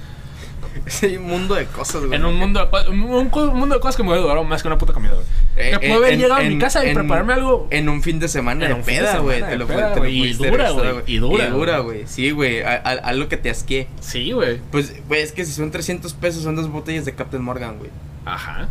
Sí, 0.87 1.17
un 1.17 1.25
mundo 1.27 1.55
de 1.55 1.67
cosas, 1.67 2.03
güey. 2.05 2.15
en 2.19 2.25
un 2.25 2.37
mundo, 2.37 2.61
de, 2.61 2.69
co- 2.71 2.91
un, 2.91 3.03
un 3.03 3.57
mundo 3.59 3.75
de 3.77 3.81
cosas 3.81 3.97
que 3.97 4.03
me 4.03 4.17
durado 4.17 4.45
más 4.45 4.63
que 4.63 4.69
una 4.69 4.77
puta 4.79 4.93
comida, 4.93 5.13
güey. 5.13 5.25
Eh, 5.57 5.71
que 5.79 5.87
eh, 5.87 5.89
puedo 5.89 5.95
haber 5.97 6.13
en- 6.15 6.19
llegado 6.21 6.41
a 6.41 6.45
mi 6.45 6.59
casa 6.59 6.85
y 6.85 6.89
en- 6.89 6.95
prepararme 6.95 7.33
algo. 7.33 7.69
En 7.71 7.89
un 7.89 8.03
fin 8.03 8.19
de 8.19 8.29
semana 8.29 8.67
En 8.67 8.77
de 8.79 8.83
peda, 8.83 9.19
güey. 9.19 9.41
Te 9.43 9.57
lo 9.57 9.67
peda, 9.67 9.91
te 9.91 9.97
lo 9.97 10.01
güey, 10.03 10.19
y 10.31 10.33
dura, 10.35 10.71
güey, 10.71 10.87
y 11.07 11.17
dura, 11.19 11.47
Y 11.47 11.51
dura, 11.51 11.79
güey. 11.79 11.99
güey. 11.99 12.09
Sí, 12.09 12.31
güey. 12.33 12.63
Algo 12.63 13.29
que 13.29 13.37
te 13.37 13.51
asqué. 13.51 13.87
Sí, 14.01 14.33
güey. 14.33 14.61
Pues, 14.71 14.95
güey, 15.09 15.23
es 15.23 15.33
que 15.33 15.45
si 15.45 15.53
son 15.53 15.71
300 15.71 16.13
pesos, 16.15 16.43
son 16.43 16.57
dos 16.57 16.69
botellas 16.71 17.05
de 17.05 17.15
Captain 17.15 17.43
Morgan, 17.43 17.79
güey. 17.79 17.91
Ajá. 18.25 18.69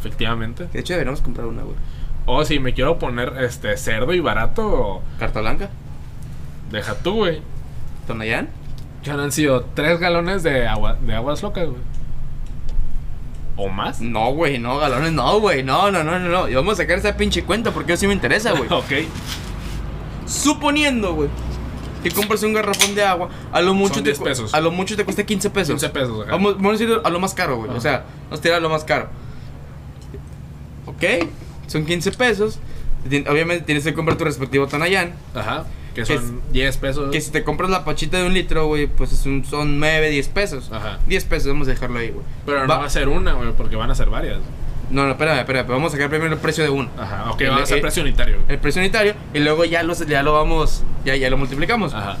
Efectivamente. 0.00 0.66
De 0.72 0.80
hecho 0.80 0.92
deberíamos 0.94 1.20
comprar 1.20 1.46
una, 1.46 1.62
güey. 1.62 1.76
O 2.26 2.44
si 2.44 2.58
me 2.58 2.74
quiero 2.74 2.98
poner 2.98 3.32
este 3.40 3.76
cerdo 3.76 4.12
y 4.12 4.20
barato, 4.20 5.02
Carta 5.18 5.40
blanca. 5.40 5.70
deja 6.70 6.94
tú, 6.96 7.14
güey. 7.16 7.40
Tonayán. 8.06 8.48
Ya 9.06 9.14
no 9.14 9.22
han 9.22 9.30
sido 9.32 9.64
tres 9.74 10.00
galones 10.00 10.42
de 10.42 10.66
agua 10.66 10.96
de 11.00 11.14
aguas 11.14 11.42
locas, 11.42 11.66
güey. 11.66 11.78
¿O 13.56 13.68
más? 13.68 14.00
No, 14.00 14.32
güey, 14.32 14.58
no, 14.58 14.76
galones, 14.78 15.12
no, 15.12 15.40
güey. 15.40 15.62
No, 15.62 15.90
no, 15.90 16.04
no, 16.04 16.18
no, 16.18 16.28
no. 16.28 16.48
Y 16.48 16.54
vamos 16.54 16.74
a 16.74 16.76
sacar 16.82 16.98
esa 16.98 17.16
pinche 17.16 17.44
cuenta 17.44 17.70
porque 17.70 17.92
eso 17.94 18.00
sí 18.00 18.06
me 18.08 18.12
interesa, 18.14 18.50
güey. 18.52 18.64
ok. 18.70 18.92
Suponiendo, 20.26 21.14
güey, 21.14 21.28
que 22.02 22.10
compras 22.10 22.42
un 22.42 22.52
garrafón 22.52 22.94
de 22.94 23.04
agua, 23.04 23.28
a 23.52 23.60
lo 23.62 23.74
mucho 23.74 23.94
Son 23.94 24.02
te 24.02 24.10
10 24.10 24.18
cu- 24.18 24.24
pesos. 24.24 24.54
A 24.54 24.60
lo 24.60 24.70
mucho 24.72 24.96
te 24.96 25.04
cuesta 25.04 25.24
15 25.24 25.50
pesos. 25.50 25.68
15 25.80 25.88
pesos, 25.90 26.22
ajá. 26.22 26.32
Vamos, 26.32 26.56
vamos 26.56 26.80
a 26.80 26.84
ir 26.84 27.00
a 27.02 27.08
lo 27.10 27.20
más 27.20 27.32
caro, 27.32 27.56
güey. 27.58 27.70
Ajá. 27.70 27.78
O 27.78 27.80
sea, 27.80 28.04
a 28.30 28.36
tirar 28.36 28.58
a 28.58 28.60
lo 28.60 28.68
más 28.68 28.82
caro. 28.84 29.08
Ok, 30.86 31.02
son 31.68 31.84
15 31.86 32.10
pesos. 32.12 32.58
Obviamente 33.30 33.64
tienes 33.64 33.84
que 33.84 33.94
comprar 33.94 34.18
tu 34.18 34.24
respectivo 34.24 34.66
Tonayán. 34.66 35.14
Ajá. 35.34 35.64
Que 36.04 36.16
son 36.18 36.40
10 36.52 36.76
pesos. 36.78 37.10
Que 37.10 37.20
si 37.20 37.30
te 37.30 37.42
compras 37.44 37.70
la 37.70 37.84
pachita 37.84 38.18
de 38.18 38.26
un 38.26 38.34
litro, 38.34 38.66
güey, 38.66 38.86
pues 38.86 39.12
es 39.12 39.24
un- 39.26 39.44
son 39.44 39.78
9, 39.80 40.10
10 40.10 40.28
pesos. 40.28 40.70
Ajá. 40.72 40.98
10 41.06 41.24
pesos, 41.24 41.48
vamos 41.48 41.68
a 41.68 41.70
dejarlo 41.72 41.98
ahí, 41.98 42.10
güey. 42.10 42.24
Pero 42.44 42.66
no 42.66 42.78
Va- 42.78 42.84
a 42.84 42.90
ser 42.90 43.08
una, 43.08 43.32
güey, 43.34 43.52
porque 43.52 43.76
van 43.76 43.90
a 43.90 43.94
ser 43.94 44.10
varias. 44.10 44.38
No, 44.90 45.04
no, 45.04 45.10
espérame, 45.12 45.38
espérame. 45.40 45.66
Vamos 45.68 45.92
a 45.92 45.96
sacar 45.96 46.08
primero 46.10 46.32
el 46.32 46.38
precio 46.38 46.62
de 46.62 46.70
uno. 46.70 46.88
Ajá. 46.98 47.30
Ok, 47.32 47.40
El- 47.40 47.50
va 47.50 47.56
a 47.62 47.66
ser 47.66 47.76
el- 47.78 47.82
precio 47.82 48.02
unitario. 48.02 48.36
El 48.48 48.58
precio 48.58 48.80
unitario 48.80 49.14
y 49.34 49.40
luego 49.40 49.64
ya, 49.64 49.82
los, 49.82 50.06
ya 50.06 50.22
lo 50.22 50.32
vamos, 50.34 50.82
ya, 51.04 51.16
ya 51.16 51.28
lo 51.30 51.36
multiplicamos. 51.36 51.92
Ajá. 51.94 52.16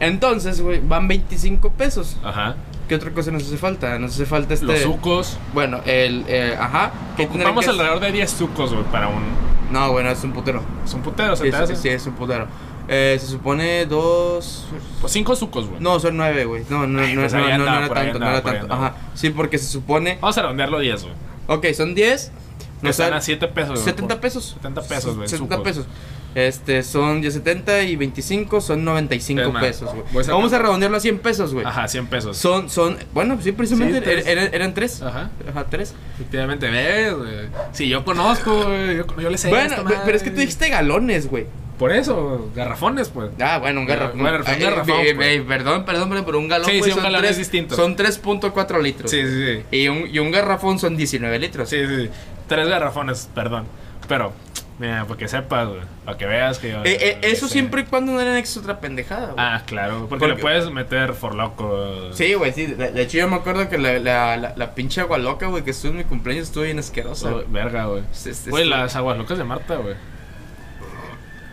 Entonces, 0.00 0.60
güey, 0.60 0.80
van 0.80 1.08
25 1.08 1.70
pesos. 1.72 2.16
Ajá. 2.22 2.56
¿Qué 2.88 2.94
otra 2.94 3.10
cosa 3.10 3.30
nos 3.30 3.42
hace 3.42 3.58
falta? 3.58 3.98
Nos 3.98 4.12
hace 4.14 4.24
falta 4.24 4.54
este... 4.54 4.64
Los 4.66 4.80
sucos. 4.80 5.38
Bueno, 5.52 5.80
el... 5.84 6.24
eh, 6.28 6.56
ajá. 6.58 6.92
¿qué 7.16 7.24
tendrán 7.26 7.48
Ocupamos 7.48 7.64
que- 7.64 7.70
alrededor 7.72 8.00
de 8.00 8.12
10 8.12 8.30
sucos, 8.30 8.72
güey, 8.72 8.84
para 8.84 9.08
un. 9.08 9.22
No, 9.70 9.92
bueno, 9.92 10.08
es 10.10 10.24
un 10.24 10.32
putero. 10.32 10.62
Es 10.86 10.94
un 10.94 11.02
putero, 11.02 11.36
¿se 11.36 11.44
Sí, 11.44 11.50
te 11.50 11.56
sí, 11.58 11.62
hace? 11.62 11.76
sí, 11.76 11.88
es 11.90 12.06
un 12.06 12.14
putero. 12.14 12.46
Eh, 12.88 13.16
se 13.20 13.26
supone 13.26 13.84
dos... 13.86 14.66
Pues 15.00 15.12
5 15.12 15.36
sucos, 15.36 15.66
güey. 15.68 15.80
No, 15.80 16.00
son 16.00 16.16
nueve, 16.16 16.44
güey. 16.46 16.64
No, 16.70 16.86
no, 16.86 17.00
Ay, 17.02 17.14
no, 17.14 17.20
pues 17.22 17.32
no, 17.34 17.40
no, 17.40 17.46
no 17.48 17.52
andaba, 17.54 17.78
era 17.78 17.88
por 17.88 17.98
ahí 17.98 18.04
tanto, 18.06 18.18
no 18.18 18.24
andaba, 18.26 18.32
era 18.38 18.42
por 18.42 18.52
ahí 18.52 18.58
tanto. 18.60 18.74
Ajá. 18.74 18.96
Sí, 19.14 19.30
porque 19.30 19.58
se 19.58 19.66
supone... 19.66 20.18
Vamos 20.20 20.38
a 20.38 20.42
redondearlo 20.42 20.78
10, 20.80 21.02
güey. 21.02 21.14
Ok, 21.48 21.66
son 21.74 21.94
10. 21.94 22.32
Que 22.80 22.86
nos 22.86 22.98
están 22.98 23.12
a 23.12 23.20
7 23.20 23.46
pesos, 23.48 23.70
güey. 23.72 23.84
70 23.84 24.14
por- 24.14 24.20
pesos. 24.20 24.54
70 24.56 24.82
pesos, 24.82 25.16
güey. 25.16 25.28
70 25.28 25.56
sucos. 25.56 25.68
pesos. 25.68 25.86
Este, 26.34 26.82
son 26.82 27.20
10, 27.20 27.34
70 27.34 27.82
y 27.82 27.96
25 27.96 28.60
son 28.60 28.84
95 28.84 29.40
Es 29.42 29.52
más, 29.52 29.62
pesos, 29.64 29.90
güey. 30.12 30.26
a 30.26 30.30
Vamos 30.32 30.52
a 30.52 30.58
redondearlo 30.58 30.96
a 30.98 31.00
100 31.00 31.18
pesos, 31.18 31.52
güey. 31.54 31.66
Ajá, 31.66 31.88
100 31.88 32.06
pesos. 32.06 32.36
Son, 32.36 32.70
son, 32.70 32.96
bueno, 33.12 33.38
sí, 33.42 33.50
precisamente 33.52 33.98
Sí, 33.98 34.04
tres. 34.04 34.26
er- 34.26 34.28
eran, 34.30 34.54
eran 34.54 34.74
tres. 34.74 35.02
Ajá. 35.02 35.30
Ajá, 35.50 35.66
tres. 35.68 35.94
Efectivamente, 36.14 36.70
ves, 36.70 37.14
güey. 37.14 37.30
Sí, 37.72 37.88
yo 37.88 38.04
conozco, 38.04 38.64
güey. 38.64 38.98
Yo, 38.98 39.04
yo 39.20 39.30
le 39.30 39.38
sé. 39.38 39.48
Bueno, 39.48 39.74
esta 39.76 40.04
pero 40.04 40.16
es 40.16 40.22
que 40.22 40.30
tú 40.30 40.40
dijiste 40.40 40.68
galones, 40.68 41.28
güey. 41.28 41.46
Por 41.78 41.92
eso, 41.92 42.50
garrafones, 42.56 43.08
pues. 43.08 43.30
Ah, 43.40 43.58
bueno, 43.58 43.80
un 43.80 43.86
garrafón. 43.86 44.18
Bueno, 44.18 44.38
un 44.38 44.60
garrafón, 44.60 45.00
eh, 45.00 45.14
pues. 45.14 45.28
eh, 45.28 45.44
perdón, 45.46 45.84
perdón, 45.84 46.22
pero- 46.26 46.38
un 46.38 46.48
galón, 46.48 46.68
Sí, 46.68 46.78
güey, 46.78 46.90
sí, 46.90 46.96
un 46.96 47.04
galón 47.04 47.20
tres- 47.20 47.32
es 47.32 47.38
distinto. 47.38 47.76
Son 47.76 47.94
3.4 47.96 48.82
litros. 48.82 49.10
Sí, 49.10 49.22
sí, 49.22 49.46
sí. 49.46 49.76
Y 49.76 49.88
un, 49.88 50.06
y 50.08 50.18
un 50.18 50.30
garrafón 50.32 50.78
son 50.78 50.96
19 50.96 51.38
litros. 51.38 51.68
Sí, 51.70 51.76
sí. 51.86 52.10
Tres 52.48 52.66
garrafones, 52.68 53.28
perdón. 53.34 53.66
Pero, 54.08 54.32
mira, 54.78 55.04
para 55.04 55.18
que 55.18 55.28
sepas, 55.28 55.68
güey. 55.68 55.80
Para 56.04 56.16
que 56.18 56.26
veas 56.26 56.58
que 56.58 56.70
yo. 56.70 56.78
Eh, 56.84 57.18
eso 57.22 57.46
sé. 57.46 57.52
siempre 57.52 57.82
y 57.82 57.84
cuando 57.84 58.12
no 58.12 58.20
era 58.20 58.30
anexo 58.32 58.58
otra 58.60 58.80
pendejada, 58.80 59.26
güey. 59.32 59.34
Ah, 59.38 59.62
claro. 59.66 60.06
Porque, 60.08 60.20
Porque- 60.20 60.34
le 60.36 60.40
puedes 60.40 60.70
meter 60.72 61.12
for 61.12 61.34
loco. 61.34 62.10
Sí, 62.12 62.34
güey, 62.34 62.52
sí. 62.52 62.66
De, 62.66 62.90
de 62.90 63.02
hecho, 63.02 63.18
yo 63.18 63.28
me 63.28 63.36
acuerdo 63.36 63.68
que 63.68 63.78
la, 63.78 63.98
la, 63.98 64.36
la, 64.36 64.54
la 64.56 64.74
pinche 64.74 65.00
agua 65.02 65.18
loca, 65.18 65.46
güey, 65.46 65.62
que 65.62 65.70
estuvo 65.70 65.92
en 65.92 65.98
mi 65.98 66.04
cumpleaños 66.04 66.48
estuvo 66.48 66.64
bien 66.64 66.78
asquerosa. 66.78 67.30
Verga, 67.48 67.84
güey. 67.86 68.02
Güey, 68.48 68.64
las 68.64 68.96
aguas 68.96 69.16
locas 69.18 69.38
de 69.38 69.44
Marta, 69.44 69.76
güey. 69.76 69.94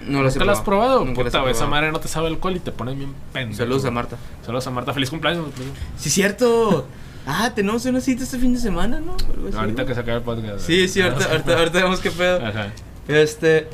No 0.07 0.23
las 0.23 0.35
he 0.35 0.39
¿Te 0.39 0.45
las 0.45 0.59
has 0.59 0.63
probado? 0.63 1.03
Nunca 1.03 1.23
las 1.23 1.33
he 1.33 1.37
Puta, 1.37 1.51
esa 1.51 1.67
madre 1.67 1.91
no 1.91 1.99
te 1.99 2.07
sabe 2.07 2.27
alcohol 2.27 2.55
y 2.55 2.59
te 2.59 2.71
pone 2.71 2.93
bien 2.93 3.13
pendejo. 3.33 3.57
Saludos 3.57 3.85
a 3.85 3.91
Marta. 3.91 4.17
Saludos 4.45 4.67
a 4.67 4.71
Marta. 4.71 4.93
Feliz 4.93 5.09
cumpleaños. 5.09 5.47
Sí, 5.97 6.09
cierto. 6.09 6.87
Ah, 7.27 7.51
tenemos 7.55 7.85
una 7.85 8.01
cita 8.01 8.23
este 8.23 8.37
fin 8.37 8.53
de 8.53 8.59
semana, 8.59 8.99
¿no? 8.99 9.17
Ahorita 9.57 9.81
¿no? 9.81 9.87
que 9.87 9.95
se 9.95 9.99
acabe 9.99 10.17
el 10.17 10.23
podcast. 10.23 10.59
Sí, 10.59 10.87
sí, 10.87 11.01
ahorita, 11.01 11.25
ahorita, 11.31 11.57
ahorita 11.57 11.79
vemos 11.79 11.99
qué 11.99 12.11
pedo. 12.11 12.45
Ajá. 12.45 12.71
Este. 13.07 13.67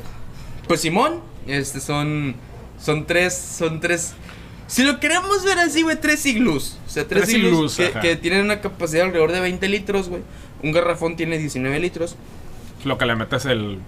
Pues 0.66 0.80
Simón, 0.80 1.20
este 1.46 1.80
son. 1.80 2.34
Son 2.80 3.06
tres. 3.06 3.34
Son 3.34 3.80
tres. 3.80 4.14
Si 4.66 4.84
lo 4.84 5.00
queremos 5.00 5.44
ver 5.44 5.58
así, 5.58 5.82
güey, 5.82 6.00
tres 6.00 6.24
iglús. 6.24 6.78
O 6.86 6.90
sea, 6.90 7.06
tres, 7.06 7.24
Tres 7.24 7.34
iglús, 7.34 7.76
que, 7.76 7.90
que 7.92 8.16
tienen 8.16 8.42
una 8.46 8.62
capacidad 8.62 9.04
alrededor 9.04 9.32
de 9.32 9.40
20 9.40 9.68
litros, 9.68 10.08
güey. 10.08 10.22
Un 10.62 10.72
garrafón 10.72 11.16
tiene 11.16 11.36
19 11.36 11.78
litros. 11.78 12.16
Lo 12.84 12.96
que 12.96 13.04
le 13.04 13.14
metes 13.14 13.44
el. 13.44 13.78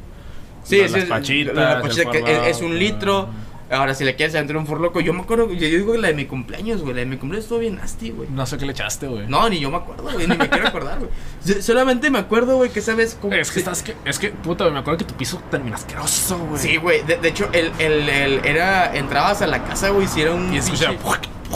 Sí, 0.64 0.78
las 0.78 0.90
sí, 0.92 1.00
pachitas. 1.08 1.54
la 1.54 1.80
pachita 1.80 2.10
que 2.10 2.18
es, 2.50 2.56
es 2.56 2.62
un 2.62 2.78
litro. 2.78 3.28
Ahora, 3.70 3.94
si 3.94 4.04
le 4.04 4.14
quieres 4.14 4.34
entrar 4.34 4.58
un 4.58 4.66
forloco, 4.66 5.00
yo 5.00 5.14
me 5.14 5.22
acuerdo, 5.22 5.50
yo 5.50 5.58
digo 5.66 5.92
que 5.92 5.98
la 5.98 6.08
de 6.08 6.14
mi 6.14 6.26
cumpleaños, 6.26 6.82
güey. 6.82 6.94
La 6.94 7.00
de 7.00 7.06
mi 7.06 7.16
cumpleaños 7.16 7.44
estuvo 7.46 7.60
bien 7.60 7.76
nasty, 7.76 8.10
güey. 8.10 8.28
No 8.28 8.44
sé 8.44 8.58
qué 8.58 8.66
le 8.66 8.72
echaste, 8.72 9.06
güey. 9.06 9.26
No, 9.26 9.48
ni 9.48 9.58
yo 9.58 9.70
me 9.70 9.78
acuerdo, 9.78 10.02
güey, 10.12 10.26
ni 10.28 10.36
me 10.36 10.48
quiero 10.50 10.68
acordar, 10.68 10.98
güey. 10.98 11.62
Solamente 11.62 12.10
me 12.10 12.18
acuerdo, 12.18 12.56
güey, 12.56 12.70
que 12.70 12.82
sabes 12.82 13.16
cómo. 13.20 13.32
Es 13.34 13.50
que 13.50 13.60
estás 13.60 13.82
que. 13.82 13.94
Es 14.04 14.18
que, 14.18 14.28
puta, 14.30 14.68
me 14.70 14.78
acuerdo 14.78 14.98
que 14.98 15.04
tu 15.06 15.14
piso 15.14 15.42
termina 15.50 15.76
asqueroso, 15.76 16.38
güey. 16.38 16.60
Sí, 16.60 16.76
güey. 16.76 17.02
De, 17.04 17.16
de 17.16 17.28
hecho, 17.28 17.48
el, 17.52 17.72
el, 17.78 18.08
el- 18.08 18.44
era. 18.44 18.94
Entrabas 18.94 19.40
a 19.40 19.46
la 19.46 19.64
casa, 19.64 19.88
güey, 19.88 20.06
si 20.08 20.20
era 20.20 20.32
un. 20.32 20.52
Y 20.52 20.58
escuchaba. 20.58 20.94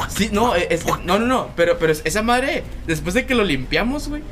Sí, 0.08 0.30
no, 0.32 0.54
es, 0.54 0.86
no, 1.04 1.18
no, 1.18 1.26
no. 1.26 1.48
Pero, 1.56 1.78
pero 1.78 1.92
esa 1.92 2.22
madre, 2.22 2.64
después 2.86 3.14
de 3.14 3.26
que 3.26 3.34
lo 3.34 3.44
limpiamos, 3.44 4.08
güey. 4.08 4.22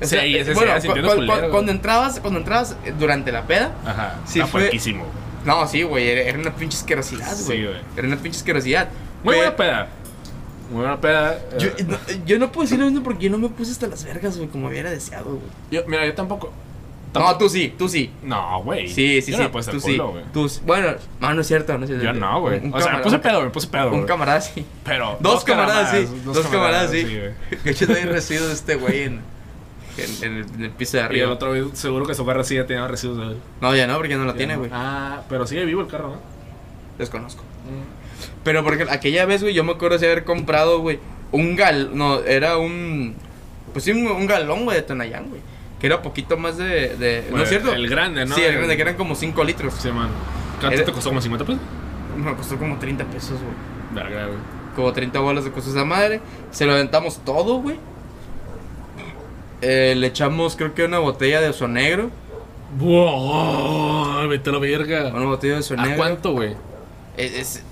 O 0.00 0.04
Sí, 0.04 0.10
sea, 0.10 0.26
y 0.26 0.36
eh, 0.36 0.40
ese 0.40 0.54
bueno, 0.54 0.70
iba 0.72 0.80
cu- 0.80 0.86
cu- 0.86 0.92
culero, 0.94 1.14
cu- 1.16 1.38
güey. 1.40 1.50
cuando 1.50 1.72
entrabas, 1.72 2.20
cuando 2.20 2.38
entrabas 2.40 2.76
eh, 2.84 2.92
durante 2.98 3.32
la 3.32 3.46
peda. 3.46 3.72
Ajá. 3.84 4.16
Sí, 4.26 4.40
fue- 4.40 4.62
puerquísimo, 4.62 5.04
güey. 5.04 5.16
No, 5.44 5.66
sí, 5.66 5.82
güey, 5.82 6.08
era, 6.08 6.38
una 6.38 6.54
pinche 6.54 6.76
asquerosidad, 6.76 7.34
Sí, 7.34 7.44
güey. 7.46 7.64
güey. 7.66 7.76
Era 7.96 8.06
una 8.08 8.16
pinche 8.16 8.38
asquerosidad. 8.38 8.88
Muy 9.24 9.36
buena 9.36 9.56
peda. 9.56 9.88
Muy 10.70 10.80
buena 10.80 11.00
peda. 11.00 11.38
Yo, 11.58 11.68
eh, 11.68 11.86
no, 11.86 11.96
yo 12.26 12.38
no 12.38 12.52
puedo 12.52 12.64
decir 12.66 12.78
lo 12.78 12.84
mismo 12.86 13.02
porque 13.02 13.24
yo 13.24 13.30
no 13.30 13.38
me 13.38 13.48
puse 13.48 13.72
hasta 13.72 13.86
las 13.86 14.04
vergas, 14.04 14.36
güey, 14.36 14.48
como 14.48 14.68
hubiera 14.68 14.90
deseado, 14.90 15.24
güey. 15.30 15.40
yo- 15.70 15.82
mira, 15.86 16.04
yo 16.06 16.14
tampoco. 16.14 16.52
No, 17.14 17.36
tú 17.38 17.48
sí, 17.48 17.74
tú 17.78 17.88
sí. 17.88 18.10
No, 18.22 18.62
güey. 18.62 18.86
Sí, 18.86 19.22
sí, 19.22 19.32
yo 19.32 19.38
sí. 19.38 19.42
No 19.44 19.50
puse 19.50 19.70
tú 19.70 19.80
sí. 19.80 19.92
culo, 19.92 20.10
güey. 20.10 20.24
Tú 20.32 20.46
sí. 20.48 20.60
Bueno, 20.66 20.92
no, 21.20 21.34
no 21.34 21.40
es 21.40 21.46
cierto, 21.46 21.76
no 21.78 21.84
es 21.84 21.88
cierto. 21.88 22.04
Yo 22.04 22.12
no, 22.12 22.40
güey. 22.42 22.60
O 22.70 22.80
sea, 22.80 22.98
me 22.98 23.02
puse 23.02 23.18
pedo, 23.18 23.40
me 23.42 23.48
puse 23.50 23.66
pedo. 23.66 23.86
Un 23.86 23.90
güey. 23.92 24.06
camarada 24.06 24.40
sí. 24.42 24.64
Pero. 24.84 25.16
Dos, 25.18 25.42
camaradas, 25.42 25.90
sí. 25.90 26.04
camaradas, 26.04 26.24
Dos, 26.24 26.46
camaradas, 26.48 26.90
sí. 26.90 27.02
güey. 27.04 27.60
Que 27.64 27.72
yo 27.74 27.86
también 27.86 28.08
residuos 28.10 28.48
de 28.48 28.54
este 28.54 28.74
güey 28.74 29.02
en, 29.04 29.20
en, 29.98 30.24
en 30.24 30.38
el, 30.38 30.44
en 30.54 30.62
el 30.64 30.70
piso 30.70 30.96
de 30.96 31.02
Y 31.02 31.04
el 31.04 31.06
arriba. 31.06 31.32
otro, 31.32 31.74
seguro 31.74 32.06
que 32.06 32.14
su 32.14 32.24
carro 32.26 32.44
sí 32.44 32.54
ya 32.54 32.66
tenía 32.66 32.86
residuos 32.88 33.18
de 33.18 33.24
él. 33.34 33.36
No, 33.60 33.74
ya 33.74 33.86
no, 33.86 33.96
porque 33.96 34.16
no 34.16 34.24
la 34.24 34.32
Ya 34.32 34.38
tiene, 34.38 34.52
no. 34.54 34.58
güey. 34.60 34.70
Ah, 34.74 35.22
pero 35.28 35.46
sigue 35.46 35.64
vivo 35.64 35.80
el 35.82 35.86
carro, 35.88 36.08
¿no? 36.10 36.20
Desconozco. 36.98 37.42
Pero 38.44 38.64
porque 38.64 38.84
aquella 38.90 39.26
vez, 39.26 39.42
güey, 39.42 39.54
yo 39.54 39.64
me 39.64 39.72
acuerdo 39.72 39.98
de 39.98 40.06
haber 40.06 40.24
comprado, 40.24 40.80
güey, 40.80 40.98
un 41.32 41.56
gal... 41.56 41.90
No, 41.94 42.20
era 42.20 42.56
un... 42.56 43.14
Pues 43.72 43.84
sí, 43.84 43.92
un, 43.92 44.06
un 44.06 44.26
galón, 44.26 44.64
güey, 44.64 44.76
de 44.78 44.82
Tonayán, 44.82 45.28
güey. 45.28 45.40
Que 45.80 45.86
era 45.86 46.02
poquito 46.02 46.36
más 46.36 46.56
de... 46.56 46.96
de 46.96 47.28
¿No 47.30 47.42
es 47.42 47.48
cierto? 47.48 47.72
el 47.72 47.88
grande, 47.88 48.24
¿no? 48.26 48.34
Sí, 48.34 48.42
el 48.42 48.54
grande, 48.56 48.74
que 48.76 48.82
eran 48.82 48.96
como 48.96 49.14
5 49.14 49.44
litros. 49.44 49.74
Sí, 49.74 49.90
man. 49.92 50.08
¿Cuánto 50.60 50.76
Era- 50.76 50.84
te 50.86 50.92
costó? 50.92 51.10
¿Como 51.10 51.20
50 51.20 51.44
pesos? 51.44 51.60
Me 52.16 52.34
costó 52.34 52.56
como 52.58 52.78
30 52.78 53.04
pesos, 53.04 53.38
güey. 53.40 53.54
Verga, 54.04 54.26
güey. 54.26 54.38
Como 54.74 54.92
30 54.92 55.20
bolas 55.20 55.44
de 55.44 55.52
cosas 55.52 55.70
esa 55.74 55.84
madre. 55.84 56.20
Se 56.50 56.64
lo 56.66 56.72
aventamos 56.72 57.20
todo, 57.24 57.60
güey. 57.60 57.76
Eh, 59.60 59.94
le 59.96 60.06
echamos, 60.06 60.56
creo 60.56 60.74
que 60.74 60.84
una 60.84 60.98
botella 60.98 61.40
de 61.40 61.48
oso 61.48 61.66
negro. 61.68 62.10
¡Wow! 62.78 64.28
Vete 64.28 64.50
a 64.50 64.52
la 64.52 64.58
verga. 64.58 65.08
Una 65.14 65.24
botella 65.26 65.54
de 65.54 65.60
oso 65.60 65.74
¿A 65.74 65.82
negro. 65.82 65.96
cuánto, 65.96 66.32
güey? 66.32 66.54
Es, 67.16 67.32
es, 67.34 67.62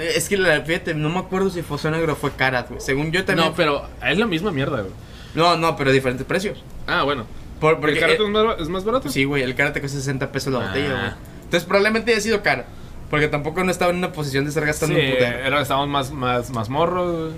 es 0.00 0.28
que 0.28 0.36
la 0.36 0.60
fíjate, 0.62 0.94
no 0.94 1.08
me 1.08 1.18
acuerdo 1.18 1.50
si 1.50 1.62
fue 1.62 1.76
oso 1.76 1.90
negro 1.90 2.12
o 2.14 2.16
fue 2.16 2.32
carat, 2.32 2.68
güey. 2.68 2.80
Según 2.80 3.12
yo 3.12 3.24
también. 3.24 3.48
No, 3.48 3.54
pero 3.54 3.84
es 4.04 4.18
la 4.18 4.26
misma 4.26 4.50
mierda, 4.50 4.80
güey. 4.80 4.92
No, 5.34 5.56
no, 5.56 5.76
pero 5.76 5.92
diferentes 5.92 6.26
precios. 6.26 6.62
Ah, 6.86 7.02
bueno. 7.02 7.26
Por, 7.60 7.80
porque, 7.80 7.94
¿El 7.94 8.00
carato 8.00 8.22
eh, 8.24 8.26
es, 8.26 8.32
más, 8.32 8.60
es 8.60 8.68
más 8.68 8.84
barato? 8.84 9.08
Sí, 9.08 9.24
güey, 9.24 9.42
el 9.42 9.54
carat 9.54 9.72
te 9.74 9.80
cuesta 9.80 9.98
60 9.98 10.30
pesos 10.32 10.52
la 10.52 10.60
Ah. 10.60 10.66
botella, 10.68 10.90
güey. 10.90 11.12
Entonces 11.44 11.64
probablemente 11.64 12.12
haya 12.12 12.20
sido 12.20 12.42
cara. 12.42 12.66
Porque 13.10 13.28
tampoco 13.28 13.62
no 13.62 13.70
estaba 13.70 13.92
en 13.92 13.98
una 13.98 14.12
posición 14.12 14.44
de 14.44 14.48
estar 14.48 14.64
Sí, 14.64 14.66
gastando 14.66 14.98
un 14.98 15.10
putero. 15.12 15.38
era, 15.38 15.60
estábamos 15.60 15.88
más, 15.88 16.10
más, 16.10 16.50
más 16.50 16.68
morros, 16.68 17.12
güey. 17.28 17.32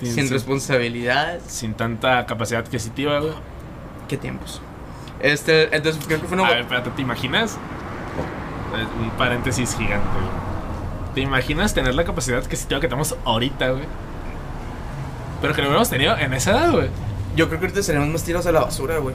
Sin, 0.00 0.12
sin- 0.14 0.30
responsabilidades. 0.30 1.42
Sin 1.46 1.74
tanta 1.74 2.24
capacidad 2.26 2.60
adquisitiva, 2.60 3.20
güey. 3.20 3.32
¿Qué 4.08 4.16
tiempos? 4.16 4.60
Este, 5.20 5.74
entonces 5.74 6.02
creo 6.06 6.20
que 6.20 6.26
fue 6.26 6.36
una 6.38 6.46
A 6.46 6.50
ver, 6.50 6.60
espérate, 6.60 6.90
¿te 6.90 7.02
imaginas? 7.02 7.54
Eh, 7.54 8.86
Un 9.02 9.10
paréntesis 9.10 9.74
gigante, 9.76 10.06
güey. 10.12 10.46
¿Te 11.14 11.20
imaginas 11.22 11.72
tener 11.74 11.94
la 11.94 12.04
capacidad 12.04 12.38
adquisitiva 12.38 12.78
que 12.80 12.88
tenemos 12.88 13.16
ahorita, 13.24 13.70
güey? 13.70 13.84
Pero 15.40 15.54
que 15.54 15.62
lo 15.62 15.68
hubiéramos 15.68 15.88
tenido 15.90 16.16
en 16.18 16.32
esa 16.34 16.50
edad, 16.52 16.72
güey. 16.72 16.88
Yo 17.36 17.48
creo 17.48 17.60
que 17.60 17.66
ahorita 17.66 17.82
seremos 17.82 18.08
más 18.08 18.22
tirados 18.22 18.46
a 18.46 18.52
la 18.52 18.60
basura, 18.60 18.98
güey. 18.98 19.14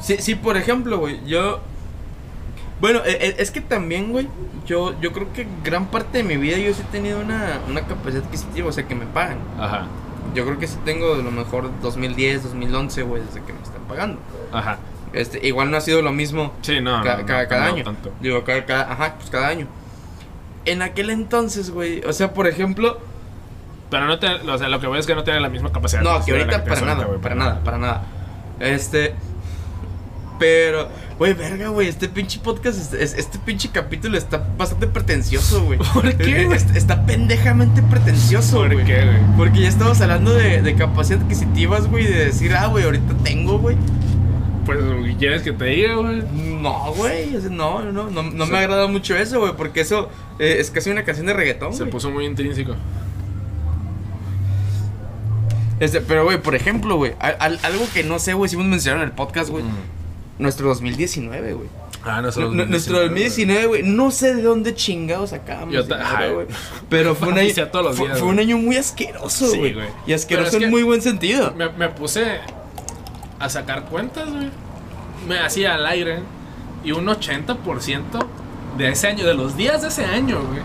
Sí, 0.00 0.16
sí, 0.20 0.34
por 0.34 0.56
ejemplo, 0.56 0.98
güey, 0.98 1.24
yo... 1.26 1.60
Bueno, 2.80 3.00
e- 3.04 3.10
e- 3.10 3.42
es 3.42 3.50
que 3.50 3.60
también, 3.60 4.10
güey, 4.10 4.28
yo, 4.66 4.98
yo 5.00 5.12
creo 5.12 5.32
que 5.32 5.46
gran 5.64 5.86
parte 5.86 6.18
de 6.18 6.24
mi 6.24 6.36
vida 6.36 6.56
yo 6.58 6.72
sí 6.72 6.82
he 6.88 6.92
tenido 6.92 7.20
una, 7.20 7.58
una 7.68 7.82
capacidad 7.82 8.24
adquisitiva, 8.24 8.68
o 8.68 8.72
sea, 8.72 8.86
que 8.88 8.94
me 8.94 9.06
pagan. 9.06 9.38
Ajá, 9.58 9.86
Yo 10.34 10.44
creo 10.46 10.58
que 10.58 10.66
sí 10.66 10.76
tengo 10.84 11.14
a 11.14 11.18
lo 11.18 11.30
mejor 11.30 11.70
2010, 11.82 12.44
2011, 12.44 13.02
güey, 13.02 13.22
desde 13.22 13.42
que 13.42 13.52
me 13.52 13.60
están 13.62 13.82
pagando. 13.88 14.18
ajá. 14.52 14.78
Este, 15.12 15.44
igual 15.44 15.72
no 15.72 15.76
ha 15.76 15.80
sido 15.80 16.02
lo 16.02 16.12
mismo 16.12 16.52
Sí, 16.62 16.80
no. 16.80 17.02
ca- 17.02 17.16
no, 17.16 17.20
no, 17.22 17.26
cada 17.26 17.46
no 17.66 17.74
año. 17.74 17.82
tanto. 17.84 18.12
Digo, 18.20 18.44
cada, 18.44 18.64
cada- 18.64 18.92
ajá, 18.92 19.14
pues 19.18 19.28
cada 19.28 19.48
año. 19.48 19.66
En 20.66 20.82
aquel 20.82 21.10
entonces, 21.10 21.70
güey, 21.70 22.00
o 22.04 22.12
sea, 22.12 22.32
por 22.32 22.46
ejemplo, 22.46 22.98
Pero 23.90 24.06
no 24.06 24.20
te, 24.20 24.28
o 24.28 24.56
sea, 24.58 24.68
lo 24.68 24.78
que 24.78 24.86
veo 24.86 24.94
es 24.94 25.06
que 25.08 25.16
no 25.16 25.24
tiene 25.24 25.40
la 25.40 25.48
misma 25.48 25.72
capacidad. 25.72 26.00
no, 26.02 26.16
de 26.20 26.24
que 26.24 26.30
ahorita 26.30 26.62
para 26.64 26.80
nada, 26.82 26.92
ahorita, 26.92 27.06
güey, 27.08 27.20
para 27.20 27.34
nada, 27.34 27.60
para 27.64 27.78
nada. 27.78 28.02
Este, 28.60 29.14
pero, 30.40 30.88
güey, 31.18 31.34
verga, 31.34 31.68
güey, 31.68 31.86
este 31.86 32.08
pinche 32.08 32.40
podcast, 32.40 32.76
es- 32.78 32.92
es- 33.12 33.14
este, 33.18 33.38
pinche 33.38 33.68
capítulo 33.68 34.18
está 34.18 34.44
bastante 34.58 34.88
pretencioso, 34.88 35.62
güey. 35.64 35.78
¿Por 35.78 36.12
qué, 36.16 36.42
Eh, 36.42 36.44
güey? 36.46 36.58
Está, 36.74 37.06
pendejamente 37.06 37.82
pretencioso, 37.82 38.56
¿Por 38.56 38.72
güey. 38.72 38.84
qué, 38.86 39.04
güey? 39.04 39.18
Porque 39.36 39.60
ya 39.60 39.68
estamos 39.68 40.00
hablando 40.00 40.32
de, 40.34 40.62
de 40.62 40.74
capacidades 40.74 41.22
adquisitivas, 41.24 41.86
güey, 41.88 42.06
de 42.06 42.24
decir, 42.24 42.52
ah, 42.54 42.66
güey, 42.66 42.84
ahorita 42.84 43.14
tengo, 43.22 43.58
güey. 43.60 43.76
Pues, 44.66 44.78
¿quieres 45.18 45.42
que 45.42 45.52
te 45.52 45.64
diga, 45.66 45.94
güey? 45.96 46.22
No, 46.60 46.92
güey, 46.94 47.36
o 47.36 47.40
sea, 47.40 47.50
no, 47.50 47.82
no, 47.82 48.10
no, 48.10 48.22
no 48.22 48.46
Se- 48.46 48.52
me 48.52 48.58
agrada 48.58 48.86
mucho 48.88 49.16
eso, 49.16 49.40
güey, 49.40 49.52
porque 49.56 49.80
eso 49.82 50.08
eh, 50.38 50.56
es 50.58 50.70
casi 50.70 50.90
una 50.90 51.04
canción 51.04 51.26
de 51.26 51.34
reggaetón, 51.34 51.74
Se 51.74 51.86
puso 51.86 52.10
muy 52.10 52.24
intrínseco. 52.24 52.74
Este, 55.80 56.00
pero, 56.02 56.24
güey, 56.24 56.40
por 56.42 56.54
ejemplo, 56.54 56.96
güey, 56.96 57.14
al- 57.20 57.36
al- 57.40 57.60
algo 57.62 57.86
que 57.94 58.04
no 58.04 58.18
sé, 58.18 58.34
güey, 58.34 58.48
si 58.50 58.56
hemos 58.56 58.66
mencionado 58.68 59.02
en 59.02 59.08
el 59.08 59.14
podcast, 59.14 59.48
güey, 59.50 59.64
nuestro 60.40 60.68
2019, 60.68 61.52
güey. 61.54 61.68
Ah, 62.02 62.22
Nu- 62.22 62.54
nu- 62.54 62.64
Nuestro 62.66 62.98
2019, 63.00 63.66
güey, 63.66 63.82
no 63.82 64.10
sé 64.10 64.34
de 64.34 64.42
dónde 64.42 64.74
chingados 64.74 65.30
sacábamos 65.30 65.74
Yo 65.74 65.82
dinero, 65.82 66.34
güey. 66.34 66.46
Pero 66.88 67.14
fue 67.14 67.28
un 67.28 67.34
año, 67.38 67.48
Decía 67.48 67.70
todos 67.70 67.84
los 67.84 67.96
fue, 67.96 68.06
días, 68.06 68.18
fue 68.18 68.28
un 68.28 68.34
güey. 68.36 68.46
año 68.46 68.56
muy 68.58 68.76
asqueroso, 68.76 69.46
Sí, 69.50 69.58
güey. 69.58 69.74
güey. 69.74 69.88
y 70.06 70.12
asqueroso 70.14 70.48
es 70.48 70.54
en 70.54 70.60
que- 70.60 70.66
muy 70.68 70.82
buen 70.82 71.02
sentido. 71.02 71.52
Me, 71.56 71.68
me 71.70 71.88
puse 71.90 72.38
a 73.38 73.48
sacar 73.50 73.84
cuentas, 73.84 74.30
güey. 74.30 74.48
Me 75.28 75.38
hacía 75.38 75.74
al 75.74 75.84
aire. 75.86 76.20
Y 76.82 76.92
un 76.92 77.06
80% 77.06 78.26
de 78.78 78.88
ese 78.88 79.08
año, 79.08 79.26
de 79.26 79.34
los 79.34 79.54
días 79.56 79.82
de 79.82 79.88
ese 79.88 80.06
año, 80.06 80.40
güey. 80.42 80.62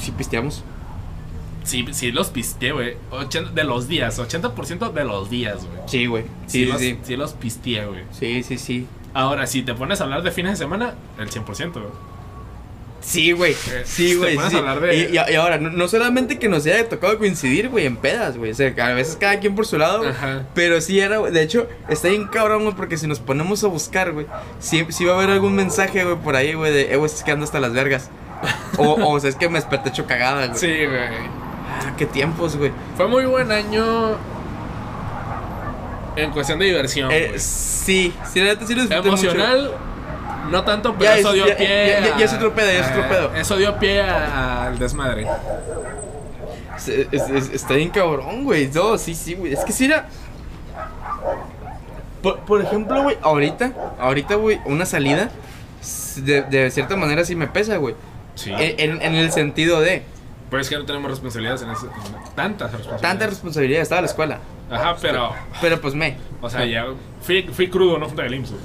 Si 0.00 0.12
pisteamos. 0.12 0.62
Sí, 1.64 1.86
sí 1.92 2.12
los 2.12 2.28
pisteé, 2.30 2.72
güey. 2.72 2.96
De 3.54 3.64
los 3.64 3.88
días, 3.88 4.18
80% 4.18 4.92
de 4.92 5.04
los 5.04 5.30
días, 5.30 5.58
güey. 5.64 5.78
Sí, 5.86 6.06
güey. 6.06 6.24
Sí, 6.46 6.64
Sí, 6.64 6.64
sí, 6.64 6.66
los, 6.72 6.80
sí. 6.80 6.98
sí 7.02 7.16
los 7.16 7.32
pisteé, 7.34 7.86
güey. 7.86 8.02
Sí, 8.12 8.42
sí, 8.42 8.58
sí. 8.58 8.86
Ahora, 9.14 9.46
si 9.46 9.62
te 9.62 9.74
pones 9.74 10.00
a 10.00 10.04
hablar 10.04 10.22
de 10.22 10.30
fines 10.30 10.52
de 10.52 10.56
semana, 10.64 10.94
el 11.18 11.30
100%, 11.30 11.72
güey. 11.72 11.84
Sí, 13.00 13.32
güey. 13.32 13.52
Eh, 13.52 13.82
Sí, 13.84 14.14
güey. 14.14 14.38
sí. 14.48 14.56
de- 14.80 14.96
Y, 14.96 15.16
y- 15.16 15.32
y 15.32 15.34
ahora, 15.34 15.58
no, 15.58 15.70
no 15.70 15.88
solamente 15.88 16.38
que 16.38 16.48
nos 16.48 16.64
haya 16.66 16.88
tocado 16.88 17.18
coincidir, 17.18 17.68
güey, 17.68 17.84
en 17.86 17.96
pedas, 17.96 18.36
güey. 18.36 18.52
O 18.52 18.54
sea, 18.54 18.72
que 18.74 18.80
a 18.80 18.94
veces 18.94 19.16
cada 19.20 19.40
quien 19.40 19.56
por 19.56 19.66
su 19.66 19.76
lado. 19.76 20.06
Ajá. 20.08 20.46
Pero 20.54 20.80
sí 20.80 21.00
era, 21.00 21.18
güey. 21.18 21.32
De 21.32 21.42
hecho, 21.42 21.68
está 21.88 22.08
bien 22.08 22.28
cabrón, 22.28 22.62
güey, 22.62 22.76
porque 22.76 22.96
si 22.96 23.08
nos 23.08 23.18
ponemos 23.18 23.64
a 23.64 23.66
buscar, 23.66 24.12
güey, 24.12 24.26
sí, 24.60 24.86
sí 24.90 25.04
va 25.04 25.14
a 25.14 25.16
haber 25.16 25.30
algún 25.30 25.56
mensaje, 25.56 26.04
güey, 26.04 26.16
por 26.16 26.36
ahí, 26.36 26.54
güey, 26.54 26.72
de, 26.72 26.92
eh, 26.92 26.96
güey, 26.96 27.06
estás 27.06 27.24
quedando 27.24 27.44
hasta 27.44 27.58
las 27.58 27.72
vergas. 27.72 28.08
o, 28.78 28.92
o, 29.08 29.18
sea, 29.20 29.30
es 29.30 29.36
que 29.36 29.48
me 29.48 29.58
desperté 29.58 29.88
hecho 29.88 30.06
cagada, 30.06 30.46
güey. 30.46 30.58
Sí, 30.58 30.68
güey. 30.68 31.42
Ah, 31.86 31.92
qué 31.96 32.06
tiempos, 32.06 32.56
güey. 32.56 32.72
Fue 32.96 33.06
muy 33.08 33.24
buen 33.26 33.50
año 33.52 34.16
en 36.16 36.30
cuestión 36.30 36.58
de 36.58 36.66
diversión. 36.66 37.10
Eh, 37.12 37.32
sí, 37.38 38.14
sí, 38.32 38.40
la 38.40 38.46
neta 38.46 38.66
sí 38.66 38.74
lo 38.74 38.82
disfruté 38.82 39.10
mucho. 39.10 39.30
Emocional, 39.30 39.70
no 40.50 40.64
tanto, 40.64 40.94
pero 40.98 41.04
Ya 41.12 41.18
eso 41.18 41.28
es- 41.30 41.34
dio 41.34 41.46
ya- 41.46 41.56
pie. 41.56 41.66
ya- 41.88 42.06
ya- 42.06 42.14
a- 42.14 42.18
ya 42.18 42.24
es 42.24 42.32
otro 42.34 42.52
pedo, 42.54 42.66
ya 42.70 42.80
es 42.80 42.90
otro 42.90 43.04
a- 43.04 43.08
pedo. 43.08 43.34
Eso 43.34 43.56
dio 43.56 43.78
pie 43.78 44.02
al 44.02 44.78
desmadre. 44.78 45.26
Es- 46.76 46.88
es- 46.88 47.28
es- 47.30 47.50
está 47.52 47.74
bien 47.74 47.90
cabrón, 47.90 48.44
güey. 48.44 48.68
No, 48.74 48.98
sí, 48.98 49.14
sí, 49.14 49.34
güey. 49.34 49.52
Es 49.52 49.60
que 49.64 49.72
sí 49.72 49.86
era. 49.86 50.06
Por, 52.22 52.38
por 52.40 52.60
ejemplo, 52.62 53.02
güey, 53.02 53.16
ahorita, 53.22 53.72
ahorita, 53.98 54.36
güey, 54.36 54.60
una 54.64 54.86
salida, 54.86 55.30
de, 56.16 56.42
de 56.42 56.70
cierta 56.70 56.94
manera 56.96 57.24
sí 57.24 57.34
me 57.34 57.48
pesa, 57.48 57.76
güey. 57.78 57.94
Sí. 58.34 58.52
En, 58.52 58.78
en- 58.92 59.02
en 59.02 59.14
el 59.14 59.32
sentido 59.32 59.80
de 59.80 60.02
Pues 60.52 60.66
es 60.66 60.68
que 60.70 60.76
no 60.76 60.84
tenemos 60.84 61.10
responsabilidades 61.10 61.62
en 61.62 61.70
ese. 61.70 61.86
en 61.86 62.34
tantas 62.36 62.70
responsabilidades. 62.70 63.00
tanta 63.00 63.26
responsabilidad, 63.26 63.80
estaba 63.82 63.98
en 64.00 64.04
la 64.04 64.10
escuela. 64.10 64.38
Ajá, 64.70 64.96
pero. 65.00 65.30
Pero 65.62 65.80
pues 65.80 65.94
me. 65.94 66.16
O 66.42 66.48
sea, 66.50 66.64
ya. 66.66 66.86
Fui, 67.22 67.42
fui 67.52 67.68
crudo 67.68 67.96
una 67.96 68.06
junta 68.06 68.22
del 68.22 68.34
IMSS, 68.34 68.50
güey. 68.52 68.62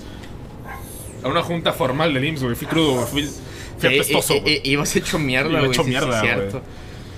A 1.24 1.28
una 1.30 1.42
junta 1.42 1.72
formal 1.74 2.14
del 2.14 2.26
IMSS, 2.26 2.44
güey. 2.44 2.56
Fui 2.56 2.68
crudo, 2.68 2.94
güey. 2.94 3.06
Fui, 3.08 3.24
fui 3.24 3.32
Sí, 3.80 3.88
apestoso, 3.88 4.42
güey. 4.42 4.62
ibas 4.66 4.96
hecho 4.98 5.18
mierda, 5.18 5.60
güey. 5.60 5.72
hecho 5.72 5.84
sí, 5.84 5.86
sí, 5.86 5.90
mierda, 5.98 6.20
cierto. 6.22 6.62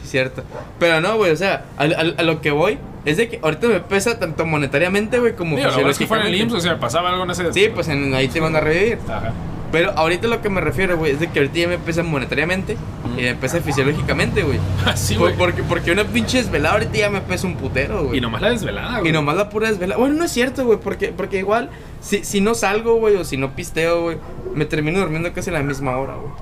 Sí, 0.03 0.09
cierto. 0.09 0.43
Pero 0.79 1.01
no, 1.01 1.17
güey, 1.17 1.31
o 1.31 1.35
sea, 1.35 1.65
a, 1.77 1.83
a- 1.83 2.13
a 2.19 2.23
lo 2.23 2.39
que 2.41 2.51
voy 2.51 2.77
es 3.05 3.17
de 3.17 3.27
que 3.27 3.39
ahorita 3.41 3.67
me 3.67 3.79
pesa 3.79 4.19
tanto 4.19 4.45
monetariamente, 4.45 5.17
güey, 5.19 5.35
como 5.35 5.55
Digo, 5.55 5.67
la 5.67 5.75
verdad 5.77 5.91
es 5.91 5.97
que 5.97 6.05
fue 6.07 6.19
en 6.21 6.27
el. 6.27 6.35
IMSS, 6.35 6.53
o 6.53 6.59
sea, 6.59 6.79
pasaba 6.79 7.09
algo 7.09 7.23
en 7.23 7.31
ese. 7.31 7.51
Sí, 7.53 7.69
pues 7.73 7.87
en- 7.87 8.13
ahí 8.13 8.27
te 8.27 8.39
van 8.39 8.55
a 8.55 8.59
revivir. 8.59 8.99
Ajá. 9.07 9.33
Pero 9.71 9.91
ahorita 9.91 10.27
lo 10.27 10.41
que 10.41 10.49
me 10.49 10.61
refiero, 10.61 10.97
güey, 10.97 11.11
es 11.11 11.19
de 11.19 11.27
que 11.29 11.39
ahorita 11.39 11.55
ya 11.59 11.67
me 11.67 11.77
pesa 11.77 12.01
monetariamente 12.01 12.75
y 13.17 13.21
me 13.21 13.35
pesa 13.35 13.59
fisiológicamente, 13.61 14.41
güey. 14.43 14.57
Así, 14.85 15.13
Por- 15.15 15.27
güey. 15.27 15.37
porque, 15.37 15.63
porque 15.63 15.91
una 15.91 16.03
pinche 16.05 16.37
desvelada 16.39 16.73
ahorita 16.75 16.93
ya 16.97 17.09
me 17.09 17.21
pesa 17.21 17.45
un 17.47 17.55
putero, 17.55 18.05
güey. 18.05 18.17
Y 18.17 18.21
nomás 18.21 18.41
la 18.41 18.49
desvelada, 18.49 18.99
güey. 18.99 19.09
Y 19.09 19.13
nomás 19.13 19.35
la 19.35 19.49
pura 19.49 19.69
desvelada. 19.69 19.99
Bueno, 19.99 20.15
no 20.15 20.25
es 20.25 20.31
cierto, 20.31 20.65
güey, 20.65 20.79
porque, 20.79 21.09
porque 21.09 21.37
igual, 21.37 21.69
si, 22.01 22.23
si 22.23 22.41
no 22.41 22.55
salgo, 22.55 22.95
güey, 22.95 23.15
o 23.15 23.23
si 23.23 23.37
no 23.37 23.55
pisteo, 23.55 24.01
güey, 24.03 24.17
me 24.55 24.65
termino 24.65 24.99
durmiendo 24.99 25.31
casi 25.33 25.51
a 25.51 25.53
la 25.53 25.61
misma 25.63 25.97
hora, 25.97 26.15
güey. 26.15 26.33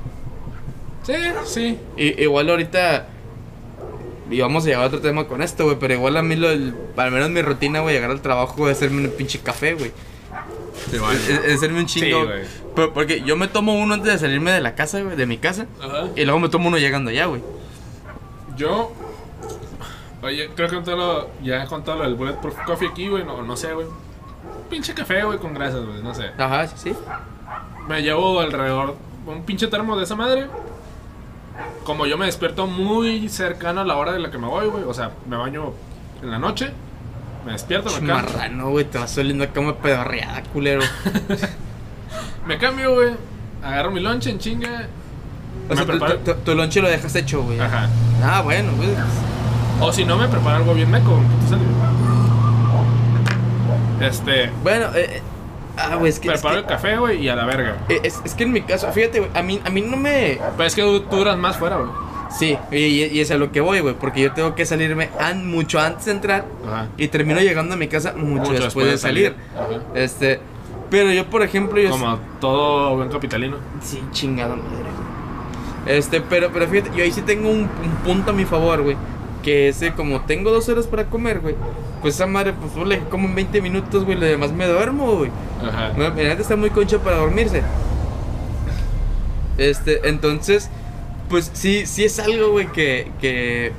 Sí, 1.03 1.13
sí. 1.45 1.79
Y, 1.97 2.21
igual 2.23 2.49
ahorita. 2.49 3.07
Y 4.29 4.41
vamos 4.41 4.63
a 4.63 4.67
llegar 4.67 4.83
a 4.83 4.87
otro 4.87 4.99
tema 4.99 5.25
con 5.25 5.41
esto, 5.41 5.63
güey. 5.65 5.77
Pero 5.79 5.93
igual 5.93 6.17
a 6.17 6.21
mí, 6.21 6.35
lo, 6.35 6.49
el- 6.49 6.75
al 6.97 7.11
menos 7.11 7.29
mi 7.29 7.41
rutina, 7.41 7.79
güey, 7.79 7.95
llegar 7.95 8.11
al 8.11 8.21
trabajo, 8.21 8.69
es 8.69 8.77
hacerme 8.77 9.03
un 9.05 9.09
pinche 9.11 9.39
café, 9.39 9.73
güey. 9.73 9.91
Es, 10.91 11.55
hacerme 11.55 11.79
un 11.79 11.85
chingo. 11.85 12.21
Sí, 12.21 12.25
güey. 12.27 12.43
Pero- 12.75 12.93
porque 12.93 13.21
yo 13.21 13.35
me 13.35 13.47
tomo 13.47 13.73
uno 13.75 13.93
antes 13.95 14.13
de 14.13 14.19
salirme 14.19 14.51
de 14.51 14.61
la 14.61 14.75
casa, 14.75 15.01
güey, 15.01 15.15
de 15.15 15.25
mi 15.25 15.37
casa. 15.37 15.65
Ajá. 15.83 16.07
Y 16.15 16.23
luego 16.25 16.39
me 16.39 16.49
tomo 16.49 16.67
uno 16.69 16.77
llegando 16.77 17.09
allá, 17.11 17.25
güey. 17.25 17.41
Yo. 18.55 18.91
Oye, 20.21 20.49
creo 20.55 20.67
que 20.83 20.91
lo- 20.91 21.29
ya 21.43 21.63
he 21.63 21.67
contado 21.67 21.97
lo 21.99 22.03
del 22.03 22.15
Bulletproof 22.15 22.55
Coffee 22.65 22.87
aquí, 22.89 23.07
güey. 23.07 23.23
No, 23.23 23.41
no 23.41 23.55
sé, 23.55 23.73
güey. 23.73 23.87
Pinche 24.69 24.93
café, 24.93 25.23
güey, 25.23 25.37
con 25.37 25.53
grasas, 25.53 25.85
güey. 25.85 26.01
No 26.01 26.13
sé. 26.13 26.31
Ajá, 26.37 26.67
sí, 26.67 26.75
sí. 26.77 26.93
Me 27.87 28.01
llevo 28.01 28.39
alrededor 28.39 28.95
un 29.25 29.43
pinche 29.43 29.67
termo 29.67 29.97
de 29.97 30.03
esa 30.03 30.15
madre. 30.15 30.47
Como 31.83 32.05
yo 32.05 32.17
me 32.17 32.25
despierto 32.25 32.67
muy 32.67 33.29
cercano 33.29 33.81
a 33.81 33.85
la 33.85 33.95
hora 33.95 34.11
de 34.11 34.19
la 34.19 34.29
que 34.31 34.37
me 34.37 34.47
voy, 34.47 34.67
güey. 34.67 34.83
O 34.83 34.93
sea, 34.93 35.11
me 35.27 35.37
baño 35.37 35.73
en 36.21 36.31
la 36.31 36.39
noche. 36.39 36.71
Me 37.47 37.53
despierto, 37.53 37.89
me 37.89 37.95
cambio. 38.07 38.13
Marrano, 38.15 38.69
güey, 38.69 38.85
te 38.85 38.97
vas 38.99 39.17
oliendo 39.17 39.43
a 39.43 39.47
cama 39.47 39.75
pedorreada, 39.77 40.43
culero. 40.53 40.81
Me 42.45 42.57
cambio, 42.57 42.93
güey. 42.93 43.09
Agarro 43.63 43.91
mi 43.91 43.99
lonche 43.99 44.29
en 44.29 44.37
chinga. 44.39 44.87
O 45.69 45.75
sea, 45.75 45.85
tu, 45.85 45.91
preparo- 45.93 46.19
tu- 46.23 46.33
tu 46.35 46.55
lonche 46.55 46.81
lo 46.81 46.87
dejas 46.89 47.13
hecho, 47.15 47.41
güey. 47.43 47.59
Ajá. 47.59 47.89
Ah, 48.23 48.41
bueno, 48.41 48.71
güey. 48.77 48.89
O 49.81 49.91
si 49.91 50.05
no, 50.05 50.15
me 50.17 50.27
preparo 50.27 50.57
algo 50.57 50.73
bien 50.73 50.89
meco. 50.89 51.19
Este. 54.01 54.49
Bueno, 54.63 54.87
eh, 54.95 55.17
eh, 55.17 55.21
ah, 55.77 55.95
güey, 55.95 56.09
es 56.09 56.19
que. 56.19 56.29
Es 56.29 56.41
Preparo 56.41 56.55
que, 56.55 56.59
el 56.61 56.65
café, 56.67 56.97
güey, 56.97 57.21
y 57.23 57.29
a 57.29 57.35
la 57.35 57.45
verga. 57.45 57.77
eh, 57.89 57.99
es, 58.03 58.21
es 58.23 58.33
que 58.33 58.43
en 58.43 58.51
mi 58.53 58.61
caso, 58.61 58.91
fíjate, 58.91 59.19
güey, 59.19 59.31
a 59.33 59.41
mí, 59.41 59.59
a 59.65 59.69
mí 59.69 59.81
no 59.81 59.97
me. 59.97 60.39
Pero 60.55 60.67
es 60.67 60.75
que 60.75 60.81
tú 61.09 61.15
duras 61.17 61.37
más 61.37 61.57
fuera, 61.57 61.77
güey. 61.77 61.89
Sí, 62.29 62.57
y, 62.71 63.19
es 63.19 63.31
a 63.31 63.37
lo 63.37 63.51
que 63.51 63.61
voy, 63.61 63.79
güey, 63.79 63.95
porque 63.95 64.21
yo 64.21 64.33
tengo 64.33 64.53
que 64.55 64.65
salirme 64.65 65.09
an- 65.19 65.47
mucho 65.49 65.79
antes 65.79 66.05
de 66.05 66.11
entrar 66.11 66.45
Ajá. 66.67 66.87
y 66.97 67.07
termino 67.07 67.39
llegando 67.39 67.73
a 67.73 67.77
mi 67.77 67.87
casa 67.87 68.13
mucho, 68.13 68.51
después, 68.51 68.87
de 68.87 68.97
salir. 68.97 69.35
Este, 69.95 70.39
pero 70.89 71.11
yo, 71.11 71.25
por 71.29 71.41
ejemplo, 71.41 71.79
yo. 71.79 71.89
Como 71.89 72.19
todo 72.39 72.95
buen 72.95 73.09
capitalino. 73.09 73.57
Sí, 73.81 74.01
chingada 74.11 74.55
madre. 74.55 74.67
Este, 75.87 76.21
pero, 76.21 76.49
pero 76.51 76.67
fíjate, 76.67 76.91
yo 76.95 77.03
ahí 77.03 77.11
sí 77.11 77.21
tengo 77.21 77.49
un, 77.49 77.61
un 77.61 77.91
punto 78.03 78.31
a 78.31 78.33
mi 78.33 78.45
favor, 78.45 78.81
güey. 78.83 78.97
Que 79.41 79.69
ese, 79.69 79.93
como 79.93 80.21
tengo 80.21 80.51
dos 80.51 80.67
horas 80.67 80.85
para 80.87 81.05
comer, 81.05 81.39
güey. 81.39 81.55
Pues 82.01 82.15
esa 82.15 82.27
madre, 82.27 82.53
pues 82.53 82.75
yo 82.75 82.83
le 82.83 82.99
como 83.05 83.27
en 83.27 83.35
20 83.35 83.61
minutos, 83.61 84.03
güey. 84.03 84.17
Lo 84.17 84.25
demás 84.25 84.51
me 84.51 84.67
duermo, 84.67 85.15
güey. 85.15 85.31
Ajá. 85.65 85.93
No, 85.97 86.07
está 86.07 86.55
muy 86.57 86.69
concha 86.69 86.99
para 86.99 87.17
dormirse. 87.17 87.63
Este, 89.57 90.07
entonces, 90.09 90.69
pues 91.29 91.49
sí, 91.53 91.85
sí 91.85 92.03
es 92.05 92.19
algo, 92.19 92.51
güey, 92.51 92.67
que, 92.71 93.11
que, 93.21 93.71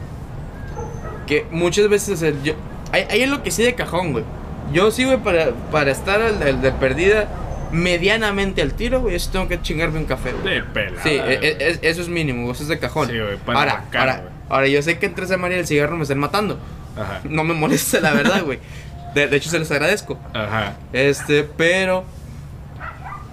que 1.26 1.46
muchas 1.50 1.88
veces, 1.88 2.10
o 2.10 2.16
sea, 2.16 2.32
yo, 2.42 2.54
hay, 2.92 3.02
hay 3.10 3.22
algo 3.22 3.42
que 3.42 3.50
sí 3.50 3.62
de 3.62 3.74
cajón, 3.74 4.12
güey. 4.12 4.24
Yo 4.72 4.90
sí, 4.90 5.04
güey, 5.04 5.18
para, 5.18 5.50
para 5.72 5.90
estar 5.90 6.20
al, 6.20 6.42
al 6.42 6.60
de 6.60 6.72
perdida 6.72 7.28
medianamente 7.72 8.62
al 8.62 8.72
tiro, 8.74 9.00
güey, 9.00 9.14
yo 9.14 9.18
sí 9.20 9.28
tengo 9.32 9.48
que 9.48 9.60
chingarme 9.60 9.98
un 9.98 10.04
café, 10.06 10.32
güey. 10.32 10.54
De 10.56 10.62
pelada. 10.62 11.02
Sí, 11.02 11.16
güey. 11.18 11.34
e- 11.34 11.48
e- 11.48 11.68
es- 11.70 11.78
eso 11.82 12.00
es 12.02 12.08
mínimo, 12.08 12.50
eso 12.50 12.62
es 12.62 12.68
de 12.68 12.78
cajón. 12.78 13.08
Sí, 13.08 13.18
güey, 13.18 13.36
para 13.38 13.58
ahora, 13.60 13.84
ahora, 13.94 14.16
güey. 14.16 14.28
ahora, 14.48 14.66
yo 14.68 14.82
sé 14.82 14.98
que 14.98 15.06
entre 15.06 15.24
esa 15.24 15.36
María 15.36 15.56
y 15.58 15.60
el 15.60 15.66
cigarro 15.66 15.96
me 15.96 16.02
están 16.02 16.18
matando. 16.18 16.58
Ajá. 16.96 17.20
No 17.24 17.44
me 17.44 17.54
molesta, 17.54 18.00
la 18.00 18.12
verdad, 18.12 18.42
güey. 18.44 18.58
De, 19.14 19.26
de 19.26 19.36
hecho, 19.36 19.48
se 19.50 19.58
los 19.58 19.70
agradezco. 19.70 20.18
Ajá. 20.34 20.76
Este, 20.92 21.44
pero. 21.44 22.04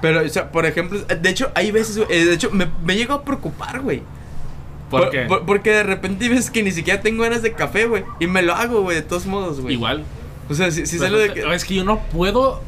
Pero, 0.01 0.21
o 0.23 0.29
sea, 0.29 0.51
por 0.51 0.65
ejemplo, 0.65 0.99
de 0.99 1.29
hecho, 1.29 1.51
hay 1.55 1.71
veces, 1.71 1.97
güey, 1.97 2.07
eh, 2.11 2.25
de 2.25 2.33
hecho, 2.33 2.51
me, 2.51 2.67
me 2.83 2.95
llego 2.95 3.13
a 3.13 3.23
preocupar, 3.23 3.81
güey. 3.81 4.01
¿Por 4.89 5.09
qué? 5.09 5.27
porque 5.47 5.71
de 5.71 5.83
repente 5.83 6.29
veces 6.29 6.51
que 6.51 6.61
ni 6.61 6.71
siquiera 6.71 7.01
tengo 7.01 7.23
ganas 7.23 7.41
de 7.41 7.53
café, 7.53 7.85
güey. 7.87 8.03
Y 8.19 8.27
me 8.27 8.41
lo 8.43 8.53
hago, 8.53 8.81
güey, 8.81 8.97
de 8.97 9.01
todos 9.01 9.25
modos, 9.25 9.59
güey. 9.61 9.73
Igual. 9.75 10.03
O 10.49 10.53
sea, 10.53 10.69
si, 10.69 10.85
si 10.85 10.99
Pero 10.99 11.11
sale 11.17 11.27
de 11.29 11.33
que. 11.33 11.53
Es 11.55 11.65
que 11.65 11.73
yo 11.75 11.83
no 11.83 11.99
puedo 12.11 12.61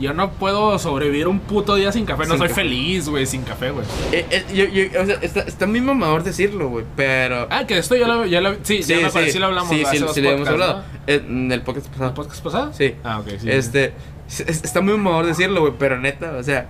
yo 0.00 0.14
no 0.14 0.32
puedo 0.32 0.78
sobrevivir 0.78 1.28
un 1.28 1.38
puto 1.38 1.74
día 1.74 1.92
sin 1.92 2.06
café. 2.06 2.24
No 2.24 2.30
Sin 2.30 2.38
soy 2.38 2.48
café. 2.48 2.62
feliz, 2.62 3.08
güey, 3.08 3.26
sin 3.26 3.42
café, 3.42 3.70
güey. 3.70 3.84
Eh, 4.10 4.24
eh, 4.30 4.90
o 5.00 5.06
sea, 5.06 5.16
está, 5.20 5.40
está 5.42 5.66
muy 5.66 5.82
mamador 5.82 6.24
decirlo, 6.24 6.70
güey, 6.70 6.84
pero... 6.96 7.46
Ah, 7.50 7.66
que 7.66 7.76
esto 7.76 7.94
ya 7.94 8.08
lo, 8.08 8.24
ya 8.24 8.40
lo 8.40 8.56
sí, 8.62 8.82
ya 8.82 8.96
me 8.96 9.10
parece, 9.10 9.32
sí 9.32 9.38
lo 9.38 9.46
hablamos 9.46 9.68
Sí, 9.70 9.84
sí, 9.90 10.02
sí 10.14 10.20
lo 10.22 10.30
hemos 10.30 10.48
hablado. 10.48 10.82
En 11.06 11.52
el 11.52 11.60
podcast 11.60 11.88
pasado. 11.88 12.08
¿El 12.08 12.14
podcast 12.14 12.42
pasado? 12.42 12.72
Sí. 12.72 12.94
Ah, 13.04 13.20
ok, 13.20 13.28
sí. 13.38 13.50
Este, 13.50 13.84
es- 13.84 13.90
es- 13.90 13.92
está 14.40 14.80
muy 14.80 14.92
mamador 14.96 15.26
decirlo, 15.26 15.60
güey, 15.60 15.72
pero 15.78 15.98
neta, 16.00 16.32
o 16.36 16.42
sea, 16.42 16.66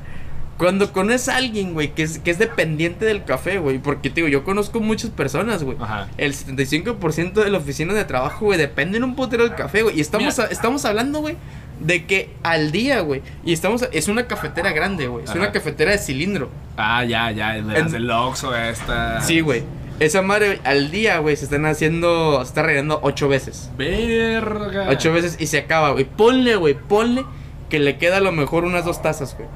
cuando 0.59 0.93
conoces 0.93 1.29
a 1.29 1.37
alguien, 1.37 1.73
güey, 1.75 1.93
que 1.95 2.03
es, 2.03 2.19
que 2.19 2.31
es 2.31 2.39
dependiente 2.39 3.05
del 3.05 3.25
café, 3.25 3.59
güey, 3.59 3.79
porque, 3.79 4.11
te 4.11 4.17
digo, 4.17 4.29
yo 4.29 4.45
conozco 4.45 4.81
muchas 4.81 5.11
personas, 5.11 5.65
güey. 5.65 5.77
El 6.19 6.35
75% 6.35 7.33
de 7.43 7.51
la 7.51 7.59
oficina 7.59 7.95
de 7.95 8.05
trabajo, 8.05 8.45
güey, 8.47 8.59
depende 8.59 8.99
en 8.99 9.05
un 9.05 9.17
putero 9.17 9.45
del 9.45 9.55
café, 9.57 9.83
güey. 9.83 9.97
Y 9.99 10.01
estamos, 10.01 10.39
a- 10.39 10.47
estamos 10.47 10.85
hablando, 10.85 11.21
güey, 11.21 11.37
de 11.81 12.05
que 12.07 12.31
al 12.45 12.71
día, 12.71 13.01
güey. 13.01 13.23
Y 13.45 13.53
estamos, 13.53 13.83
a- 13.83 13.89
es 13.93 14.07
una 14.09 14.27
cafetera 14.29 14.71
grande, 14.73 15.09
güey. 15.09 15.25
Es 15.25 15.31
Ajá. 15.31 15.39
una 15.41 15.51
cafetera 15.53 15.91
de 15.93 15.99
cilindro. 15.99 16.49
Ah, 16.77 17.05
ya, 17.05 17.31
ya, 17.33 17.55
las 17.57 17.93
En- 17.95 18.11
Oxxo 18.11 18.55
esta. 18.55 19.21
Sí, 19.21 19.41
güey. 19.41 19.63
Esa 20.01 20.23
madre, 20.23 20.61
al 20.65 20.91
día, 20.91 21.19
güey, 21.19 21.37
se 21.37 21.45
están 21.45 21.65
haciendo, 21.67 22.39
se 22.45 22.49
está 22.49 22.63
rellenando 22.63 23.01
ocho 23.03 23.29
veces. 23.29 23.71
Verga. 23.77 24.89
Ocho 24.91 25.13
veces 25.13 25.37
y 25.41 25.47
se 25.47 25.59
acaba, 25.59 25.91
güey. 25.91 26.05
Ponle, 26.05 26.57
güey, 26.57 26.75
ponle 26.75 27.25
que 27.73 27.79
le 27.79 27.97
queda 27.97 28.19
a 28.19 28.21
lo 28.21 28.33
mejor 28.33 28.65
unas 28.65 28.85
dos 28.85 29.01
tazas, 29.01 29.35
güey. 29.35 29.49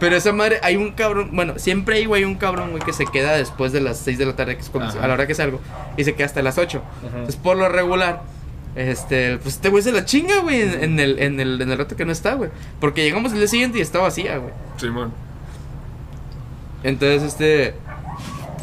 Pero 0.00 0.16
esa 0.16 0.32
madre, 0.32 0.58
hay 0.62 0.76
un 0.76 0.92
cabrón, 0.92 1.28
bueno, 1.34 1.58
siempre 1.58 1.96
hay, 1.96 2.06
güey, 2.06 2.24
un 2.24 2.36
cabrón, 2.36 2.70
güey, 2.70 2.82
que 2.82 2.94
se 2.94 3.04
queda 3.04 3.32
después 3.32 3.72
de 3.72 3.82
las 3.82 3.98
6 3.98 4.16
de 4.16 4.24
la 4.24 4.34
tarde, 4.34 4.56
que 4.56 4.62
es 4.62 4.70
cuando, 4.70 4.88
Ajá. 4.88 5.04
a 5.04 5.06
la 5.06 5.12
hora 5.12 5.26
que 5.26 5.34
salgo, 5.34 5.60
y 5.98 6.04
se 6.04 6.14
queda 6.14 6.24
hasta 6.24 6.40
las 6.40 6.56
8. 6.56 6.82
Ajá. 6.82 7.06
Entonces, 7.08 7.36
por 7.36 7.58
lo 7.58 7.68
regular, 7.68 8.22
este, 8.74 9.36
pues 9.36 9.56
este 9.56 9.68
güey 9.68 9.82
se 9.82 9.92
la 9.92 10.06
chinga, 10.06 10.38
güey, 10.40 10.62
en, 10.62 10.82
en 10.82 10.98
el, 10.98 11.18
en, 11.18 11.40
el, 11.40 11.60
en 11.60 11.70
el 11.70 11.76
rato 11.76 11.94
que 11.94 12.06
no 12.06 12.12
está, 12.12 12.32
güey. 12.32 12.48
Porque 12.80 13.04
llegamos 13.04 13.32
el 13.32 13.38
día 13.38 13.48
siguiente 13.48 13.76
y 13.76 13.82
está 13.82 13.98
vacía, 13.98 14.38
güey. 14.38 14.54
Simón. 14.78 15.12
Entonces, 16.84 17.22
este, 17.22 17.74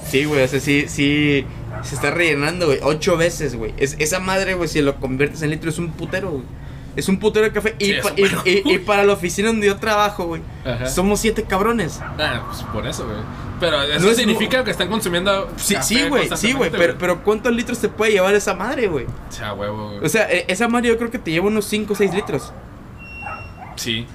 sí, 0.10 0.26
güey, 0.26 0.42
o 0.42 0.48
sea, 0.48 0.60
sí, 0.60 0.86
sí, 0.88 1.46
se 1.84 1.94
está 1.94 2.10
rellenando, 2.10 2.66
güey, 2.66 2.80
ocho 2.82 3.18
veces, 3.18 3.56
güey. 3.56 3.72
Es, 3.78 3.96
esa 4.00 4.20
madre, 4.20 4.56
güey, 4.56 4.68
si 4.68 4.82
lo 4.82 4.96
conviertes 4.96 5.44
en 5.44 5.52
litro, 5.52 5.70
es 5.70 5.78
un 5.78 5.92
putero, 5.92 6.32
güey. 6.32 6.44
Es 7.00 7.10
un 7.10 7.18
putero 7.20 7.46
de 7.46 7.52
café. 7.52 7.76
Y, 7.80 7.86
Sí, 7.86 7.94
pa- 8.04 8.12
y- 8.16 8.22
bueno. 8.22 8.42
y- 8.46 8.74
y 8.76 8.78
para 8.80 9.04
la 9.04 9.14
oficina 9.14 9.48
donde 9.50 9.68
yo 9.68 9.78
trabajo, 9.78 10.26
güey, 10.26 10.42
somos 10.88 11.20
siete 11.20 11.44
cabrones. 11.44 12.00
Ah, 12.02 12.44
pues 12.48 12.64
por 12.64 12.86
eso, 12.88 13.06
güey. 13.06 13.18
Pero 13.60 13.82
eso 13.82 14.06
No 14.06 14.10
es 14.12 14.18
significa 14.18 14.64
que 14.64 14.72
están 14.72 14.88
consumiendo. 14.88 15.50
Sí, 15.58 15.74
café 15.76 15.86
sí, 15.86 16.08
güey, 16.08 16.30
sí, 16.38 16.54
güey. 16.54 16.70
Pero, 16.70 16.96
pero 16.98 17.24
¿cuántos 17.24 17.52
litros 17.54 17.80
te 17.80 17.90
puede 17.90 18.14
llevar 18.14 18.34
esa 18.34 18.54
madre, 18.54 18.88
güey? 18.88 19.06
O 19.06 19.32
sea, 19.32 19.54
huevo, 19.54 19.90
güey. 19.90 20.06
O 20.06 20.08
sea, 20.10 20.32
e- 20.32 20.46
esa 20.48 20.68
madre 20.70 20.90
yo 20.90 20.98
creo 20.98 21.12
que 21.12 21.20
te 21.20 21.32
lleva 21.32 21.48
unos 21.48 21.66
5 21.66 21.92
o 21.94 21.96
6 21.96 22.14
litros. 22.14 22.54
sí. 23.76 24.06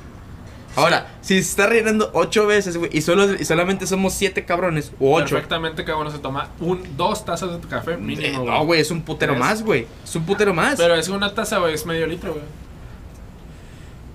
Ahora, 0.77 1.07
si 1.21 1.35
se 1.35 1.51
está 1.51 1.69
rellenando 1.69 2.11
ocho 2.15 2.49
veces, 2.49 2.77
güey, 2.77 2.91
y, 2.93 3.01
solo, 3.01 3.33
y 3.35 3.45
solamente 3.45 3.87
somos 3.87 4.13
siete 4.13 4.45
cabrones, 4.45 4.91
o 4.99 5.15
ocho. 5.15 5.37
Perfectamente 5.37 5.85
cada 5.85 5.99
uno 5.99 6.11
se 6.11 6.19
toma 6.19 6.49
un, 6.59 6.83
dos 6.97 7.25
tazas 7.25 7.53
de 7.63 7.69
café 7.69 7.93
Eh, 7.93 7.97
mínimo. 7.97 8.43
no, 8.45 8.65
güey, 8.67 8.81
es 8.81 8.91
un 8.91 9.03
putero 9.03 9.35
Tres. 9.35 9.41
más, 9.45 9.63
güey. 9.63 9.87
Es 10.03 10.17
un 10.17 10.27
putero 10.27 10.53
más. 10.53 10.75
Pero 10.77 10.97
es 10.97 11.09
una 11.09 11.33
taza, 11.33 11.59
güey, 11.59 11.75
es 11.75 11.87
medio 11.87 12.09
litro, 12.09 12.33
güey. 12.33 12.43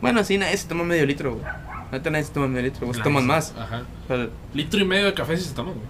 Bueno, 0.01 0.23
sí, 0.23 0.37
nadie 0.37 0.55
se 0.57 0.67
toma 0.67 0.83
medio 0.83 1.05
litro, 1.05 1.35
güey. 1.35 1.45
Neta, 1.91 2.09
nadie 2.09 2.25
se 2.25 2.31
toma 2.31 2.47
medio 2.47 2.63
litro. 2.63 2.93
Se 2.93 3.01
toman 3.01 3.25
más. 3.25 3.53
Ajá. 3.57 3.83
Litro 4.53 4.79
y 4.79 4.85
medio 4.85 5.05
de 5.05 5.13
café 5.13 5.37
sí 5.37 5.45
se 5.45 5.53
toma, 5.53 5.71
güey. 5.71 5.85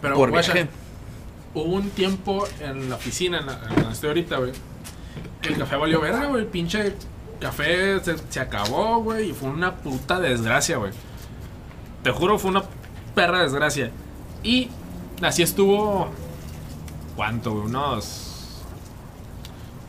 Pero, 0.00 0.14
por 0.14 0.30
viaje. 0.30 0.68
hubo 1.54 1.74
un 1.74 1.90
tiempo 1.90 2.46
en 2.60 2.88
la 2.88 2.96
oficina, 2.96 3.40
en, 3.40 3.46
la, 3.46 3.60
en 3.76 3.90
estoy 3.90 4.08
ahorita, 4.10 4.36
güey, 4.38 4.52
que 5.42 5.48
el 5.48 5.58
café 5.58 5.76
valió 5.76 6.00
verga, 6.00 6.26
güey. 6.26 6.42
El 6.42 6.48
pinche 6.48 6.94
café 7.40 7.98
se, 8.00 8.16
se 8.28 8.40
acabó, 8.40 9.02
güey, 9.02 9.30
y 9.30 9.32
fue 9.32 9.48
una 9.48 9.74
puta 9.74 10.20
desgracia, 10.20 10.76
güey. 10.76 10.92
Te 12.02 12.12
juro, 12.12 12.38
fue 12.38 12.50
una 12.52 12.62
perra 13.14 13.42
desgracia. 13.42 13.90
Y 14.44 14.68
así 15.20 15.42
estuvo. 15.42 16.10
¿Cuánto, 17.16 17.52
güey? 17.52 17.66
Unos. 17.66 18.27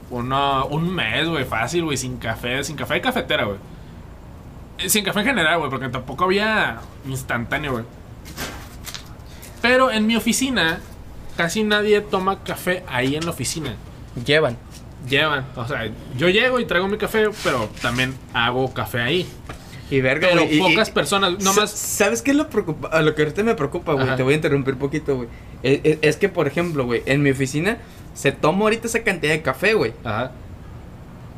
Uno, 0.10 0.66
un 0.68 0.94
mes, 0.94 1.28
güey, 1.28 1.46
fácil, 1.46 1.84
güey, 1.86 1.98
sin 1.98 2.18
café, 2.18 2.64
sin 2.64 2.76
café 2.76 2.96
de 2.96 3.02
cafetera, 3.02 3.44
güey. 3.46 3.58
Eh, 4.80 4.90
Sin 4.90 5.04
café 5.04 5.20
en 5.20 5.26
general, 5.28 5.60
güey, 5.60 5.70
porque 5.70 5.90
tampoco 5.90 6.24
había 6.24 6.80
instantáneo, 7.08 7.74
güey. 7.74 7.84
Pero 9.62 9.92
en 9.92 10.08
mi 10.08 10.16
oficina, 10.16 10.80
casi 11.38 11.64
nadie 11.64 12.02
toma 12.02 12.44
café 12.44 12.84
ahí 12.88 13.16
en 13.16 13.26
la 13.26 13.32
oficina. 13.32 13.76
Llevan. 14.26 14.58
Llevan, 15.08 15.46
o 15.56 15.66
sea, 15.68 15.90
yo 16.18 16.30
llego 16.30 16.60
y 16.60 16.66
traigo 16.66 16.88
mi 16.88 16.98
café, 16.98 17.30
pero 17.44 17.70
también 17.82 18.14
hago 18.34 18.74
café 18.74 19.02
ahí. 19.02 19.30
Y 19.92 20.02
verga, 20.02 20.28
Pero 20.32 20.44
pocas 20.60 20.90
y- 20.90 20.92
personas, 20.92 21.40
nomás. 21.44 21.72
¿Sabes 21.72 22.22
qué 22.22 22.32
es 22.32 22.38
lo 22.38 22.48
preocupa? 22.50 22.90
A 22.90 23.02
lo 23.02 23.16
que 23.16 23.24
ahorita 23.24 23.44
me 23.44 23.56
preocupa, 23.56 23.94
güey. 23.94 24.16
Te 24.16 24.24
voy 24.24 24.34
a 24.34 24.36
interrumpir 24.36 24.78
poquito, 24.78 25.16
güey. 25.16 25.30
Es, 25.64 25.80
es- 25.84 25.98
es 26.02 26.18
que, 26.18 26.30
por 26.30 26.48
ejemplo, 26.48 26.86
güey, 26.86 27.02
en 27.06 27.24
mi 27.24 27.32
oficina 27.32 27.78
se 28.20 28.32
toma 28.34 28.64
ahorita 28.64 28.88
esa 28.88 29.02
cantidad 29.04 29.32
de 29.32 29.42
café, 29.42 29.74
güey. 29.76 29.94
Ajá. 30.04 30.32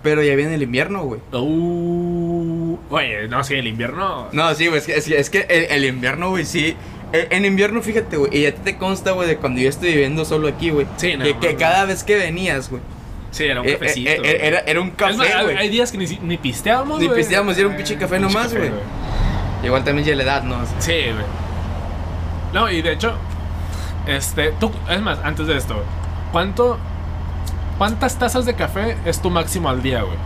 Pero 0.01 0.23
ya 0.23 0.33
viene 0.35 0.55
el 0.55 0.63
invierno, 0.63 1.03
güey. 1.03 1.21
Uh, 1.31 2.77
oye, 2.89 3.27
no, 3.27 3.43
sí, 3.43 3.53
el 3.53 3.67
invierno. 3.67 4.29
No, 4.31 4.53
sí, 4.55 4.65
güey. 4.67 4.79
Es 4.79 4.85
que, 4.87 4.95
es 4.97 5.05
que, 5.05 5.19
es 5.19 5.29
que 5.29 5.39
el, 5.47 5.65
el 5.65 5.85
invierno, 5.85 6.29
güey, 6.31 6.43
sí. 6.45 6.75
Eh, 7.13 7.27
En 7.29 7.45
invierno, 7.45 7.81
fíjate, 7.83 8.17
güey. 8.17 8.35
Y 8.35 8.45
a 8.47 8.55
ti 8.55 8.61
te 8.63 8.77
consta, 8.77 9.11
güey, 9.11 9.27
de 9.27 9.37
cuando 9.37 9.61
yo 9.61 9.69
estoy 9.69 9.89
viviendo 9.91 10.25
solo 10.25 10.47
aquí, 10.47 10.71
güey. 10.71 10.87
Sí, 10.97 11.15
no, 11.17 11.23
que, 11.23 11.37
que 11.37 11.53
no, 11.53 11.59
cada 11.59 11.85
vez 11.85 12.03
que 12.03 12.15
venías, 12.15 12.69
güey. 12.71 12.81
Sí, 13.29 13.43
era 13.45 13.61
un 13.61 13.67
eh, 13.69 13.73
cafecito. 13.73 14.09
eh, 14.09 14.19
eh, 14.23 14.39
era, 14.41 14.59
era 14.61 14.81
un 14.81 14.87
Es 14.97 15.17
más, 15.17 15.27
café, 15.27 15.33
hay- 15.33 15.43
güey. 15.43 15.57
hay 15.57 15.69
días 15.69 15.91
que 15.91 15.97
ni, 15.99 16.05
ni 16.23 16.37
pisteábamos, 16.37 16.99
Ni 16.99 17.05
güey. 17.05 17.19
pisteábamos, 17.19 17.55
y 17.57 17.59
era 17.61 17.69
un 17.69 17.75
pinche 17.75 17.95
café 17.97 18.17
nomás, 18.19 18.53
güey. 18.55 18.71
Igual 19.63 19.83
también 19.83 20.07
ya 20.07 20.15
la 20.15 20.23
edad, 20.23 20.43
¿no? 20.43 20.57
Sí, 20.79 20.93
güey. 21.13 21.25
No, 22.53 22.69
y 22.71 22.81
de 22.81 22.93
hecho, 22.93 23.13
este, 24.07 24.51
tú, 24.59 24.71
es 24.89 24.99
más, 25.01 25.19
antes 25.23 25.45
de 25.47 25.55
esto, 25.57 25.83
¿cuánto, 26.31 26.77
cuántas 27.77 28.17
tazas 28.17 28.45
de 28.45 28.53
café 28.55 28.97
es 29.05 29.21
tu 29.21 29.29
máximo 29.29 29.69
al 29.69 29.81
día, 29.81 30.01
güey? 30.03 30.17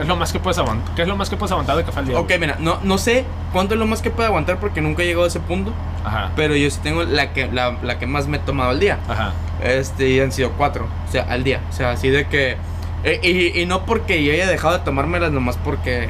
Es 0.00 0.06
lo 0.06 0.16
más 0.16 0.32
que 0.32 0.40
puedes 0.40 0.58
aguantar. 0.58 0.94
¿Qué 0.94 1.02
es 1.02 1.08
lo 1.08 1.16
más 1.16 1.28
que 1.28 1.36
puedes 1.36 1.52
aguantar 1.52 1.76
de 1.76 1.84
café 1.84 1.98
al 1.98 2.06
día? 2.06 2.18
Ok, 2.18 2.26
güey? 2.28 2.38
mira, 2.38 2.56
no, 2.58 2.78
no 2.82 2.96
sé 2.96 3.24
cuánto 3.52 3.74
es 3.74 3.80
lo 3.80 3.86
más 3.86 4.00
que 4.00 4.10
puedo 4.10 4.26
aguantar 4.26 4.58
porque 4.58 4.80
nunca 4.80 5.02
he 5.02 5.06
llegado 5.06 5.24
a 5.24 5.28
ese 5.28 5.40
punto. 5.40 5.72
Ajá. 6.04 6.30
Pero 6.34 6.56
yo 6.56 6.70
sí 6.70 6.80
tengo 6.82 7.02
la 7.04 7.32
que, 7.32 7.52
la, 7.52 7.76
la 7.82 7.98
que 7.98 8.06
más 8.06 8.26
me 8.26 8.38
he 8.38 8.40
tomado 8.40 8.70
al 8.70 8.80
día. 8.80 8.98
Ajá. 9.08 9.32
Este, 9.62 10.08
y 10.08 10.20
han 10.20 10.32
sido 10.32 10.52
cuatro. 10.52 10.86
O 11.08 11.12
sea, 11.12 11.24
al 11.28 11.44
día. 11.44 11.60
O 11.68 11.72
sea, 11.74 11.90
así 11.90 12.08
de 12.08 12.26
que. 12.26 12.56
eh, 13.04 13.20
y, 13.22 13.60
y 13.60 13.66
no 13.66 13.84
porque 13.84 14.24
yo 14.24 14.32
haya 14.32 14.46
dejado 14.46 14.78
de 14.78 14.84
tomármelas 14.84 15.30
nomás 15.30 15.58
porque. 15.58 16.08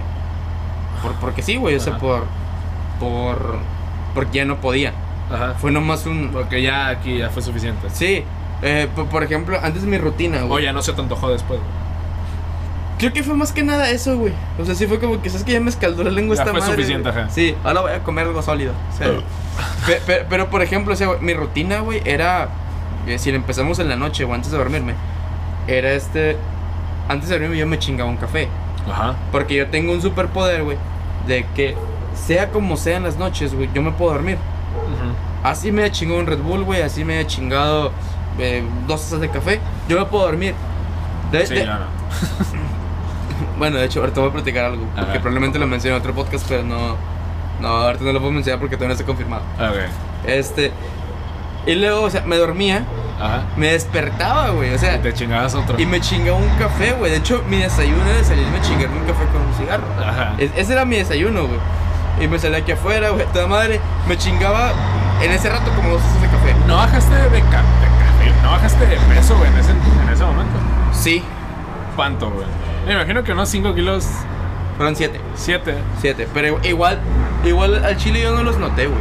Por, 1.03 1.13
porque 1.15 1.43
sí, 1.43 1.57
güey. 1.57 1.75
O 1.75 1.81
sea, 1.81 1.95
Ajá. 1.95 2.01
por. 2.01 2.25
Por. 3.01 3.59
Porque 4.15 4.39
ya 4.39 4.45
no 4.45 4.59
podía. 4.61 4.93
Ajá. 5.31 5.55
Fue 5.59 5.73
nomás 5.73 6.07
un. 6.07 6.31
Porque 6.33 6.63
ya 6.63 6.89
aquí 6.89 7.19
ya 7.19 7.31
fue 7.31 7.43
suficiente. 7.43 7.91
Sí. 7.91 8.23
Eh, 8.63 8.89
por, 8.95 9.07
por 9.07 9.23
ejemplo, 9.25 9.59
antes 9.63 9.83
mi 9.83 9.99
rutina, 9.99 10.43
güey. 10.43 10.65
ya 10.65 10.73
no 10.73 10.83
se 10.83 10.93
te 10.93 11.01
antojó 11.01 11.31
después. 11.31 11.59
güey. 11.61 11.83
Creo 12.99 13.13
que 13.13 13.23
fue 13.25 13.35
más 13.35 13.51
que 13.53 13.65
nada 13.65 13.91
eso, 13.91 14.17
güey. 14.17 14.33
O 14.61 14.65
sea, 14.65 14.75
sí 14.77 14.87
fue 14.87 15.01
como 15.01 15.21
que, 15.21 15.29
¿sabes 15.29 15.45
que 15.45 15.53
Ya 15.53 15.61
me 15.61 15.71
escaldó 15.71 16.05
la 16.05 16.11
lengua 16.11 16.37
Ya 16.37 16.43
esta 16.43 16.53
fue 16.53 16.61
madre, 16.61 16.75
suficiente, 16.75 17.09
ajá. 17.09 17.29
Sí, 17.31 17.57
ahora 17.65 17.81
voy 17.81 17.93
a 17.93 18.03
comer 18.05 18.27
algo 18.27 18.41
sólido. 18.43 18.73
O 18.95 18.97
sea, 18.97 19.09
pe- 19.87 20.01
pe- 20.07 20.27
pero, 20.31 20.49
por 20.51 20.63
ejemplo, 20.63 20.93
o 20.93 20.97
sea, 20.97 21.09
güey, 21.09 21.21
mi 21.21 21.35
rutina, 21.35 21.81
güey, 21.81 22.01
era. 22.05 22.49
eh, 23.09 23.19
Si 23.19 23.31
empezamos 23.31 23.81
en 23.81 23.89
la 23.89 23.97
noche 23.97 24.23
o 24.25 24.33
antes 24.33 24.53
de 24.53 24.59
dormirme, 24.59 24.95
era 25.67 25.91
este. 25.93 26.37
Antes 27.09 27.29
de 27.29 27.35
dormirme 27.35 27.59
yo 27.59 27.67
me 27.67 27.79
chingaba 27.81 28.09
un 28.09 28.17
café. 28.19 28.49
Ajá. 28.89 29.17
Porque 29.33 29.57
yo 29.57 29.67
tengo 29.69 29.93
un 29.93 30.01
superpoder, 30.01 30.63
güey, 30.63 30.77
de 31.27 31.45
que 31.57 31.75
sea 32.15 32.51
como 32.51 32.77
sea 32.77 32.99
en 32.99 33.03
las 33.03 33.17
noches, 33.17 33.53
güey, 33.55 33.69
yo 33.75 33.83
me 33.83 33.91
puedo 33.91 34.13
dormir. 34.13 34.39
Así 35.43 35.73
me 35.73 35.85
he 35.85 35.91
chingado 35.91 36.21
un 36.21 36.27
Red 36.27 36.39
Bull, 36.39 36.63
güey, 36.63 36.83
así 36.83 37.05
me 37.05 37.21
he 37.21 37.27
chingado 37.27 37.91
eh, 38.39 38.65
dos 38.87 39.01
tazas 39.03 39.21
de 39.21 39.29
café, 39.31 39.61
yo 39.89 39.99
me 39.99 40.07
puedo 40.07 40.25
dormir. 40.27 40.55
De- 41.31 41.47
Sí, 41.47 41.55
de- 41.55 41.65
ya 41.65 41.79
no. 41.79 41.87
bueno, 43.59 43.79
de 43.79 43.85
hecho, 43.87 44.01
ahorita 44.01 44.21
voy 44.21 44.31
a 44.31 44.33
platicar 44.33 44.65
algo. 44.67 44.85
Porque 44.97 45.19
probablemente 45.21 45.59
lo 45.59 45.67
mencioné 45.67 45.97
en 45.97 46.01
otro 46.01 46.15
podcast, 46.15 46.45
pero 46.49 46.63
no. 46.63 46.97
No, 47.61 47.69
ahorita 47.69 48.05
no 48.05 48.13
lo 48.13 48.19
puedo 48.21 48.33
mencionar 48.33 48.59
porque 48.61 48.77
todavía 48.77 48.89
no 48.89 49.01
está 49.01 49.07
confirmado. 49.07 49.43
Ok. 49.59 49.77
Este. 50.27 50.73
Y 51.65 51.77
luego, 51.77 52.03
o 52.03 52.11
sea, 52.11 52.23
me 52.23 52.37
dormía, 52.37 52.85
Ajá. 53.21 53.43
me 53.57 53.69
despertaba, 53.73 54.49
güey. 54.51 54.75
O 54.75 54.79
sea, 54.79 54.97
Y 54.97 54.99
te 54.99 55.15
chingabas 55.15 55.55
otro. 55.55 55.79
y 55.81 55.87
me 55.87 56.01
chingaba 56.01 56.39
un 56.39 56.49
café, 56.59 56.93
güey. 56.95 57.13
De 57.13 57.19
hecho, 57.19 57.43
mi 57.49 57.59
desayuno 57.59 58.05
era 58.05 58.25
salirme 58.25 58.59
a 58.59 58.63
chingarme 58.63 58.99
un 58.99 59.07
café 59.07 59.25
con 59.33 59.43
un 59.43 59.55
cigarro. 59.55 59.85
Ajá. 60.05 60.35
Es- 60.39 60.51
ese 60.57 60.73
era 60.73 60.85
mi 60.85 60.97
desayuno, 60.97 61.47
güey. 61.47 61.61
Y 62.21 62.27
me 62.27 62.39
salía 62.41 62.59
aquí 62.59 62.73
afuera, 62.73 63.11
güey. 63.11 63.25
Toda 63.33 63.47
madre. 63.47 63.81
Me 64.09 64.19
chingaba 64.19 64.73
en 65.23 65.31
ese 65.31 65.49
rato 65.51 65.71
como 65.77 65.91
dos 65.91 66.03
tazas 66.03 66.21
de 66.23 66.29
café. 66.29 66.55
No 66.67 66.77
bajaste 66.77 67.15
de, 67.15 67.21
ca- 67.29 67.31
de 67.31 67.41
café. 67.41 67.92
No 68.43 68.51
bajaste 68.51 68.87
de 68.87 68.97
peso, 68.97 69.37
güey, 69.39 69.51
en 69.51 69.59
ese, 69.59 69.71
en 69.71 70.09
ese 70.13 70.25
momento. 70.25 70.59
Sí, 70.93 71.23
¿Cuánto, 71.97 72.31
güey? 72.31 72.47
Me 72.87 72.95
imagino 72.95 73.23
que 73.23 73.33
unos 73.33 73.49
5 73.51 73.75
kilos, 73.75 74.07
fueron 74.77 74.97
siete. 74.97 75.21
7. 75.35 75.75
Siete. 76.01 76.27
Pero 76.33 76.59
igual, 76.65 76.99
igual 77.45 77.85
al 77.85 77.97
chile 77.97 78.23
yo 78.23 78.35
no 78.35 78.43
los 78.43 78.59
noté, 78.59 78.87
güey. 78.87 79.01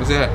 O 0.00 0.04
sea, 0.04 0.28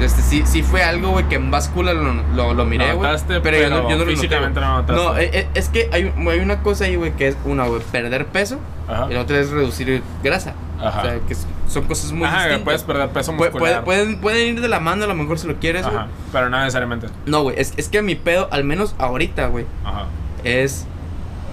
Este, 0.00 0.20
sí, 0.22 0.42
sí 0.44 0.62
fue 0.64 0.82
algo, 0.82 1.10
güey, 1.10 1.28
que 1.28 1.36
en 1.36 1.50
báscula 1.52 1.92
lo, 1.92 2.12
lo, 2.34 2.54
lo 2.54 2.64
miré, 2.64 2.86
güey. 2.92 3.06
Notaste, 3.06 3.40
Pero, 3.40 3.56
yo, 3.58 3.70
no, 3.70 3.76
pero 3.76 3.88
yo 3.90 3.96
no 3.98 4.04
lo 4.04 4.76
noté, 4.76 4.92
no 4.92 5.16
eh, 5.16 5.30
eh, 5.32 5.48
es 5.54 5.68
que 5.68 5.88
hay, 5.92 6.12
hay 6.28 6.40
una 6.40 6.62
cosa 6.62 6.86
ahí, 6.86 6.96
güey, 6.96 7.12
que 7.12 7.28
es 7.28 7.36
una, 7.44 7.66
güey, 7.66 7.80
perder 7.92 8.26
peso 8.26 8.58
Ajá. 8.88 9.06
y 9.08 9.14
la 9.14 9.20
otra 9.20 9.38
es 9.38 9.50
reducir 9.50 10.02
grasa. 10.24 10.54
Ajá. 10.80 10.98
O 10.98 11.02
sea, 11.04 11.18
que 11.26 11.34
es- 11.34 11.46
son 11.72 11.84
cosas 11.84 12.12
muy 12.12 12.26
Ajá, 12.26 12.38
distintas. 12.38 12.62
puedes 12.64 12.82
perder 12.84 13.08
peso 13.10 13.32
muscular. 13.32 13.58
puede- 13.58 13.82
pueden, 13.82 14.20
pueden 14.20 14.48
ir 14.56 14.60
de 14.60 14.68
la 14.68 14.80
mano 14.80 15.04
a 15.04 15.06
lo 15.06 15.14
mejor 15.14 15.38
si 15.38 15.46
lo 15.46 15.56
quieres. 15.56 15.84
Ajá, 15.86 16.08
pero 16.32 16.48
no 16.50 16.58
necesariamente. 16.60 17.08
No, 17.26 17.42
güey, 17.42 17.58
es, 17.58 17.72
es 17.76 17.88
que 17.88 18.02
mi 18.02 18.14
pedo, 18.14 18.48
al 18.50 18.64
menos 18.64 18.94
ahorita, 18.98 19.46
güey, 19.48 19.64
Ajá. 19.84 20.06
es 20.44 20.84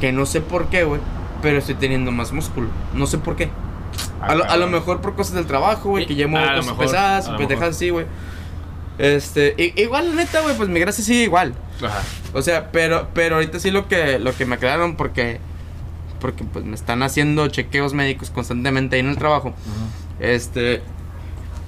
que 0.02 0.12
no 0.12 0.26
sé 0.26 0.42
por 0.42 0.68
qué, 0.68 0.84
güey, 0.84 1.02
pero 1.42 1.58
estoy 1.60 1.76
teniendo 1.76 2.12
más 2.12 2.32
músculo. 2.32 2.68
No 2.94 3.06
sé 3.08 3.18
por 3.18 3.36
qué. 3.36 3.50
A 4.22 4.36
lo, 4.36 4.44
a 4.44 4.58
lo 4.58 4.68
mejor 4.68 5.02
por 5.02 5.16
cosas 5.16 5.34
del 5.34 5.46
trabajo, 5.46 5.90
güey, 5.90 6.06
que 6.06 6.14
lo 6.14 6.30
cosas 6.30 6.66
mejor, 6.66 6.86
pesadas, 6.86 7.30
pendejas 7.30 7.70
así, 7.70 7.90
güey. 7.90 8.06
Este, 8.98 9.56
igual, 9.78 10.10
la 10.10 10.16
neta, 10.16 10.42
güey, 10.42 10.56
pues 10.58 10.68
mi 10.68 10.80
grasa 10.80 11.02
sigue 11.02 11.24
igual. 11.24 11.54
Ajá. 11.82 12.02
O 12.34 12.42
sea, 12.42 12.70
pero, 12.72 13.08
pero 13.14 13.36
ahorita 13.36 13.60
sí 13.60 13.72
lo 13.72 13.88
que, 13.88 14.20
lo 14.20 14.36
que 14.36 14.46
me 14.46 14.56
aclararon 14.56 14.98
porque, 14.98 15.40
porque 16.20 16.44
pues 16.44 16.66
me 16.66 16.76
están 16.76 17.02
haciendo 17.02 17.48
chequeos 17.48 17.94
médicos 17.94 18.30
constantemente 18.30 18.98
ahí 18.98 19.00
en 19.00 19.08
el 19.10 19.18
trabajo. 19.18 19.54
Este, 20.20 20.82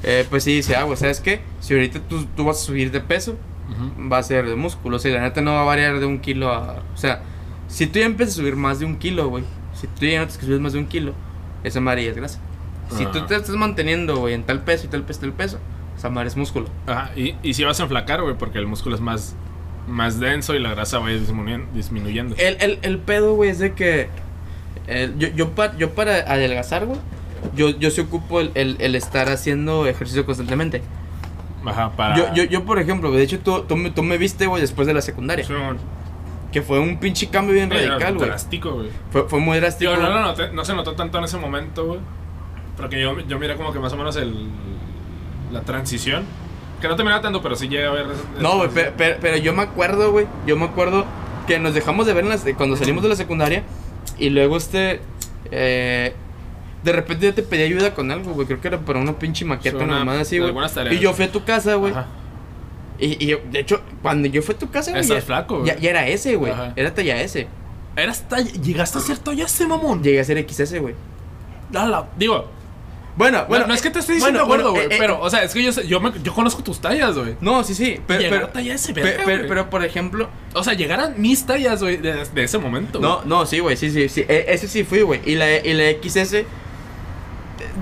eh, 0.04 0.26
pues 0.30 0.44
sí 0.44 0.56
dice, 0.56 0.76
ah, 0.76 0.84
güey, 0.84 0.98
¿sabes 0.98 1.20
qué? 1.22 1.42
Si 1.60 1.74
ahorita 1.74 2.00
tú, 2.02 2.26
tú 2.36 2.46
vas 2.46 2.58
a 2.58 2.66
subir 2.66 2.92
de 2.92 3.00
peso, 3.02 3.38
Ujú. 3.70 4.10
va 4.10 4.18
a 4.18 4.24
ser 4.24 4.48
de 4.48 4.56
músculo. 4.56 4.98
O 4.98 5.00
sea, 5.00 5.14
la 5.14 5.22
neta 5.22 5.42
no 5.42 5.54
va 5.54 5.62
a 5.62 5.66
variar 5.66 6.00
de 6.00 6.06
un 6.06 6.20
kilo 6.20 6.52
a. 6.52 6.84
O 6.94 6.98
sea, 6.98 7.22
si 7.68 7.88
tú 7.88 8.00
ya 8.00 8.06
empiezas 8.06 8.36
a 8.36 8.38
subir 8.42 8.56
más 8.56 8.80
de 8.80 8.86
un 8.86 8.98
kilo, 8.98 9.30
güey. 9.30 9.44
Si 9.74 9.88
tú 9.88 10.06
ya 10.06 10.20
notas 10.20 10.38
que 10.38 10.46
subes 10.46 10.60
más 10.60 10.74
de 10.74 10.80
un 10.80 10.88
kilo, 10.88 11.14
esa 11.64 11.80
madre 11.80 12.04
ya 12.04 12.10
es 12.12 12.18
grasa. 12.18 12.40
Si 12.90 13.06
tú 13.06 13.20
Ajá. 13.20 13.28
te 13.28 13.36
estás 13.36 13.56
manteniendo, 13.56 14.18
güey, 14.18 14.34
en 14.34 14.44
tal 14.44 14.64
peso 14.64 14.86
y 14.86 14.90
tal 14.90 15.04
peso 15.04 15.20
y 15.20 15.22
tal 15.22 15.34
peso, 15.34 15.60
esa 15.98 16.10
madre 16.10 16.28
es 16.28 16.36
músculo. 16.36 16.68
Ajá, 16.88 17.12
y, 17.16 17.36
y 17.42 17.54
si 17.54 17.64
vas 17.64 17.80
a 17.80 17.84
enflacar, 17.84 18.22
güey, 18.22 18.36
porque 18.38 18.58
el 18.60 18.68
músculo 18.68 18.96
es 18.96 19.02
más, 19.02 19.34
más 19.88 20.20
denso 20.20 20.54
y 20.56 20.60
la 20.60 20.72
grasa 20.72 21.00
va 21.00 21.08
disminuyendo. 21.10 21.68
disminuyendo. 21.74 22.36
El, 22.38 22.58
el, 22.60 22.80
el 22.82 22.98
pedo, 23.00 23.36
güey, 23.36 23.50
es 23.50 23.60
de 23.60 23.74
que. 23.74 24.10
el- 24.88 25.18
yo, 25.18 25.30
yo, 25.30 25.52
pa- 25.52 25.78
yo 25.78 25.92
para 25.92 26.16
adelgazar, 26.18 26.86
güey. 26.86 27.00
Yo, 27.56 27.70
yo 27.70 27.90
sí 27.92 28.02
ocupo 28.02 28.40
el, 28.40 28.52
el, 28.56 28.78
el 28.80 28.96
estar 28.96 29.30
haciendo 29.30 29.86
ejercicio 29.88 30.26
constantemente. 30.26 30.82
Ajá, 31.66 31.92
para. 31.92 32.16
Yo, 32.16 32.34
yo, 32.34 32.44
yo, 32.46 32.66
por 32.66 32.80
ejemplo, 32.80 33.12
de 33.12 33.24
hecho, 33.24 33.40
tú, 33.40 33.64
tú, 33.64 33.76
me, 33.76 33.92
tú 33.92 34.04
me 34.04 34.18
viste, 34.18 34.48
güey, 34.48 34.62
después 34.62 34.88
de 34.88 34.94
la 34.94 35.02
secundaria. 35.02 35.46
Sí. 35.46 35.54
Que 36.52 36.62
fue 36.62 36.80
un 36.80 36.98
pinche 37.00 37.30
cambio 37.30 37.54
bien 37.54 37.70
radical, 37.70 38.16
güey. 38.16 38.28
drástico, 38.30 38.72
güey. 38.72 38.90
Fue, 39.12 39.28
fue 39.30 39.40
muy 39.40 39.58
drástico. 39.60 39.92
Digo, 39.92 40.04
no, 40.04 40.10
lo 40.10 40.20
noté- 40.22 40.52
no 40.52 40.66
se 40.66 40.74
notó 40.74 40.94
tanto 40.96 41.18
en 41.20 41.24
ese 41.24 41.38
momento, 41.38 41.86
güey. 41.86 42.00
Porque 42.76 43.00
yo, 43.00 43.20
yo 43.22 43.40
miré 43.40 43.56
como 43.56 43.72
que 43.72 43.80
más 43.80 43.94
o 43.94 43.98
menos 43.98 44.16
el, 44.18 44.34
la 45.52 45.62
transición. 45.62 46.26
Que 46.82 46.88
no 46.88 46.96
te 46.96 47.04
miraba 47.04 47.22
tanto, 47.22 47.42
pero 47.44 47.56
sí 47.56 47.68
llegué 47.70 47.86
a 47.86 47.92
ver. 47.92 48.08
No, 48.40 48.58
güey, 48.58 48.70
pero, 48.74 48.92
pero, 48.98 49.18
pero 49.22 49.38
yo 49.38 49.54
me 49.54 49.62
acuerdo, 49.62 50.12
güey. 50.12 50.26
Yo 50.48 50.58
me 50.58 50.66
acuerdo 50.66 51.06
que 51.48 51.60
nos 51.60 51.74
dejamos 51.74 52.06
de 52.08 52.14
ver 52.14 52.24
en 52.24 52.30
las- 52.32 52.44
cuando 52.58 52.76
salimos 52.76 53.04
de 53.04 53.10
la 53.10 53.16
secundaria. 53.16 53.64
Y 54.18 54.30
luego 54.32 54.58
este. 54.58 55.00
eh, 55.52 56.16
de 56.84 56.92
repente 56.92 57.26
yo 57.28 57.34
te 57.34 57.44
pedí 57.44 57.64
ayuda 57.64 57.94
con 57.94 58.12
algo, 58.12 58.34
güey. 58.34 58.48
Creo 58.48 58.60
que 58.62 58.68
era 58.68 58.80
para 58.80 59.00
una 59.00 59.18
pinche 59.20 59.46
maqueta, 59.46 59.78
una 59.78 60.00
mamada 60.00 60.22
así, 60.22 60.40
güey. 60.40 60.54
Y 60.92 61.00
yo 61.00 61.14
fui 61.14 61.26
a 61.26 61.32
tu 61.32 61.44
casa, 61.44 61.76
güey. 61.76 61.94
Y, 63.00 63.24
y 63.24 63.28
yo- 63.30 63.40
de 63.52 63.60
hecho, 63.60 63.82
cuando 64.02 64.28
yo 64.28 64.42
fui 64.42 64.54
a 64.56 64.58
tu 64.60 64.70
casa, 64.70 64.92
güey. 64.92 65.02
Estás 65.02 65.18
ya- 65.18 65.26
flaco, 65.26 65.60
güey. 65.60 65.68
Ya, 65.68 65.78
ya 65.78 65.90
era 65.90 66.08
ese, 66.08 66.36
güey. 66.36 66.54
Era 66.76 66.94
talla 66.94 67.22
S. 67.22 67.48
Eras 67.96 68.28
talla- 68.30 68.52
Llegaste 68.62 68.98
a 69.00 69.02
ser 69.02 69.18
talla 69.18 69.46
ese 69.46 69.68
mamón. 69.68 70.04
Llegué 70.04 70.20
a 70.20 70.24
ser 70.24 70.38
XS, 70.48 70.80
güey. 70.80 70.96
A 71.74 71.86
la- 71.86 72.08
Digo, 72.18 72.48
Bueno, 73.18 73.46
bueno, 73.50 73.68
no 73.68 73.74
es 73.74 73.82
que 73.82 73.90
te 73.90 74.00
estoy 74.00 74.14
eh, 74.14 74.16
diciendo 74.20 74.46
bueno, 74.46 74.72
bueno, 74.72 74.72
güey. 74.72 74.84
eh, 74.94 74.96
eh, 74.96 74.98
pero, 74.98 75.20
o 75.20 75.30
sea, 75.30 75.44
es 75.44 75.54
que 75.54 75.62
yo, 75.62 75.72
yo, 75.82 76.00
me- 76.00 76.14
yo 76.24 76.34
conozco 76.34 76.64
tus 76.64 76.80
tallas, 76.80 77.18
güey. 77.18 77.36
No, 77.42 77.62
sí, 77.66 77.76
sí. 77.76 78.00
Pero, 78.08 78.22
pero, 78.30 78.48
talla 78.48 78.76
verga, 78.94 78.94
pero, 78.96 79.24
güey. 79.26 79.48
pero, 79.50 79.70
por 79.70 79.84
ejemplo. 79.84 80.30
O 80.54 80.64
sea, 80.64 80.74
llegaran 80.76 81.16
mis 81.18 81.46
tallas, 81.46 81.82
güey, 81.84 81.98
de, 81.98 82.24
de 82.24 82.44
ese 82.44 82.58
momento. 82.58 83.00
No, 83.00 83.22
no, 83.26 83.46
sí, 83.46 83.60
güey, 83.60 83.76
sí, 83.76 83.92
sí, 83.92 84.08
sí. 84.08 84.22
E- 84.30 84.46
ese 84.48 84.68
sí 84.70 84.86
fui, 84.86 85.02
güey. 85.02 85.20
Y 85.26 85.36
la, 85.36 85.58
y 85.58 85.74
la 85.74 85.90
XS 85.92 86.46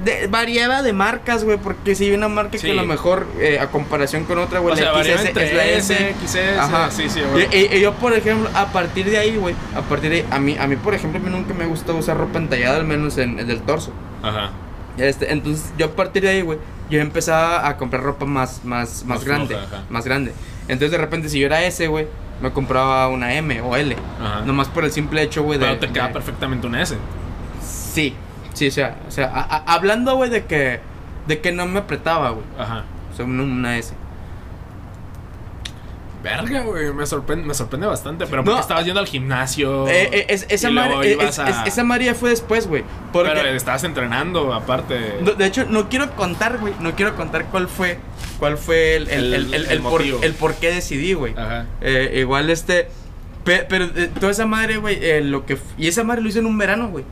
de- 0.06 0.28
variaba 0.28 0.82
de 0.82 0.94
marcas, 0.94 1.44
güey, 1.44 1.58
porque 1.58 1.96
si 1.96 2.06
hay 2.06 2.12
una 2.14 2.28
marca 2.28 2.58
Sí. 2.58 2.66
que 2.68 2.72
a 2.72 2.76
lo 2.76 2.86
mejor 2.86 3.28
eh, 3.40 3.60
a 3.60 3.68
comparación 3.68 4.24
con 4.26 4.38
otra, 4.38 4.60
güey, 4.60 4.76
sea, 4.76 4.86
la 4.86 4.92
variaba 4.94 5.20
XS 5.22 5.28
entre 5.30 5.48
es 5.48 5.54
la 5.56 5.66
S, 5.66 5.94
S. 5.94 6.16
XS, 6.28 6.60
Ajá. 6.60 6.92
sí, 6.92 7.10
sí, 7.10 7.22
güey. 7.32 7.48
Y, 7.52 7.58
y- 7.58 7.78
y 7.78 7.82
yo, 7.82 7.94
por 7.94 8.14
ejemplo, 8.14 8.50
a 8.54 8.68
partir 8.72 9.10
de 9.10 9.18
ahí, 9.18 9.36
güey, 9.38 9.56
a 9.76 9.82
partir 9.82 10.10
de 10.10 10.16
ahí, 10.18 10.26
a 10.32 10.40
mí, 10.40 10.58
a 10.60 10.68
mí, 10.68 10.76
por 10.76 10.94
ejemplo, 10.94 11.20
a 11.20 11.24
mí 11.24 11.30
nunca 11.30 11.54
me 11.54 11.66
gustó 11.66 11.96
usar 11.96 12.18
ropa 12.18 12.40
entallada, 12.40 12.78
al 12.78 12.86
menos 12.86 13.18
en, 13.18 13.40
el 13.40 13.62
torso. 13.62 13.92
Ajá. 14.24 14.52
Este, 14.98 15.32
entonces, 15.32 15.72
yo 15.78 15.88
a 15.88 15.90
partir 15.92 16.24
de 16.24 16.30
ahí, 16.30 16.42
güey, 16.42 16.60
yo 16.90 17.00
empezaba 17.00 17.68
a 17.68 17.78
comprar 17.78 18.04
ropa 18.04 18.26
más, 18.26 18.66
más, 18.66 19.04
más, 19.06 19.18
Más 19.20 19.24
grande, 19.26 19.56
floja, 19.56 19.84
más 19.90 20.06
grande. 20.06 20.34
Entonces, 20.68 20.92
de 20.92 20.98
repente, 20.98 21.30
si 21.30 21.40
yo 21.40 21.46
era 21.46 21.64
S, 21.64 21.88
güey, 21.88 22.08
me 22.42 22.52
compraba 22.52 23.08
una 23.08 23.34
M 23.34 23.62
o 23.62 23.76
L. 23.76 23.96
Ajá. 24.22 24.42
Nomás 24.42 24.68
por 24.68 24.84
el 24.86 24.92
simple 24.92 25.22
hecho, 25.22 25.44
güey, 25.44 25.58
de... 25.60 25.66
Pero 25.66 25.80
te 25.80 25.90
queda 25.90 26.08
de- 26.08 26.14
perfectamente 26.14 26.68
una 26.68 26.82
S. 26.82 26.96
Sí, 27.94 28.14
sí, 28.54 28.68
o 28.68 28.72
sea, 28.72 28.98
o 29.08 29.12
sea, 29.12 29.28
a- 29.28 29.42
a- 29.58 29.74
hablando, 29.74 30.16
güey, 30.16 30.30
de 30.30 30.46
que, 30.46 30.80
de 31.28 31.40
que 31.40 31.52
no 31.52 31.66
me 31.66 31.80
apretaba, 31.80 32.32
güey. 32.32 32.46
Ajá. 32.58 32.84
O 33.12 33.16
sea, 33.16 33.26
una, 33.26 33.44
una 33.44 33.78
S. 33.78 33.94
Verga, 36.22 36.64
güey, 36.64 36.92
me 36.94 37.06
sorprende, 37.06 37.46
me 37.48 37.54
sorprende 37.54 37.88
bastante. 37.88 38.26
Pero 38.26 38.38
No. 38.42 38.46
porque 38.48 38.60
estabas 38.60 38.84
yendo 38.84 39.00
al 39.00 39.08
gimnasio. 39.08 39.88
Eh, 39.88 40.10
eh, 40.12 40.26
es- 40.28 40.46
esa, 40.50 40.68
es- 41.02 41.40
a- 41.40 41.50
es- 41.50 41.68
esa 41.68 41.84
María 41.86 42.14
fue 42.14 42.32
después, 42.32 42.68
güey. 42.68 42.84
Porque, 43.14 43.32
Pero 43.34 43.48
estabas 43.50 43.86
entrenando, 43.86 44.54
aparte. 44.54 45.16
no, 45.22 45.32
de 45.32 45.46
hecho, 45.46 45.66
no 45.70 45.88
quiero 45.88 46.12
contar, 46.18 46.58
güey, 46.58 46.74
no 46.82 46.94
quiero 46.94 47.16
contar 47.16 47.46
cuál 47.46 47.70
fue, 47.70 48.00
cuál 48.38 48.58
fue 48.58 48.98
el, 48.98 49.08
el, 49.10 49.34
El- 49.54 49.66
el, 49.72 50.34
por, 50.34 50.56
qué 50.56 50.72
decidí, 50.74 51.14
güey. 51.14 51.34
Ajá. 51.38 51.68
Eh, 51.80 52.18
igual, 52.20 52.50
este, 52.50 52.90
pe- 53.46 53.66
pero 53.70 53.86
eh, 53.86 54.12
toda 54.20 54.34
esa 54.34 54.46
madre, 54.46 54.76
güey, 54.76 54.98
eh, 55.02 55.22
lo 55.22 55.46
que, 55.46 55.58
y 55.78 55.88
esa 55.88 56.04
madre 56.04 56.22
lo 56.22 56.28
hice 56.28 56.40
en 56.40 56.48
un 56.48 56.58
verano, 56.58 56.90
güey. 56.90 57.06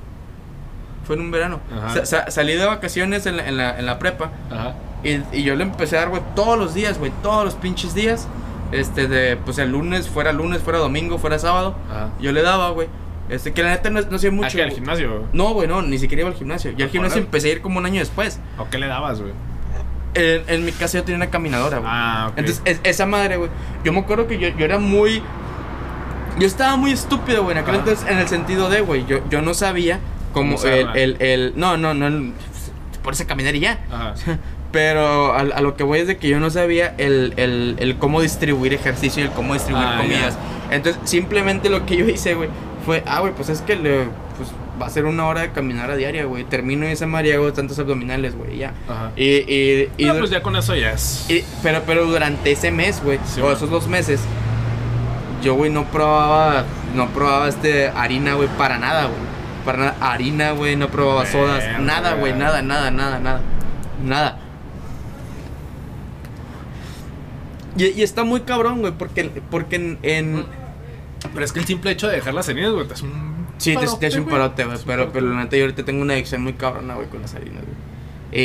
Fue 1.07 1.15
en 1.15 1.21
un 1.23 1.31
verano. 1.31 1.59
Sa- 1.93 2.05
sa- 2.05 2.29
salí 2.31 2.53
de 2.53 2.65
vacaciones 2.65 3.25
en 3.25 3.37
la, 3.37 3.47
en 3.47 3.57
la, 3.57 3.79
en 3.79 3.85
la 3.85 3.97
prepa. 3.97 4.29
Ajá. 4.51 4.75
Y, 5.03 5.21
y 5.31 5.43
yo 5.43 5.55
le 5.55 5.63
empecé 5.63 5.95
a 5.97 6.01
dar, 6.01 6.09
güey, 6.09 6.21
todos 6.35 6.57
los 6.59 6.73
días, 6.73 6.99
güey, 6.99 7.11
todos 7.23 7.45
los 7.45 7.55
pinches 7.55 7.93
días. 7.95 8.27
Este, 8.73 9.07
de, 9.07 9.37
pues 9.37 9.57
el 9.59 9.71
lunes, 9.71 10.09
fuera 10.09 10.33
lunes, 10.33 10.61
fuera 10.61 10.79
domingo, 10.79 11.17
fuera 11.17 11.39
sábado. 11.39 11.75
Ajá. 11.89 12.09
Yo 12.19 12.31
le 12.33 12.41
daba, 12.41 12.69
güey. 12.71 12.89
Este, 13.29 13.53
que 13.53 13.63
la 13.63 13.69
neta 13.69 13.89
no, 13.89 14.01
no 14.01 14.17
sé 14.19 14.31
mucho. 14.31 14.47
Aquí 14.47 14.59
al 14.59 14.67
güey. 14.67 14.75
gimnasio. 14.75 15.23
No, 15.33 15.53
güey, 15.53 15.67
no, 15.67 15.81
ni 15.81 15.97
siquiera 15.97 16.21
iba 16.21 16.29
al 16.29 16.35
gimnasio. 16.35 16.71
Yo 16.71 16.83
al 16.85 16.89
Ah, 16.89 16.91
gimnasio 16.91 17.21
empecé 17.21 17.49
a 17.49 17.51
ir 17.53 17.61
como 17.61 17.77
un 17.79 17.85
año 17.85 17.99
después. 17.99 18.39
¿O 18.57 18.67
qué 18.69 18.77
le 18.77 18.87
dabas, 18.87 19.21
güey? 19.21 19.31
En, 20.13 20.43
en 20.47 20.65
mi 20.65 20.71
casa 20.71 20.97
yo 20.97 21.03
tenía 21.03 21.17
una 21.17 21.29
caminadora, 21.29 21.77
güey. 21.77 21.89
Ah, 21.93 22.27
ok. 22.31 22.37
Entonces, 22.39 22.61
es- 22.65 22.79
esa 22.83 23.05
madre, 23.05 23.37
güey. 23.37 23.49
Yo 23.85 23.93
me 23.93 23.99
acuerdo 23.99 24.27
que 24.27 24.37
yo, 24.39 24.49
yo 24.49 24.65
era 24.65 24.79
muy. 24.79 25.21
Yo 26.39 26.45
estaba 26.47 26.75
muy 26.75 26.91
estúpido, 26.91 27.43
güey, 27.43 27.57
en 27.57 27.63
aquel 27.63 27.75
entonces, 27.75 28.05
en 28.09 28.17
el 28.19 28.27
sentido 28.27 28.69
de, 28.69 28.81
güey, 28.81 29.05
yo, 29.07 29.27
yo 29.29 29.41
no 29.41 29.53
sabía 29.55 29.99
Cómo 30.37 30.63
el, 30.63 30.89
el, 30.95 31.21
el. 31.21 31.53
No, 31.55 31.77
no, 31.77 31.93
no. 31.93 32.33
Ponerse 33.03 33.23
a 33.23 33.27
caminar 33.27 33.55
y 33.55 33.59
ya. 33.61 33.79
Ajá. 33.91 34.13
Pero 34.71 35.33
a, 35.33 35.39
a 35.39 35.61
lo 35.61 35.75
que 35.77 35.83
voy 35.83 35.99
es 35.99 36.07
de 36.07 36.17
que 36.17 36.27
yo 36.27 36.39
no 36.41 36.49
sabía 36.49 36.93
el, 36.97 37.33
el, 37.37 37.75
el 37.79 37.97
cómo 37.97 38.21
distribuir 38.21 38.73
ejercicio 38.73 39.23
y 39.23 39.27
el 39.27 39.31
cómo 39.31 39.53
distribuir 39.53 39.87
Ah, 39.87 39.97
comidas. 40.01 40.37
Entonces, 40.71 41.01
simplemente 41.05 41.69
lo 41.69 41.85
que 41.85 41.95
yo 41.95 42.05
hice, 42.05 42.33
güey, 42.35 42.49
fue, 42.85 43.01
ah, 43.07 43.21
güey, 43.21 43.31
pues 43.33 43.47
es 43.47 43.61
que 43.61 43.77
le, 43.77 44.03
pues 44.35 44.49
va 44.79 44.87
a 44.87 44.89
ser 44.89 45.05
una 45.05 45.25
hora 45.25 45.41
de 45.41 45.51
caminar 45.51 45.89
a 45.89 45.95
diaria, 45.95 46.25
güey. 46.25 46.43
Termino 46.43 46.85
esa 46.85 47.07
madre 47.07 47.33
hago 47.33 47.51
tantos 47.53 47.79
abdominales, 47.79 48.35
güey, 48.35 48.57
ya. 48.57 48.73
Ajá. 48.89 49.11
Y, 49.15 49.23
y, 49.23 49.89
y 49.97 50.05
dur- 50.05 50.19
pues 50.19 50.29
ya 50.31 50.43
con 50.43 50.57
eso 50.57 50.75
ya 50.75 50.91
es. 50.91 51.25
y- 51.29 51.45
pero, 51.63 51.83
pero 51.85 52.05
durante 52.05 52.51
ese 52.51 52.69
mes, 52.69 53.01
güey, 53.01 53.19
Sí, 53.25 53.39
o 53.39 53.49
esos 53.51 53.69
dos 53.69 53.87
meses, 53.87 54.19
yo, 55.41 55.53
güey, 55.55 55.71
no 55.71 55.85
probaba, 55.85 56.65
no 56.93 57.07
probaba 57.09 57.47
este 57.47 57.87
harina, 57.87 58.33
güey, 58.33 58.49
para 58.57 58.77
nada, 58.79 59.03
güey. 59.05 59.26
Para 59.67 59.77
nada, 59.79 59.97
harina, 59.99 60.51
güey, 60.51 60.77
no 60.77 60.87
probaba 60.87 61.25
sodas, 61.25 61.81
nada, 61.81 62.13
güey, 62.13 62.31
nada, 62.33 62.61
nada, 62.61 62.89
nada, 62.89 63.19
nada, 63.19 63.41
nada. 64.01 64.39
Y, 67.75 67.85
y 67.87 68.01
está 68.01 68.23
muy 68.23 68.41
cabrón, 68.41 68.79
güey, 68.79 68.93
porque, 68.97 69.29
porque 69.51 69.75
en, 69.75 69.99
en- 70.03 70.45
Pero 71.33 71.45
es 71.45 71.51
que 71.51 71.59
el 71.59 71.65
simple 71.65 71.91
hecho 71.91 72.07
de 72.07 72.15
dejar 72.15 72.33
las 72.33 72.47
heridas, 72.49 72.71
güey, 72.71 72.87
te 72.87 72.93
hace 72.93 73.03
un. 73.03 73.45
Sí, 73.57 73.71
te, 73.71 73.79
parote, 73.79 73.99
te 73.99 74.07
hace 74.07 74.19
un 74.19 74.25
parote, 74.27 74.63
güey. 74.65 74.77
Pero, 74.85 75.11
pero 75.11 75.27
la 75.27 75.43
neta, 75.43 75.57
yo 75.57 75.63
ahorita 75.63 75.83
tengo 75.83 76.01
una 76.01 76.13
adicción 76.13 76.43
muy 76.43 76.53
cabrona, 76.53 76.95
güey, 76.95 77.07
con 77.09 77.21
las 77.21 77.35
harinas, 77.35 77.63
güey. 77.63 77.75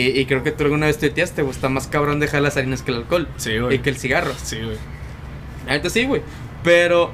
Y, 0.01 0.21
y 0.21 0.27
creo 0.27 0.43
que 0.43 0.51
tú 0.53 0.65
alguna 0.65 0.87
vez 0.87 0.99
tuiteaste, 0.99 1.43
güey. 1.43 1.55
Está 1.55 1.69
más 1.69 1.87
cabrón 1.87 2.19
dejar 2.19 2.43
las 2.43 2.57
harinas 2.57 2.83
que 2.83 2.91
el 2.91 2.99
alcohol. 2.99 3.29
Sí, 3.37 3.59
güey. 3.59 3.77
Y 3.77 3.79
que 3.79 3.91
el 3.91 3.97
cigarro. 3.97 4.33
Sí, 4.43 4.57
güey. 4.61 4.77
La 5.67 5.73
neta 5.75 5.89
sí, 5.89 6.05
güey. 6.05 6.23
Pero, 6.65 7.11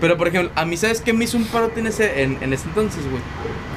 pero 0.00 0.16
por 0.16 0.28
ejemplo, 0.28 0.50
a 0.54 0.64
mí, 0.64 0.76
¿sabes 0.76 1.00
qué 1.00 1.12
me 1.12 1.24
hizo 1.24 1.36
un 1.36 1.44
parote 1.46 1.80
en 1.80 1.86
ese, 1.88 2.22
en, 2.22 2.38
en 2.40 2.52
ese 2.52 2.68
entonces, 2.68 3.02
güey? 3.10 3.22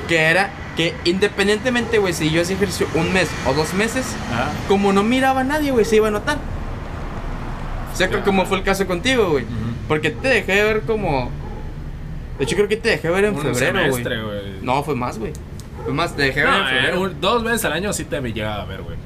Que 0.07 0.18
era 0.18 0.52
que 0.76 0.93
independientemente, 1.06 1.98
güey, 1.98 2.14
si 2.14 2.30
yo 2.30 2.41
hacía 2.41 2.56
ejercicio 2.56 2.88
un 2.95 3.11
mes 3.11 3.30
o 3.48 3.53
dos 3.53 3.73
meses, 3.73 4.06
Ajá. 4.31 4.52
como 4.68 4.93
no 4.93 5.03
miraba 5.03 5.41
a 5.41 5.43
nadie, 5.43 5.72
güey, 5.72 5.85
se 5.85 5.98
iba 5.98 6.07
a 6.07 6.11
notar. 6.11 6.38
O 7.93 7.95
sea, 7.95 8.10
como 8.23 8.45
fue 8.45 8.57
el 8.57 8.64
caso 8.64 8.88
contigo, 8.88 9.31
güey. 9.31 9.45
Porque 9.88 10.11
te 10.11 10.27
dejé 10.30 10.53
de 10.53 10.64
ver 10.64 10.81
como. 10.81 11.30
De 12.38 12.45
hecho, 12.45 12.56
creo 12.56 12.68
que 12.68 12.77
te 12.77 12.89
dejé 12.89 13.10
ver 13.10 13.26
en 13.26 13.35
Un 13.35 13.41
febrero, 13.41 13.89
güey. 13.89 14.03
No, 14.61 14.84
fue 14.84 14.95
más, 14.95 15.19
güey. 15.19 15.34
Fue 15.84 15.93
más, 15.93 16.15
te 16.15 16.23
dejé 16.23 16.43
ver 16.43 16.53
en 16.53 16.61
eh, 16.61 16.69
febrero. 16.69 17.10
dos 17.19 17.43
veces 17.43 17.65
al 17.65 17.73
año 17.73 17.91
sí 17.91 18.06
te 18.06 18.22
llegaba 18.22 18.64
a 18.64 18.65
ver, 18.65 18.81
güey. 18.81 18.98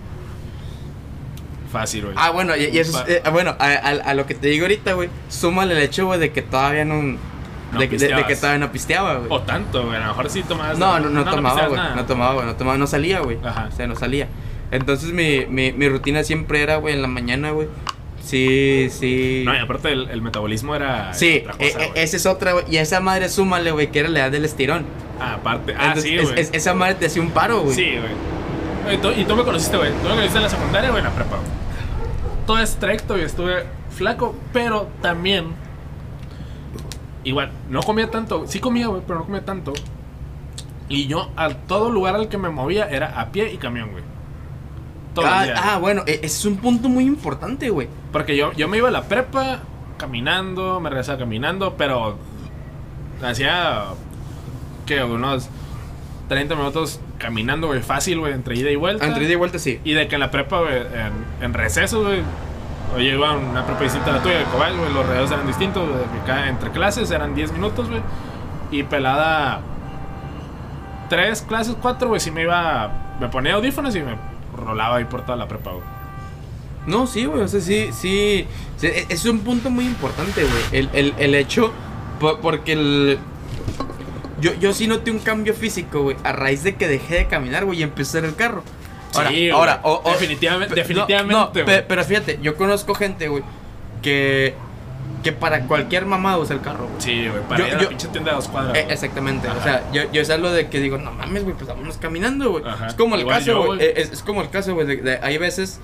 Fácil, 1.79 2.03
güey. 2.05 2.15
Ah, 2.17 2.31
bueno, 2.31 2.55
y, 2.55 2.63
y 2.65 2.77
eso 2.79 3.03
es, 3.07 3.15
eh, 3.17 3.29
bueno, 3.31 3.55
a, 3.59 3.65
a- 3.65 4.09
a 4.09 4.13
lo 4.13 4.25
que 4.25 4.33
te 4.35 4.47
digo 4.47 4.65
ahorita, 4.65 4.93
güey, 4.93 5.09
súmale 5.29 5.73
el 5.75 5.81
hecho, 5.81 6.05
güey, 6.07 6.19
de 6.19 6.31
que 6.31 6.41
todavía 6.41 6.85
no, 6.85 7.01
No 7.01 7.79
de, 7.79 7.87
de- 7.87 7.97
de 8.15 8.25
que 8.25 8.35
todavía 8.35 8.59
no 8.59 8.71
pisteaba, 8.71 9.15
güey. 9.15 9.27
O 9.29 9.41
tanto, 9.41 9.83
güey. 9.85 9.97
A 9.97 9.99
lo 10.01 10.07
mejor 10.07 10.29
sí 10.29 10.43
tomabas. 10.43 10.77
No, 10.77 10.99
no, 10.99 11.09
no, 11.09 11.23
tomaba, 11.25 11.55
pisteabas 11.55 11.69
güey. 11.87 11.95
No 11.95 12.05
tomaba, 12.05 12.33
güey. 12.35 12.45
No 12.45 12.55
tomaba, 12.55 12.77
no 12.77 12.87
salía, 12.87 13.19
güey. 13.19 13.37
Ajá. 13.43 13.69
O 13.71 13.75
sea, 13.75 13.87
no 13.87 13.95
salía. 13.95 14.27
Entonces 14.71 15.11
mi, 15.11 15.45
mi, 15.47 15.71
mi 15.73 15.87
rutina 15.89 16.23
siempre 16.23 16.61
era, 16.61 16.77
güey, 16.77 16.93
en 16.95 17.01
la 17.01 17.07
mañana, 17.07 17.51
güey. 17.51 17.67
Sí, 18.23 18.87
sí. 18.89 19.43
No, 19.45 19.53
y 19.53 19.59
aparte 19.59 19.91
el, 19.91 20.09
el 20.09 20.21
metabolismo 20.21 20.75
era. 20.75 21.13
sí, 21.13 21.43
otra 21.43 21.55
e- 21.59 21.71
cosa, 21.73 21.85
e- 21.85 21.91
esa 22.03 22.17
es 22.17 22.25
otra, 22.25 22.53
güey. 22.53 22.65
Y 22.69 22.77
esa 22.77 22.99
madre 22.99 23.29
súmale, 23.29 23.71
güey, 23.71 23.91
que 23.91 23.99
era 23.99 24.09
la 24.09 24.21
edad 24.21 24.31
del 24.31 24.45
estirón. 24.45 24.85
Ah, 25.19 25.35
aparte. 25.35 25.75
Ah, 25.77 25.87
Entonces, 25.89 26.03
sí, 26.11 26.15
es- 26.17 26.23
güey. 26.23 26.39
es- 26.39 26.49
esa 26.53 26.73
madre 26.73 26.95
te 26.95 27.05
hacía 27.05 27.21
un 27.21 27.29
paro, 27.31 27.61
güey. 27.61 27.75
Sí, 27.75 27.91
güey. 27.91 28.95
Y 28.95 28.97
tú, 28.97 29.11
y 29.15 29.25
tú 29.25 29.35
me 29.35 29.43
conociste, 29.43 29.77
güey. 29.77 29.91
Tú 29.91 30.03
me 30.03 30.09
conociste 30.09 30.37
en 30.37 30.43
la 30.43 30.49
secundaria, 30.49 30.89
güey, 30.89 31.01
en 31.03 31.09
la 31.09 31.15
prepa, 31.15 31.35
güey. 31.37 31.47
Todo 32.45 32.59
estricto 32.59 33.17
y 33.17 33.21
estuve 33.21 33.65
flaco, 33.89 34.35
pero 34.53 34.87
también. 35.01 35.53
Igual, 37.23 37.51
no 37.69 37.81
comía 37.81 38.11
tanto. 38.11 38.45
Sí 38.47 38.59
comía, 38.59 38.87
güey, 38.87 39.01
pero 39.05 39.19
no 39.19 39.25
comía 39.25 39.43
tanto. 39.43 39.73
Y 40.87 41.07
yo, 41.07 41.31
a 41.35 41.49
todo 41.49 41.89
lugar 41.89 42.13
al 42.15 42.29
que 42.29 42.37
me 42.37 42.49
movía 42.49 42.87
era 42.87 43.19
a 43.19 43.31
pie 43.31 43.51
y 43.51 43.57
camión, 43.57 43.91
güey. 43.91 44.03
Todo 45.15 45.25
Ah, 45.27 45.43
el 45.45 45.53
día. 45.53 45.73
ah, 45.73 45.77
bueno, 45.79 46.03
ese 46.05 46.25
es 46.25 46.45
un 46.45 46.57
punto 46.57 46.87
muy 46.87 47.05
importante, 47.05 47.69
güey. 47.71 47.87
Porque 48.11 48.37
yo, 48.37 48.51
yo 48.53 48.67
me 48.67 48.77
iba 48.77 48.89
a 48.89 48.91
la 48.91 49.03
prepa 49.05 49.61
caminando, 49.97 50.79
me 50.79 50.89
regresaba 50.89 51.17
caminando, 51.17 51.75
pero 51.77 52.17
hacía 53.23 53.85
que 54.85 55.03
unos 55.03 55.49
30 56.27 56.53
minutos 56.55 56.99
caminando, 57.17 57.67
güey, 57.67 57.81
fácil, 57.81 58.19
güey, 58.19 58.33
entre 58.33 58.55
ida 58.55 58.69
y 58.71 58.75
vuelta. 58.75 59.05
Entre 59.05 59.23
ida 59.25 59.33
y 59.33 59.35
vuelta, 59.35 59.59
sí. 59.59 59.79
Y 59.83 59.93
de 59.93 60.07
que 60.07 60.15
en 60.15 60.21
la 60.21 60.31
prepa, 60.31 60.59
güey, 60.61 60.75
en, 60.77 61.43
en 61.45 61.53
receso, 61.53 62.03
güey, 62.03 62.21
o 62.93 62.97
yo 62.99 63.13
iba 63.13 63.31
una 63.33 63.65
prepa 63.65 63.83
distinta 63.83 64.11
a 64.11 64.13
la 64.17 64.21
tuya, 64.23 64.37
de 64.39 64.43
Cobal, 64.45 64.77
güey, 64.77 64.93
los 64.93 65.05
redos 65.07 65.31
eran 65.31 65.47
distintos, 65.47 65.87
güey, 65.87 66.01
que 66.03 66.25
cada- 66.27 66.49
entre 66.49 66.71
clases 66.71 67.09
eran 67.11 67.33
10 67.35 67.51
minutos, 67.51 67.89
güey, 67.89 68.01
y 68.71 68.83
pelada 68.83 69.61
tres 71.09 71.41
clases, 71.43 71.75
cuatro, 71.81 72.09
güey, 72.09 72.19
si 72.19 72.31
me 72.31 72.41
iba, 72.43 72.91
me 73.19 73.27
ponía 73.29 73.53
audífonos 73.55 73.95
y 73.95 74.01
me 74.01 74.15
rolaba 74.57 74.97
ahí 74.97 75.05
por 75.05 75.21
toda 75.23 75.37
la 75.37 75.47
prepa, 75.47 75.71
güey. 75.71 75.83
No, 76.87 77.07
sí, 77.07 77.25
güey, 77.25 77.41
o 77.41 77.47
sea, 77.47 77.61
sí, 77.61 77.89
sí, 77.93 78.47
sí, 78.77 78.87
e- 78.87 79.05
es 79.09 79.25
un 79.25 79.39
punto 79.39 79.69
muy 79.69 79.85
importante, 79.85 80.41
güey, 80.43 80.63
el, 80.79 80.89
el, 80.93 81.13
el 81.17 81.35
hecho, 81.35 81.71
po- 82.19 82.39
porque 82.41 82.73
el... 82.73 83.19
Yo, 84.39 84.53
yo 84.55 84.73
sí 84.73 84.87
noté 84.87 85.11
un 85.11 85.19
cambio 85.19 85.53
físico, 85.53 86.01
güey, 86.03 86.17
a 86.23 86.31
raíz 86.33 86.63
de 86.63 86.75
que 86.75 86.87
dejé 86.87 87.15
de 87.15 87.27
caminar, 87.27 87.65
güey, 87.65 87.79
y 87.79 87.83
empecé 87.83 88.17
a 88.17 88.21
hacer 88.21 88.29
el 88.29 88.35
carro. 88.35 88.63
Ahora, 89.13 89.29
Sí, 89.29 89.49
ahora, 89.49 89.79
o- 89.83 90.01
o- 90.03 90.11
Definitivamente- 90.11 90.75
definitivamente, 90.75 91.33
no, 91.33 91.45
no, 91.45 91.51
pe- 91.53 91.83
pero 91.83 92.03
fíjate, 92.03 92.39
yo 92.41 92.55
conozco 92.55 92.93
gente, 92.95 93.29
güey, 93.29 93.43
que, 94.01 94.53
que 95.23 95.31
para 95.31 95.61
cualquier 95.67 96.05
mamá 96.05 96.37
usa 96.37 96.53
el 96.55 96.61
carro, 96.61 96.87
güey. 96.87 97.01
Sí, 97.01 97.27
güey, 97.29 97.41
para 97.43 97.59
Yo- 97.61 97.67
ir 97.67 97.73
a 97.73 97.77
yo- 97.77 97.83
la 97.83 97.89
pinche 97.89 98.07
tienda 98.09 98.31
de 98.31 98.35
dos 98.35 98.47
cuadras. 98.49 98.77
Eh, 98.77 98.87
exactamente, 98.89 99.47
Ajá. 99.47 99.57
o 99.57 99.63
sea, 99.63 99.83
yo, 99.93 100.11
yo 100.11 100.21
es 100.21 100.29
algo 100.29 100.51
de 100.51 100.67
que 100.67 100.79
digo, 100.81 100.97
no 100.97 101.11
mames, 101.11 101.43
güey, 101.43 101.55
pues 101.55 101.67
vámonos 101.67 101.97
caminando, 101.97 102.51
güey. 102.51 102.63
Es 102.87 102.93
como 102.95 103.15
el 103.15 103.21
Igual 103.21 103.39
caso, 103.39 103.63
güey. 103.63 103.81
eh, 103.81 103.93
Es, 103.97 104.11
es 104.11 104.21
como 104.21 104.41
el 104.41 104.49
caso, 104.49 104.73
güey. 104.73 104.85
de- 104.85 104.97
de- 104.97 105.19
hay 105.23 105.37
veces, 105.37 105.79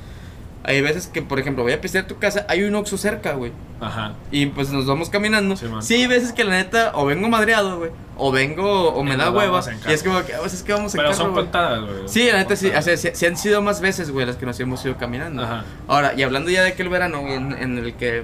hay 0.64 0.82
veces 0.82 1.08
que, 1.08 1.22
por 1.22 1.40
ejemplo, 1.40 1.64
voy 1.64 1.74
a 1.74 1.82
pistear 1.82 2.06
tu 2.06 2.18
casa, 2.20 2.46
hay 2.48 2.64
un 2.64 2.76
Oxxo 2.76 2.98
cerca, 2.98 3.34
güey. 3.34 3.52
Ajá. 3.80 4.14
Y 4.30 4.46
pues 4.48 4.70
nos 4.70 4.86
vamos 4.86 5.10
caminando. 5.10 5.56
Sí, 5.56 5.66
Sí, 5.82 5.96
hay 5.96 6.08
veces 6.08 6.34
que 6.34 6.44
la 6.44 6.52
neta, 6.52 6.92
o 6.94 7.06
vengo 7.06 7.28
madreado, 7.30 7.80
güey. 7.80 7.92
O 8.16 8.32
vengo, 8.32 8.90
o 8.90 9.04
me 9.04 9.16
Y 9.16 9.18
da 9.18 9.32
hueva. 9.32 9.62
en 9.68 9.80
Y 9.90 9.94
es 9.94 10.04
como 10.04 10.24
que, 10.24 10.34
pues 10.34 10.54
es 10.54 10.62
que 10.62 10.74
vamos 10.74 10.94
en 10.94 11.00
Pero 11.00 11.12
carro, 11.12 11.24
son 11.24 11.34
contadas, 11.34 11.82
güey. 11.82 12.08
Sí, 12.08 12.28
la 12.32 12.38
neta 12.38 12.56
sí, 12.56 12.70
o 12.70 12.82
sea, 12.82 12.96
sí, 12.96 13.10
sí 13.14 13.26
han 13.26 13.38
sido 13.38 13.62
más 13.62 13.82
veces, 13.82 14.12
güey, 14.12 14.26
las 14.26 14.36
que 14.36 14.46
nos 14.46 14.60
hemos 14.60 14.86
ido 14.86 14.98
caminando. 14.98 15.44
Ajá. 15.44 15.64
Ahora, 15.88 16.14
y 16.16 16.22
hablando 16.22 16.52
ya 16.52 16.64
de 16.64 16.70
aquel 16.70 16.90
verano, 16.90 17.22
en, 17.28 17.54
en 17.54 17.78
el 17.80 17.96
que 17.96 18.24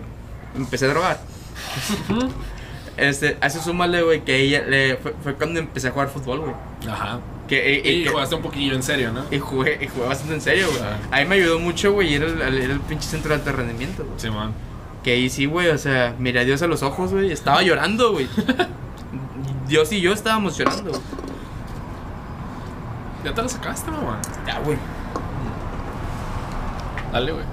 empecé 0.56 0.86
a 0.86 0.90
drogar. 0.90 1.20
este, 2.98 3.38
a 3.42 3.48
eso 3.48 3.62
súmale, 3.62 4.04
güey, 4.04 4.24
que 4.24 4.36
ella 4.40 4.64
le, 4.68 4.98
fue, 4.98 5.16
fue 5.24 5.34
cuando 5.36 5.60
empecé 5.60 5.88
a 5.88 5.92
jugar 5.92 6.10
fútbol, 6.10 6.42
güey. 6.42 6.54
Ajá. 6.88 7.20
Que, 7.48 7.82
y, 7.84 7.90
Y, 7.90 8.04
que- 8.04 8.10
jugaste 8.10 8.36
un 8.36 8.42
poquillo 8.42 8.76
en 8.76 8.84
serio, 8.84 9.12
¿no? 9.14 9.24
y 9.32 9.40
jugué, 9.40 9.78
y 9.82 9.88
jugué 9.88 10.08
bastante 10.08 10.34
en 10.36 10.42
serio, 10.42 10.68
güey. 10.70 10.82
Ajá. 10.82 10.98
A 11.12 11.20
mí 11.20 11.26
me 11.26 11.36
ayudó 11.36 11.60
mucho, 11.60 11.94
güey, 11.94 12.16
al- 12.16 12.54
ir 12.62 12.72
al 12.72 12.80
pinche 12.82 13.08
centro 13.08 13.30
de 13.30 13.36
alto 13.36 13.52
rendimiento, 13.54 14.04
güey. 14.06 14.20
Simón. 14.20 14.54
Que 15.04 15.12
ahí 15.14 15.30
sí, 15.30 15.46
güey, 15.46 15.70
o 15.70 15.78
sea, 15.78 16.14
miré 16.20 16.42
a 16.42 16.44
Dios 16.44 16.62
a 16.62 16.68
los 16.68 16.84
ojos, 16.84 17.14
güey. 17.14 17.32
Estaba 17.32 17.62
llorando, 17.62 18.12
güey. 18.12 18.28
Dios 19.68 19.92
y 19.94 20.02
yo 20.02 20.12
estábamos 20.14 20.58
llorando. 20.58 20.92
Ya 23.24 23.34
te 23.34 23.42
lo 23.42 23.48
sacaste, 23.50 23.90
mamá. 23.92 24.20
Ya, 24.46 24.60
güey. 24.60 24.78
Dale, 27.12 27.32
güey. 27.32 27.46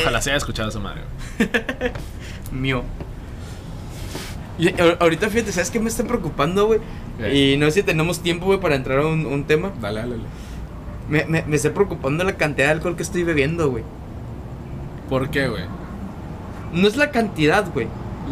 Ojalá 0.00 0.20
se 0.20 0.30
haya 0.30 0.36
escuchado 0.36 0.68
esa 0.68 0.78
madre. 0.78 1.02
Mío. 2.52 2.84
Y 4.58 4.68
ahorita, 5.00 5.28
fíjate, 5.28 5.50
¿sabes 5.50 5.70
qué 5.70 5.80
me 5.80 5.88
está 5.88 6.04
preocupando, 6.04 6.66
güey? 6.66 6.80
Y 7.30 7.56
no 7.56 7.66
sé 7.66 7.72
si 7.72 7.82
tenemos 7.82 8.20
tiempo, 8.20 8.46
güey, 8.46 8.58
para 8.60 8.74
entrar 8.74 8.98
a 9.00 9.06
un, 9.06 9.26
un 9.26 9.44
tema. 9.44 9.70
Dale, 9.80 10.00
dale, 10.00 10.16
dale. 10.16 10.28
Me, 11.08 11.24
me, 11.26 11.44
me 11.46 11.56
está 11.56 11.72
preocupando 11.74 12.24
la 12.24 12.34
cantidad 12.36 12.66
de 12.68 12.72
alcohol 12.72 12.96
que 12.96 13.02
estoy 13.02 13.22
bebiendo, 13.22 13.70
güey. 13.70 13.84
¿Por 15.08 15.30
qué, 15.30 15.48
güey? 15.48 15.64
No 16.72 16.88
es 16.88 16.96
la 16.96 17.10
cantidad, 17.10 17.66
güey. 17.72 17.86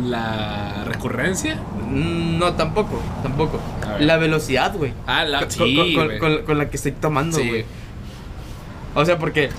¿La 0.04 0.84
recurrencia? 0.86 1.56
Mm, 1.90 2.38
No, 2.38 2.54
tampoco, 2.54 3.00
tampoco. 3.22 3.60
La 3.98 4.16
velocidad, 4.16 4.74
güey. 4.76 4.92
Ah, 5.06 5.24
la. 5.24 5.40
Con- 5.40 5.50
Sí, 5.50 5.76
con, 5.76 5.94
con- 5.94 6.06
güey. 6.06 6.18
con- 6.18 6.44
con 6.44 6.58
la 6.58 6.70
que 6.70 6.76
estoy 6.76 6.92
tomando, 6.92 7.36
Sí. 7.38 7.48
güey. 7.48 7.64
O 8.94 9.04
sea, 9.04 9.18
porque. 9.18 9.50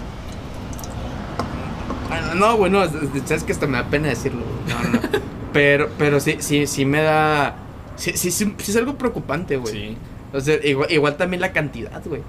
No, 2.36 2.58
bueno, 2.58 2.82
sabes 3.26 3.44
que 3.44 3.52
hasta 3.52 3.68
me 3.68 3.78
da 3.78 3.86
pena 3.86 4.08
decirlo. 4.10 4.42
güey. 4.44 4.76
No, 4.76 4.90
no, 4.90 5.02
no. 5.02 5.20
pero, 5.54 5.90
pero 5.98 6.20
sí, 6.20 6.38
sí, 6.40 6.66
sí 6.68 6.86
me 6.86 7.02
da. 7.02 7.56
Sí, 8.02 8.14
sí, 8.16 8.32
sí, 8.32 8.56
sí 8.58 8.72
es 8.72 8.78
algo 8.78 8.96
preocupante, 8.96 9.58
güey. 9.58 9.74
Sí. 9.74 9.98
O 10.34 10.40
sea, 10.42 10.56
igual, 10.66 10.92
igual 10.92 11.18
también 11.18 11.40
la 11.42 11.52
cantidad, 11.52 12.02
güey. 12.06 12.24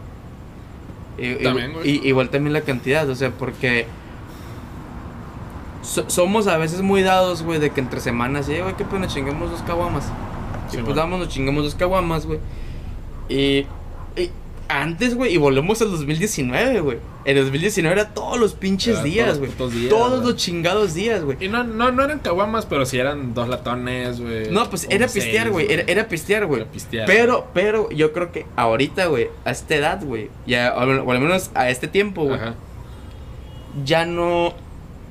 También, 1.42 1.72
güey. 1.72 2.06
igual 2.06 2.28
también 2.28 2.52
la 2.52 2.60
cantidad, 2.60 3.08
o 3.08 3.14
sea, 3.14 3.30
porque. 3.30 3.86
so- 5.82 6.08
somos 6.10 6.46
a 6.46 6.58
veces 6.58 6.82
muy 6.82 7.00
dados, 7.02 7.42
güey, 7.42 7.58
de 7.58 7.70
que 7.70 7.80
entre 7.80 8.00
semanas, 8.00 8.48
eh, 8.50 8.60
güey, 8.62 8.76
qué 8.76 8.84
pena, 8.84 9.06
chingamos 9.06 9.50
dos 9.50 9.62
caguamas. 9.62 10.04
Sí, 10.70 10.76
y 10.78 10.82
pues 10.82 10.88
man. 10.88 10.96
damos, 10.96 11.20
nos 11.20 11.28
chingamos 11.28 11.64
dos 11.64 11.74
caguamas, 11.74 12.26
güey. 12.26 12.38
Y, 13.30 13.66
y 14.20 14.30
antes, 14.68 15.14
güey, 15.14 15.32
y 15.34 15.36
volvemos 15.38 15.80
al 15.80 15.90
2019, 15.90 16.80
güey. 16.80 16.98
En 17.24 17.36
2019 17.36 18.00
era 18.00 18.10
todos 18.12 18.38
los 18.38 18.54
pinches 18.54 18.94
Era 18.94 19.02
días, 19.04 19.38
güey. 19.38 19.50
días, 19.70 19.88
Todos 19.90 20.24
los 20.24 20.36
chingados 20.36 20.94
días, 20.94 21.22
güey. 21.22 21.36
Y 21.40 21.48
no, 21.48 21.62
no, 21.62 21.92
no 21.92 22.02
eran 22.02 22.18
caguamas, 22.18 22.66
pero 22.66 22.84
sí 22.84 22.98
eran 22.98 23.32
dos 23.34 23.48
latones, 23.48 24.20
güey. 24.20 24.50
No, 24.50 24.68
pues 24.68 24.86
era 24.90 25.06
pistear, 25.06 25.50
güey. 25.50 25.70
Era, 25.70 25.84
era 25.86 26.08
pistear, 26.08 26.46
güey. 26.46 26.62
Era 26.62 26.70
pistear. 26.70 27.06
Pero, 27.06 27.48
pero 27.54 27.90
yo 27.90 28.12
creo 28.12 28.32
que 28.32 28.46
ahorita, 28.56 29.06
güey, 29.06 29.28
a 29.44 29.50
esta 29.52 29.74
edad, 29.76 30.02
güey, 30.04 30.30
ya, 30.46 30.74
o 30.76 30.80
al 30.80 30.98
o 30.98 31.12
al 31.12 31.20
menos 31.20 31.50
a 31.54 31.70
este 31.70 31.86
tiempo, 31.88 32.24
güey, 32.24 32.38
ya 33.84 34.04
no. 34.04 34.54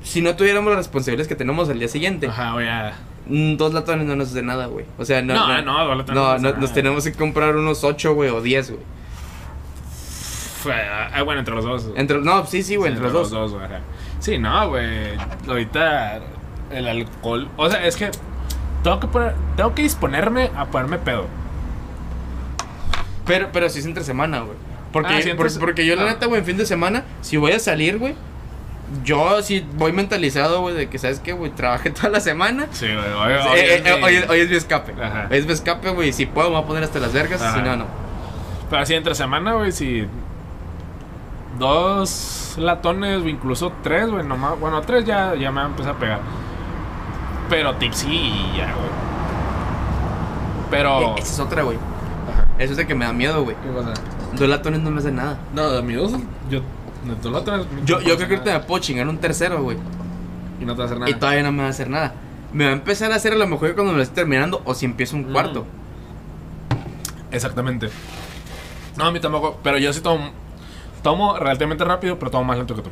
Si 0.02 0.20
no 0.20 0.34
tuviéramos 0.36 0.70
las 0.70 0.78
responsabilidades 0.78 1.28
que 1.28 1.36
tenemos 1.36 1.68
al 1.68 1.78
día 1.78 1.88
siguiente, 1.88 2.26
Ajá, 2.26 2.52
güey. 2.52 2.66
mm, 3.26 3.56
dos 3.56 3.72
latones 3.72 4.06
no 4.06 4.16
nos 4.16 4.30
hace 4.30 4.42
nada, 4.42 4.66
güey. 4.66 4.84
O 4.98 5.04
sea, 5.04 5.22
no. 5.22 5.34
No, 5.34 5.46
no, 5.48 5.62
no, 5.62 5.84
dos 5.86 5.96
latones 5.98 6.14
no, 6.14 6.22
no 6.22 6.30
hace 6.32 6.42
no, 6.42 6.48
nada. 6.50 6.60
nos 6.60 6.72
tenemos 6.74 7.04
que 7.04 7.12
comprar 7.12 7.56
unos 7.56 7.84
ocho, 7.84 8.14
güey, 8.14 8.30
o 8.30 8.40
diez, 8.40 8.70
güey. 8.70 8.82
Ah, 10.70 11.22
bueno, 11.22 11.40
entre 11.40 11.54
los 11.54 11.64
dos. 11.64 11.88
Entre, 11.96 12.20
no, 12.20 12.46
sí, 12.46 12.62
sí, 12.62 12.76
güey, 12.76 12.90
Sí, 12.92 12.96
entre 12.98 13.12
los 13.12 13.30
dos. 13.30 13.54
ajá. 13.54 13.80
Sí, 14.20 14.38
no, 14.38 14.68
güey. 14.68 15.16
Ahorita 15.48 16.20
el 16.70 16.88
alcohol. 16.88 17.48
O 17.56 17.68
sea, 17.70 17.84
es 17.86 17.96
que 17.96 18.10
tengo 18.82 19.00
que 19.00 19.06
poner, 19.08 19.34
tengo 19.56 19.74
que 19.74 19.82
disponerme 19.82 20.50
a 20.56 20.66
ponerme 20.66 20.98
pedo. 20.98 21.26
Pero, 23.26 23.48
pero 23.52 23.68
sí 23.68 23.78
es 23.80 23.86
entre 23.86 24.04
semana, 24.04 24.40
güey. 24.40 24.56
Porque, 24.92 25.14
Ah, 25.14 25.16
sí, 25.18 25.22
por- 25.22 25.30
entonces- 25.32 25.58
porque 25.58 25.86
yo, 25.86 25.96
la 25.96 26.02
ah. 26.02 26.06
neta, 26.06 26.26
güey, 26.26 26.40
en 26.40 26.46
fin 26.46 26.56
de 26.56 26.66
semana, 26.66 27.04
si 27.20 27.36
voy 27.36 27.52
a 27.52 27.58
salir, 27.58 27.98
güey, 27.98 28.14
yo 29.04 29.40
sí 29.42 29.64
voy 29.76 29.92
mentalizado, 29.92 30.60
güey, 30.60 30.74
de 30.74 30.88
que, 30.88 30.98
¿sabes 30.98 31.20
qué, 31.20 31.32
güey? 31.32 31.50
Trabajé 31.52 31.90
toda 31.90 32.08
la 32.10 32.20
semana. 32.20 32.66
Sí, 32.72 32.86
güey. 32.86 32.98
Hoy, 32.98 33.32
Eh, 33.32 33.38
hoy 33.50 33.58
eh, 33.60 33.74
es 33.76 33.80
eh, 33.86 33.96
mi- 33.96 34.02
hoy, 34.04 34.14
es- 34.16 34.28
hoy 34.28 34.40
es 34.40 34.50
mi 34.50 34.56
escape. 34.56 34.92
Ajá. 35.02 35.28
Hoy 35.30 35.38
es 35.38 35.46
mi 35.46 35.52
escape, 35.52 35.90
güey. 35.90 36.12
Si 36.12 36.26
puedo, 36.26 36.48
me 36.50 36.56
voy 36.56 36.64
a 36.64 36.66
poner 36.66 36.84
hasta 36.84 36.98
las 36.98 37.12
vergas. 37.12 37.40
Si 37.40 37.60
no, 37.62 37.76
no. 37.76 37.86
Pero 38.68 38.82
así 38.82 38.94
entre 38.94 39.14
semana, 39.14 39.54
güey, 39.54 39.72
si. 39.72 40.06
Dos 41.58 42.54
latones, 42.58 43.22
o 43.22 43.28
incluso 43.28 43.72
tres, 43.82 44.08
güey, 44.10 44.24
nomás. 44.26 44.58
Bueno, 44.58 44.80
tres 44.82 45.04
ya, 45.04 45.34
ya 45.34 45.50
me 45.50 45.56
van 45.56 45.66
a 45.66 45.70
empezar 45.70 45.94
a 45.94 45.98
pegar. 45.98 46.20
Pero 47.48 47.74
tipsy 47.76 48.08
y 48.10 48.52
ya, 48.56 48.72
güey. 48.74 48.88
Pero. 50.70 51.00
Eh, 51.00 51.14
Esa 51.18 51.32
es 51.34 51.40
otra, 51.40 51.62
güey. 51.62 51.78
Eso 52.58 52.72
es 52.72 52.76
de 52.76 52.86
que 52.86 52.94
me 52.94 53.04
da 53.04 53.12
miedo, 53.12 53.42
güey. 53.44 53.56
¿Qué 53.62 53.68
pasa? 53.70 53.92
Dos 54.34 54.48
latones 54.48 54.80
no 54.80 54.90
me 54.90 54.98
hacen 55.00 55.16
nada. 55.16 55.38
No, 55.54 55.70
de 55.70 55.82
mi 55.82 55.94
dos, 55.94 56.12
yo. 56.50 56.60
Dos 57.22 57.32
latones. 57.32 57.66
Yo, 57.84 58.00
yo 58.00 58.16
creo 58.16 58.28
que 58.28 58.34
ahorita 58.36 58.52
me 58.58 58.60
puedo 58.60 58.80
chingar 58.80 59.06
un 59.08 59.18
tercero, 59.18 59.62
güey. 59.62 59.76
Y 60.60 60.64
no 60.64 60.72
te 60.74 60.78
va 60.78 60.84
a 60.84 60.86
hacer 60.86 60.98
nada. 60.98 61.10
Y 61.10 61.14
todavía 61.14 61.42
no 61.42 61.52
me 61.52 61.58
va 61.62 61.66
a 61.66 61.70
hacer 61.70 61.90
nada. 61.90 62.14
Me 62.52 62.64
va 62.64 62.70
a 62.70 62.74
empezar 62.74 63.10
a 63.12 63.16
hacer 63.16 63.32
a 63.32 63.36
lo 63.36 63.46
mejor 63.46 63.74
cuando 63.74 63.92
me 63.92 63.98
lo 63.98 64.02
esté 64.02 64.16
terminando 64.16 64.62
o 64.64 64.74
si 64.74 64.84
empiezo 64.86 65.16
un 65.16 65.28
Mm. 65.28 65.32
cuarto. 65.32 65.66
Exactamente. 67.30 67.88
No, 68.96 69.04
a 69.06 69.10
mí 69.12 69.20
tampoco. 69.20 69.58
Pero 69.62 69.78
yo 69.78 69.92
sí 69.92 70.00
tomo. 70.00 70.30
Tomo 71.02 71.36
relativamente 71.38 71.84
rápido, 71.84 72.18
pero 72.18 72.30
tomo 72.30 72.44
más 72.44 72.58
lento 72.58 72.74
que 72.76 72.82
tú. 72.82 72.90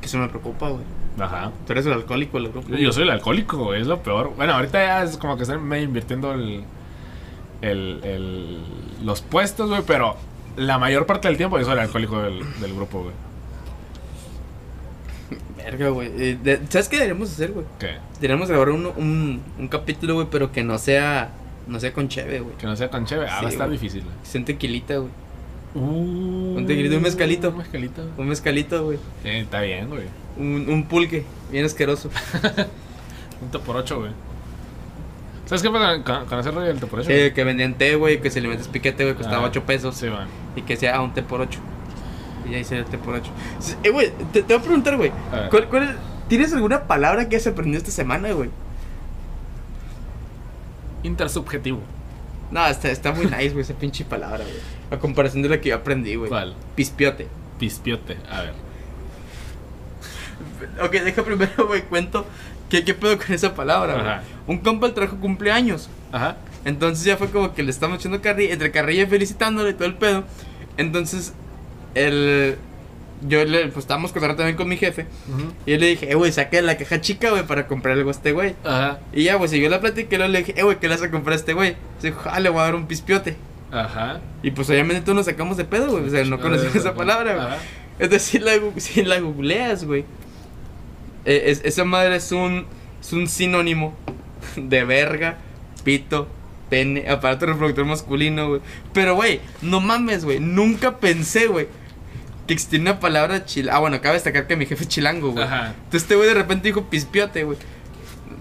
Que 0.00 0.06
eso 0.06 0.18
me 0.18 0.28
preocupa, 0.28 0.68
güey. 0.68 0.82
Ajá. 1.20 1.50
Tú 1.66 1.72
eres 1.72 1.84
el 1.86 1.92
alcohólico 1.92 2.38
del 2.40 2.50
grupo. 2.52 2.68
Yo 2.76 2.92
soy 2.92 3.02
el 3.02 3.10
alcohólico, 3.10 3.56
güey, 3.58 3.80
es 3.80 3.86
lo 3.86 4.02
peor. 4.02 4.32
Bueno, 4.36 4.54
ahorita 4.54 4.78
ya 4.84 5.02
es 5.02 5.16
como 5.16 5.36
que 5.36 5.42
están 5.42 5.62
medio 5.62 5.84
invirtiendo 5.84 6.32
el, 6.32 6.62
el, 7.62 8.00
el- 8.04 8.58
los 9.04 9.20
puestos, 9.22 9.68
güey, 9.68 9.82
pero 9.86 10.16
la 10.56 10.78
mayor 10.78 11.06
parte 11.06 11.28
del 11.28 11.36
tiempo 11.36 11.58
yo 11.58 11.64
soy 11.64 11.74
el 11.74 11.80
alcohólico 11.80 12.20
del, 12.22 12.40
del 12.60 12.74
grupo, 12.74 13.02
güey. 13.02 13.14
Verga, 15.56 15.88
güey. 15.90 16.08
Eh, 16.16 16.38
de- 16.42 16.60
¿Sabes 16.68 16.88
qué 16.88 16.96
deberíamos 16.96 17.30
hacer, 17.30 17.52
güey? 17.52 17.66
¿Qué? 17.78 17.96
Deberíamos 18.14 18.48
grabar 18.48 18.70
un, 18.70 18.86
un, 18.86 19.42
un 19.58 19.68
capítulo, 19.68 20.14
güey, 20.14 20.28
pero 20.30 20.50
que 20.52 20.62
no 20.64 20.78
sea. 20.78 21.30
No 21.66 21.78
sea 21.80 21.92
con 21.92 22.08
cheve, 22.08 22.40
güey. 22.40 22.56
Que 22.56 22.66
no 22.66 22.74
sea 22.76 22.88
tan 22.88 23.04
chévere. 23.04 23.28
Ah, 23.30 23.40
va 23.42 23.48
a 23.48 23.50
estar 23.50 23.66
güey. 23.66 23.78
difícil, 23.78 24.02
güey. 24.04 24.14
Que 24.22 24.26
sea 24.26 24.38
un 24.40 24.44
tequilita, 24.46 24.96
güey. 24.96 25.10
Uh, 25.74 26.37
Un 26.58 26.66
tequilito, 26.66 26.96
un 26.96 27.02
mezcalito. 27.02 27.48
Un 27.50 27.56
mezcalito. 27.58 28.02
Un 28.16 28.28
mezcalito, 28.28 28.84
güey. 28.84 28.98
Sí, 29.22 29.28
está 29.30 29.60
bien, 29.60 29.88
güey. 29.88 30.04
Un, 30.36 30.66
un 30.68 30.84
pulque. 30.86 31.24
Bien 31.50 31.64
asqueroso. 31.64 32.10
Un 33.40 33.50
té 33.50 33.58
por 33.60 33.76
ocho, 33.76 34.00
güey. 34.00 34.10
¿Sabes 35.46 35.62
qué 35.62 35.70
pasa 35.70 36.02
con, 36.02 36.26
con 36.26 36.38
hacer 36.40 36.52
rollo 36.54 36.66
del 36.66 36.80
té 36.80 36.86
por 36.86 36.98
ocho? 37.00 37.08
Sí, 37.08 37.30
que 37.32 37.44
vendían 37.44 37.74
té, 37.74 37.94
güey, 37.94 38.20
que 38.20 38.30
si 38.30 38.40
le 38.40 38.48
metes 38.48 38.68
piquete, 38.68 39.04
güey, 39.04 39.14
costaba 39.16 39.44
Ah, 39.44 39.48
8 39.48 39.62
pesos. 39.64 39.94
Sí, 39.96 40.08
man. 40.10 40.26
Y 40.56 40.62
que 40.62 40.76
sea 40.76 41.00
un 41.00 41.14
té 41.14 41.22
por 41.22 41.40
8. 41.40 41.58
Y 42.46 42.50
ya 42.52 42.58
hice 42.58 42.76
el 42.78 42.84
té 42.84 42.98
por 42.98 43.14
8. 43.14 43.30
Eh, 43.84 43.90
güey, 43.90 44.10
te, 44.32 44.42
te 44.42 44.54
voy 44.54 44.60
a 44.60 44.64
preguntar, 44.64 44.96
güey. 44.96 45.10
A. 45.32 45.48
¿cuál, 45.50 45.68
cuál 45.68 45.82
es- 45.84 45.96
¿Tienes 46.28 46.52
alguna 46.52 46.82
palabra 46.88 47.28
que 47.28 47.36
has 47.36 47.46
aprendido 47.46 47.78
esta 47.78 47.90
semana, 47.92 48.32
güey? 48.32 48.50
Intersubjetivo. 51.02 51.80
No, 52.50 52.66
está, 52.66 52.90
está 52.90 53.12
muy 53.12 53.26
nice, 53.26 53.50
güey, 53.50 53.60
esa 53.60 53.74
pinche 53.74 54.04
palabra, 54.04 54.38
güey. 54.44 54.56
A 54.90 54.98
comparación 54.98 55.42
de 55.42 55.50
la 55.50 55.60
que 55.60 55.70
yo 55.70 55.76
aprendí, 55.76 56.14
güey. 56.14 56.28
¿Cuál? 56.28 56.54
Pispiote. 56.74 57.28
Pispiote. 57.58 58.16
A 58.30 58.42
ver. 58.42 58.54
Ok, 60.82 60.92
deja 60.92 61.22
primero, 61.22 61.66
güey, 61.66 61.82
cuento 61.82 62.26
qué, 62.68 62.84
qué 62.84 62.94
pedo 62.94 63.18
con 63.18 63.32
esa 63.32 63.54
palabra, 63.54 63.94
güey. 63.94 64.14
Un 64.46 64.58
compa 64.62 64.92
trajo 64.94 65.16
cumpleaños. 65.16 65.88
Ajá. 66.12 66.36
Entonces 66.64 67.04
ya 67.04 67.16
fue 67.16 67.30
como 67.30 67.54
que 67.54 67.62
le 67.62 67.70
estamos 67.70 67.98
echando 67.98 68.20
carrilla, 68.20 68.52
entre 68.52 68.70
carrilla 68.70 69.04
y 69.04 69.06
felicitándole 69.06 69.70
y 69.70 69.74
todo 69.74 69.86
el 69.86 69.94
pedo. 69.94 70.24
Entonces, 70.76 71.32
el. 71.94 72.56
Yo 73.26 73.44
le, 73.44 73.62
pues 73.66 73.78
estábamos 73.78 74.12
contando 74.12 74.36
también 74.36 74.56
con 74.56 74.68
mi 74.68 74.76
jefe. 74.76 75.06
Y 75.66 75.72
yo 75.72 75.78
le 75.78 75.86
dije, 75.88 76.10
eh, 76.10 76.14
güey, 76.14 76.30
saqué 76.30 76.62
la 76.62 76.76
caja 76.76 77.00
chica, 77.00 77.30
güey, 77.30 77.42
para 77.46 77.66
comprar 77.66 77.96
algo 77.96 78.10
a 78.10 78.12
este 78.12 78.32
güey. 78.32 78.54
Ajá. 78.64 79.00
Y 79.12 79.24
ya, 79.24 79.34
güey, 79.34 79.48
siguió 79.48 79.68
la 79.68 79.80
plática 79.80 80.14
y 80.14 80.18
luego 80.18 80.32
le 80.32 80.38
dije, 80.40 80.54
eh, 80.56 80.62
güey, 80.62 80.78
¿qué 80.78 80.88
le 80.88 80.94
vas 80.94 81.02
a 81.02 81.10
comprar 81.10 81.32
a 81.32 81.36
este 81.36 81.52
güey? 81.52 81.76
Se 82.00 82.08
dijo, 82.08 82.20
ah, 82.30 82.38
le 82.40 82.48
voy 82.48 82.60
a 82.60 82.64
dar 82.64 82.74
un 82.76 82.86
pispiote. 82.86 83.36
Ajá. 83.72 84.20
Y 84.42 84.52
pues 84.52 84.70
obviamente 84.70 85.02
todos 85.02 85.16
nos 85.16 85.26
sacamos 85.26 85.56
de 85.56 85.64
pedo, 85.64 85.90
güey. 85.90 86.04
O 86.06 86.10
sea, 86.10 86.24
no 86.24 86.40
conocíamos 86.40 86.76
esa 86.76 86.94
palabra, 86.94 87.34
güey. 87.34 87.46
Ajá. 87.46 87.58
Entonces, 87.98 88.22
si 88.22 88.38
la, 88.38 88.52
si 88.76 89.02
la 89.04 89.18
googleas, 89.20 89.84
güey. 89.84 90.04
eh, 91.24 91.42
es- 91.46 91.62
esa 91.64 91.84
madre 91.84 92.16
es 92.16 92.30
un, 92.32 92.66
es 93.00 93.12
un 93.12 93.26
sinónimo 93.26 93.94
de 94.56 94.84
verga, 94.84 95.38
pito, 95.84 96.28
pene, 96.70 97.08
aparato 97.10 97.46
reproductor 97.46 97.84
masculino, 97.84 98.48
güey. 98.48 98.60
Pero, 98.92 99.14
güey, 99.16 99.40
no 99.62 99.80
mames, 99.80 100.24
güey. 100.24 100.38
Nunca 100.40 100.98
pensé, 100.98 101.46
güey, 101.48 101.66
que 102.48 102.54
existía 102.54 102.80
una 102.80 102.98
palabra 102.98 103.44
chil... 103.44 103.70
Ah, 103.70 103.78
bueno, 103.78 104.00
cabe 104.00 104.14
destacar 104.14 104.48
que 104.48 104.56
mi 104.56 104.66
jefe 104.66 104.82
es 104.82 104.88
chilango, 104.88 105.30
güey. 105.30 105.44
Ajá. 105.44 105.68
Entonces, 105.76 106.02
este 106.02 106.16
güey 106.16 106.26
de 106.26 106.34
repente 106.34 106.66
dijo 106.66 106.86
pispiote, 106.90 107.44
güey. 107.44 107.56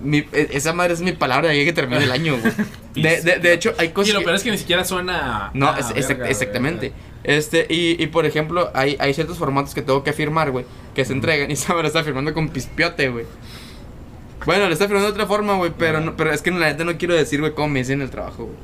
Mi- 0.02 0.26
e- 0.32 0.50
esa 0.54 0.74
madre 0.74 0.94
es 0.94 1.02
mi 1.02 1.12
palabra 1.12 1.50
de 1.50 1.54
ahí 1.60 1.66
que 1.66 1.74
termina 1.74 2.02
el 2.04 2.12
año, 2.12 2.38
güey. 2.40 2.54
De, 2.96 3.22
de, 3.22 3.38
de 3.38 3.54
hecho, 3.54 3.76
hay 3.78 3.90
cosas. 3.90 4.10
Y 4.10 4.14
lo 4.14 4.20
que- 4.20 4.26
peor 4.26 4.36
es 4.38 4.44
que 4.44 4.50
ni 4.50 4.58
siquiera 4.58 4.84
suena. 4.84 5.52
no, 5.54 5.68
Ah, 5.70 5.76
es- 5.80 5.88
verga, 5.90 6.00
exact- 6.02 6.18
güey, 6.18 6.32
exactamente. 6.32 6.82
verga. 6.90 6.98
Este, 7.24 7.68
y, 7.70 8.02
y 8.02 8.08
por 8.08 8.26
ejemplo, 8.26 8.72
hay, 8.74 8.96
hay 9.00 9.14
ciertos 9.14 9.38
formatos 9.38 9.74
que 9.76 9.82
tengo 9.84 10.04
que 10.04 10.14
firmar, 10.14 10.50
güey, 10.52 10.66
que 10.96 11.04
se 11.06 11.14
entregan 11.14 11.50
y 11.52 11.54
esa 11.54 11.74
me 11.76 11.82
lo 11.82 11.88
está 11.88 12.04
firmando 12.04 12.34
con 12.34 12.50
pispiote, 12.50 13.10
güey. 13.10 13.26
Bueno, 14.46 14.68
le 14.68 14.74
está 14.74 14.86
firmando 14.86 15.08
de 15.10 15.14
otra 15.14 15.26
forma, 15.28 15.56
güey, 15.56 15.72
pero, 15.78 16.00
no, 16.00 16.16
pero 16.16 16.32
es 16.32 16.42
que 16.42 16.52
la 16.52 16.68
neta 16.68 16.86
no 16.86 16.98
quiero 16.98 17.14
decir, 17.16 17.40
güey, 17.42 17.54
cómo 17.54 17.68
me 17.68 17.80
dicen 17.80 17.96
en 17.96 18.04
el 18.04 18.10
trabajo, 18.10 18.46
güey. 18.46 18.58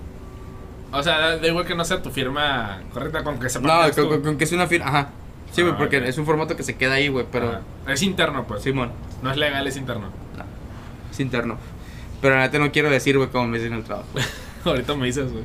O 0.94 1.03
sea, 1.03 1.38
da 1.38 1.48
igual 1.48 1.65
que 1.65 1.76
no 1.76 1.84
sea 1.84 2.02
tu 2.02 2.10
firma 2.11 2.84
correcta 2.94 3.24
con 3.24 3.40
que 3.40 3.49
se 3.49 3.60
No, 3.60 3.91
con, 3.95 4.07
con- 4.07 4.22
con 4.22 4.38
que 4.38 4.44
es 4.45 4.52
una 4.52 4.68
firma, 4.68 4.88
ajá. 4.88 5.10
Sí, 5.53 5.61
güey, 5.61 5.73
Ah, 5.73 5.77
porque 5.77 5.97
es 6.07 6.17
un 6.17 6.25
formato 6.25 6.55
que 6.57 6.63
se 6.63 6.75
queda 6.75 6.95
ahí, 6.95 7.07
güey, 7.07 7.25
pero... 7.31 7.59
Es 7.88 8.01
interno, 8.01 8.45
pues. 8.47 8.63
Simón, 8.63 8.91
No 9.21 9.31
es 9.31 9.38
legal, 9.38 9.65
es 9.67 9.77
interno. 9.77 10.07
es 11.11 11.19
interno. 11.19 11.57
Pero 12.21 12.35
la 12.35 12.41
neta 12.41 12.57
no 12.59 12.71
quiero 12.71 12.89
decir, 12.89 13.17
güey, 13.17 13.30
cómo 13.30 13.47
me 13.47 13.57
dicen 13.59 13.73
en 13.73 13.80
el 13.80 13.85
trabajo. 13.85 14.07
Ahorita 14.65 14.95
me 14.95 15.05
dices, 15.05 15.31
güey. 15.31 15.43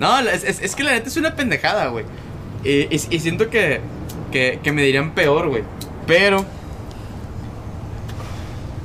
No, 0.00 0.18
es, 0.20 0.42
es- 0.44 0.62
es 0.62 0.74
que 0.74 0.82
la 0.84 0.92
neta 0.92 1.08
es 1.08 1.16
una 1.16 1.36
pendejada, 1.36 1.88
güey. 1.88 2.04
Y, 2.64 2.82
y- 2.94 3.06
y 3.10 3.18
siento 3.20 3.50
que, 3.50 3.80
que, 4.32 4.58
que 4.62 4.72
me 4.72 4.82
dirían 4.82 5.12
peor, 5.12 5.48
güey. 5.48 5.62
Pero... 6.06 6.44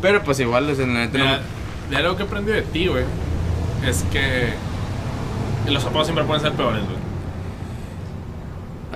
Pero 0.01 0.23
pues 0.23 0.39
igual, 0.39 0.69
o 0.69 0.75
sea, 0.75 0.85
la 0.85 0.93
neta 1.05 1.17
no... 1.17 1.23
Mira, 1.25 1.39
de 1.89 1.97
algo 1.97 2.17
que 2.17 2.23
aprendí 2.23 2.51
de 2.51 2.61
ti, 2.61 2.87
güey, 2.87 3.03
es 3.87 4.03
que 4.11 4.49
los 5.71 5.83
apodos 5.85 6.07
siempre 6.07 6.23
pueden 6.25 6.41
ser 6.43 6.51
peores, 6.53 6.83
güey. 6.83 6.96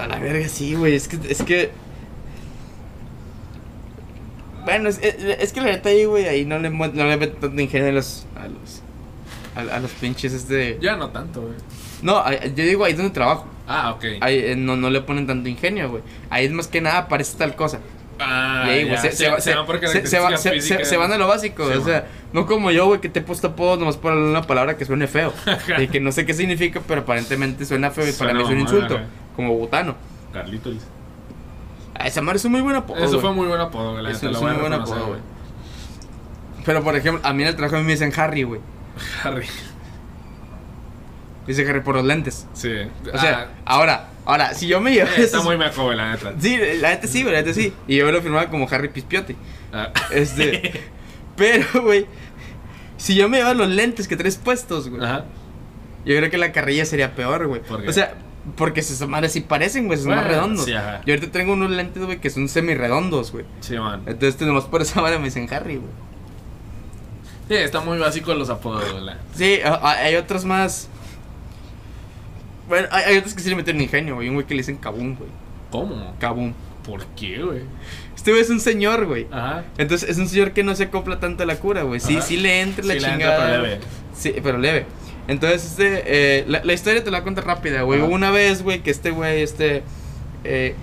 A 0.01 0.07
la 0.07 0.19
verga, 0.19 0.47
sí, 0.47 0.73
güey. 0.75 0.95
Es 0.95 1.07
que, 1.07 1.17
es 1.29 1.43
que. 1.43 1.71
Bueno, 4.65 4.89
es, 4.89 4.99
es, 5.01 5.15
es 5.39 5.53
que 5.53 5.61
la 5.61 5.67
neta 5.67 5.89
ahí, 5.89 6.05
güey, 6.05 6.27
ahí 6.27 6.45
no 6.45 6.59
le, 6.59 6.69
no 6.69 6.87
le 6.87 7.17
meto 7.17 7.37
tanto 7.37 7.61
ingenio 7.61 7.89
a 7.89 7.91
los. 7.91 8.25
A 8.35 8.47
los. 8.47 8.81
A, 9.71 9.75
a 9.75 9.79
los 9.79 9.91
pinches, 9.91 10.33
este. 10.33 10.77
Ya 10.81 10.95
no 10.95 11.09
tanto, 11.09 11.41
güey. 11.41 11.53
No, 12.01 12.17
a- 12.17 12.33
yo 12.45 12.63
digo 12.63 12.85
ahí 12.85 12.93
donde 12.93 13.11
trabajo. 13.11 13.47
Ah, 13.67 13.91
ok. 13.95 14.05
Ahí 14.21 14.39
eh, 14.39 14.55
no, 14.55 14.75
no 14.75 14.89
le 14.89 15.01
ponen 15.01 15.27
tanto 15.27 15.49
ingenio, 15.49 15.89
güey. 15.89 16.03
Ahí 16.29 16.45
es 16.45 16.51
más 16.51 16.67
que 16.67 16.81
nada 16.81 17.07
parece 17.07 17.37
tal 17.37 17.55
cosa. 17.55 17.79
Ah, 18.19 18.65
y 18.67 18.69
ahí, 18.69 18.83
güey, 18.85 18.97
se, 18.97 19.11
se, 19.11 19.25
se- 19.41 20.85
se- 20.85 20.97
van 20.97 21.11
a 21.11 21.17
lo 21.17 21.27
básico. 21.27 21.67
Sí, 21.71 21.77
o 21.77 21.83
sea, 21.83 22.01
man. 22.01 22.05
No 22.33 22.45
como 22.45 22.71
yo, 22.71 22.85
güey, 22.87 23.01
que 23.01 23.09
te 23.09 23.19
he 23.19 23.21
puesto 23.21 23.47
apodos 23.47 23.79
nomás 23.79 23.97
por 23.97 24.13
una 24.13 24.41
palabra 24.43 24.77
que 24.77 24.85
suene 24.85 25.07
feo. 25.07 25.33
y 25.77 25.87
que 25.87 25.99
no 25.99 26.11
sé 26.11 26.25
qué 26.25 26.33
significa, 26.33 26.81
pero 26.87 27.01
aparentemente 27.01 27.65
suena 27.65 27.91
feo 27.91 28.07
y 28.07 28.13
para 28.13 28.33
mí 28.33 28.41
es 28.43 28.49
un 28.49 28.59
insulto. 28.59 28.99
Como 29.35 29.53
butano. 29.55 29.95
Carlitos. 30.33 30.75
Ah, 31.93 32.07
Esa 32.07 32.21
madre 32.21 32.37
es 32.37 32.45
un 32.45 32.53
muy 32.53 32.61
buen 32.61 32.75
apodo. 32.75 32.97
Eso 32.97 33.09
güey. 33.09 33.21
fue 33.21 33.33
muy 33.33 33.47
buen 33.47 33.61
apodo, 33.61 33.93
güey. 33.93 34.03
la 34.03 34.11
Es, 34.11 34.23
un 34.23 34.35
a 34.35 34.39
muy 34.39 34.53
buen 34.53 34.73
apodo, 34.73 35.07
güey. 35.07 35.19
Pero 36.65 36.83
por 36.83 36.95
ejemplo, 36.95 37.27
a 37.27 37.33
mí 37.33 37.43
en 37.43 37.49
el 37.49 37.55
trabajo 37.55 37.81
me 37.83 37.91
dicen 37.91 38.13
Harry, 38.15 38.43
güey. 38.43 38.61
Harry. 39.23 39.45
Dice 41.47 41.67
Harry 41.67 41.81
por 41.81 41.95
los 41.95 42.05
lentes. 42.05 42.47
Sí. 42.53 42.71
O 43.11 43.17
sea, 43.17 43.49
ahora, 43.65 44.09
ahora, 44.25 44.53
si 44.53 44.67
yo 44.67 44.79
me 44.79 44.91
llevo. 44.93 45.09
Ah, 45.11 45.19
está 45.19 45.41
muy 45.41 45.57
meco, 45.57 45.83
güey, 45.83 45.97
la 45.97 46.11
neta. 46.11 46.33
Sí, 46.39 46.57
la 46.79 46.89
neta 46.89 47.07
sí, 47.07 47.23
güey, 47.23 47.33
la 47.33 47.41
neta 47.41 47.53
sí. 47.53 47.73
Y 47.87 47.97
yo 47.97 48.05
me 48.05 48.11
lo 48.11 48.21
firmaba 48.21 48.47
como 48.49 48.67
Harry 48.69 48.89
Pispiote. 48.89 49.35
Ah. 49.73 49.91
Este. 50.11 50.81
pero, 51.35 51.83
güey. 51.83 52.05
Si 53.01 53.15
yo 53.15 53.27
me 53.27 53.37
llevaba 53.37 53.55
los 53.55 53.67
lentes 53.69 54.07
que 54.07 54.15
traes 54.15 54.37
puestos, 54.37 54.87
güey. 54.87 55.03
Ajá. 55.03 55.25
Yo 56.05 56.15
creo 56.15 56.29
que 56.29 56.37
la 56.37 56.51
carrilla 56.51 56.85
sería 56.85 57.15
peor, 57.15 57.47
güey. 57.47 57.59
¿Por 57.59 57.81
qué? 57.81 57.89
O 57.89 57.93
sea, 57.93 58.13
porque 58.55 58.81
esas 58.81 59.07
madres 59.09 59.31
sí 59.31 59.41
parecen, 59.41 59.87
güey, 59.87 59.97
son 59.97 60.09
más 60.09 60.27
redondos. 60.27 60.65
sí, 60.65 60.73
ajá. 60.73 61.01
Yo 61.03 61.15
ahorita 61.15 61.31
tengo 61.31 61.53
unos 61.53 61.71
lentes, 61.71 62.05
güey, 62.05 62.21
que 62.21 62.29
son 62.29 62.47
semi-redondos, 62.47 63.31
güey. 63.31 63.45
Sí, 63.61 63.75
man. 63.79 64.01
Entonces, 64.01 64.35
este, 64.35 64.45
nomás 64.45 64.65
por 64.65 64.83
esa 64.83 65.01
madre 65.01 65.17
me 65.17 65.25
dicen 65.25 65.51
Harry, 65.51 65.77
güey. 65.77 65.89
Sí, 67.47 67.55
está 67.55 67.79
muy 67.79 67.97
básico 67.97 68.35
los 68.35 68.51
apodos, 68.51 68.91
güey. 68.91 69.15
Sí, 69.33 69.59
hay 69.63 70.15
otros 70.15 70.45
más. 70.45 70.87
Bueno, 72.67 72.87
hay, 72.91 73.03
hay 73.05 73.17
otros 73.17 73.33
que 73.33 73.41
sí 73.41 73.49
le 73.49 73.55
meten 73.55 73.81
ingenio, 73.81 74.13
güey. 74.13 74.29
Un 74.29 74.35
güey 74.35 74.45
que 74.45 74.53
le 74.53 74.59
dicen 74.59 74.77
Kabum, 74.77 75.15
güey. 75.15 75.29
¿Cómo? 75.71 76.15
Kabum. 76.19 76.53
¿Por 76.85 77.03
qué, 77.15 77.41
güey? 77.41 77.61
Este 78.21 78.29
güey 78.29 78.43
es 78.43 78.51
un 78.51 78.59
señor, 78.59 79.07
güey. 79.07 79.25
Ajá. 79.31 79.63
Entonces 79.79 80.07
es 80.07 80.19
un 80.19 80.27
señor 80.29 80.51
que 80.51 80.63
no 80.63 80.75
se 80.75 80.83
acopla 80.83 81.19
tanto 81.19 81.41
a 81.41 81.47
la 81.47 81.55
cura, 81.55 81.81
güey. 81.81 81.99
Sí, 81.99 82.17
Ajá. 82.17 82.21
sí 82.27 82.37
le 82.37 82.61
entra 82.61 82.85
la 82.85 82.93
Sí 82.93 82.99
le 82.99 83.07
entra, 83.07 83.11
chingada. 83.17 83.47
pero 83.49 83.61
leve. 83.63 83.79
Sí, 84.15 84.35
pero 84.43 84.57
leve. 84.59 84.85
Entonces, 85.27 85.65
este, 85.65 86.03
eh, 86.05 86.45
la, 86.47 86.63
la 86.63 86.73
historia 86.73 87.03
te 87.03 87.09
la 87.09 87.23
cuento 87.23 87.41
rápida, 87.41 87.81
güey. 87.81 87.99
Una 87.99 88.29
vez, 88.29 88.61
güey, 88.61 88.83
que 88.83 88.91
este 88.91 89.09
güey, 89.09 89.41
este. 89.41 89.81
eh, 90.43 90.75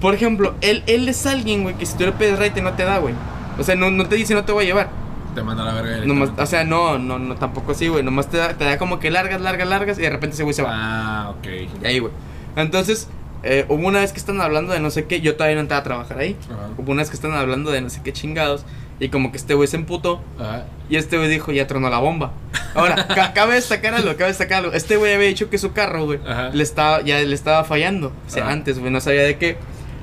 por 0.00 0.12
ejemplo, 0.14 0.56
él, 0.60 0.82
él 0.88 1.08
es 1.08 1.24
alguien, 1.26 1.62
güey, 1.62 1.76
que 1.76 1.86
si 1.86 1.96
tú 1.96 2.02
le 2.04 2.10
pides 2.10 2.36
raite 2.36 2.60
no 2.62 2.72
te 2.72 2.82
da, 2.82 2.98
güey. 2.98 3.14
O 3.60 3.62
sea, 3.62 3.76
no, 3.76 3.92
no 3.92 4.06
te 4.08 4.16
dice 4.16 4.34
no 4.34 4.44
te 4.44 4.50
voy 4.50 4.64
a 4.64 4.66
llevar. 4.66 4.88
Te 5.36 5.44
manda 5.44 5.62
a 5.62 5.66
la 5.72 5.80
verga. 5.80 6.04
Nomás, 6.04 6.30
o 6.36 6.46
sea, 6.46 6.64
no, 6.64 6.98
no, 6.98 7.20
no, 7.20 7.36
tampoco 7.36 7.72
así, 7.72 7.86
güey. 7.86 8.02
Nomás 8.02 8.28
te 8.28 8.38
da, 8.38 8.54
te 8.54 8.64
da 8.64 8.76
como 8.76 8.98
que 8.98 9.12
largas, 9.12 9.40
largas, 9.40 9.68
largas 9.68 9.98
y 10.00 10.02
de 10.02 10.10
repente 10.10 10.34
ese 10.34 10.42
güey 10.42 10.52
se 10.54 10.62
va. 10.62 10.70
Ah, 10.72 11.30
ok. 11.30 11.46
Y 11.82 11.86
ahí, 11.86 12.00
güey. 12.00 12.12
Entonces, 12.56 13.06
eh, 13.42 13.64
hubo 13.68 13.86
una 13.86 14.00
vez 14.00 14.12
que 14.12 14.18
están 14.18 14.40
hablando 14.40 14.72
de 14.72 14.80
no 14.80 14.90
sé 14.90 15.04
qué. 15.06 15.20
Yo 15.20 15.34
todavía 15.36 15.54
no 15.56 15.60
entraba 15.62 15.80
a 15.80 15.84
trabajar 15.84 16.18
ahí. 16.18 16.36
Ajá. 16.46 16.68
Hubo 16.78 16.92
una 16.92 17.02
vez 17.02 17.10
que 17.10 17.16
están 17.16 17.32
hablando 17.32 17.70
de 17.70 17.80
no 17.80 17.90
sé 17.90 18.00
qué 18.02 18.12
chingados. 18.12 18.64
Y 18.98 19.10
como 19.10 19.30
que 19.30 19.36
este 19.36 19.52
güey 19.54 19.68
se 19.68 19.76
emputó. 19.76 20.22
Ajá. 20.40 20.64
Y 20.88 20.96
este 20.96 21.18
güey 21.18 21.28
dijo, 21.28 21.52
ya 21.52 21.66
tronó 21.66 21.90
la 21.90 21.98
bomba. 21.98 22.32
Ahora, 22.74 23.06
ca- 23.08 23.32
cabe 23.34 23.54
destacar 23.54 23.94
algo, 23.94 24.10
cabe 24.16 24.28
destacar 24.28 24.64
algo. 24.64 24.72
Este 24.72 24.96
güey 24.96 25.12
había 25.14 25.28
dicho 25.28 25.50
que 25.50 25.58
su 25.58 25.72
carro, 25.72 26.06
güey, 26.06 26.18
le 26.52 26.62
estaba, 26.62 27.02
ya 27.02 27.18
le 27.18 27.34
estaba 27.34 27.64
fallando. 27.64 28.08
O 28.26 28.30
sea, 28.30 28.44
Ajá. 28.44 28.52
antes, 28.52 28.78
güey, 28.78 28.90
no 28.90 29.00
sabía 29.00 29.22
de 29.24 29.36
qué. 29.36 29.50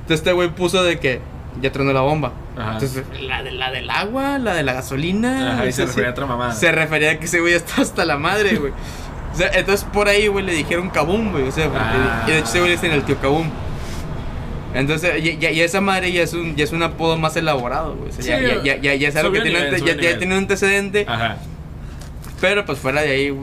Entonces 0.02 0.20
este 0.20 0.32
güey 0.34 0.50
puso 0.50 0.84
de 0.84 1.00
que 1.00 1.22
ya 1.62 1.72
tronó 1.72 1.92
la 1.94 2.02
bomba. 2.02 2.34
Ajá. 2.56 2.74
Entonces, 2.74 3.04
la, 3.22 3.42
de, 3.42 3.52
la 3.52 3.72
del 3.72 3.90
agua, 3.90 4.38
la 4.38 4.54
de 4.54 4.62
la 4.64 4.74
gasolina. 4.74 5.54
Ajá, 5.54 5.66
y 5.66 5.72
se 5.72 5.86
refería 5.88 6.10
a 6.10 6.12
otra 6.12 6.26
mamada. 6.28 6.54
Se 6.54 6.72
refería 6.72 7.12
a 7.12 7.18
que 7.20 7.26
ese 7.26 7.40
güey 7.40 7.54
está 7.56 7.82
hasta 7.82 8.06
la 8.06 8.18
madre, 8.18 8.56
güey. 8.58 8.74
O 9.34 9.36
sea, 9.36 9.50
entonces 9.54 9.86
por 9.92 10.08
ahí, 10.08 10.28
güey, 10.28 10.46
le 10.46 10.54
dijeron 10.54 10.90
Kabum, 10.90 11.32
güey. 11.32 11.48
O 11.48 11.52
sea, 11.52 11.66
porque- 11.68 11.82
Ah. 11.84 12.24
y 12.28 12.32
de 12.32 12.38
hecho 12.40 12.48
ese 12.50 12.60
güey 12.60 12.70
le 12.72 12.76
dicen 12.76 12.92
el 12.92 13.04
tío 13.04 13.18
Kabum. 13.20 13.50
Entonces, 14.76 15.24
ya, 15.24 15.34
ya- 15.34 15.52
ya 15.52 15.64
esa 15.66 15.82
madre 15.82 16.12
ya 16.12 16.24
es 16.24 16.34
un, 16.34 16.56
ya 16.56 16.64
es 16.64 16.72
un 16.72 16.82
apodo 16.84 17.18
más 17.18 17.36
elaborado, 17.36 17.96
güey. 17.96 18.10
O 18.10 18.14
sea, 18.14 18.24
ya, 18.24 18.38
Sí, 18.40 18.56
ya, 18.64 18.76
ya, 18.76 18.82
ya, 18.82 18.96
ya 18.96 19.08
es 19.08 19.16
algo 19.16 19.32
que 19.32 19.42
tiene, 19.42 19.60
nivel, 19.60 19.76
ante- 19.76 20.04
ya, 20.04 20.18
tiene 20.18 20.34
un 20.34 20.40
antecedente. 20.40 21.06
Ajá. 21.08 21.38
Pero 22.42 22.66
pues 22.66 22.80
fuera 22.80 23.02
de 23.02 23.12
ahí, 23.12 23.38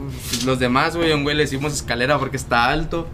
los 0.45 0.59
demás, 0.59 0.95
güey, 0.95 1.11
a 1.11 1.15
un 1.15 1.23
güey 1.23 1.35
le 1.35 1.43
decimos 1.43 1.73
escalera 1.73 2.19
porque 2.19 2.37
está 2.37 2.69
alto. 2.69 3.07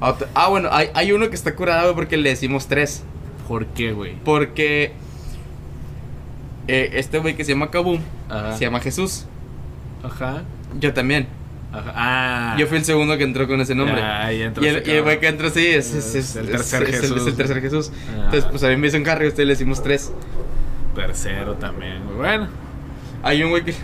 Otro- 0.00 0.26
Ah, 0.34 0.48
bueno, 0.48 0.68
hay, 0.72 0.90
hay 0.94 1.12
uno 1.12 1.28
que 1.30 1.34
está 1.36 1.54
curado 1.54 1.82
güey, 1.84 1.94
porque 1.94 2.16
le 2.16 2.28
decimos 2.30 2.66
tres. 2.66 3.02
¿Por 3.48 3.66
qué, 3.66 3.92
güey? 3.92 4.16
Porque 4.24 4.92
eh, 6.66 6.90
este 6.94 7.18
güey 7.18 7.36
que 7.36 7.44
se 7.44 7.52
llama 7.52 7.70
Kabum 7.70 8.00
Ajá. 8.28 8.56
se 8.56 8.64
llama 8.64 8.80
Jesús. 8.80 9.26
Ajá. 10.02 10.42
Yo 10.80 10.92
también. 10.92 11.26
Ajá. 11.78 11.92
Ah. 11.94 12.56
Yo 12.58 12.66
fui 12.66 12.78
el 12.78 12.84
segundo 12.84 13.16
que 13.18 13.24
entró 13.24 13.46
con 13.48 13.60
ese 13.60 13.74
nombre. 13.74 14.00
Ah, 14.00 14.32
entró 14.32 14.64
y, 14.64 14.68
el, 14.68 14.88
y 14.88 15.00
güey 15.00 15.18
que 15.20 15.28
entró 15.28 15.50
sí 15.50 15.66
es, 15.66 15.92
es, 15.92 16.14
Es 16.14 16.14
es- 16.14 16.36
el 16.36 16.46
tercer 16.50 16.82
es 16.84 17.00
Jesús. 17.00 17.20
es 17.20 17.26
el 17.26 17.34
tercer 17.36 17.60
Jesús. 17.60 17.90
Ah. 18.10 18.22
Entonces, 18.26 18.44
pues 18.50 18.62
a 18.62 18.68
mí 18.68 18.76
me 18.76 18.86
dicen 18.86 19.06
Harry, 19.08 19.26
a 19.26 19.28
usted 19.28 19.44
le 19.44 19.52
decimos 19.54 19.82
tres. 19.82 20.12
Tercero 20.94 21.54
también, 21.54 22.04
güey. 22.04 22.16
Bueno. 22.16 22.48
Hay 23.22 23.42
un 23.42 23.50
güey 23.50 23.64
que. 23.64 23.74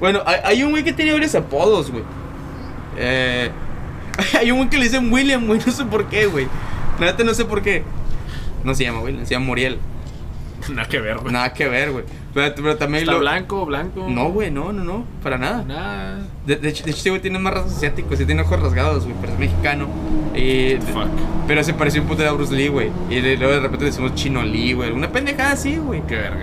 Bueno, 0.00 0.22
hay, 0.26 0.40
hay 0.44 0.62
un 0.62 0.70
güey 0.70 0.84
que 0.84 0.92
tiene 0.92 1.12
varios 1.12 1.34
apodos, 1.34 1.90
güey. 1.90 2.04
Eh, 2.98 3.50
hay 4.38 4.50
un 4.50 4.58
güey 4.58 4.70
que 4.70 4.78
le 4.78 4.84
dicen 4.84 5.12
William, 5.12 5.46
güey. 5.46 5.60
No 5.64 5.72
sé 5.72 5.84
por 5.84 6.06
qué, 6.08 6.26
güey. 6.26 6.46
La 7.00 7.06
neta 7.06 7.24
no 7.24 7.34
sé 7.34 7.44
por 7.44 7.62
qué. 7.62 7.82
No 8.64 8.74
se 8.74 8.84
llama 8.84 9.00
William, 9.00 9.24
se 9.26 9.34
llama 9.34 9.46
Muriel. 9.46 9.78
Nada 10.74 10.88
que 10.88 11.00
ver, 11.00 11.18
güey. 11.18 11.32
Nada 11.32 11.52
que 11.52 11.68
ver, 11.68 11.92
güey. 11.92 12.04
Pero, 12.34 12.54
pero 12.54 12.76
también 12.76 13.02
¿Está 13.02 13.12
lo. 13.14 13.20
blanco, 13.20 13.64
blanco? 13.66 14.06
No, 14.08 14.30
güey, 14.30 14.50
no, 14.50 14.72
no, 14.72 14.84
no. 14.84 15.04
Para 15.22 15.38
nada. 15.38 15.62
Nada. 15.64 16.18
De, 16.44 16.56
de 16.56 16.68
hecho, 16.68 16.84
de 16.84 16.90
hecho, 16.90 17.00
ese 17.00 17.10
güey 17.10 17.22
tiene 17.22 17.38
más 17.38 17.54
rasgos 17.54 17.74
asiáticos. 17.76 18.18
Sí, 18.18 18.26
tiene 18.26 18.42
ojos 18.42 18.60
rasgados, 18.60 19.04
güey. 19.04 19.16
Pero 19.20 19.32
es 19.32 19.38
mexicano. 19.38 19.86
Y. 20.34 20.76
Fuck. 20.92 21.08
Pero 21.46 21.62
se 21.64 21.74
pareció 21.74 22.02
un 22.02 22.08
puto 22.08 22.26
a 22.28 22.32
Bruce 22.32 22.54
Lee, 22.54 22.68
güey. 22.68 22.90
Y 23.10 23.20
de- 23.20 23.36
luego 23.36 23.54
de 23.54 23.60
repente 23.60 23.84
le 23.84 23.90
decimos 23.90 24.14
Chino 24.14 24.42
Lee, 24.42 24.72
güey. 24.74 24.90
Una 24.92 25.10
pendejada 25.10 25.52
así, 25.52 25.76
güey. 25.76 26.02
Qué 26.06 26.16
verga. 26.16 26.36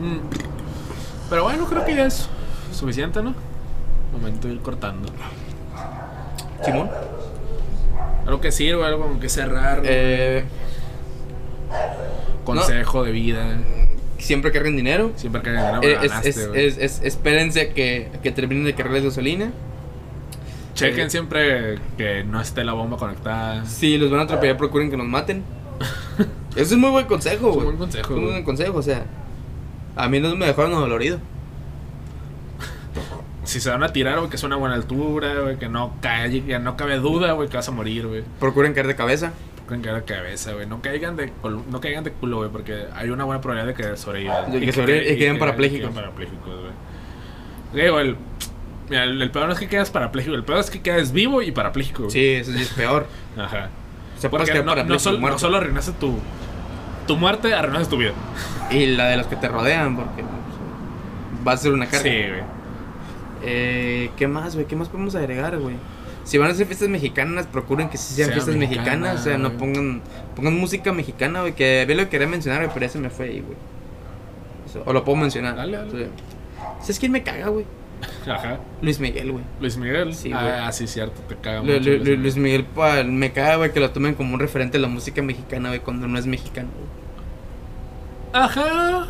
güey. 0.00 0.10
Mm. 0.12 0.20
Pero 1.30 1.42
bueno, 1.44 1.66
creo 1.66 1.84
que 1.84 1.94
ya 1.94 2.06
es 2.06 2.28
suficiente, 2.72 3.22
¿no? 3.22 3.34
Momento 4.12 4.48
de 4.48 4.54
ir 4.54 4.60
cortando. 4.60 5.08
Simón. 6.64 6.88
Algo 8.26 8.40
que 8.40 8.50
sirva, 8.50 8.88
algo 8.88 9.06
con 9.06 9.20
que 9.20 9.28
cerrar. 9.28 9.82
Eh, 9.84 10.44
Consejo 12.46 13.04
de 13.04 13.12
vida. 13.12 13.58
siempre 14.18 14.50
carguen 14.50 14.76
dinero. 14.76 15.12
Siempre 15.16 15.42
que 15.42 15.52
ganar, 15.52 15.84
Eh, 15.84 15.94
ganaste, 16.00 16.30
es- 16.30 16.48
güey. 16.48 16.66
es- 16.66 16.78
es- 16.78 17.00
espérense 17.02 17.60
a 17.60 17.74
que, 17.74 18.08
que 18.22 18.30
terminen 18.32 18.64
de 18.64 18.74
cargarles 18.74 19.04
gasolina. 19.04 19.52
Chequen 20.74 21.06
eh, 21.06 21.10
siempre 21.10 21.78
que 21.98 22.24
no 22.24 22.40
esté 22.40 22.64
la 22.64 22.72
bomba 22.72 22.96
conectada. 22.96 23.64
Si 23.66 23.98
los 23.98 24.10
van 24.10 24.20
a 24.20 24.22
atropellar, 24.24 24.56
procuren 24.56 24.90
que 24.90 24.96
nos 24.96 25.06
maten. 25.06 25.42
Ese 26.56 26.74
es 26.74 26.76
muy 26.80 26.90
buen 26.90 27.06
consejo, 27.06 27.36
Es 27.36 27.42
un 27.42 27.52
güey. 27.54 27.64
buen 27.66 27.76
consejo, 27.76 28.04
Es 28.06 28.10
un 28.10 28.20
güey. 28.20 28.32
buen 28.32 28.44
consejo, 28.44 28.78
o 28.78 28.82
sea. 28.82 29.04
A 29.96 30.08
mí 30.08 30.18
no 30.20 30.34
me 30.36 30.46
dejaron 30.46 30.72
dolorido. 30.72 31.18
Si 33.44 33.60
se 33.60 33.70
van 33.70 33.82
a 33.84 33.92
tirar, 33.92 34.18
güey, 34.18 34.28
que 34.28 34.36
es 34.36 34.42
una 34.42 34.56
buena 34.56 34.74
altura, 34.74 35.40
güey, 35.42 35.56
que 35.58 35.68
no 35.68 35.94
cae, 36.00 36.42
que 36.42 36.58
no 36.58 36.76
cabe 36.76 36.96
duda, 36.96 37.32
güey, 37.32 37.48
que 37.48 37.56
vas 37.56 37.68
a 37.68 37.70
morir, 37.70 38.06
güey. 38.06 38.24
Procuren 38.40 38.74
caer 38.74 38.88
de 38.88 38.96
cabeza. 38.96 39.32
Caer 39.66 39.96
de 39.96 40.04
cabeza, 40.04 40.52
güey. 40.52 40.66
No 40.66 40.80
caigan 40.80 41.16
de, 41.16 41.32
col- 41.42 41.62
no 41.70 41.80
caigan 41.80 42.04
de 42.04 42.12
culo, 42.12 42.38
güey, 42.38 42.50
porque 42.50 42.86
hay 42.94 43.10
una 43.10 43.24
buena 43.24 43.40
probabilidad 43.40 43.76
de 43.76 43.82
que 43.90 43.96
sobrevivan. 43.96 44.50
De 44.52 44.60
que 44.60 44.72
sobrevivan 44.72 45.14
y 45.14 45.18
queden 45.18 45.38
parapléjicos. 45.38 45.92
güey. 45.92 47.84
Digo, 47.84 47.98
el, 48.00 48.16
mira, 48.88 49.04
el, 49.04 49.20
el 49.20 49.30
peor 49.30 49.46
no 49.46 49.52
es 49.52 49.58
que 49.58 49.68
quedes 49.68 49.90
parapléjico, 49.90 50.34
el 50.36 50.44
peor 50.44 50.60
es 50.60 50.70
que 50.70 50.80
quedes 50.82 51.12
vivo 51.12 51.42
y 51.42 51.50
parapléjico, 51.52 52.04
güey. 52.04 52.12
Sí, 52.12 52.24
eso 52.26 52.52
sí 52.52 52.62
es 52.62 52.68
peor. 52.70 53.06
Ajá. 53.36 53.68
Se 54.18 54.30
puede 54.30 54.44
Porque 54.46 54.62
no, 54.62 54.74
no 54.84 55.38
solo 55.38 55.56
arruinaste 55.56 55.92
tu, 55.92 56.16
tu 57.06 57.16
muerte, 57.16 57.52
arruinaste 57.52 57.90
tu 57.90 57.98
vida. 57.98 58.12
Y 58.70 58.86
la 58.86 59.08
de 59.08 59.16
los 59.18 59.26
que 59.26 59.36
te 59.36 59.48
rodean, 59.48 59.96
porque 59.96 60.22
pues, 60.22 61.46
va 61.46 61.52
a 61.52 61.56
ser 61.56 61.72
una 61.72 61.86
carga. 61.86 62.02
Sí, 62.02 62.10
güey. 62.28 62.42
Eh, 63.42 64.10
¿Qué 64.16 64.26
más, 64.26 64.54
güey? 64.54 64.66
¿Qué 64.66 64.74
más 64.76 64.88
podemos 64.88 65.14
agregar, 65.14 65.58
güey? 65.58 65.76
Si 66.26 66.36
van 66.38 66.48
a 66.48 66.52
hacer 66.52 66.66
fiestas 66.66 66.88
mexicanas, 66.88 67.46
procuren 67.46 67.88
que 67.88 67.96
sí 67.96 68.12
sean 68.14 68.26
Sean 68.26 68.32
fiestas 68.34 68.56
mexicanas. 68.56 68.86
mexicanas, 69.00 69.20
O 69.20 69.24
sea, 69.24 69.38
no 69.38 69.48
güey. 69.48 69.58
pongan, 69.58 70.02
pongan 70.34 70.58
música 70.58 70.92
mexicana, 70.92 71.40
güey. 71.40 71.54
Que 71.54 71.84
ve 71.88 71.94
lo 71.94 72.02
que 72.02 72.08
quería 72.10 72.26
mencionar, 72.26 72.60
güey, 72.62 72.70
pero 72.74 72.84
ese 72.86 72.98
me 72.98 73.08
fue 73.10 73.26
ahí, 73.26 73.40
güey. 73.40 73.56
Eso, 74.68 74.82
O 74.84 74.92
lo 74.92 75.04
puedo 75.04 75.16
mencionar. 75.16 75.56
Dale, 75.56 75.76
dale. 75.78 76.08
¿Sabes 76.80 76.98
quién 76.98 77.12
me 77.12 77.22
caga, 77.22 77.48
güey? 77.48 77.64
Ajá. 78.28 78.58
Luis 78.82 78.98
Miguel, 79.00 79.32
güey. 79.32 79.44
Luis 79.60 79.76
Miguel. 79.78 80.14
Sí, 80.14 80.30
güey. 80.30 80.42
ah, 80.44 80.70
sí, 80.72 80.86
cierto, 80.86 81.22
te 81.28 81.36
caga 81.36 81.62
mucho. 81.62 81.78
Lu- 81.78 81.98
Lu- 82.04 82.16
Luis 82.16 82.36
Miguel, 82.36 82.64
pa- 82.64 83.04
me 83.04 83.32
caga, 83.32 83.56
güey, 83.56 83.72
que 83.72 83.80
lo 83.80 83.90
tomen 83.92 84.14
como 84.14 84.34
un 84.34 84.40
referente 84.40 84.76
de 84.78 84.82
la 84.82 84.88
música 84.88 85.22
mexicana, 85.22 85.68
güey, 85.70 85.80
cuando 85.80 86.06
no 86.08 86.18
es 86.18 86.26
mexicano, 86.26 86.68
güey. 86.76 88.44
Ajá. 88.44 89.06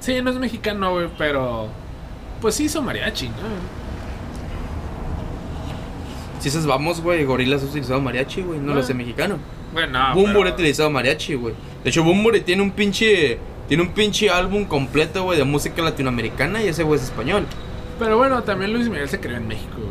Sí, 0.00 0.20
no 0.22 0.30
es 0.30 0.36
mexicano, 0.36 0.92
güey, 0.92 1.08
pero. 1.16 1.68
Pues 2.40 2.54
sí 2.56 2.64
hizo 2.64 2.82
mariachi, 2.82 3.28
¿no? 3.28 3.83
Si 6.44 6.48
esas 6.48 6.66
vamos, 6.66 7.00
güey, 7.00 7.24
Gorilas 7.24 7.62
ha 7.62 7.64
utilizado 7.64 8.02
mariachi, 8.02 8.42
güey, 8.42 8.58
no 8.60 8.74
lo 8.74 8.80
Ah. 8.80 8.82
sé 8.82 8.92
mexicano. 8.92 9.38
Bueno, 9.72 9.98
no. 10.14 10.14
Pero- 10.26 10.42
ha 10.46 10.52
utilizado 10.52 10.90
mariachi, 10.90 11.36
güey. 11.36 11.54
De 11.82 11.88
hecho, 11.88 12.04
Bumburi 12.04 12.42
tiene 12.42 12.60
un 12.60 12.70
pinche. 12.70 13.38
Tiene 13.66 13.82
un 13.82 13.88
pinche 13.94 14.28
álbum 14.28 14.66
completo, 14.66 15.22
güey, 15.24 15.38
de 15.38 15.44
música 15.44 15.80
latinoamericana 15.80 16.62
y 16.62 16.68
ese 16.68 16.82
güey 16.82 16.98
es 17.00 17.04
español. 17.06 17.46
Pero 17.98 18.18
bueno, 18.18 18.42
también 18.42 18.74
Luis 18.74 18.90
Miguel 18.90 19.08
se 19.08 19.20
creó 19.20 19.38
en 19.38 19.48
México, 19.48 19.72
güey. 19.78 19.88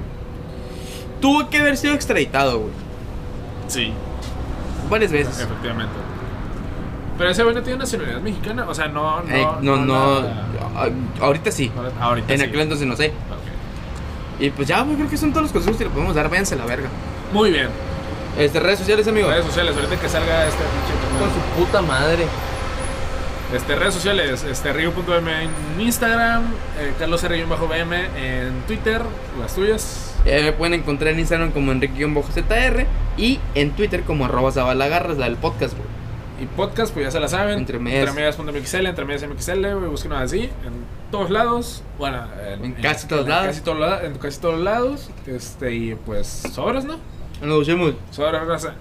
Tuvo 1.21 1.49
que 1.49 1.57
haber 1.57 1.75
sido 1.75 1.95
extraditado, 1.95 2.59
güey. 2.59 2.71
Sí, 3.65 3.91
Varias 4.91 5.11
veces. 5.11 5.39
efectivamente. 5.39 5.93
Pero 7.17 7.31
ese 7.31 7.41
güey 7.41 7.55
no 7.55 7.63
tiene 7.63 7.79
nacionalidad 7.79 8.21
mexicana, 8.21 8.65
o 8.69 8.75
sea, 8.75 8.89
no. 8.89 9.21
No, 9.23 9.35
Eh, 9.35 9.47
no, 9.63 9.77
no. 9.77 10.21
la- 10.21 10.27
a- 10.75 11.25
Ahorita 11.25 11.49
sí. 11.49 11.71
Ahorita. 11.99 12.31
En 12.31 12.39
sí. 12.41 12.45
aquel 12.45 12.59
entonces 12.59 12.85
no 12.87 12.95
sé. 12.95 13.11
Y 14.39 14.49
pues 14.49 14.67
ya, 14.67 14.81
güey, 14.81 14.95
creo 14.95 15.09
que 15.09 15.17
son 15.17 15.31
todos 15.31 15.43
los 15.43 15.51
consejos 15.51 15.77
que 15.77 15.85
le 15.85 15.89
podemos 15.89 16.15
dar. 16.15 16.29
Váyanse 16.29 16.55
a 16.55 16.57
la 16.57 16.65
verga. 16.65 16.89
Muy 17.31 17.51
bien. 17.51 17.69
Este, 18.37 18.59
redes 18.59 18.79
sociales, 18.79 19.07
amigo. 19.07 19.29
Redes 19.29 19.45
sociales, 19.45 19.75
ahorita 19.75 19.99
que 19.99 20.09
salga 20.09 20.47
este 20.47 20.63
pinche. 20.63 21.19
Con 21.19 21.29
su 21.29 21.65
puta 21.65 21.81
madre. 21.81 22.25
Este, 23.53 23.75
redes 23.75 23.93
sociales, 23.93 24.43
este, 24.43 24.73
río.m 24.73 25.43
en 25.43 25.81
Instagram, 25.81 26.43
eh, 26.79 26.93
Carlos 26.97 27.23
R. 27.23 27.45
bajo 27.45 27.67
BM 27.67 27.95
en 28.17 28.61
Twitter, 28.65 28.99
las 29.39 29.53
tuyas. 29.53 30.15
Eh, 30.25 30.41
me 30.41 30.53
pueden 30.53 30.73
encontrar 30.73 31.13
en 31.13 31.19
Instagram 31.19 31.51
como 31.51 31.71
Enrique-ZR 31.71 32.87
y 33.15 33.39
en 33.53 33.71
Twitter 33.71 34.01
como 34.03 34.25
arroba 34.25 34.51
Zabalagarras, 34.51 35.19
la 35.19 35.25
del 35.25 35.37
podcast, 35.37 35.75
güey. 35.77 35.87
Y 36.41 36.47
podcast, 36.47 36.91
pues 36.93 37.05
ya 37.05 37.11
se 37.11 37.19
la 37.19 37.27
saben. 37.27 37.59
Entre 37.59 37.77
medias. 37.77 38.09
Entremedias.mxl, 38.09 38.87
entre 38.87 39.05
medias 39.05 39.29
MXL, 39.29 39.75
güey, 39.75 39.87
búsquenos 39.87 40.19
así, 40.19 40.41
en 40.41 41.02
todos 41.13 41.29
lados. 41.29 41.83
Bueno, 41.99 42.25
En 42.63 42.73
casi 42.73 43.07
todos 43.07 43.27
lados. 43.27 43.45
Casi 43.47 43.61
todos 43.61 43.79
la- 43.79 44.03
en 44.03 44.17
casi 44.17 44.39
todos 44.41 44.59
lados. 44.59 45.09
Este, 45.27 45.73
y 45.75 45.95
pues, 45.95 46.27
sobras, 46.27 46.85
¿no? 46.85 46.97
Nos 47.41 47.67
vemos. 47.67 47.93
Sobras, 48.11 48.47
raza. 48.47 48.75